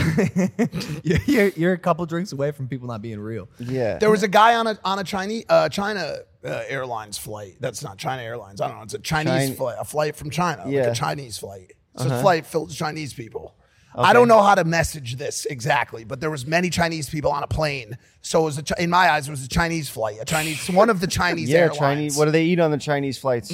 You're, 1.02 1.48
you're 1.48 1.72
a 1.72 1.78
couple 1.78 2.06
drinks 2.06 2.30
away 2.32 2.52
from 2.52 2.68
people 2.68 2.86
not 2.86 3.02
being 3.02 3.18
real. 3.20 3.48
Yeah, 3.58 3.98
There 3.98 4.10
was 4.10 4.22
a 4.22 4.28
guy 4.28 4.54
on 4.54 4.66
a 4.68 4.78
on 4.84 4.98
a 5.00 5.04
Chinese 5.04 5.44
uh, 5.48 5.68
China 5.68 6.18
uh, 6.44 6.62
Airlines 6.68 7.18
flight. 7.18 7.56
That's 7.60 7.82
not 7.82 7.98
China 7.98 8.22
Airlines. 8.22 8.60
I 8.60 8.68
don't 8.68 8.76
know. 8.78 8.82
It's 8.84 8.94
a 8.94 8.98
Chinese 9.00 9.32
China- 9.32 9.54
flight, 9.56 9.76
a 9.80 9.84
flight 9.84 10.14
from 10.16 10.30
China, 10.30 10.62
like 10.64 10.72
Yeah. 10.74 10.90
a 10.90 10.94
Chinese 10.94 11.38
flight. 11.38 11.72
It's 11.94 12.04
Uh-huh. 12.04 12.14
a 12.14 12.20
flight 12.22 12.46
filled 12.46 12.68
with 12.68 12.76
Chinese 12.76 13.12
people. 13.14 13.54
I 13.94 14.12
don't 14.12 14.28
know 14.28 14.42
how 14.42 14.54
to 14.54 14.64
message 14.64 15.16
this 15.16 15.46
exactly, 15.46 16.04
but 16.04 16.20
there 16.20 16.30
was 16.30 16.46
many 16.46 16.70
Chinese 16.70 17.08
people 17.08 17.32
on 17.32 17.42
a 17.42 17.46
plane. 17.46 17.98
So 18.22 18.42
it 18.42 18.44
was 18.44 18.58
a, 18.58 18.82
in 18.82 18.90
my 18.90 19.10
eyes, 19.10 19.26
it 19.28 19.30
was 19.30 19.44
a 19.44 19.48
Chinese 19.48 19.88
flight, 19.88 20.18
a 20.20 20.24
Chinese 20.24 20.68
one 20.70 20.90
of 20.90 21.00
the 21.00 21.06
Chinese 21.08 21.48
yeah, 21.48 21.58
airlines. 21.58 21.78
Chinese. 21.78 22.16
What 22.16 22.26
do 22.26 22.30
they 22.30 22.44
eat 22.44 22.60
on 22.60 22.70
the 22.70 22.78
Chinese 22.78 23.18
flights? 23.18 23.52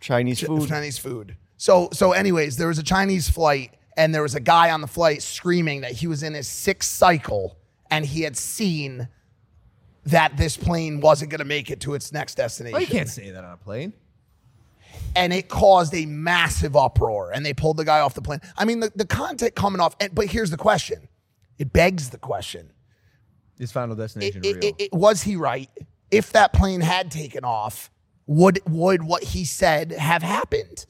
Chinese 0.00 0.40
Ch- 0.40 0.44
food. 0.44 0.68
Chinese 0.68 0.98
food. 0.98 1.36
So 1.56 1.88
so 1.92 2.12
anyways, 2.12 2.56
there 2.56 2.68
was 2.68 2.78
a 2.78 2.84
Chinese 2.84 3.28
flight 3.28 3.74
and 3.96 4.14
there 4.14 4.22
was 4.22 4.34
a 4.34 4.40
guy 4.40 4.70
on 4.70 4.80
the 4.80 4.86
flight 4.86 5.22
screaming 5.22 5.80
that 5.80 5.92
he 5.92 6.06
was 6.06 6.22
in 6.22 6.34
his 6.34 6.46
sixth 6.46 6.90
cycle 6.90 7.58
and 7.90 8.06
he 8.06 8.22
had 8.22 8.36
seen 8.36 9.08
that 10.06 10.36
this 10.36 10.56
plane 10.56 11.00
wasn't 11.00 11.30
going 11.30 11.40
to 11.40 11.44
make 11.44 11.70
it 11.70 11.80
to 11.80 11.94
its 11.94 12.12
next 12.12 12.36
destination. 12.36 12.76
Oh, 12.76 12.80
you 12.80 12.86
can't 12.86 13.08
say 13.08 13.30
that 13.30 13.44
on 13.44 13.52
a 13.52 13.56
plane. 13.56 13.92
And 15.16 15.32
it 15.32 15.48
caused 15.48 15.94
a 15.94 16.06
massive 16.06 16.76
uproar 16.76 17.32
and 17.32 17.44
they 17.44 17.54
pulled 17.54 17.76
the 17.76 17.84
guy 17.84 18.00
off 18.00 18.14
the 18.14 18.22
plane. 18.22 18.40
I 18.56 18.64
mean, 18.64 18.80
the, 18.80 18.92
the 18.94 19.06
content 19.06 19.54
coming 19.54 19.80
off, 19.80 19.96
and, 20.00 20.14
but 20.14 20.26
here's 20.26 20.50
the 20.50 20.56
question. 20.56 21.08
It 21.58 21.72
begs 21.72 22.10
the 22.10 22.18
question. 22.18 22.70
Is 23.58 23.72
Final 23.72 23.96
Destination 23.96 24.44
it- 24.44 24.54
real? 24.56 24.64
it- 24.64 24.74
it- 24.78 24.92
was 24.92 25.22
he 25.22 25.36
right? 25.36 25.68
If 26.10 26.32
that 26.32 26.52
plane 26.52 26.80
had 26.80 27.10
taken 27.10 27.44
off, 27.44 27.90
would 28.26 28.60
would 28.68 29.02
what 29.02 29.22
he 29.22 29.44
said 29.44 29.92
have 29.92 30.22
happened? 30.22 30.86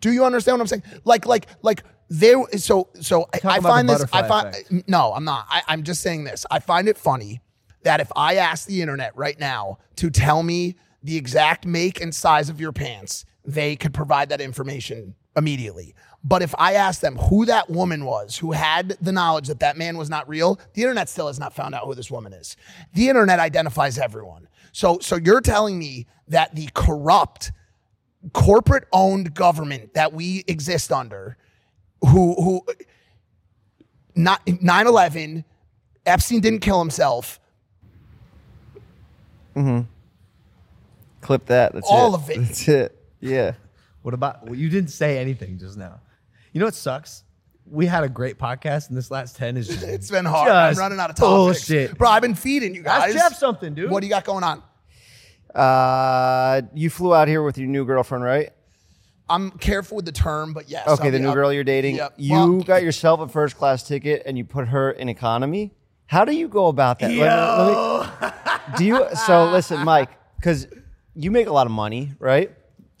Do 0.00 0.12
you 0.12 0.24
understand 0.24 0.56
what 0.58 0.62
I'm 0.62 0.66
saying? 0.68 1.00
Like, 1.04 1.26
like, 1.26 1.46
like 1.62 1.82
there. 2.08 2.36
So, 2.56 2.88
so 3.00 3.28
I, 3.34 3.56
I 3.56 3.60
find 3.60 3.88
this. 3.88 4.04
I 4.12 4.26
find 4.26 4.84
no, 4.86 5.12
I'm 5.12 5.24
not. 5.24 5.46
I, 5.50 5.62
I'm 5.68 5.82
just 5.82 6.02
saying 6.02 6.24
this. 6.24 6.46
I 6.50 6.60
find 6.60 6.88
it 6.88 6.96
funny 6.96 7.40
that 7.82 8.00
if 8.00 8.10
I 8.16 8.36
ask 8.36 8.66
the 8.66 8.80
internet 8.80 9.16
right 9.16 9.38
now 9.38 9.78
to 9.96 10.08
tell 10.10 10.42
me 10.42 10.76
the 11.02 11.16
exact 11.16 11.66
make 11.66 12.00
and 12.00 12.14
size 12.14 12.48
of 12.48 12.60
your 12.60 12.72
pants, 12.72 13.24
they 13.48 13.76
could 13.76 13.94
provide 13.94 14.28
that 14.28 14.40
information 14.40 15.14
immediately. 15.34 15.94
But 16.22 16.42
if 16.42 16.54
I 16.58 16.74
ask 16.74 17.00
them 17.00 17.16
who 17.16 17.46
that 17.46 17.70
woman 17.70 18.04
was 18.04 18.36
who 18.36 18.52
had 18.52 18.90
the 19.00 19.10
knowledge 19.10 19.48
that 19.48 19.60
that 19.60 19.78
man 19.78 19.96
was 19.96 20.10
not 20.10 20.28
real, 20.28 20.60
the 20.74 20.82
internet 20.82 21.08
still 21.08 21.28
has 21.28 21.38
not 21.38 21.54
found 21.54 21.74
out 21.74 21.84
who 21.84 21.94
this 21.94 22.10
woman 22.10 22.34
is. 22.34 22.56
The 22.92 23.08
internet 23.08 23.40
identifies 23.40 23.98
everyone. 23.98 24.48
So, 24.72 24.98
so 25.00 25.16
you're 25.16 25.40
telling 25.40 25.78
me 25.78 26.06
that 26.28 26.54
the 26.54 26.68
corrupt 26.74 27.52
corporate 28.34 28.84
owned 28.92 29.32
government 29.32 29.94
that 29.94 30.12
we 30.12 30.44
exist 30.46 30.92
under 30.92 31.38
who 32.02 32.34
who 32.34 32.62
not 34.14 34.44
9-11 34.44 35.44
epstein 36.04 36.40
didn't 36.40 36.58
kill 36.58 36.80
himself 36.80 37.38
Mm 39.56 39.62
hmm. 39.62 39.80
Clip 41.20 41.44
that. 41.46 41.72
That's 41.72 41.88
All 41.88 42.14
it. 42.14 42.18
of 42.18 42.30
it. 42.30 42.38
That's 42.38 42.68
it. 42.68 42.97
Yeah. 43.20 43.52
What 44.02 44.14
about? 44.14 44.46
Well, 44.46 44.54
you 44.54 44.70
didn't 44.70 44.90
say 44.90 45.18
anything 45.18 45.58
just 45.58 45.76
now. 45.76 46.00
You 46.52 46.60
know 46.60 46.66
what 46.66 46.74
sucks? 46.74 47.24
We 47.66 47.84
had 47.84 48.04
a 48.04 48.08
great 48.08 48.38
podcast, 48.38 48.88
and 48.88 48.96
this 48.96 49.10
last 49.10 49.36
ten 49.36 49.56
is 49.56 49.66
just 49.68 49.82
it's 49.82 50.10
been 50.10 50.24
hard 50.24 50.48
i'm 50.50 50.74
running 50.76 50.98
out 51.00 51.10
of 51.10 51.16
topics 51.16 51.68
Bullshit. 51.68 51.98
bro 51.98 52.08
i've 52.08 52.22
been 52.22 52.36
feeding 52.36 52.74
you 52.74 52.82
guys 52.82 53.14
Ask 53.14 53.30
Jeff 53.30 53.34
something, 53.38 53.74
dude. 53.74 53.90
what 53.90 54.00
do 54.00 54.06
you 54.06 54.10
got 54.10 54.24
going 54.24 54.44
on 54.44 54.62
Uh, 55.54 56.62
you 56.74 56.88
flew 56.90 57.14
out 57.14 57.28
here 57.28 57.42
with 57.42 57.58
your 57.58 57.68
new 57.68 57.84
girlfriend, 57.84 58.24
right? 58.24 58.50
i'm 59.30 59.50
careful 59.50 59.96
with 59.96 60.06
the 60.06 60.12
term 60.12 60.54
but 60.54 60.70
yes 60.70 60.88
Okay, 60.88 61.04
I'll 61.06 61.10
the 61.10 61.18
be- 61.18 61.22
new 61.22 61.28
I'll- 61.28 61.34
girl 61.34 61.52
you're 61.52 61.62
dating. 61.64 61.96
Yep. 61.96 62.14
You 62.16 62.32
Well, 62.32 62.60
got 62.60 62.82
yourself 62.82 63.20
a 63.20 63.28
first 63.28 63.56
class 63.58 63.82
ticket 63.82 64.22
and 64.24 64.38
you 64.38 64.44
put 64.44 64.68
her 64.68 64.90
in 64.92 65.10
economy. 65.10 65.74
How 66.06 66.24
do 66.24 66.32
you 66.34 66.48
go 66.48 66.68
about 66.68 66.98
that? 67.00 67.10
Let 67.10 67.16
me- 67.18 68.22
let 68.22 68.32
me- 68.72 68.78
do 68.78 68.84
you? 68.86 69.06
So 69.26 69.50
listen, 69.50 69.84
Mike, 69.84 70.08
because 70.36 70.66
you 71.14 71.30
make 71.30 71.46
a 71.46 71.52
lot 71.52 71.66
of 71.66 71.72
money, 71.72 72.12
right? 72.18 72.52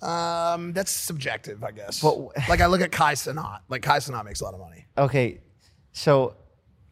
Um 0.02 0.72
that's 0.72 0.90
subjective 0.92 1.64
i 1.64 1.70
guess 1.72 2.00
But- 2.00 2.18
like 2.48 2.60
i 2.60 2.66
look 2.66 2.80
at 2.80 2.92
Kai 2.92 3.14
Cenat 3.14 3.60
like 3.68 3.82
Kai 3.82 3.98
Cenat 3.98 4.24
makes 4.24 4.40
a 4.40 4.44
lot 4.44 4.54
of 4.54 4.60
money 4.60 4.86
Okay, 4.96 5.40
so 5.92 6.34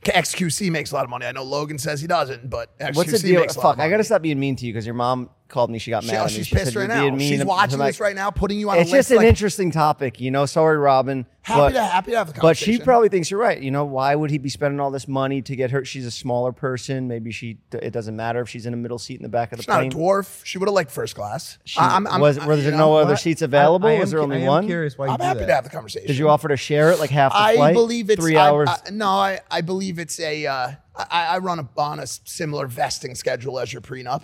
xqc 0.03 0.71
makes 0.71 0.93
a 0.93 0.95
lot 0.95 1.05
of 1.05 1.11
money 1.11 1.27
i 1.27 1.33
know 1.33 1.43
logan 1.43 1.79
says 1.79 2.01
he 2.01 2.07
doesn't 2.07 2.49
but 2.49 2.77
xqc 2.79 2.97
what's 2.97 3.13
the 3.13 3.19
deal? 3.19 3.41
makes 3.41 3.55
a 3.57 3.59
lot 3.59 3.63
Fuck, 3.65 3.75
of 3.75 3.81
I 3.81 3.83
money. 3.85 3.91
gotta 3.93 4.05
stop 4.05 4.23
being 4.23 4.39
mean 4.39 4.55
to 4.57 4.67
you 4.67 4.73
because 4.73 4.87
your 4.87 4.95
mom 4.95 5.31
called 5.49 5.71
me. 5.71 5.79
She 5.79 5.91
got 5.91 6.03
She- 6.05 6.11
mad 6.13 6.19
oh, 6.19 6.25
at 6.25 6.27
me. 6.27 6.37
she's 6.37 6.47
She 6.47 6.55
pissed 6.57 6.73
said, 6.73 6.79
right 6.81 6.89
now. 6.89 7.09
mean." 7.11 7.19
She's 7.21 7.41
to 7.41 7.47
watching 7.47 7.79
my- 7.79 7.87
this 7.87 8.01
right 8.01 8.15
now, 8.17 8.31
putting 8.31 8.59
you 8.59 8.71
on 8.71 8.79
It's 8.79 8.91
a 8.91 8.93
list. 8.95 9.09
just 9.09 9.11
an 9.13 9.17
like, 9.19 9.27
interesting 9.29 9.71
topic, 9.71 10.21
you 10.21 10.31
know. 10.31 10.47
Sorry, 10.47 10.77
Robin. 10.77 11.27
Happy 11.43 11.61
but, 11.61 11.69
to- 11.75 11.83
happy 11.85 12.11
to 12.11 12.17
have 12.19 12.27
the 12.27 12.33
conversation. 12.33 12.73
But 12.75 12.81
she 12.81 12.85
probably 12.85 13.09
thinks 13.09 13.31
you're 13.31 13.39
right. 13.39 13.61
You 13.61 13.71
know, 13.71 13.85
why 13.85 14.15
would 14.17 14.31
he 14.31 14.39
be 14.39 14.49
spending 14.49 14.81
all 14.81 14.91
this 14.91 15.07
money 15.07 15.43
to 15.43 15.55
get 15.55 15.71
her? 15.71 15.85
She's 15.85 16.05
a 16.05 16.11
smaller 16.11 16.51
person. 16.51 17.07
Maybe 17.07 17.31
she. 17.31 17.59
It 17.73 17.93
doesn't 17.93 18.17
matter 18.17 18.41
if 18.41 18.49
she's 18.49 18.67
in 18.67 18.75
a 18.75 18.77
middle 18.77 18.99
seat 18.99 19.17
in 19.19 19.23
the 19.23 19.29
back 19.29 19.53
of 19.53 19.59
the 19.59 19.63
She's 19.63 19.69
not 19.69 19.85
a 19.85 19.89
plane. 19.89 19.93
dwarf. 19.93 20.45
She 20.45 20.59
would 20.59 20.67
have 20.69 20.75
liked 20.75 20.91
first 20.91 21.15
class. 21.15 21.59
She- 21.65 21.79
I- 21.79 21.95
I'm, 21.95 22.07
I'm, 22.09 22.21
was 22.21 22.39
I- 22.39 22.47
were 22.47 22.57
there 22.57 22.73
know, 22.73 22.79
no 22.79 22.97
other 22.97 23.11
what? 23.13 23.21
seats 23.21 23.43
available? 23.43 23.89
I- 23.89 23.93
I 23.95 24.01
was 24.01 24.11
there 24.11 24.19
cu- 24.19 24.25
only 24.25 24.39
I 24.39 24.41
am 24.41 24.47
one? 24.47 24.67
curious 24.67 24.99
why 24.99 25.07
you 25.07 25.13
I'm 25.13 25.21
happy 25.21 25.41
that. 25.41 25.47
to 25.47 25.55
have 25.55 25.63
the 25.65 25.71
conversation. 25.71 26.09
Did 26.09 26.19
you 26.19 26.29
offer 26.29 26.49
to 26.49 26.57
share 26.57 26.91
it 26.91 26.99
like 26.99 27.11
half 27.11 27.31
the 27.33 27.39
I 27.39 27.55
flight? 27.55 27.75
believe 27.75 28.11
it's 28.11 28.21
three 28.21 28.37
I- 28.37 28.49
hours. 28.49 28.69
I- 28.69 28.91
no, 28.91 29.07
I, 29.11 29.39
I 29.49 29.61
believe 29.61 30.01
it's 30.01 30.19
a. 30.19 30.47
Uh, 30.47 30.71
I, 30.97 31.27
I 31.27 31.39
run 31.39 31.59
a, 31.61 31.69
on 31.81 32.01
a 32.01 32.07
similar 32.07 32.67
vesting 32.67 33.15
schedule 33.15 33.61
as 33.61 33.73
your 33.73 33.83
prenup. 33.83 34.23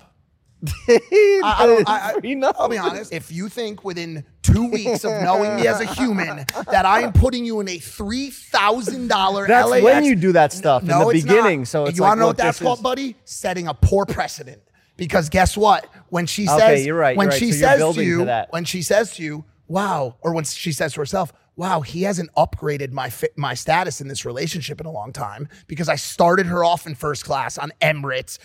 I, 0.88 1.00
I 1.44 1.82
I, 1.86 2.12
I, 2.22 2.52
I'll 2.58 2.68
be 2.68 2.78
honest. 2.78 3.12
If 3.12 3.32
you 3.32 3.48
think 3.48 3.84
within 3.84 4.24
two 4.42 4.70
weeks 4.70 5.04
of 5.04 5.22
knowing 5.22 5.56
me 5.56 5.66
as 5.66 5.80
a 5.80 5.86
human 5.94 6.44
that 6.70 6.84
I 6.86 7.00
am 7.02 7.12
putting 7.12 7.44
you 7.44 7.60
in 7.60 7.68
a 7.68 7.78
three 7.78 8.30
thousand 8.30 9.08
dollar 9.08 9.46
That's 9.46 9.68
LAX, 9.68 9.82
when 9.82 10.04
you 10.04 10.14
do 10.16 10.32
that 10.32 10.52
stuff 10.52 10.82
in 10.82 10.88
no, 10.88 11.04
the 11.10 11.16
it's 11.16 11.24
beginning. 11.24 11.60
Not. 11.60 11.68
So 11.68 11.86
it's 11.86 11.96
you 11.96 12.02
like, 12.02 12.10
want 12.10 12.18
to 12.18 12.20
know 12.20 12.26
what 12.28 12.36
that's 12.36 12.58
this 12.58 12.64
called, 12.66 12.78
is- 12.78 12.82
buddy? 12.82 13.16
Setting 13.24 13.68
a 13.68 13.74
poor 13.74 14.06
precedent. 14.06 14.62
Because 14.96 15.30
guess 15.30 15.56
what? 15.56 15.86
When 16.10 16.26
she 16.26 16.46
says, 16.46 16.60
Okay, 16.60 16.84
you're 16.84 16.94
right, 16.96 17.16
when 17.16 17.24
you're 17.26 17.30
right. 17.32 17.38
she 17.40 17.52
So 17.52 17.58
says 17.66 17.94
to 17.96 18.04
you, 18.04 18.24
that. 18.26 18.52
when 18.52 18.64
she 18.64 18.82
says 18.82 19.14
to 19.16 19.22
you, 19.22 19.44
"Wow," 19.66 20.16
or 20.20 20.34
when 20.34 20.44
she 20.44 20.70
says 20.70 20.92
to 20.94 21.00
herself, 21.00 21.32
"Wow, 21.57 21.80
he 21.82 22.03
hasn't 22.03 22.30
upgraded 22.34 22.92
my 22.92 23.11
fi- 23.11 23.28
my 23.36 23.55
status 23.55 24.00
in 24.00 24.09
this 24.09 24.24
relationship 24.24 24.80
in 24.80 24.86
a 24.86 24.90
long 24.90 25.12
time 25.12 25.48
because 25.66 25.88
I 25.88 25.96
started 25.96 26.46
her 26.46 26.64
off 26.64 26.86
in 26.86 26.94
first 26.94 27.24
class 27.24 27.59
on 27.59 27.72
Emirates 27.80 28.38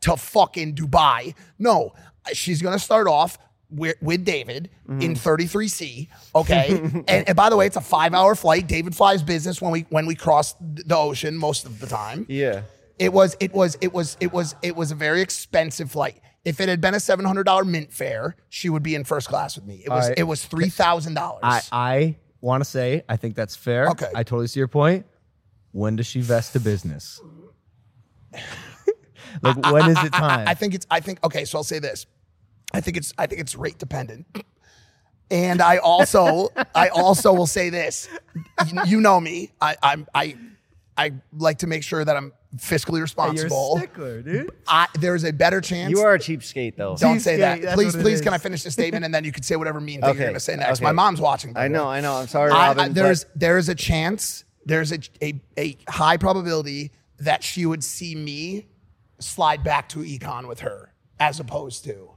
to 0.00 0.16
fucking 0.16 0.74
Dubai." 0.74 1.34
No, 1.58 1.92
she's 2.32 2.62
gonna 2.62 2.78
start 2.78 3.08
off 3.08 3.38
with, 3.70 3.96
with 4.00 4.24
David 4.24 4.70
Mm-hmm. 4.88 5.00
in 5.02 5.14
33C. 5.16 6.06
Okay, 6.34 6.68
and, 7.08 7.26
and 7.28 7.34
by 7.36 7.50
the 7.50 7.56
way, 7.56 7.66
it's 7.66 7.76
a 7.76 7.80
five-hour 7.80 8.36
flight. 8.36 8.68
David 8.68 8.94
flies 8.94 9.20
business 9.22 9.60
when 9.60 9.72
we 9.72 9.80
when 9.90 10.06
we 10.06 10.14
cross 10.14 10.54
the 10.60 10.96
ocean 10.96 11.36
most 11.36 11.64
of 11.66 11.80
the 11.80 11.86
time. 11.88 12.24
Yeah. 12.28 12.62
It 12.98 13.12
was 13.12 13.36
it 13.40 13.52
was 13.52 13.76
it 13.80 13.92
was 13.92 14.16
it 14.20 14.32
was 14.32 14.54
it 14.62 14.76
was 14.76 14.92
a 14.92 14.94
very 14.94 15.20
expensive 15.22 15.90
flight. 15.90 16.20
If 16.46 16.60
it 16.60 16.68
had 16.68 16.80
been 16.80 16.94
a 16.94 17.00
seven 17.00 17.24
hundred 17.24 17.44
dollar 17.44 17.64
mint 17.64 17.92
fare, 17.92 18.36
she 18.48 18.70
would 18.70 18.84
be 18.84 18.94
in 18.94 19.02
first 19.02 19.28
class 19.28 19.56
with 19.56 19.66
me. 19.66 19.82
It 19.84 19.90
was 19.90 20.04
All 20.04 20.08
right. 20.10 20.18
it 20.18 20.22
was 20.22 20.44
three 20.44 20.68
thousand 20.68 21.14
dollars. 21.14 21.40
I, 21.42 21.60
I 21.72 22.16
want 22.40 22.62
to 22.62 22.70
say 22.70 23.02
I 23.08 23.16
think 23.16 23.34
that's 23.34 23.56
fair. 23.56 23.88
Okay. 23.88 24.10
I 24.14 24.22
totally 24.22 24.46
see 24.46 24.60
your 24.60 24.68
point. 24.68 25.06
When 25.72 25.96
does 25.96 26.06
she 26.06 26.20
vest 26.20 26.52
to 26.52 26.60
business? 26.60 27.20
like 29.42 29.56
when 29.72 29.90
is 29.90 30.02
it 30.04 30.12
time? 30.12 30.46
I, 30.46 30.52
I 30.52 30.54
think 30.54 30.74
it's. 30.74 30.86
I 30.90 31.00
think 31.00 31.22
okay. 31.24 31.44
So 31.44 31.58
I'll 31.58 31.64
say 31.64 31.80
this. 31.80 32.06
I 32.72 32.80
think 32.80 32.96
it's. 32.96 33.12
I 33.18 33.26
think 33.26 33.40
it's 33.40 33.56
rate 33.56 33.78
dependent. 33.78 34.26
And 35.28 35.60
I 35.60 35.78
also, 35.78 36.50
I 36.74 36.88
also 36.88 37.32
will 37.32 37.48
say 37.48 37.68
this. 37.68 38.08
You, 38.66 38.80
you 38.86 39.00
know 39.00 39.20
me. 39.20 39.50
I, 39.60 39.76
I'm. 39.82 40.06
I, 40.14 40.36
I 40.96 41.14
like 41.36 41.58
to 41.58 41.66
make 41.66 41.82
sure 41.82 42.04
that 42.04 42.16
I'm 42.16 42.32
fiscally 42.56 42.92
You're 42.92 42.98
a 42.98 43.02
responsible. 43.02 43.76
stickler, 43.78 44.22
dude. 44.22 44.50
I, 44.68 44.86
there's 44.98 45.24
a 45.24 45.32
better 45.32 45.60
chance. 45.60 45.90
You 45.90 46.00
are 46.00 46.14
a 46.14 46.18
cheapskate, 46.18 46.76
though. 46.76 46.96
Don't 46.96 47.20
say 47.20 47.36
Cheapskate, 47.36 47.38
that. 47.40 47.62
that's 47.62 47.74
Please, 47.74 47.94
what 47.94 48.00
it 48.00 48.02
please. 48.02 48.20
Can 48.20 48.32
I 48.32 48.36
is. 48.36 48.42
finish 48.42 48.62
the 48.62 48.70
statement 48.70 49.04
and 49.04 49.14
then 49.14 49.24
you 49.24 49.32
can 49.32 49.42
say 49.42 49.56
whatever 49.56 49.80
mean 49.80 50.00
thing 50.00 50.10
Okay, 50.10 50.18
you're 50.18 50.26
going 50.28 50.34
to 50.34 50.40
say 50.40 50.56
next. 50.56 50.78
okay. 50.78 50.84
My 50.84 50.92
mom's 50.92 51.20
watching. 51.20 51.52
by 51.52 51.64
I 51.64 51.68
the 51.68 51.74
know, 51.74 51.86
way. 51.88 51.96
I 51.98 52.00
know. 52.00 52.14
I'm 52.16 52.28
sorry, 52.28 52.50
I- 52.52 52.54
I- 52.54 52.68
Robin. 52.68 52.92
there's 52.92 53.24
but 53.24 53.40
there's 53.40 53.68
a 53.68 53.74
chance. 53.74 54.44
There's 54.64 54.92
a, 54.92 54.98
a 55.22 55.40
a 55.58 55.76
high 55.88 56.16
probability 56.16 56.92
that 57.18 57.42
she 57.44 57.66
would 57.66 57.82
see 57.84 58.14
me 58.14 58.66
slide 59.18 59.62
back 59.64 59.88
to 59.90 60.00
econ 60.00 60.48
with 60.48 60.60
her, 60.60 60.92
as 61.20 61.40
opposed 61.40 61.84
to. 61.84 62.10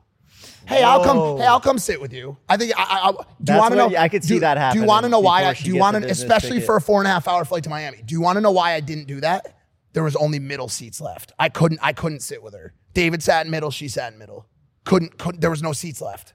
Hey, 0.66 0.84
I'll 0.84 1.04
come. 1.04 1.38
Hey, 1.38 1.46
I'll 1.46 1.60
come 1.60 1.78
sit 1.78 2.00
with 2.02 2.12
you. 2.14 2.38
I 2.48 2.58
think. 2.58 2.74
I, 2.78 2.82
I, 2.84 3.10
I- 3.10 3.12
do 3.12 3.18
you 3.20 3.26
That's 3.42 3.60
want 3.60 3.72
to 3.74 3.78
know? 3.78 3.96
I 3.98 4.10
could 4.10 4.24
see 4.24 4.36
do, 4.36 4.40
that 4.42 4.74
Do 4.74 4.80
you 4.80 4.86
want 4.86 5.04
to 5.04 5.10
know 5.10 5.20
why? 5.20 5.42
before 5.42 5.50
I, 5.52 5.54
she 5.54 5.64
do 5.66 5.70
you 5.70 5.74
gets 5.76 5.82
want 5.82 5.98
a 5.98 6.00
to, 6.00 6.08
business 6.08 6.24
especially 6.24 6.50
ticket. 6.58 6.66
for 6.66 6.76
a 6.78 6.82
four 6.82 7.02
and 7.02 7.08
a 7.08 7.12
half 7.12 7.28
hour 7.28 7.46
flight 7.46 7.64
to 7.66 7.70
Miami? 7.70 8.02
Do 8.06 8.14
you 8.16 8.22
want 8.22 8.38
to 8.38 8.42
know 8.42 8.52
why 8.52 8.74
I 8.74 8.80
didn't 8.80 9.06
do 9.08 9.20
that? 9.22 9.56
There 9.94 10.04
was 10.04 10.16
only 10.16 10.40
middle 10.40 10.70
seats 10.70 11.02
left. 11.02 11.32
I 11.40 11.50
couldn't. 11.50 11.80
I 11.82 11.94
couldn't 11.94 12.22
sit 12.22 12.44
with 12.44 12.54
her. 12.54 12.74
David 12.94 13.24
sat 13.24 13.46
in 13.46 13.52
middle. 13.52 13.72
She 13.72 13.88
sat 13.88 14.14
in 14.14 14.20
middle. 14.20 14.46
Couldn't. 14.86 15.18
Couldn't. 15.18 15.42
There 15.42 15.50
was 15.50 15.64
no 15.64 15.74
seats 15.74 16.02
left. 16.02 16.34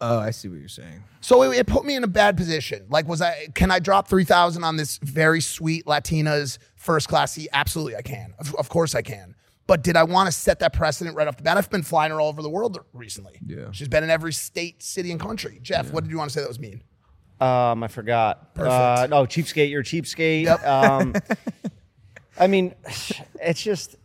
Oh, 0.00 0.18
I 0.18 0.30
see 0.32 0.48
what 0.48 0.58
you're 0.58 0.68
saying. 0.68 1.04
So 1.20 1.42
it, 1.42 1.56
it 1.56 1.66
put 1.68 1.84
me 1.84 1.94
in 1.94 2.02
a 2.02 2.08
bad 2.08 2.36
position. 2.36 2.86
Like, 2.90 3.06
was 3.06 3.22
I? 3.22 3.46
Can 3.54 3.70
I 3.70 3.78
drop 3.78 4.08
three 4.08 4.24
thousand 4.24 4.64
on 4.64 4.76
this 4.76 4.98
very 4.98 5.40
sweet 5.40 5.86
Latina's 5.86 6.58
first 6.74 7.08
class 7.08 7.32
seat? 7.32 7.48
Absolutely, 7.52 7.96
I 7.96 8.02
can. 8.02 8.34
Of, 8.38 8.54
of 8.56 8.68
course, 8.68 8.94
I 8.94 9.02
can. 9.02 9.36
But 9.66 9.82
did 9.82 9.96
I 9.96 10.02
want 10.02 10.26
to 10.26 10.32
set 10.32 10.58
that 10.58 10.72
precedent 10.72 11.16
right 11.16 11.28
off 11.28 11.36
the 11.36 11.44
bat? 11.44 11.56
I've 11.56 11.70
been 11.70 11.84
flying 11.84 12.10
her 12.10 12.20
all 12.20 12.28
over 12.28 12.42
the 12.42 12.50
world 12.50 12.78
recently. 12.92 13.38
Yeah. 13.46 13.70
she's 13.70 13.88
been 13.88 14.02
in 14.02 14.10
every 14.10 14.32
state, 14.32 14.82
city, 14.82 15.12
and 15.12 15.20
country. 15.20 15.60
Jeff, 15.62 15.92
what 15.92 16.02
did 16.02 16.10
you 16.10 16.18
want 16.18 16.30
to 16.30 16.34
say 16.34 16.40
that 16.40 16.48
was 16.48 16.58
mean? 16.58 16.82
Um, 17.40 17.82
I 17.82 17.88
forgot. 17.88 18.50
Uh, 18.56 19.06
no, 19.08 19.24
cheapskate. 19.24 19.70
You're 19.70 19.80
a 19.80 19.84
cheapskate. 19.84 20.44
Yep. 20.44 20.66
Um, 20.66 21.14
I 22.38 22.46
mean, 22.46 22.74
it's 23.40 23.62
just, 23.62 23.96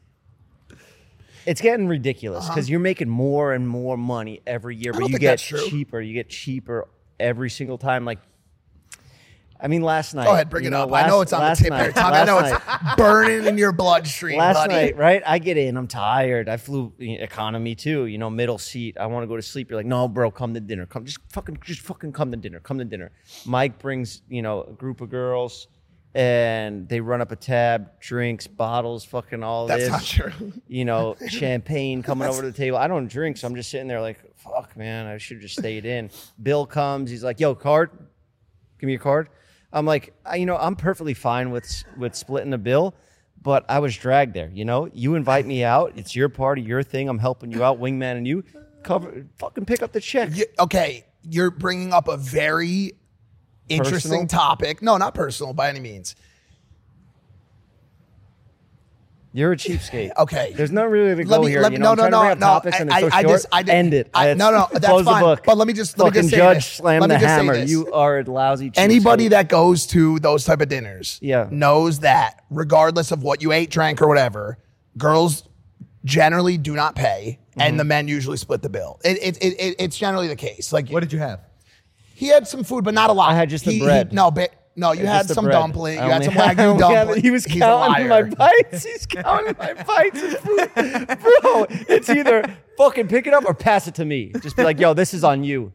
it's 1.46 1.62
getting 1.62 1.88
ridiculous 1.88 2.48
because 2.48 2.70
you're 2.70 2.80
making 2.80 3.10
more 3.10 3.54
and 3.54 3.68
more 3.68 3.98
money 3.98 4.42
every 4.46 4.76
year, 4.76 4.92
but 4.94 5.04
Uh-huh. 5.04 5.10
you 5.14 5.20
get 5.20 5.40
cheaper. 5.40 6.02
You 6.02 6.14
get 6.14 6.30
cheaper 6.30 6.88
every 7.20 7.50
single 7.50 7.78
time. 7.78 8.04
Like, 8.06 8.20
I 9.60 9.68
mean, 9.70 9.82
last 9.82 10.14
night. 10.14 10.26
Go 10.26 10.34
ahead, 10.34 10.52
bring 10.52 10.66
it 10.66 10.70
know, 10.70 10.84
up. 10.84 10.94
I 10.94 11.08
know 11.08 11.22
it's 11.22 11.34
on 11.34 11.40
the 11.40 11.46
last 11.48 11.60
tip 11.64 11.70
night- 11.72 11.82
there, 11.84 11.92
Tommy. 11.94 12.18
I 12.18 12.26
know 12.26 12.36
last 12.36 12.62
it's 12.84 12.96
burning 12.98 13.48
in 13.48 13.58
your 13.58 13.72
bloodstream, 13.72 14.38
Last 14.38 14.54
buddy. 14.56 14.74
night, 14.74 14.98
right? 14.98 15.24
I 15.26 15.40
get 15.40 15.58
in. 15.58 15.78
I'm 15.78 15.88
tired. 15.88 16.48
I 16.48 16.58
flew 16.58 16.94
economy 17.00 17.74
too. 17.74 18.06
You 18.06 18.20
know, 18.20 18.30
middle 18.30 18.60
seat. 18.60 18.98
I 19.00 19.08
want 19.08 19.24
to 19.24 19.28
go 19.28 19.36
to 19.36 19.42
sleep. 19.42 19.72
You're 19.72 19.80
like, 19.80 19.88
no, 19.88 20.08
bro, 20.08 20.30
come 20.30 20.54
to 20.54 20.60
dinner. 20.60 20.86
Come, 20.86 21.06
just 21.06 21.18
fucking, 21.32 21.58
just 21.64 21.80
fucking 21.82 22.12
come 22.12 22.30
to 22.32 22.38
dinner. 22.38 22.60
Come 22.60 22.78
to 22.78 22.86
dinner. 22.86 23.10
Mike 23.48 23.80
brings, 23.80 24.22
you 24.30 24.44
know, 24.44 24.62
a 24.64 24.74
group 24.74 25.02
of 25.02 25.10
girls, 25.10 25.68
and 26.18 26.90
they 26.90 27.00
run 27.00 27.22
up 27.22 27.32
a 27.32 27.36
tab, 27.36 28.00
drinks, 28.00 28.48
bottles, 28.48 29.06
fucking 29.06 29.44
all 29.44 29.68
That's 29.68 29.84
this. 29.84 29.92
not 29.92 30.04
true. 30.04 30.54
You 30.68 30.84
know, 30.84 31.16
champagne 31.30 32.02
coming 32.02 32.28
over 32.28 32.42
to 32.42 32.50
the 32.50 32.58
table. 32.58 32.76
I 32.78 32.88
don't 32.88 33.08
drink, 33.08 33.38
so 33.38 33.46
I'm 33.48 33.54
just 33.56 33.70
sitting 33.70 33.88
there 33.88 34.02
like, 34.02 34.20
fuck, 34.36 34.76
man, 34.76 35.06
I 35.06 35.20
should 35.20 35.38
have 35.38 35.44
just 35.44 35.60
stayed 35.60 35.86
in. 35.86 36.10
Bill 36.42 36.66
comes. 36.66 37.12
He's 37.12 37.24
like, 37.24 37.40
yo, 37.40 37.54
card. 37.54 37.92
Give 38.80 38.88
me 38.88 38.94
your 38.94 39.02
card. 39.02 39.30
I'm 39.72 39.86
like, 39.86 40.14
I, 40.26 40.38
you 40.38 40.48
know, 40.48 40.58
I'm 40.58 40.76
perfectly 40.76 41.14
fine 41.14 41.52
with 41.52 41.84
with 41.98 42.16
splitting 42.16 42.50
the 42.50 42.58
bill, 42.58 42.96
but 43.42 43.64
I 43.70 43.78
was 43.78 43.96
dragged 43.96 44.34
there. 44.34 44.50
You 44.52 44.66
know, 44.66 44.90
you 44.94 45.14
invite 45.14 45.46
me 45.46 45.64
out. 45.64 45.94
It's 45.98 46.16
your 46.16 46.30
party, 46.30 46.64
your 46.64 46.82
thing. 46.82 47.10
I'm 47.10 47.20
helping 47.20 47.52
you 47.52 47.64
out, 47.64 47.80
wingman, 47.80 48.18
and 48.18 48.26
you 48.28 48.44
cover, 48.84 49.28
fucking 49.38 49.66
pick 49.66 49.84
up 49.84 49.92
the 49.92 50.02
check. 50.02 50.30
You- 50.36 50.46
okay, 50.60 51.06
you're 51.30 51.52
bringing 51.52 51.94
up 51.94 52.08
a 52.08 52.18
very 52.18 52.94
interesting 53.70 54.12
Personal? 54.12 54.28
topic. 54.28 54.82
No, 54.82 54.98
not 54.98 55.14
personal 55.14 55.54
by 55.54 55.70
any 55.70 55.80
means. 55.80 56.16
You're 59.34 59.52
a 59.52 59.56
cheapskate. 59.58 60.12
Okay. 60.18 60.54
There's 60.56 60.72
not 60.72 60.90
really 60.90 61.10
to 61.24 61.30
Let 61.30 61.38
go 61.38 61.44
me- 61.44 61.50
here. 61.52 61.62
let 61.62 61.72
you 61.72 61.78
know, 61.78 61.94
no, 61.94 62.06
I'm 62.06 62.12
no, 62.12 62.20
trying 62.22 62.40
no, 62.40 62.46
topics 62.48 62.78
no, 62.78 62.82
and 62.82 62.92
I- 62.94 63.02
so 63.02 63.10
I 63.14 63.22
short. 63.22 63.34
just- 63.34 63.46
I 63.52 63.62
did- 63.64 63.72
End 63.76 63.94
it. 63.94 64.10
I- 64.14 64.28
That's- 64.34 64.38
no, 64.38 64.52
no, 64.52 64.68
that's 64.72 64.86
close 64.86 65.06
fine. 65.06 65.22
The 65.22 65.26
book. 65.28 65.44
But 65.46 65.58
let 65.58 65.68
me 65.68 65.74
just- 65.74 66.00
let 66.00 66.14
me 66.14 66.20
just 66.22 66.30
say 66.32 66.38
judge 66.38 66.56
this. 66.58 66.66
slam 66.66 67.02
Let 67.02 67.08
the 67.10 67.18
hammer. 67.20 67.56
You 67.56 67.92
are 67.92 68.20
a 68.20 68.24
lousy. 68.24 68.72
Cheapskate. 68.72 68.78
Anybody 68.80 69.28
that 69.28 69.48
goes 69.50 69.86
to 69.88 70.18
those 70.20 70.44
type 70.44 70.62
of 70.62 70.70
dinners 70.70 71.20
Yeah. 71.22 71.48
knows 71.52 72.00
that 72.00 72.42
regardless 72.50 73.12
of 73.12 73.22
what 73.22 73.42
you 73.44 73.52
ate, 73.52 73.70
drank, 73.70 74.02
or 74.02 74.08
whatever, 74.08 74.58
girls 74.98 75.44
generally 76.04 76.58
do 76.58 76.74
not 76.74 76.96
pay, 76.96 77.38
Mm-hmm. 77.52 77.62
and 77.62 77.80
the 77.80 77.84
men 77.84 78.08
usually 78.08 78.38
split 78.38 78.62
the 78.64 78.70
bill. 78.70 79.00
It, 79.04 79.18
it, 79.22 79.38
it, 79.44 79.60
it- 79.60 79.76
it's 79.78 79.98
generally 79.98 80.28
the 80.30 80.36
case. 80.36 80.74
Like 80.74 80.90
What 80.90 81.02
did 81.02 81.12
you 81.14 81.20
have? 81.20 81.42
He 82.18 82.28
had 82.28 82.48
some 82.48 82.64
food, 82.64 82.84
but 82.84 82.94
not 82.96 83.10
a 83.10 83.14
lot. 83.14 83.32
I 83.32 83.36
had 83.36 83.50
just 83.50 83.64
the 83.64 83.72
He- 83.72 83.80
he- 83.80 83.86
bread. 83.86 84.12
no, 84.12 84.32
but 84.32 84.52
no, 84.76 84.92
you 84.92 85.06
had 85.06 85.28
some 85.28 85.46
bread. 85.46 85.54
dumpling. 85.54 85.96
You 85.96 86.02
had 86.10 86.24
some 86.24 86.34
wagyu 86.34 86.78
dumpling. 86.80 87.22
He 87.22 87.30
was 87.32 87.46
He's 87.46 87.62
counting 87.62 88.08
my 88.08 88.24
bites. 88.24 88.84
He's 88.84 89.06
counting 89.06 89.56
my 89.58 89.74
bites 89.74 90.22
of 90.24 90.40
food. 90.40 90.72
Bro, 90.76 91.66
it's 91.88 92.10
either 92.10 92.44
fucking 92.78 93.08
pick 93.08 93.28
it 93.28 93.34
up 93.34 93.46
or 93.46 93.54
pass 93.54 93.88
it 93.88 93.96
to 93.96 94.06
me. 94.06 94.32
Just 94.42 94.56
be 94.56 94.64
like, 94.64 94.80
yo, 94.80 94.94
this 94.94 95.14
is 95.14 95.24
on 95.24 95.44
you. 95.44 95.72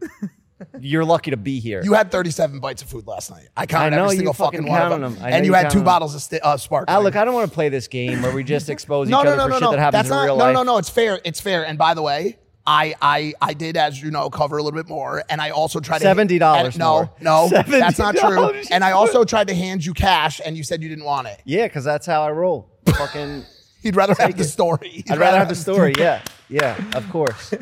You're 0.79 1.05
lucky 1.05 1.33
to 1.33 1.37
be 1.37 1.59
here. 1.59 1.81
You 1.83 1.93
had 1.95 2.13
37 2.13 2.61
bites 2.61 2.83
of 2.83 2.89
food 2.89 3.05
last 3.09 3.31
night. 3.33 3.49
I 3.57 3.67
counted 3.67 3.95
I 3.95 3.97
know 3.97 4.05
every 4.05 4.17
single 4.17 4.33
fucking 4.35 4.61
fucking 4.61 4.73
one 4.73 4.83
of 4.83 5.01
them. 5.01 5.15
them. 5.17 5.25
And 5.33 5.45
you 5.45 5.51
you 5.51 5.55
had 5.57 5.71
two 5.71 5.79
them. 5.79 5.85
bottles 5.85 6.15
of 6.15 6.23
sti- 6.23 6.39
uh, 6.41 6.57
sparkling. 6.57 6.95
Alec, 6.95 7.17
I 7.17 7.25
don't 7.25 7.35
want 7.35 7.49
to 7.51 7.55
play 7.55 7.69
this 7.69 7.89
game 7.89 8.23
where 8.23 8.33
we 8.33 8.45
just 8.45 8.71
expose 8.71 9.09
no, 9.09 9.19
each 9.21 9.25
no, 9.25 9.31
other 9.33 9.37
no, 9.39 9.43
for 9.45 9.49
no, 9.51 9.57
shit 9.57 9.63
no. 9.63 9.71
that 9.73 9.79
happens 9.81 10.09
in 10.11 10.17
real 10.17 10.37
no, 10.37 10.45
life. 10.45 10.55
no, 10.55 10.63
no. 10.63 10.79
It's 10.79 10.89
fair. 10.89 11.21
It's 11.25 11.41
fair. 11.41 11.67
And 11.67 11.77
by 11.79 11.95
the 11.95 12.03
way, 12.03 12.39
I, 12.67 12.95
I, 13.03 13.35
I 13.41 13.55
did, 13.55 13.77
as 13.77 14.01
you 14.01 14.11
know, 14.11 14.31
cover 14.31 14.57
a 14.59 14.63
little 14.63 14.79
bit 14.81 14.89
more, 14.89 15.25
and 15.29 15.41
I 15.41 15.51
also 15.51 15.81
tried 15.81 15.99
to 16.01 16.05
$70 16.07 16.41
and- 16.67 16.79
No, 16.79 17.11
no, 17.21 17.49
that's 17.67 17.99
not 17.99 18.15
true. 18.17 18.53
And 18.71 18.85
I 18.85 18.93
also 18.93 19.25
tried 19.25 19.49
to 19.49 19.55
hand 19.55 19.85
you 19.85 19.93
cash, 19.95 20.41
and 20.45 20.57
you 20.57 20.63
said 20.63 20.83
you 20.83 20.89
didn't 20.89 21.05
want 21.05 21.27
it. 21.27 21.41
Yeah, 21.45 21.67
because 21.67 21.83
that's 21.85 22.07
how 22.07 22.23
I 22.23 22.31
roll. 22.31 22.71
Fucking. 22.87 23.45
He'd 23.83 23.97
rather 23.97 24.15
have 24.17 24.37
the 24.37 24.45
story. 24.45 24.89
He'd 24.91 25.11
I'd 25.11 25.19
rather 25.19 25.39
have 25.39 25.49
the 25.49 25.55
story. 25.67 25.93
Yeah, 25.99 26.23
yeah, 26.49 26.77
of 26.95 27.09
course. 27.11 27.53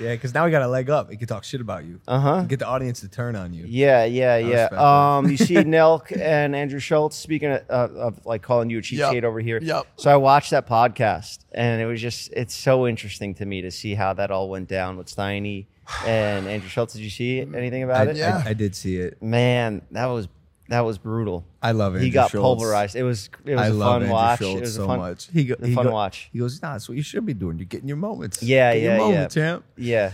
Yeah, 0.00 0.12
because 0.14 0.34
now 0.34 0.44
we 0.44 0.50
got 0.50 0.62
a 0.62 0.68
leg 0.68 0.90
up. 0.90 1.10
He 1.10 1.16
can 1.16 1.26
talk 1.28 1.44
shit 1.44 1.60
about 1.60 1.84
you. 1.84 2.00
Uh 2.06 2.20
huh. 2.20 2.42
Get 2.42 2.58
the 2.58 2.66
audience 2.66 3.00
to 3.00 3.08
turn 3.08 3.36
on 3.36 3.52
you. 3.52 3.64
Yeah, 3.66 4.04
yeah, 4.04 4.36
yeah. 4.36 5.16
Um, 5.16 5.28
you 5.30 5.36
see 5.36 5.54
Nelk 5.56 6.16
and 6.18 6.54
Andrew 6.54 6.78
Schulz 6.78 7.16
speaking 7.16 7.50
of, 7.50 7.62
uh, 7.68 7.88
of 7.94 8.26
like 8.26 8.42
calling 8.42 8.70
you 8.70 8.78
a 8.78 8.82
cheapskate 8.82 9.14
Yep. 9.14 9.24
over 9.24 9.40
here. 9.40 9.58
Yep. 9.62 9.86
So 9.96 10.10
I 10.10 10.16
watched 10.16 10.50
that 10.50 10.66
podcast, 10.66 11.40
and 11.52 11.80
it 11.80 11.86
was 11.86 12.00
just 12.00 12.32
it's 12.32 12.54
so 12.54 12.86
interesting 12.86 13.34
to 13.36 13.46
me 13.46 13.62
to 13.62 13.70
see 13.70 13.94
how 13.94 14.12
that 14.14 14.30
all 14.30 14.48
went 14.48 14.68
down 14.68 14.96
with 14.96 15.08
Steiny 15.14 15.66
and 16.06 16.46
Andrew 16.46 16.68
Schulz. 16.68 16.92
Did 16.92 17.02
you 17.02 17.10
see 17.10 17.40
anything 17.40 17.82
about 17.82 18.08
I, 18.08 18.10
it? 18.10 18.16
Yeah. 18.16 18.42
I, 18.44 18.50
I 18.50 18.52
did 18.54 18.74
see 18.74 18.96
it. 18.96 19.22
Man, 19.22 19.82
that 19.90 20.06
was 20.06 20.28
that 20.72 20.86
was 20.86 20.96
brutal. 20.96 21.44
I 21.60 21.72
love 21.72 21.96
it. 21.96 22.02
He 22.02 22.08
got 22.08 22.30
Schulz. 22.30 22.42
pulverized. 22.42 22.96
It 22.96 23.02
was 23.02 23.28
it 23.44 23.52
was 23.52 23.60
I 23.60 23.66
a 23.66 23.72
love 23.74 23.88
fun 23.88 24.02
Andrew 24.02 24.12
watch. 24.14 24.38
Schulz 24.38 24.56
it 24.56 24.60
was 24.60 24.74
so 24.74 24.84
a 24.84 24.86
fun, 24.86 24.98
much. 25.00 25.28
He 25.30 25.44
go, 25.44 25.54
a 25.60 25.66
he 25.66 25.74
fun 25.74 25.84
go- 25.86 25.92
watch. 25.92 26.30
He 26.32 26.38
goes, 26.38 26.62
"Nah, 26.62 26.72
that's 26.72 26.88
what 26.88 26.96
you 26.96 27.02
should 27.02 27.26
be 27.26 27.34
doing. 27.34 27.58
You're 27.58 27.66
getting 27.66 27.88
your 27.88 27.98
moments. 27.98 28.42
Yeah, 28.42 28.72
Get 28.72 28.82
yeah, 28.82 28.96
your 28.96 29.12
yeah. 29.12 29.28
champ." 29.28 29.64
Yeah. 29.76 30.12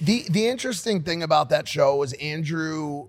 The 0.00 0.24
the 0.30 0.48
interesting 0.48 1.02
thing 1.02 1.22
about 1.22 1.50
that 1.50 1.68
show 1.68 1.96
was 1.96 2.14
Andrew. 2.14 3.08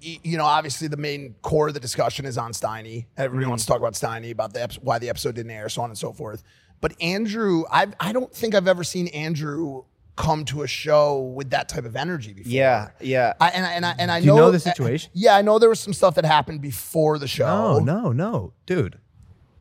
You 0.00 0.36
know, 0.38 0.44
obviously 0.44 0.86
the 0.86 0.96
main 0.96 1.34
core 1.42 1.68
of 1.68 1.74
the 1.74 1.80
discussion 1.80 2.24
is 2.24 2.38
on 2.38 2.52
Steiny. 2.52 3.06
Everybody 3.16 3.42
mm-hmm. 3.42 3.50
wants 3.50 3.64
to 3.64 3.68
talk 3.72 3.80
about 3.80 3.94
Steiny, 3.94 4.30
about 4.30 4.54
the 4.54 4.78
why 4.82 5.00
the 5.00 5.08
episode 5.08 5.34
didn't 5.34 5.50
air, 5.50 5.68
so 5.68 5.82
on 5.82 5.90
and 5.90 5.98
so 5.98 6.12
forth. 6.12 6.44
But 6.80 6.94
Andrew, 7.02 7.64
I 7.70 7.88
I 7.98 8.12
don't 8.12 8.32
think 8.32 8.54
I've 8.54 8.68
ever 8.68 8.84
seen 8.84 9.08
Andrew 9.08 9.84
come 10.16 10.44
to 10.46 10.62
a 10.62 10.66
show 10.66 11.20
with 11.20 11.50
that 11.50 11.68
type 11.68 11.84
of 11.84 11.94
energy 11.94 12.32
before. 12.32 12.50
Yeah, 12.50 12.90
yeah. 13.00 13.34
I, 13.40 13.50
and 13.50 13.66
I, 13.66 13.72
and 13.72 13.86
I 13.86 13.94
and 13.98 14.10
I 14.10 14.20
Do 14.20 14.26
you 14.26 14.32
know 14.32 14.38
know 14.38 14.50
the 14.50 14.60
situation? 14.60 15.10
Yeah, 15.14 15.36
I 15.36 15.42
know 15.42 15.58
there 15.58 15.68
was 15.68 15.80
some 15.80 15.92
stuff 15.92 16.14
that 16.16 16.24
happened 16.24 16.62
before 16.62 17.18
the 17.18 17.28
show. 17.28 17.78
No, 17.78 17.78
no, 17.78 18.12
no, 18.12 18.52
dude. 18.64 18.98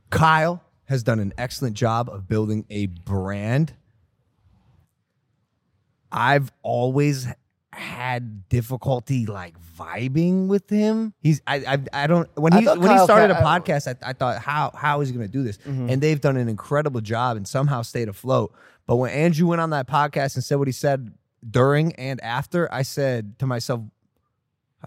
Kyle 0.10 0.64
has 0.86 1.04
done 1.04 1.20
an 1.20 1.34
excellent 1.38 1.76
job 1.76 2.10
of 2.10 2.28
building 2.28 2.66
a 2.70 2.86
brand. 2.86 3.74
I've 6.12 6.52
always 6.62 7.28
had 7.74 8.48
difficulty 8.48 9.26
like 9.26 9.56
vibing 9.78 10.48
with 10.48 10.70
him. 10.70 11.14
He's 11.22 11.42
I 11.46 11.56
I, 11.56 12.04
I 12.04 12.08
don't 12.08 12.30
when 12.36 12.54
I 12.54 12.62
he 12.62 12.66
when 12.68 12.82
he 12.82 12.88
Kyle 12.88 13.06
started 13.06 13.32
a 13.32 13.42
podcast, 13.42 13.88
I, 13.88 14.10
I 14.10 14.14
thought 14.14 14.42
how 14.42 14.72
how 14.76 15.02
is 15.02 15.10
he 15.10 15.16
going 15.16 15.28
to 15.28 15.32
do 15.32 15.44
this? 15.44 15.58
Mm-hmm. 15.60 15.90
And 15.90 16.02
they've 16.02 16.20
done 16.20 16.38
an 16.38 16.50
incredible 16.50 17.02
job 17.02 17.38
and 17.38 17.48
somehow 17.48 17.82
stayed 17.82 18.10
afloat. 18.10 18.54
But 18.88 18.98
when 18.98 19.12
Andrew 19.12 19.48
went 19.48 19.62
on 19.62 19.72
that 19.72 19.88
podcast 19.88 20.36
and 20.36 20.44
said 20.44 20.58
what 20.60 20.68
he 20.68 20.72
said, 20.72 21.12
during 21.50 21.94
and 21.96 22.22
after, 22.22 22.72
I 22.74 22.84
said 22.84 23.40
to 23.40 23.48
myself, 23.48 23.82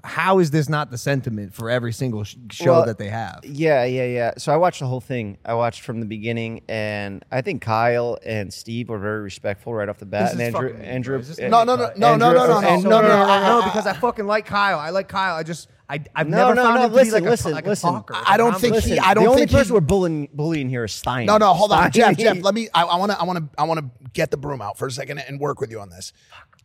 how 0.04 0.38
is 0.38 0.50
this 0.50 0.68
not 0.68 0.90
the 0.90 0.98
sentiment 0.98 1.54
for 1.54 1.70
every 1.70 1.92
single 1.92 2.24
sh- 2.24 2.36
show 2.50 2.72
Well, 2.72 2.86
that 2.86 2.98
they 2.98 3.08
have? 3.08 3.40
Yeah, 3.44 3.84
yeah, 3.84 4.04
yeah. 4.04 4.32
So 4.38 4.52
I 4.52 4.56
watched 4.56 4.80
the 4.80 4.86
whole 4.86 5.00
thing. 5.00 5.38
I 5.44 5.54
watched 5.54 5.82
from 5.82 6.00
the 6.00 6.06
beginning, 6.06 6.62
and 6.68 7.24
I 7.30 7.40
think 7.42 7.62
Kyle 7.62 8.18
and 8.24 8.52
Steve 8.52 8.88
were 8.88 8.98
very 8.98 9.20
respectful 9.22 9.74
right 9.74 9.88
off 9.88 9.98
the 9.98 10.06
bat. 10.06 10.24
This 10.24 10.32
and 10.32 10.40
is 10.42 10.46
Andrew, 10.54 10.68
fucking 10.70 10.82
me, 10.82 10.86
Andrew, 10.88 11.14
bro. 11.16 11.20
Is 11.20 11.28
this 11.28 11.38
and- 11.38 11.50
No, 11.50 11.64
no, 11.64 11.76
no, 11.76 11.92
no, 11.96 12.16
no, 12.16 12.26
Andrew- 12.26 12.28
no, 12.28 12.32
no, 12.46 12.60
no, 12.60 12.68
and- 12.68 12.84
no, 12.84 12.90
no, 12.90 13.08
no, 13.08 13.14
I- 13.14 13.40
no, 13.48 13.60
I- 13.60 13.64
because 13.64 13.86
I 13.86 13.92
fucking 13.94 14.26
like 14.26 14.46
Kyle. 14.46 14.78
I 14.78 14.90
like 14.90 15.08
Kyle. 15.08 15.36
I 15.36 15.42
just 15.42 15.68
I 15.90 16.04
I've 16.14 16.28
No, 16.28 16.36
never 16.36 16.54
no, 16.54 16.62
found 16.64 16.74
no, 16.74 16.82
him 16.84 16.90
to 16.90 16.94
listen, 16.96 17.08
be 17.08 17.12
like 17.14 17.22
a, 17.26 17.30
listen, 17.30 17.52
like 17.52 17.64
a 17.64 17.68
listen. 17.70 17.90
talker. 17.90 18.14
I 18.14 18.36
don't 18.36 18.52
I'm 18.52 18.60
think 18.60 18.74
listening. 18.74 18.94
he- 18.96 19.00
I 19.00 19.14
don't 19.14 19.24
the 19.24 19.30
only 19.30 19.40
think 19.40 19.50
he- 19.52 19.56
person 19.56 19.72
we're 19.72 19.80
bullying 19.80 20.28
bullying 20.34 20.68
here 20.68 20.84
is 20.84 20.92
Stein. 20.92 21.24
No, 21.24 21.38
no, 21.38 21.54
hold 21.54 21.72
on, 21.72 21.90
Stein- 21.90 22.14
Jeff. 22.14 22.18
Jeff, 22.36 22.42
let 22.44 22.52
me. 22.54 22.68
I 22.74 22.84
want 22.98 23.10
to. 23.10 23.18
I 23.18 23.24
want 23.24 23.38
to. 23.38 23.48
I 23.58 23.64
want 23.64 23.80
to 23.80 24.08
get 24.12 24.30
the 24.30 24.36
broom 24.36 24.60
out 24.60 24.76
for 24.76 24.86
a 24.86 24.90
second 24.90 25.18
and 25.20 25.40
work 25.40 25.62
with 25.62 25.70
you 25.70 25.80
on 25.80 25.88
this. 25.88 26.12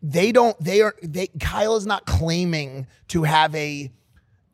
They 0.04 0.32
don't. 0.34 0.60
They 0.64 0.82
are. 0.82 0.94
They. 1.02 1.28
Kyle 1.40 1.76
is 1.78 1.86
not 1.86 2.06
claiming 2.06 2.88
to 3.08 3.24
have 3.24 3.56
a, 3.56 3.90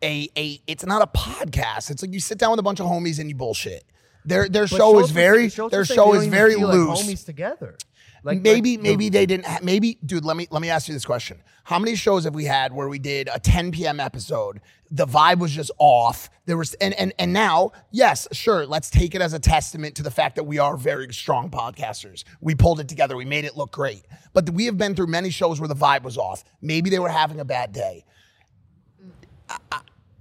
a, 0.04 0.30
a. 0.38 0.62
It's 0.68 0.86
not 0.86 1.02
a 1.02 1.08
podcast. 1.08 1.90
It's 1.90 2.04
like 2.04 2.14
you 2.14 2.20
sit 2.20 2.38
down 2.38 2.52
with 2.52 2.60
a 2.60 2.64
bunch 2.64 2.80
of 2.80 2.86
homies 2.86 3.20
and 3.20 3.28
you 3.30 3.36
bullshit. 3.36 3.84
Their 4.26 4.48
their 4.48 4.64
But 4.68 4.78
show 4.78 5.00
is 5.00 5.10
very. 5.10 5.50
Schulz 5.50 5.72
Their 5.72 5.86
show 5.86 6.14
is 6.14 6.28
very 6.28 6.54
feel 6.54 6.68
like 6.68 6.76
loose. 6.78 7.02
homies 7.02 7.26
together. 7.26 7.78
Like 8.24 8.42
maybe 8.42 8.76
like, 8.78 8.84
maybe 8.84 9.10
they 9.10 9.26
didn't 9.26 9.46
ha- 9.46 9.60
maybe 9.64 9.98
dude 10.06 10.26
let 10.26 10.36
me 10.38 10.46
let 10.52 10.62
me 10.62 10.70
ask 10.70 10.90
you 10.90 10.94
this 10.94 11.06
question 11.06 11.42
how 11.64 11.80
many 11.80 11.96
shows 11.96 12.26
have 12.26 12.36
we 12.36 12.44
had 12.44 12.74
where 12.74 12.90
we 12.90 13.00
did 13.00 13.30
a 13.34 13.40
10 13.40 13.72
p.m 13.72 14.02
episode 14.02 14.60
the 14.91 15.06
vibe 15.06 15.40
was 15.40 15.52
just 15.52 15.72
off. 15.78 16.30
There 16.45 16.57
was 16.57 16.74
and 16.76 16.94
and 16.95 17.14
and 17.20 17.32
now 17.32 17.72
yes 17.91 18.28
sure 18.32 18.66
let's 18.66 18.90
take 18.90 19.14
it 19.14 19.22
as 19.22 19.34
a 19.34 19.40
testament 19.40 19.95
to 19.95 20.03
the 20.03 20.11
fact 20.11 20.36
that 20.36 20.45
we 20.45 20.57
are 20.57 20.78
very 20.78 21.14
strong 21.14 21.49
podcasters. 21.49 22.24
We 22.41 22.56
pulled 22.56 22.80
it 22.80 22.88
together. 22.88 23.16
We 23.16 23.26
made 23.26 23.45
it 23.45 23.56
look 23.56 23.72
great. 23.72 24.03
But 24.34 24.49
we 24.49 24.66
have 24.66 24.78
been 24.78 24.95
through 24.95 25.07
many 25.07 25.30
shows 25.30 25.60
where 25.60 25.68
the 25.68 25.76
vibe 25.76 26.03
was 26.03 26.18
off. 26.18 26.44
Maybe 26.61 26.90
they 26.90 26.99
were 26.99 27.10
having 27.10 27.40
a 27.40 27.45
bad 27.45 27.72
day. 27.72 28.06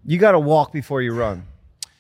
You 0.05 0.19
got 0.19 0.33
to 0.33 0.39
walk 0.39 0.73
before 0.73 1.03
you 1.03 1.13
run. 1.13 1.47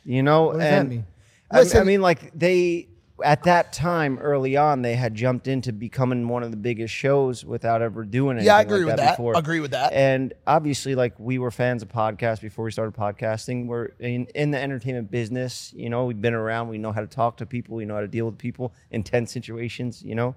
You 0.04 0.22
know, 0.22 0.46
What 0.46 0.52
does 0.54 0.60
that 0.60 0.80
and 0.80 0.88
mean? 0.88 1.06
I, 1.50 1.64
I 1.74 1.84
mean, 1.84 2.00
like 2.00 2.32
they 2.34 2.88
at 3.24 3.44
that 3.44 3.72
time 3.72 4.18
early 4.18 4.56
on, 4.56 4.82
they 4.82 4.94
had 4.94 5.14
jumped 5.14 5.48
into 5.48 5.72
becoming 5.72 6.28
one 6.28 6.42
of 6.42 6.50
the 6.50 6.56
biggest 6.56 6.94
shows 6.94 7.44
without 7.44 7.82
ever 7.82 8.04
doing 8.04 8.36
anything. 8.36 8.46
Yeah, 8.46 8.54
I 8.54 8.58
like 8.58 8.66
agree 8.68 8.84
with 8.84 8.96
that, 8.96 9.04
that. 9.04 9.16
Before. 9.16 9.36
Agree 9.36 9.60
with 9.60 9.72
that. 9.72 9.92
And 9.92 10.32
obviously, 10.46 10.94
like 10.94 11.18
we 11.18 11.38
were 11.38 11.50
fans 11.50 11.82
of 11.82 11.88
podcasts 11.88 12.40
before 12.40 12.64
we 12.64 12.70
started 12.70 12.94
podcasting. 12.94 13.66
We're 13.66 13.86
in 13.98 14.26
in 14.34 14.50
the 14.50 14.58
entertainment 14.60 15.10
business. 15.10 15.72
You 15.76 15.90
know, 15.90 16.04
we've 16.06 16.20
been 16.20 16.34
around. 16.34 16.68
We 16.68 16.78
know 16.78 16.92
how 16.92 17.00
to 17.00 17.06
talk 17.06 17.38
to 17.38 17.46
people. 17.46 17.76
We 17.76 17.84
know 17.84 17.94
how 17.94 18.00
to 18.02 18.08
deal 18.08 18.26
with 18.26 18.38
people 18.38 18.72
in 18.90 19.02
tense 19.02 19.32
situations. 19.32 20.02
You 20.02 20.14
know, 20.14 20.34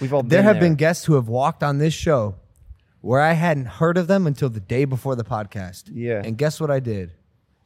we've 0.00 0.12
all 0.12 0.22
There 0.22 0.42
have 0.42 0.56
there. 0.56 0.62
been 0.62 0.74
guests 0.74 1.04
who 1.04 1.14
have 1.14 1.28
walked 1.28 1.62
on 1.62 1.78
this 1.78 1.94
show 1.94 2.36
where 3.00 3.20
I 3.20 3.32
hadn't 3.34 3.66
heard 3.66 3.96
of 3.96 4.06
them 4.06 4.26
until 4.26 4.50
the 4.50 4.60
day 4.60 4.84
before 4.84 5.16
the 5.16 5.24
podcast. 5.24 5.84
Yeah. 5.92 6.20
And 6.24 6.36
guess 6.36 6.60
what 6.60 6.70
I 6.70 6.80
did? 6.80 7.12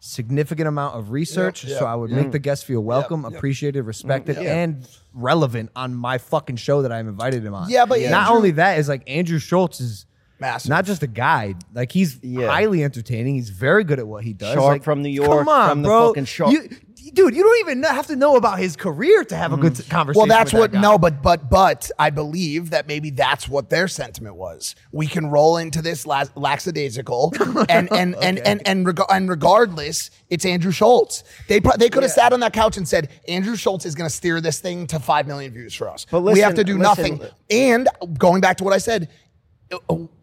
Significant 0.05 0.66
amount 0.66 0.97
of 0.97 1.12
research, 1.12 1.62
Yep, 1.62 1.79
so. 1.79 1.87
I 1.87 1.95
would 1.95 2.11
mm. 2.11 2.15
make 2.15 2.33
the 2.33 2.41
guest 2.41 2.65
feel 2.65 2.81
welcome, 2.81 3.24
appreciated, 3.24 3.83
respected, 3.83 4.37
mm, 4.37 4.45
and 4.45 4.89
relevant 5.15 5.70
on 5.77 5.95
my 5.95 6.19
fucking 6.19 6.57
show 6.57 6.83
that 6.83 6.91
I'm 6.91 7.07
invited 7.07 7.45
him 7.45 7.55
on. 7.55 7.70
Yeah, 7.70 7.87
but 7.87 8.01
not 8.01 8.23
Andrew- 8.23 8.37
only 8.37 8.51
that 8.51 8.81
is 8.81 8.89
like 8.89 9.09
Andrew 9.09 9.39
Schulz 9.39 9.81
is 9.81 10.07
Massive. 10.43 10.69
not 10.69 10.85
just 10.85 11.02
a 11.02 11.06
guide. 11.06 11.56
Like 11.73 11.90
he's 11.90 12.19
Yeah. 12.23 12.48
highly 12.48 12.85
entertaining. 12.85 13.35
He's 13.36 13.48
very 13.51 13.85
good 13.85 13.98
at 13.98 14.06
what 14.06 14.23
he 14.24 14.35
does. 14.35 14.55
Shark 14.55 14.64
Like, 14.66 14.82
from 14.85 15.02
New 15.02 15.09
York, 15.09 15.39
Come 15.47 15.48
on, 15.48 15.69
from 15.70 15.82
the 15.82 15.89
bro. 15.89 16.09
fucking 16.09 16.24
Shark- 16.27 16.52
You, 16.52 16.69
dude, 17.14 17.35
you 17.35 17.43
don't 17.43 17.60
even 17.69 17.82
have 17.82 18.06
to 18.09 18.16
know 18.16 18.36
about 18.36 18.59
his 18.59 18.77
career 18.77 19.24
to 19.24 19.36
have 19.36 19.52
a 19.52 19.56
good 19.56 19.73
mm. 19.74 19.89
conversation. 19.90 20.19
Well, 20.19 20.27
that's 20.39 20.52
with 20.52 20.60
what 20.60 20.73
that 20.73 20.77
guy. 20.78 20.82
no, 20.82 20.98
but 20.98 21.23
but 21.23 21.48
but 21.51 21.90
I 21.98 22.10
believe 22.10 22.70
that 22.70 22.86
maybe 22.86 23.10
that's 23.10 23.48
what 23.48 23.70
their 23.70 23.89
sentiment 23.89 24.36
was. 24.36 24.74
We 24.93 25.06
can 25.06 25.27
roll 25.31 25.56
into 25.56 25.82
this 25.82 26.06
la- 26.06 26.24
lackadaisical, 26.36 27.35
and 27.69 27.90
and 27.93 28.14
and 28.16 28.39
and 28.39 28.62
and, 28.66 28.86
reg- 28.86 29.01
and 29.10 29.28
regardless, 29.28 30.10
it's 30.31 30.44
Andrew 30.44 30.70
Schulz. 30.73 31.24
They 31.48 31.60
pro- 31.60 31.77
they 31.77 31.89
could 31.89 32.02
have 32.02 32.12
sat 32.12 32.32
on 32.32 32.40
that 32.40 32.52
couch 32.52 32.77
and 32.77 32.86
said 32.86 33.09
Andrew 33.28 33.56
Schulz 33.56 33.85
is 33.85 33.94
going 33.94 34.09
to 34.09 34.14
steer 34.14 34.40
this 34.40 34.60
thing 34.60 34.86
to 34.89 34.98
five 34.98 35.27
million 35.27 35.52
views 35.52 35.74
for 35.74 35.89
us. 35.90 36.06
But 36.10 36.23
we 36.23 36.40
have 36.40 36.52
listen- 36.52 36.56
to 36.56 36.64
do 36.64 36.78
listen- 36.78 37.19
nothing. 37.19 37.20
And 37.51 37.89
going 38.19 38.40
back 38.40 38.56
to 38.59 38.64
what 38.64 38.73
I 38.73 38.78
said. 38.78 39.09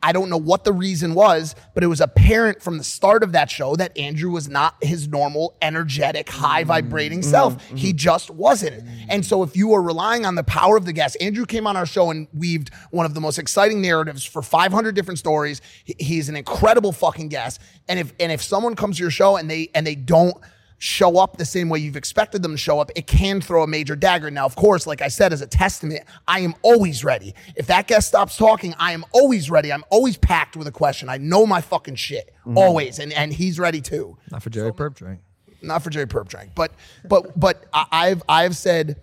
I 0.02 0.12
don't 0.12 0.30
know 0.30 0.38
what 0.38 0.64
the 0.64 0.74
reason 0.74 1.14
was, 1.14 1.56
but 1.74 1.84
it 1.84 1.88
was 1.88 2.02
apparent 2.02 2.62
from 2.62 2.78
the 2.78 2.84
start 2.84 3.24
of 3.24 3.32
that 3.34 3.50
show 3.50 3.76
that 3.76 3.98
Andrew 3.98 4.32
was 4.32 4.48
not 4.48 4.76
his 4.82 5.08
normal, 5.08 5.56
energetic, 5.62 6.30
high 6.30 6.64
vibrating 6.64 7.20
mm-hmm. 7.20 7.30
self. 7.30 7.58
Mm-hmm. 7.58 7.76
He 7.76 7.94
just 7.94 8.30
wasn't. 8.30 8.88
And 9.10 9.26
so, 9.26 9.44
if 9.44 9.56
you 9.56 9.70
were 9.70 9.82
relying 9.82 10.26
on 10.26 10.36
the 10.36 10.44
power 10.44 10.78
of 10.78 10.86
the 10.86 10.94
guest, 10.94 11.18
Andrew 11.22 11.46
came 11.46 11.68
on 11.68 11.76
our 11.76 11.86
show 11.86 12.12
and 12.12 12.28
weaved 12.34 12.72
one 12.92 13.06
of 13.06 13.14
the 13.14 13.22
most 13.22 13.40
exciting 13.40 13.82
narratives 13.82 14.24
for 14.24 14.42
500 14.42 14.96
different 14.96 15.20
stories. 15.20 15.62
He's 15.84 16.30
an 16.30 16.36
incredible 16.36 16.92
fucking 16.92 17.30
guest. 17.30 17.62
And 17.88 18.00
if 18.00 18.14
and 18.20 18.32
if 18.32 18.42
someone 18.42 18.76
comes 18.76 18.98
to 18.98 19.04
your 19.04 19.12
show 19.12 19.38
and 19.38 19.50
they 19.50 19.70
and 19.74 19.86
they 19.86 19.96
don't 19.96 20.38
show 20.80 21.18
up 21.18 21.38
the 21.38 21.46
same 21.46 21.70
way 21.70 21.78
you've 21.80 21.96
expected 21.98 22.42
them 22.42 22.54
to 22.54 22.58
show 22.58 22.80
up, 22.80 22.90
it 22.96 23.06
can 23.06 23.42
throw 23.42 23.64
a 23.64 23.68
major 23.68 23.96
dagger. 23.96 24.32
Now, 24.32 24.46
of 24.46 24.56
course, 24.56 24.88
like 24.88 25.02
I 25.02 25.10
said, 25.10 25.32
as 25.34 25.42
a 25.42 25.48
testament, 25.48 26.04
I 26.28 26.40
am 26.40 26.56
always 26.62 27.04
ready. 27.04 27.36
If 27.56 27.68
that 27.68 27.88
guest 27.88 28.08
stops 28.08 28.38
talking, 28.38 28.74
I 28.80 28.94
am 28.94 29.06
always 29.12 29.52
ready. 29.52 29.72
I'm 29.72 29.84
always 29.90 30.18
packed 30.18 30.56
with 30.56 30.68
a 30.68 30.72
question. 30.72 31.10
I 31.10 31.18
know 31.18 31.46
my 31.46 31.62
fucking 31.62 31.96
shit. 31.96 32.34
Mm. 32.48 32.58
Always. 32.58 32.98
And 33.00 33.14
and 33.14 33.32
he's 33.34 33.60
ready 33.60 33.82
too. 33.82 34.18
not 34.32 34.42
for 34.42 34.50
Jerry 34.50 34.72
Purpdrank. 34.74 35.20
Not 35.62 35.84
for 35.84 35.90
Jerry 35.90 36.08
Purpdrank. 36.08 36.52
But 36.56 36.72
but 37.08 37.38
but 37.38 37.66
I- 37.74 37.86
I've 37.92 38.24
I've 38.30 38.56
said 38.56 39.02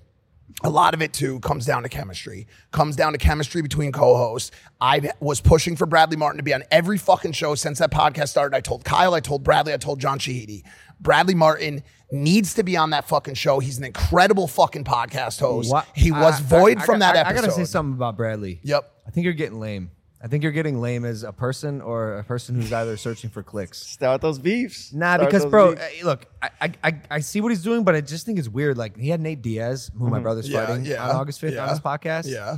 a 0.64 0.70
lot 0.70 0.94
of 0.94 1.02
it 1.02 1.12
too 1.12 1.38
comes 1.40 1.66
down 1.66 1.82
to 1.82 1.88
chemistry. 1.88 2.46
Comes 2.72 2.96
down 2.96 3.12
to 3.12 3.18
chemistry 3.18 3.62
between 3.62 3.92
co-hosts. 3.92 4.50
I 4.80 5.10
was 5.20 5.40
pushing 5.40 5.76
for 5.76 5.86
Bradley 5.86 6.16
Martyn 6.16 6.38
to 6.38 6.42
be 6.42 6.54
on 6.54 6.62
every 6.70 6.98
fucking 6.98 7.32
show 7.32 7.54
since 7.54 7.78
that 7.78 7.90
podcast 7.90 8.28
started. 8.28 8.56
I 8.56 8.60
told 8.60 8.84
Kyle, 8.84 9.14
I 9.14 9.20
told 9.20 9.44
Bradley, 9.44 9.72
I 9.74 9.76
told 9.76 10.00
John 10.00 10.18
Shahidi. 10.18 10.62
Bradley 11.00 11.34
Martyn 11.34 11.82
needs 12.10 12.54
to 12.54 12.62
be 12.62 12.76
on 12.76 12.90
that 12.90 13.06
fucking 13.06 13.34
show. 13.34 13.58
He's 13.58 13.76
an 13.78 13.84
incredible 13.84 14.46
fucking 14.48 14.84
podcast 14.84 15.40
host. 15.40 15.70
What- 15.70 15.86
He 15.94 16.10
was 16.10 16.40
I- 16.40 16.42
void 16.44 16.78
I- 16.78 16.82
I 16.82 16.84
from 16.86 16.98
got- 17.00 17.14
that 17.14 17.26
I, 17.26 17.30
episode. 17.30 17.38
I 17.44 17.46
gotta 17.48 17.52
say 17.52 17.64
something 17.64 17.94
about 17.94 18.16
Bradley. 18.16 18.60
Yep. 18.62 18.90
I 19.06 19.10
think 19.10 19.24
you're 19.24 19.34
getting 19.34 19.60
lame. 19.60 19.90
I 20.26 20.28
think 20.28 20.42
you're 20.42 20.50
getting 20.50 20.80
lame 20.80 21.04
as 21.04 21.22
a 21.22 21.32
person 21.32 21.80
or 21.80 22.18
a 22.18 22.24
person 22.24 22.56
who's 22.56 22.72
either 22.72 22.96
searching 22.96 23.30
for 23.30 23.44
clicks. 23.44 23.78
Start 23.86 24.20
those 24.20 24.40
beefs. 24.40 24.92
Nah, 24.92 25.14
Start 25.14 25.30
because 25.30 25.46
bro, 25.46 25.76
beefs. 25.76 26.02
uh, 26.02 26.04
look, 26.04 26.26
I, 26.42 26.50
I 26.60 26.72
I 26.82 27.00
I 27.12 27.20
see 27.20 27.40
what 27.40 27.50
he's 27.52 27.62
doing, 27.62 27.84
but 27.84 27.94
I 27.94 28.00
just 28.00 28.26
think 28.26 28.40
it's 28.40 28.48
weird. 28.48 28.76
Like 28.76 28.96
he 28.96 29.08
had 29.08 29.20
Nate 29.20 29.40
Diaz, 29.40 29.88
who 29.96 30.08
my 30.10 30.18
brother's 30.18 30.46
Mm-hmm. 30.46 30.54
Yeah, 30.56 30.66
fighting 30.66 30.84
yeah, 30.84 31.08
on 31.08 31.14
August 31.14 31.40
fifth 31.40 31.54
yeah, 31.54 31.62
on 31.62 31.68
his 31.68 31.78
podcast. 31.78 32.28
Yeah. 32.28 32.56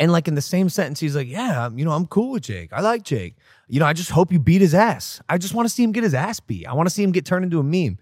And 0.00 0.10
like 0.10 0.26
in 0.26 0.36
the 0.36 0.40
same 0.40 0.70
sentence, 0.70 1.00
he's 1.00 1.14
like, 1.14 1.28
"Yeah, 1.28 1.68
you 1.74 1.84
know, 1.84 1.90
I'm 1.92 2.06
cool 2.06 2.30
with 2.30 2.44
Jake. 2.44 2.72
I 2.72 2.80
like 2.80 3.02
Jake. 3.02 3.36
You 3.68 3.78
know, 3.80 3.86
I 3.86 3.92
just 3.92 4.10
hope 4.10 4.32
you 4.32 4.38
beat 4.38 4.62
his 4.62 4.74
ass. 4.74 5.20
I 5.28 5.36
just 5.36 5.52
want 5.52 5.68
to 5.68 5.74
see 5.74 5.82
him 5.84 5.92
get 5.92 6.02
his 6.02 6.14
ass 6.14 6.40
beat. 6.40 6.66
I 6.66 6.72
want 6.72 6.88
to 6.88 6.94
see 6.94 7.02
him 7.02 7.12
get 7.12 7.26
turned 7.26 7.44
into 7.44 7.60
a 7.60 7.62
meme." 7.62 7.98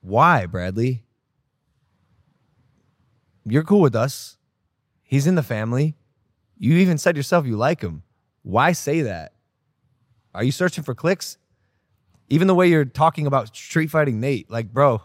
Why, 0.00 0.44
Bradley? 0.46 1.04
You're 3.44 3.62
cool 3.62 3.80
with 3.80 3.94
us. 3.94 4.38
He's 5.04 5.28
in 5.28 5.36
the 5.36 5.42
family. 5.44 5.94
You 6.58 6.74
even 6.78 6.98
said 6.98 7.16
yourself 7.16 7.46
you 7.46 7.56
like 7.56 7.80
him. 7.80 8.02
Why 8.42 8.72
say 8.72 9.02
that? 9.02 9.32
Are 10.34 10.42
you 10.44 10.52
searching 10.52 10.84
for 10.84 10.94
clicks? 10.94 11.38
Even 12.28 12.46
the 12.46 12.54
way 12.54 12.68
you're 12.68 12.84
talking 12.84 13.26
about 13.26 13.56
street 13.56 13.90
fighting 13.90 14.20
Nate, 14.20 14.50
like, 14.50 14.72
bro, 14.72 15.00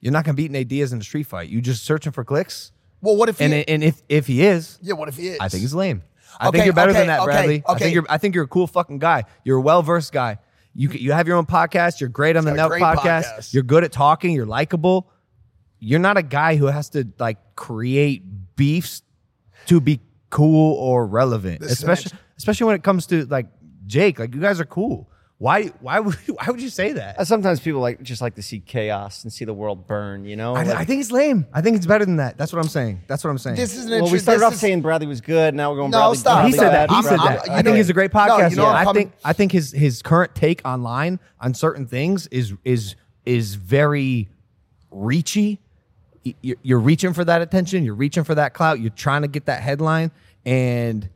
you're 0.00 0.12
not 0.12 0.24
gonna 0.24 0.34
beat 0.36 0.50
Nate 0.50 0.68
Diaz 0.68 0.92
in 0.92 1.00
a 1.00 1.04
street 1.04 1.24
fight. 1.26 1.48
You 1.48 1.60
just 1.60 1.84
searching 1.84 2.12
for 2.12 2.24
clicks? 2.24 2.72
Well, 3.02 3.16
what 3.16 3.28
if 3.28 3.38
he, 3.38 3.44
And 3.44 3.54
and 3.68 3.84
if 3.84 4.02
if 4.08 4.26
he 4.26 4.44
is, 4.44 4.78
yeah, 4.80 4.94
what 4.94 5.08
if 5.08 5.16
he 5.16 5.28
is? 5.28 5.38
I 5.40 5.48
think 5.48 5.60
he's 5.62 5.74
lame. 5.74 6.02
I 6.40 6.48
Okay, 6.48 6.58
think 6.58 6.64
you're 6.66 6.74
better 6.74 6.90
okay, 6.90 7.00
than 7.00 7.06
that, 7.08 7.20
okay, 7.20 7.26
Bradley. 7.26 7.62
I 7.68 7.74
think 7.78 7.94
you're 7.94 8.06
I 8.08 8.18
think 8.18 8.34
you're 8.34 8.44
a 8.44 8.48
cool 8.48 8.66
fucking 8.66 8.98
guy. 8.98 9.24
You're 9.44 9.58
a 9.58 9.62
well 9.62 9.82
versed 9.82 10.12
guy. 10.12 10.38
You 10.74 10.90
you 10.90 11.12
have 11.12 11.26
your 11.26 11.36
own 11.36 11.46
podcast. 11.46 12.00
You're 12.00 12.08
great 12.08 12.36
on 12.36 12.44
the 12.44 12.54
got 12.54 12.70
Nelk 12.70 12.80
podcast. 12.80 13.24
podcast. 13.24 13.54
You're 13.54 13.62
good 13.62 13.84
at 13.84 13.92
talking. 13.92 14.32
You're 14.32 14.46
likable. 14.46 15.10
You're 15.78 16.00
not 16.00 16.16
a 16.16 16.22
guy 16.22 16.56
who 16.56 16.66
has 16.66 16.88
to 16.90 17.06
like 17.18 17.38
create 17.54 18.22
beefs 18.56 19.02
to 19.66 19.80
be 19.80 20.00
cool 20.30 20.74
or 20.74 21.06
relevant, 21.06 21.60
This 21.60 21.72
is 21.72 21.82
an 21.82 21.90
especially 21.90 22.18
especially 22.36 22.66
when 22.66 22.76
it 22.76 22.82
comes 22.82 23.06
to 23.06 23.24
like 23.26 23.46
Jake. 23.86 24.18
Like 24.18 24.34
you 24.34 24.40
guys 24.40 24.60
are 24.60 24.64
cool. 24.66 25.08
Why 25.38 25.64
why 25.80 26.00
would 26.00 26.14
why 26.26 26.46
would 26.48 26.62
you 26.62 26.70
say 26.70 26.92
that? 26.94 27.18
Uh, 27.20 27.24
Sometimes 27.24 27.60
people 27.60 27.80
like 27.80 28.02
just 28.02 28.22
like 28.22 28.36
to 28.36 28.42
see 28.42 28.58
chaos 28.60 29.22
and 29.22 29.30
see 29.32 29.44
the 29.44 29.52
world 29.52 29.86
burn. 29.86 30.24
You 30.24 30.34
know, 30.36 30.54
I, 30.56 30.62
Like- 30.62 30.76
I 30.78 30.84
think 30.86 31.02
it's 31.02 31.10
lame. 31.12 31.46
I 31.52 31.60
think 31.60 31.76
it's 31.76 31.84
better 31.84 32.06
than 32.06 32.16
that. 32.16 32.38
That's 32.38 32.52
what 32.54 32.58
I'm 32.62 32.68
saying. 32.70 33.02
That's 33.06 33.22
what 33.22 33.30
I'm 33.30 33.38
saying. 33.38 33.56
This 33.56 33.76
is 33.76 33.84
an 33.84 34.02
well, 34.02 34.10
we 34.10 34.18
started 34.18 34.42
off 34.44 34.54
is- 34.54 34.60
saying 34.60 34.80
Bradley 34.80 35.06
was 35.06 35.20
good. 35.20 35.54
Now 35.54 35.70
we're 35.70 35.76
going. 35.76 35.90
No, 35.90 35.98
Bradley, 35.98 36.16
stop. 36.16 36.34
Bradley 36.36 36.50
he 36.52 36.56
said 36.56 36.70
that. 36.72 36.88
bad, 36.88 36.96
He 36.96 37.02
said 37.02 37.16
Bradley 37.16 37.28
that. 37.28 37.38
bad. 37.40 37.46
you 37.48 37.52
I 37.52 37.56
think 37.56 37.66
know- 37.66 37.74
he's 37.74 37.90
a 37.90 37.92
great 37.92 38.14
no, 38.14 38.20
podcast. 38.20 38.50
you 38.50 38.56
know 38.56 38.64
what 38.64 38.76
I 38.88 38.92
think 38.92 39.12
I 39.24 39.32
think 39.34 39.52
his 39.52 39.72
his 39.72 40.00
current 40.02 40.34
take 40.34 40.62
online 40.64 41.20
on 41.38 41.52
certain 41.52 41.86
things 41.86 42.26
is 42.28 42.54
is 42.64 42.96
is 43.26 43.56
very 43.56 44.28
reachy. 44.90 45.58
Y- 46.26 46.34
You're, 46.42 46.56
you're 46.62 46.80
reaching 46.80 47.12
for 47.12 47.24
that 47.24 47.40
attention. 47.40 47.84
You're 47.84 47.94
reaching 47.94 48.24
for 48.24 48.34
that 48.34 48.52
clout. 48.52 48.80
You're 48.80 48.90
trying 48.90 49.22
to 49.22 49.28
get 49.28 49.46
that 49.46 49.62
headline. 49.62 50.10
And 50.44 51.08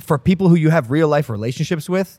for 0.00 0.18
people 0.18 0.48
who 0.48 0.54
you 0.56 0.70
have 0.70 0.90
real 0.90 1.08
life 1.08 1.28
relationships 1.28 1.88
with, 1.88 2.18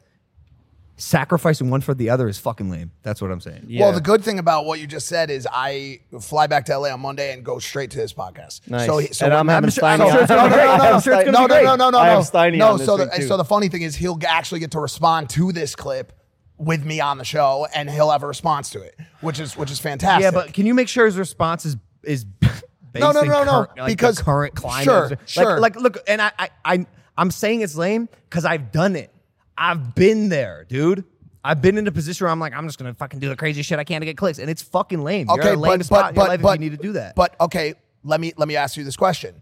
sacrificing 0.97 1.71
one 1.71 1.81
for 1.81 1.95
the 1.95 2.11
other 2.11 2.27
is 2.27 2.37
fucking 2.37 2.69
lame. 2.69 2.91
That's 3.01 3.21
what 3.23 3.31
I'm 3.31 3.41
saying. 3.41 3.75
Well, 3.79 3.91
the 3.91 4.01
good 4.01 4.23
thing 4.23 4.37
about 4.37 4.65
what 4.65 4.79
you 4.79 4.85
just 4.85 5.07
said 5.07 5.31
is 5.31 5.47
I 5.51 6.01
fly 6.19 6.45
back 6.45 6.65
to 6.65 6.77
LA 6.77 6.89
on 6.93 6.99
Monday 6.99 7.33
and 7.33 7.43
go 7.43 7.57
straight 7.57 7.89
to 7.91 7.97
this 7.97 8.13
podcast. 8.13 8.69
Nice. 8.69 8.85
So, 8.85 9.01
so 9.01 9.25
And 9.25 9.31
when- 9.33 9.39
I'm 9.39 9.47
having 9.47 9.71
sure- 9.71 9.83
Steiny 9.83 9.97
no, 9.97 10.05
no, 10.09 10.13
no, 10.13 10.47
no, 10.47 10.77
no, 10.77 10.91
no, 10.91 10.99
sure 10.99 11.13
it's 11.13 11.25
gonna 11.25 11.31
no, 11.31 11.47
no, 11.47 11.61
no, 11.63 11.75
no, 11.75 11.89
no, 11.89 11.97
I 11.97 12.07
have 12.09 12.19
no. 12.19 12.23
Steiny 12.39 12.57
no, 12.57 12.67
on 12.73 12.77
this 12.77 12.85
so 12.85 12.97
the, 12.97 13.21
so 13.27 13.35
the 13.37 13.45
funny 13.45 13.67
thing 13.67 13.81
is 13.81 13.95
he'll 13.95 14.19
actually 14.27 14.59
get 14.59 14.71
to 14.71 14.79
respond 14.79 15.29
to 15.31 15.51
this 15.51 15.75
clip 15.75 16.13
with 16.61 16.85
me 16.85 16.99
on 17.01 17.17
the 17.17 17.25
show, 17.25 17.67
and 17.73 17.89
he'll 17.89 18.11
have 18.11 18.23
a 18.23 18.27
response 18.27 18.69
to 18.71 18.81
it, 18.81 18.95
which 19.21 19.39
is 19.39 19.57
which 19.57 19.71
is 19.71 19.79
fantastic. 19.79 20.23
Yeah, 20.23 20.31
but 20.31 20.53
can 20.53 20.65
you 20.65 20.73
make 20.73 20.87
sure 20.87 21.05
his 21.05 21.17
response 21.17 21.65
is 21.65 21.77
is 22.03 22.23
based 22.43 22.63
No, 22.95 23.11
no, 23.11 23.21
no, 23.23 23.43
no, 23.43 23.51
current- 23.65 23.77
like 23.77 23.87
because- 23.87 24.19
current 24.21 24.55
climate? 24.55 24.83
sure, 24.85 25.09
like, 25.09 25.19
sure. 25.27 25.59
Like, 25.59 25.75
look, 25.75 25.97
and 26.07 26.21
I, 26.21 26.31
I, 26.37 26.49
I, 26.65 26.85
I'm 27.17 27.31
saying 27.31 27.61
it's 27.61 27.75
lame 27.75 28.07
because 28.29 28.45
I've 28.45 28.71
done 28.71 28.95
it. 28.95 29.11
I've 29.57 29.95
been 29.95 30.29
there, 30.29 30.65
dude. 30.67 31.03
I've 31.43 31.61
been 31.61 31.77
in 31.79 31.87
a 31.87 31.91
position 31.91 32.25
where 32.25 32.31
I'm 32.31 32.39
like, 32.39 32.53
I'm 32.53 32.67
just 32.67 32.77
gonna 32.77 32.93
fucking 32.93 33.19
do 33.19 33.27
the 33.29 33.35
crazy 33.35 33.63
shit 33.63 33.79
I 33.79 33.83
can 33.83 34.01
to 34.01 34.05
get 34.05 34.15
clicks, 34.17 34.37
and 34.39 34.49
it's 34.49 34.61
fucking 34.61 35.01
lame. 35.03 35.27
You're 35.27 35.39
okay, 35.39 35.49
at 35.49 35.55
a 35.55 35.59
lame 35.59 35.79
but 35.79 35.85
spot 35.85 36.13
but 36.15 36.27
but, 36.27 36.41
but 36.41 36.55
if 36.55 36.61
you 36.63 36.69
need 36.69 36.77
to 36.77 36.81
do 36.83 36.93
that. 36.93 37.15
But 37.15 37.35
okay, 37.41 37.73
let 38.03 38.19
me 38.21 38.33
let 38.37 38.47
me 38.47 38.55
ask 38.55 38.77
you 38.77 38.83
this 38.83 38.95
question. 38.95 39.41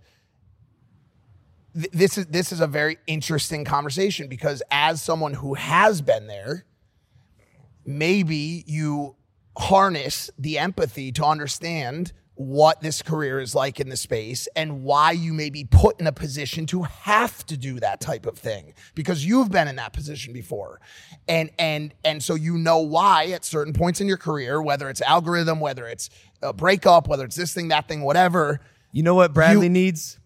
Th- 1.76 1.92
This 1.92 2.18
is 2.18 2.26
this 2.28 2.52
is 2.52 2.62
a 2.62 2.68
very 2.68 2.98
interesting 3.08 3.66
conversation 3.66 4.28
because 4.28 4.64
as 4.72 5.02
someone 5.02 5.34
who 5.34 5.54
has 5.56 6.02
been 6.02 6.28
there, 6.28 6.66
maybe 7.90 8.64
you 8.68 9.16
harness 9.58 10.30
the 10.38 10.58
empathy 10.60 11.12
to 11.12 11.26
understand 11.26 12.14
what 12.36 12.80
this 12.80 13.02
career 13.02 13.42
is 13.42 13.54
like 13.54 13.82
in 13.82 13.90
the 13.90 13.98
space 13.98 14.48
and 14.56 14.82
why 14.84 15.12
you 15.12 15.34
may 15.34 15.50
be 15.50 15.66
put 15.66 16.00
in 16.00 16.08
a 16.08 16.12
position 16.14 16.66
to 16.66 16.84
have 16.84 17.46
to 17.46 17.58
do 17.58 17.78
that 17.82 18.00
type 18.00 18.26
of 18.26 18.38
thing 18.38 18.74
because 18.96 19.26
you've 19.26 19.52
been 19.52 19.68
in 19.68 19.76
that 19.76 19.92
position 19.92 20.32
before 20.32 20.80
and 21.28 21.50
and 21.60 21.94
and 22.06 22.24
so 22.24 22.36
you 22.36 22.58
know 22.58 22.78
why 22.80 23.26
at 23.26 23.44
certain 23.44 23.74
points 23.74 24.00
in 24.00 24.08
your 24.08 24.16
career 24.16 24.62
whether 24.62 24.88
it's 24.90 25.02
algorithm 25.02 25.60
whether 25.60 25.86
it's 25.86 26.10
a 26.42 26.54
breakup 26.54 27.10
whether 27.10 27.26
it's 27.26 27.36
this 27.36 27.54
thing 27.54 27.68
that 27.68 27.90
thing 27.90 28.04
whatever 28.04 28.62
you 28.94 29.04
know 29.04 29.16
what 29.16 29.34
Bradley 29.34 29.66
You- 29.66 29.72
needs? 29.74 30.18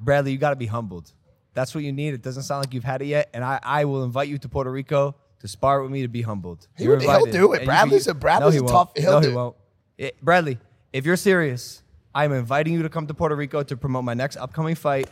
Bradley, 0.00 0.32
you 0.32 0.38
got 0.38 0.50
to 0.50 0.56
be 0.56 0.66
humbled. 0.66 1.12
That's 1.54 1.74
what 1.74 1.84
you 1.84 1.92
need. 1.92 2.12
It 2.14 2.20
doesn't 2.20 2.42
sound 2.42 2.62
like 2.64 2.74
you've 2.74 2.84
had 2.84 3.00
it 3.00 3.06
yet, 3.06 3.30
and 3.32 3.42
I, 3.42 3.58
I 3.62 3.84
will 3.86 4.04
invite 4.04 4.28
you 4.28 4.36
to 4.38 4.48
Puerto 4.48 4.70
Rico 4.70 5.14
to 5.44 5.48
spar 5.48 5.82
with 5.82 5.90
me 5.90 6.00
to 6.00 6.08
be 6.08 6.22
humbled. 6.22 6.66
He 6.74 6.84
You're 6.84 6.94
would- 6.94 7.02
he'll 7.02 7.26
do 7.26 7.52
it. 7.52 7.56
And 7.56 7.60
you 7.62 7.66
Bradley's 7.66 8.04
can- 8.04 8.12
a- 8.12 8.14
Bradley's 8.18 8.54
he 8.54 8.58
a 8.60 8.62
won't. 8.62 8.72
tough- 8.72 8.90
he'll 8.96 9.12
no, 9.12 9.20
do 9.20 9.26
he 9.28 9.32
it. 9.32 9.36
won't. 9.36 9.56
It- 9.98 10.24
Bradley, 10.24 10.58
if 10.94 11.04
you're 11.04 11.16
serious, 11.18 11.82
I 12.14 12.24
am 12.24 12.32
inviting 12.32 12.72
you 12.72 12.82
to 12.82 12.88
come 12.88 13.06
to 13.08 13.12
Puerto 13.14 13.36
Rico 13.36 13.62
to 13.62 13.76
promote 13.76 14.04
my 14.04 14.14
next 14.14 14.38
upcoming 14.38 14.74
fight, 14.74 15.06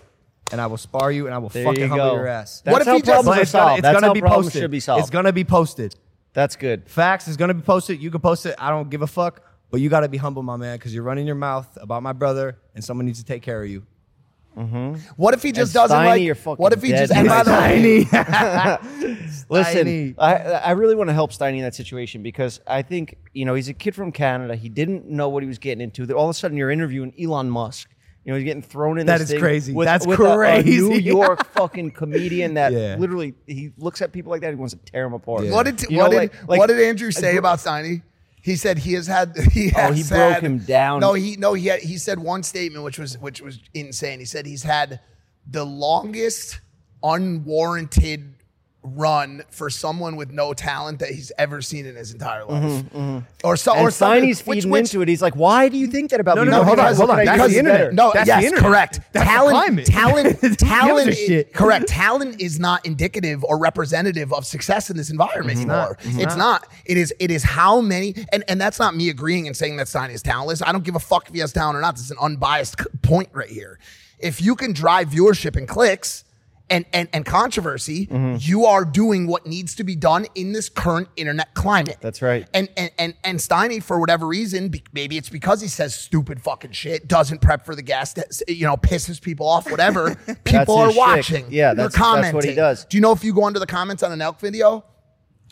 and 0.50 0.58
I 0.58 0.66
will 0.68 0.78
spar 0.78 1.12
you 1.12 1.26
and 1.26 1.34
I 1.34 1.38
will 1.38 1.50
There 1.50 1.64
fucking 1.66 1.82
you 1.82 1.88
humble 1.88 2.06
go. 2.10 2.14
your 2.14 2.26
ass. 2.28 2.62
That's 2.64 2.72
What 2.72 2.80
if 2.80 2.86
how 2.88 2.94
he 2.94 3.00
just- 3.00 3.06
problems 3.10 3.26
But 3.26 3.38
are 3.38 3.42
it's 3.42 3.52
gonna, 3.52 3.62
solved. 3.64 3.78
it's 3.78 3.82
That's 3.82 3.94
gonna 3.94 4.06
how 4.06 4.14
be 4.14 4.20
problems 4.20 4.46
posted. 4.46 4.62
should 4.62 4.70
be 4.70 4.80
solved. 4.80 5.00
It's 5.02 5.10
gonna 5.10 5.32
be 5.34 5.44
posted. 5.44 5.94
That's 6.32 6.56
good. 6.56 6.88
Facts 6.88 7.28
is 7.28 7.36
gonna 7.36 7.52
be 7.52 7.60
posted. 7.60 8.00
You 8.02 8.10
can 8.10 8.22
post 8.22 8.46
it. 8.46 8.54
I 8.58 8.70
don't 8.70 8.88
give 8.88 9.02
a 9.02 9.06
fuck. 9.06 9.42
But 9.70 9.80
you 9.82 9.90
gotta 9.90 10.08
be 10.08 10.16
humble, 10.18 10.42
my 10.42 10.56
man, 10.56 10.76
because 10.78 10.94
you're 10.94 11.02
running 11.04 11.26
your 11.26 11.34
mouth 11.36 11.66
about 11.80 12.02
my 12.02 12.12
brother, 12.14 12.56
and 12.74 12.82
someone 12.82 13.04
needs 13.06 13.18
to 13.18 13.24
take 13.24 13.42
care 13.42 13.62
of 13.62 13.68
you. 13.68 13.82
Mm-hmm. 14.56 14.94
what 15.16 15.32
if 15.32 15.42
he 15.42 15.50
just 15.50 15.70
And 15.74 15.82
doesn't 15.82 15.96
Steiny, 15.96 16.06
like 16.06 16.22
you're 16.22 16.34
fucking 16.34 16.62
what 16.62 16.72
if 16.74 16.82
he 16.82 16.90
dead 16.90 17.08
just 17.08 17.12
and 17.14 17.26
by 17.26 17.42
the 17.42 17.52
way 17.52 18.04
Listen, 19.48 20.14
I, 20.18 20.34
I 20.34 20.70
really 20.72 20.94
want 20.94 21.08
to 21.08 21.14
help 21.14 21.32
Steiny 21.32 21.56
in 21.56 21.62
that 21.62 21.74
situation 21.74 22.22
because 22.22 22.60
I 22.66 22.82
think, 22.82 23.16
you 23.32 23.44
know, 23.44 23.54
he's 23.54 23.68
a 23.68 23.74
kid 23.74 23.94
from 23.94 24.12
Canada. 24.12 24.54
He 24.56 24.68
didn't 24.68 25.06
know 25.08 25.28
what 25.28 25.42
he 25.42 25.46
was 25.46 25.58
getting 25.58 25.82
into. 25.82 26.06
That 26.06 26.14
all 26.14 26.26
of 26.26 26.30
a 26.30 26.38
sudden 26.38 26.56
you're 26.56 26.70
interviewing 26.70 27.12
Elon 27.20 27.50
Musk. 27.50 27.88
You 28.24 28.32
know, 28.32 28.38
he's 28.38 28.44
getting 28.44 28.62
thrown 28.62 28.98
in 28.98 29.06
That 29.06 29.18
this 29.18 29.28
is 29.28 29.30
thing 29.32 29.40
crazy. 29.40 29.72
With, 29.72 29.86
That's 29.86 30.06
with 30.06 30.20
a- 30.20 30.40
a. 30.40 30.62
New 30.62 30.92
York 30.98 31.44
fucking 31.54 31.90
comedian 31.90 32.54
that 32.54 32.72
Yeah. 32.72 32.96
literally 32.98 33.34
he 33.46 33.72
looks 33.78 34.00
at 34.00 34.12
people 34.12 34.30
like 34.30 34.42
that. 34.42 34.50
He 34.50 34.54
wants 34.54 34.74
to 34.74 34.80
tear 34.90 35.04
them 35.04 35.12
apart. 35.14 35.46
What 35.48 35.64
did 35.64 35.82
You 35.90 35.98
what 35.98 36.04
know, 36.04 36.10
did 36.10 36.16
like- 36.16 36.48
like- 36.48 36.58
what 36.60 36.68
did 36.68 36.80
Andrew 36.80 37.10
say 37.10 37.32
gr- 37.32 37.38
about 37.40 37.58
Steiny? 37.58 38.02
He 38.42 38.56
said 38.56 38.78
he 38.78 38.94
has 38.94 39.06
had 39.06 39.36
he 39.52 39.72
oh, 39.74 39.78
has 39.78 39.90
Oh, 39.90 39.94
he 39.94 40.02
broke 40.02 40.42
him 40.42 40.58
down. 40.58 41.00
No, 41.00 41.14
he 41.14 41.36
no 41.36 41.54
he 41.54 41.68
had, 41.68 41.80
he 41.80 41.96
said 41.96 42.18
one 42.18 42.42
statement 42.42 42.84
which 42.84 42.98
was 42.98 43.16
which 43.18 43.40
was 43.40 43.60
insane. 43.72 44.18
He 44.18 44.24
said 44.24 44.44
he's 44.44 44.64
had 44.64 45.00
the 45.48 45.64
longest 45.64 46.60
unwarranted 47.02 48.34
run 48.84 49.42
for 49.48 49.70
someone 49.70 50.16
with 50.16 50.32
no 50.32 50.52
talent 50.52 50.98
that 50.98 51.10
he's 51.10 51.30
ever 51.38 51.62
seen 51.62 51.86
in 51.86 51.94
his 51.94 52.12
entire 52.12 52.44
life. 52.44 52.84
Or 53.44 53.56
so 53.56 53.72
Mm-hmm, 53.72 53.78
And 53.78 53.86
or 53.86 53.86
which- 53.86 54.42
feeding 54.42 54.70
which- 54.70 54.80
into 54.92 55.02
it. 55.02 55.08
He's 55.08 55.22
like, 55.22 55.36
"Why 55.36 55.68
do 55.68 55.76
you 55.78 55.86
think 55.86 56.10
that 56.10 56.18
about 56.20 56.34
No, 56.36 56.44
me?" 56.44 56.50
no, 56.50 56.58
no, 56.58 56.64
hold 56.64 56.78
on, 56.80 56.94
hold 56.96 57.10
on. 57.10 57.24
That's 57.24 57.52
the 57.52 57.58
internet. 57.58 57.94
No, 57.94 58.10
That's 58.12 58.26
yes, 58.26 58.40
the 58.40 58.46
internet. 58.48 58.64
correct. 58.70 59.00
That's 59.12 59.24
the 59.28 59.32
talent, 59.32 59.86
talent, 59.86 60.58
talent. 60.58 61.14
shit? 61.16 61.52
correct. 61.52 61.86
Talent 61.86 62.40
is 62.40 62.58
not 62.58 62.84
indicative 62.84 63.44
or 63.44 63.56
representative 63.58 64.32
of 64.32 64.44
success 64.44 64.90
in 64.90 64.96
this 64.96 65.10
environment 65.10 65.58
anymore. 65.58 65.96
It's 66.02 66.36
not. 66.36 66.66
It 66.84 66.96
is. 66.96 67.14
It 67.20 67.30
is 67.30 67.44
how 67.44 67.80
many. 67.80 68.14
And 68.32 68.42
and 68.48 68.60
that's 68.60 68.78
not 68.80 68.96
me 68.96 69.08
agreeing 69.10 69.46
and 69.46 69.56
saying 69.56 69.76
that 69.76 69.86
Steiny 69.86 70.14
is 70.14 70.22
talentless. 70.22 70.60
I 70.60 70.72
don't 70.72 70.84
give 70.84 70.96
a 70.96 71.00
fuck 71.00 71.28
if 71.28 71.34
he 71.34 71.40
has 71.40 71.52
talent 71.52 71.76
or 71.76 71.80
not. 71.80 71.94
This 71.94 72.04
is 72.06 72.10
an 72.10 72.18
unbiased 72.20 72.76
point 73.02 73.28
right 73.32 73.48
here. 73.48 73.78
If 74.18 74.42
you 74.42 74.56
can 74.56 74.72
drive 74.72 75.08
viewership 75.10 75.54
and 75.56 75.68
clicks. 75.68 76.24
And, 76.72 76.86
and, 76.94 77.08
and 77.12 77.26
controversy, 77.26 78.06
Mm-hmm. 78.06 78.36
you 78.40 78.64
are 78.64 78.84
doing 78.84 79.26
what 79.26 79.46
needs 79.46 79.74
to 79.74 79.84
be 79.84 79.94
done 79.94 80.26
in 80.34 80.52
this 80.52 80.68
current 80.70 81.08
internet 81.16 81.52
climate. 81.54 81.98
That's 82.00 82.22
right. 82.22 82.48
And 82.54 82.68
and 82.76 82.90
and 82.98 83.14
and 83.22 83.38
Steiny, 83.38 83.82
for 83.82 84.00
whatever 84.00 84.26
reason, 84.26 84.72
maybe 84.92 85.18
it's 85.18 85.28
because 85.28 85.60
he 85.60 85.68
says 85.68 85.94
stupid 85.94 86.40
fucking 86.42 86.72
shit, 86.72 87.06
doesn't 87.06 87.42
prep 87.42 87.66
for 87.66 87.74
the 87.74 87.82
guest, 87.82 88.18
you 88.48 88.66
know, 88.66 88.76
pisses 88.78 89.20
people 89.20 89.46
off, 89.46 89.70
whatever. 89.70 90.14
People 90.44 90.76
are 90.78 90.86
his 90.86 90.94
shtick. 90.94 91.06
watching. 91.06 91.46
Yeah, 91.50 91.74
They're 91.74 91.88
that's- 91.88 92.22
that's 92.22 92.34
what 92.34 92.44
he 92.44 92.54
does. 92.54 92.86
Do 92.86 92.96
you 92.96 93.02
know 93.02 93.12
if 93.12 93.22
you 93.22 93.34
go 93.34 93.44
under 93.44 93.58
the 93.58 93.66
comments 93.66 94.02
on 94.02 94.10
a 94.10 94.16
Nelk 94.16 94.40
video, 94.40 94.84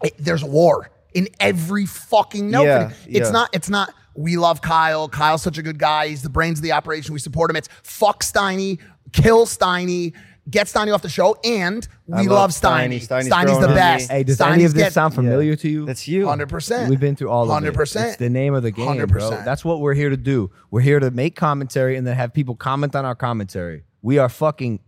it- 0.02 0.14
there's 0.18 0.42
a 0.42 0.46
war 0.46 0.90
in 1.12 1.28
every 1.38 1.84
fucking 1.84 2.50
note. 2.50 2.64
Yeah. 2.64 2.92
It's 3.06 3.28
yeah. 3.28 3.30
not. 3.30 3.50
It's 3.52 3.68
not. 3.68 3.92
We 4.14 4.36
love 4.38 4.62
Kyle. 4.62 5.08
Kyle's 5.08 5.42
such 5.42 5.58
a 5.58 5.62
good 5.62 5.78
guy. 5.78 6.08
He's 6.08 6.22
the 6.22 6.30
brains 6.30 6.58
of 6.58 6.62
the 6.62 6.72
operation. 6.72 7.12
We 7.12 7.20
support 7.20 7.50
him. 7.50 7.56
It's 7.56 7.68
fuck 7.82 8.22
Steiny, 8.22 8.78
kill 9.12 9.44
Steiny. 9.46 10.14
Get 10.50 10.66
Steiny 10.66 10.92
off 10.92 11.02
the 11.02 11.08
show, 11.08 11.38
and 11.44 11.86
we 12.06 12.14
I 12.14 12.22
love, 12.22 12.28
love 12.28 12.50
Steiny. 12.50 12.96
Steiny's 12.96 13.08
Steiny's 13.08 13.28
Steiny's 13.28 13.44
growing 13.44 13.60
the 13.60 13.68
best. 13.68 14.10
Hey, 14.10 14.24
does 14.24 14.36
Steiny's 14.38 14.52
any 14.54 14.64
of 14.64 14.74
this 14.74 14.82
get- 14.84 14.92
sound 14.92 15.14
familiar 15.14 15.54
to 15.56 15.68
you? 15.68 15.86
That's 15.86 16.08
you. 16.08 16.26
Hundred 16.26 16.48
percent. 16.48 16.90
We've 16.90 16.98
been 16.98 17.14
through 17.14 17.30
all 17.30 17.44
of 17.44 17.50
it. 17.50 17.52
Hundred 17.52 17.74
percent. 17.74 18.08
It's 18.08 18.16
the 18.16 18.30
name 18.30 18.54
of 18.54 18.62
the 18.62 18.70
game, 18.70 19.06
bro. 19.06 19.20
100%. 19.30 19.44
That's 19.44 19.64
what 19.64 19.80
we're 19.80 19.94
here 19.94 20.10
to 20.10 20.16
do. 20.16 20.50
We're 20.70 20.80
here 20.80 20.98
to 20.98 21.10
make 21.10 21.36
commentary 21.36 21.96
and 21.96 22.06
then 22.06 22.16
have 22.16 22.32
people 22.34 22.56
comment 22.56 22.96
on 22.96 23.04
our 23.04 23.14
commentary. 23.14 23.84
We 24.02 24.18
are 24.18 24.28
fucking 24.28 24.80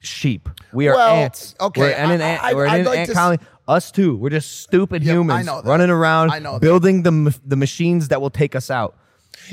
sheep. 0.00 0.48
We 0.72 0.88
are 0.88 0.94
Well, 0.94 1.14
ants. 1.16 1.54
okay, 1.60 1.80
We're 1.80 1.90
in 1.90 2.10
an 2.10 2.20
I- 2.20 2.24
ant. 2.24 2.44
I- 2.44 2.54
we're 2.54 2.64
in 2.66 2.70
I'd 2.70 2.80
an 2.80 2.86
like 2.86 2.98
ant 2.98 3.06
to 3.06 3.12
s- 3.12 3.16
colony. 3.18 3.38
Us 3.66 3.90
too. 3.90 4.16
We're 4.16 4.30
just 4.30 4.60
stupid 4.62 5.02
Yep, 5.02 5.10
I 5.12 5.14
humans 5.18 5.46
know 5.46 5.60
running 5.62 5.90
around, 5.90 6.30
I 6.32 6.38
know 6.38 6.54
that. 6.54 6.60
building 6.60 7.02
the 7.02 7.38
the 7.46 7.56
machines 7.56 8.08
that 8.08 8.20
will 8.20 8.30
take 8.30 8.56
us 8.56 8.70
out. 8.70 8.96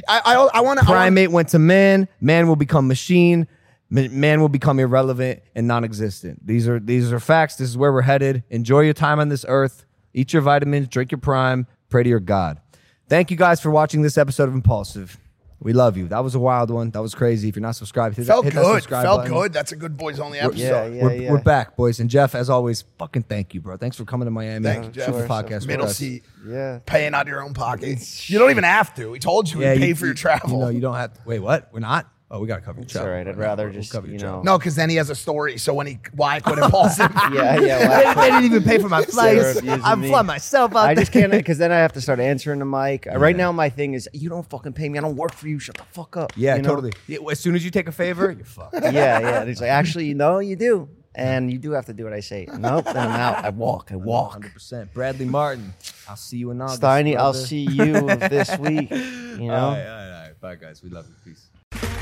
I 0.08 0.22
I, 0.26 0.34
I 0.56 0.62
want 0.62 0.80
to. 0.80 0.86
Primate 0.86 1.32
went 1.32 1.50
to 1.50 1.60
man. 1.60 2.08
Man 2.22 2.48
will 2.48 2.56
become 2.56 2.88
machine. 2.88 3.48
Ma- 3.90 4.08
Man 4.10 4.42
will 4.42 4.50
become 4.50 4.80
irrelevant 4.80 5.42
and 5.54 5.68
non-existent. 5.68 6.46
These 6.46 6.68
are 6.68 6.80
these 6.80 7.12
are 7.12 7.20
facts. 7.20 7.56
This 7.56 7.70
is 7.70 7.78
where 7.78 7.92
we're 7.94 8.02
headed. 8.02 8.44
Enjoy 8.50 8.82
your 8.82 8.94
time 8.94 9.20
on 9.20 9.30
this 9.30 9.46
earth. 9.48 9.86
Eat 10.14 10.34
your 10.34 10.42
vitamins. 10.42 10.88
Drink 10.88 11.12
your 11.12 11.20
prime. 11.20 11.68
Pray 11.90 12.04
to 12.04 12.10
your 12.10 12.20
God. 12.20 12.60
Thank 13.08 13.30
you 13.30 13.38
guys 13.38 13.62
for 13.62 13.70
watching 13.70 14.02
this 14.02 14.18
episode 14.18 14.50
of 14.50 14.56
Impaulsive. 14.56 15.18
We 15.60 15.74
love 15.74 15.96
you. 15.98 16.08
That 16.10 16.24
was 16.24 16.36
a 16.36 16.40
wild 16.40 16.70
one. 16.70 16.92
That 16.92 17.02
was 17.02 17.16
crazy. 17.16 17.48
If 17.50 17.56
you're 17.56 17.62
not 17.62 17.76
subscribed, 17.76 18.18
hit, 18.18 18.26
Felt 18.28 18.46
hit 18.46 18.54
that 18.56 18.62
good. 18.64 18.76
subscribe 18.76 19.04
Felt 19.04 19.18
button. 19.22 19.34
good. 19.34 19.54
That's 19.54 19.72
a 19.72 19.76
good 19.76 19.98
boys 19.98 20.20
only 20.20 20.38
episode. 20.38 20.60
Yeah, 20.60 20.86
yeah, 20.88 21.04
we're, 21.04 21.14
yeah. 21.16 21.32
we're 21.32 21.42
back, 21.42 21.76
boys. 21.78 22.00
And 22.00 22.10
Jeff, 22.10 22.36
as 22.36 22.50
always, 22.50 22.84
fucking 23.00 23.24
thank 23.24 23.54
you, 23.54 23.62
bro. 23.62 23.78
Thanks 23.78 23.96
for 23.96 24.04
coming 24.06 24.26
to 24.26 24.32
Miami. 24.32 24.64
Thank 24.64 24.96
you, 24.96 25.02
for 25.04 25.12
the 25.12 25.20
Jeff. 25.22 25.30
podcast. 25.30 25.60
with 25.62 25.68
Middle 25.68 25.86
us. 25.86 25.98
seat. 25.98 26.24
Yeah. 26.46 26.80
Paying 26.86 27.14
out 27.14 27.22
of 27.22 27.28
your 27.30 27.42
own 27.42 27.54
pocket. 27.54 28.30
You 28.30 28.38
don't 28.38 28.52
even 28.52 28.64
have 28.66 28.94
to. 28.96 29.10
We 29.10 29.18
told 29.20 29.50
you 29.52 29.60
we 29.60 29.66
pay 29.66 29.94
for 29.94 30.06
your 30.06 30.14
travel. 30.16 30.52
You 30.52 30.66
know, 30.66 30.70
you 30.70 30.82
don't 30.82 30.96
have 30.96 31.14
to. 31.14 31.20
Wait, 31.26 31.40
what? 31.40 31.70
We're 31.72 31.80
not? 31.80 32.12
Oh, 32.32 32.40
we 32.40 32.48
got 32.48 32.56
to 32.56 32.62
cover 32.62 32.80
your 32.80 32.84
It's 32.86 32.92
travel. 32.94 33.12
all 33.12 33.16
right. 33.18 33.28
I'd 33.28 33.38
rather 33.38 33.66
we'll 33.66 33.74
just, 33.74 33.92
cover 33.92 34.08
your 34.08 34.14
you 34.14 34.20
travel. 34.20 34.44
know. 34.44 34.54
no, 34.54 34.58
because 34.58 34.76
then 34.76 34.90
he 34.90 34.96
has 34.96 35.12
a 35.12 35.16
story. 35.16 35.60
So 35.60 35.76
when 35.76 35.86
he 35.86 36.00
why 36.14 36.38
I 36.38 36.40
quit 36.40 36.58
Impaulsive. 36.58 37.12
Yeah, 37.32 37.60
yeah. 37.60 37.60
they, 37.60 38.04
well, 38.04 38.16
they 38.16 38.30
didn't 38.32 38.46
even 38.46 38.64
pay 38.64 38.80
for 38.80 38.90
my 38.90 39.02
flights. 39.06 39.62
I'm 39.68 40.02
me. 40.02 40.08
flying 40.10 40.26
myself 40.26 40.72
out 40.76 40.88
I 40.88 40.96
just 40.96 41.12
can't 41.12 41.32
because 41.32 41.60
then 41.60 41.72
I 41.72 41.78
have 41.78 41.94
to 41.94 42.02
start 42.02 42.20
answering 42.20 42.60
the 42.60 42.66
mic. 42.66 43.06
Uh, 43.06 43.20
right 43.20 43.36
now, 43.36 43.52
my 43.52 43.70
thing 43.70 43.94
is 43.94 44.10
you 44.12 44.30
don't 44.30 44.48
fucking 44.50 44.74
pay 44.74 44.90
me. 44.90 44.98
I 44.98 45.02
don't 45.02 45.16
work 45.16 45.34
for 45.34 45.48
you. 45.48 45.60
Shut 45.60 45.78
the 45.78 45.84
fuck 45.84 46.18
up. 46.18 46.34
Yeah, 46.36 46.56
you 46.56 46.64
know? 46.64 46.70
totally. 46.70 46.94
Yeah, 47.08 47.20
as 47.30 47.40
soon 47.40 47.54
as 47.56 47.64
you 47.64 47.70
take 47.70 47.88
a 47.88 47.92
favor, 47.92 48.32
you're 48.32 48.44
fucked. 48.46 48.74
Yeah, 48.84 48.92
yeah. 49.20 49.42
And 49.42 49.50
It's 49.50 49.62
like 49.62 49.70
actually, 49.70 50.14
no, 50.16 50.40
you 50.40 50.56
do, 50.56 50.90
and 51.14 51.52
you 51.54 51.60
do 51.60 51.72
have 51.72 51.86
to 51.86 51.94
do 51.94 52.06
what 52.06 52.14
I 52.14 52.22
say. 52.22 52.48
Nope. 52.58 52.86
Then 52.86 52.98
I'm 52.98 53.12
out. 53.12 53.46
I 53.46 53.50
walk. 53.50 53.92
I 53.92 53.98
walk. 53.98 54.42
100%. 54.42 54.94
Bradley 54.94 55.26
Martyn, 55.26 55.74
I'll 56.10 56.16
see 56.16 56.38
you 56.38 56.50
in 56.50 56.60
August. 56.60 56.82
Steiny, 56.82 57.16
I'll 57.16 57.34
see 57.36 57.68
you 57.70 57.94
this 58.30 58.58
week. 58.58 58.90
You 58.90 59.48
know. 59.48 59.54
All 59.54 59.72
right, 59.74 59.86
all 59.86 59.96
right, 59.96 60.12
all 60.16 60.22
right. 60.28 60.42
Bye, 60.42 60.56
guys. 60.56 60.82
We 60.82 60.90
love 60.90 61.06
you. 61.08 61.34
Peace. 61.34 62.02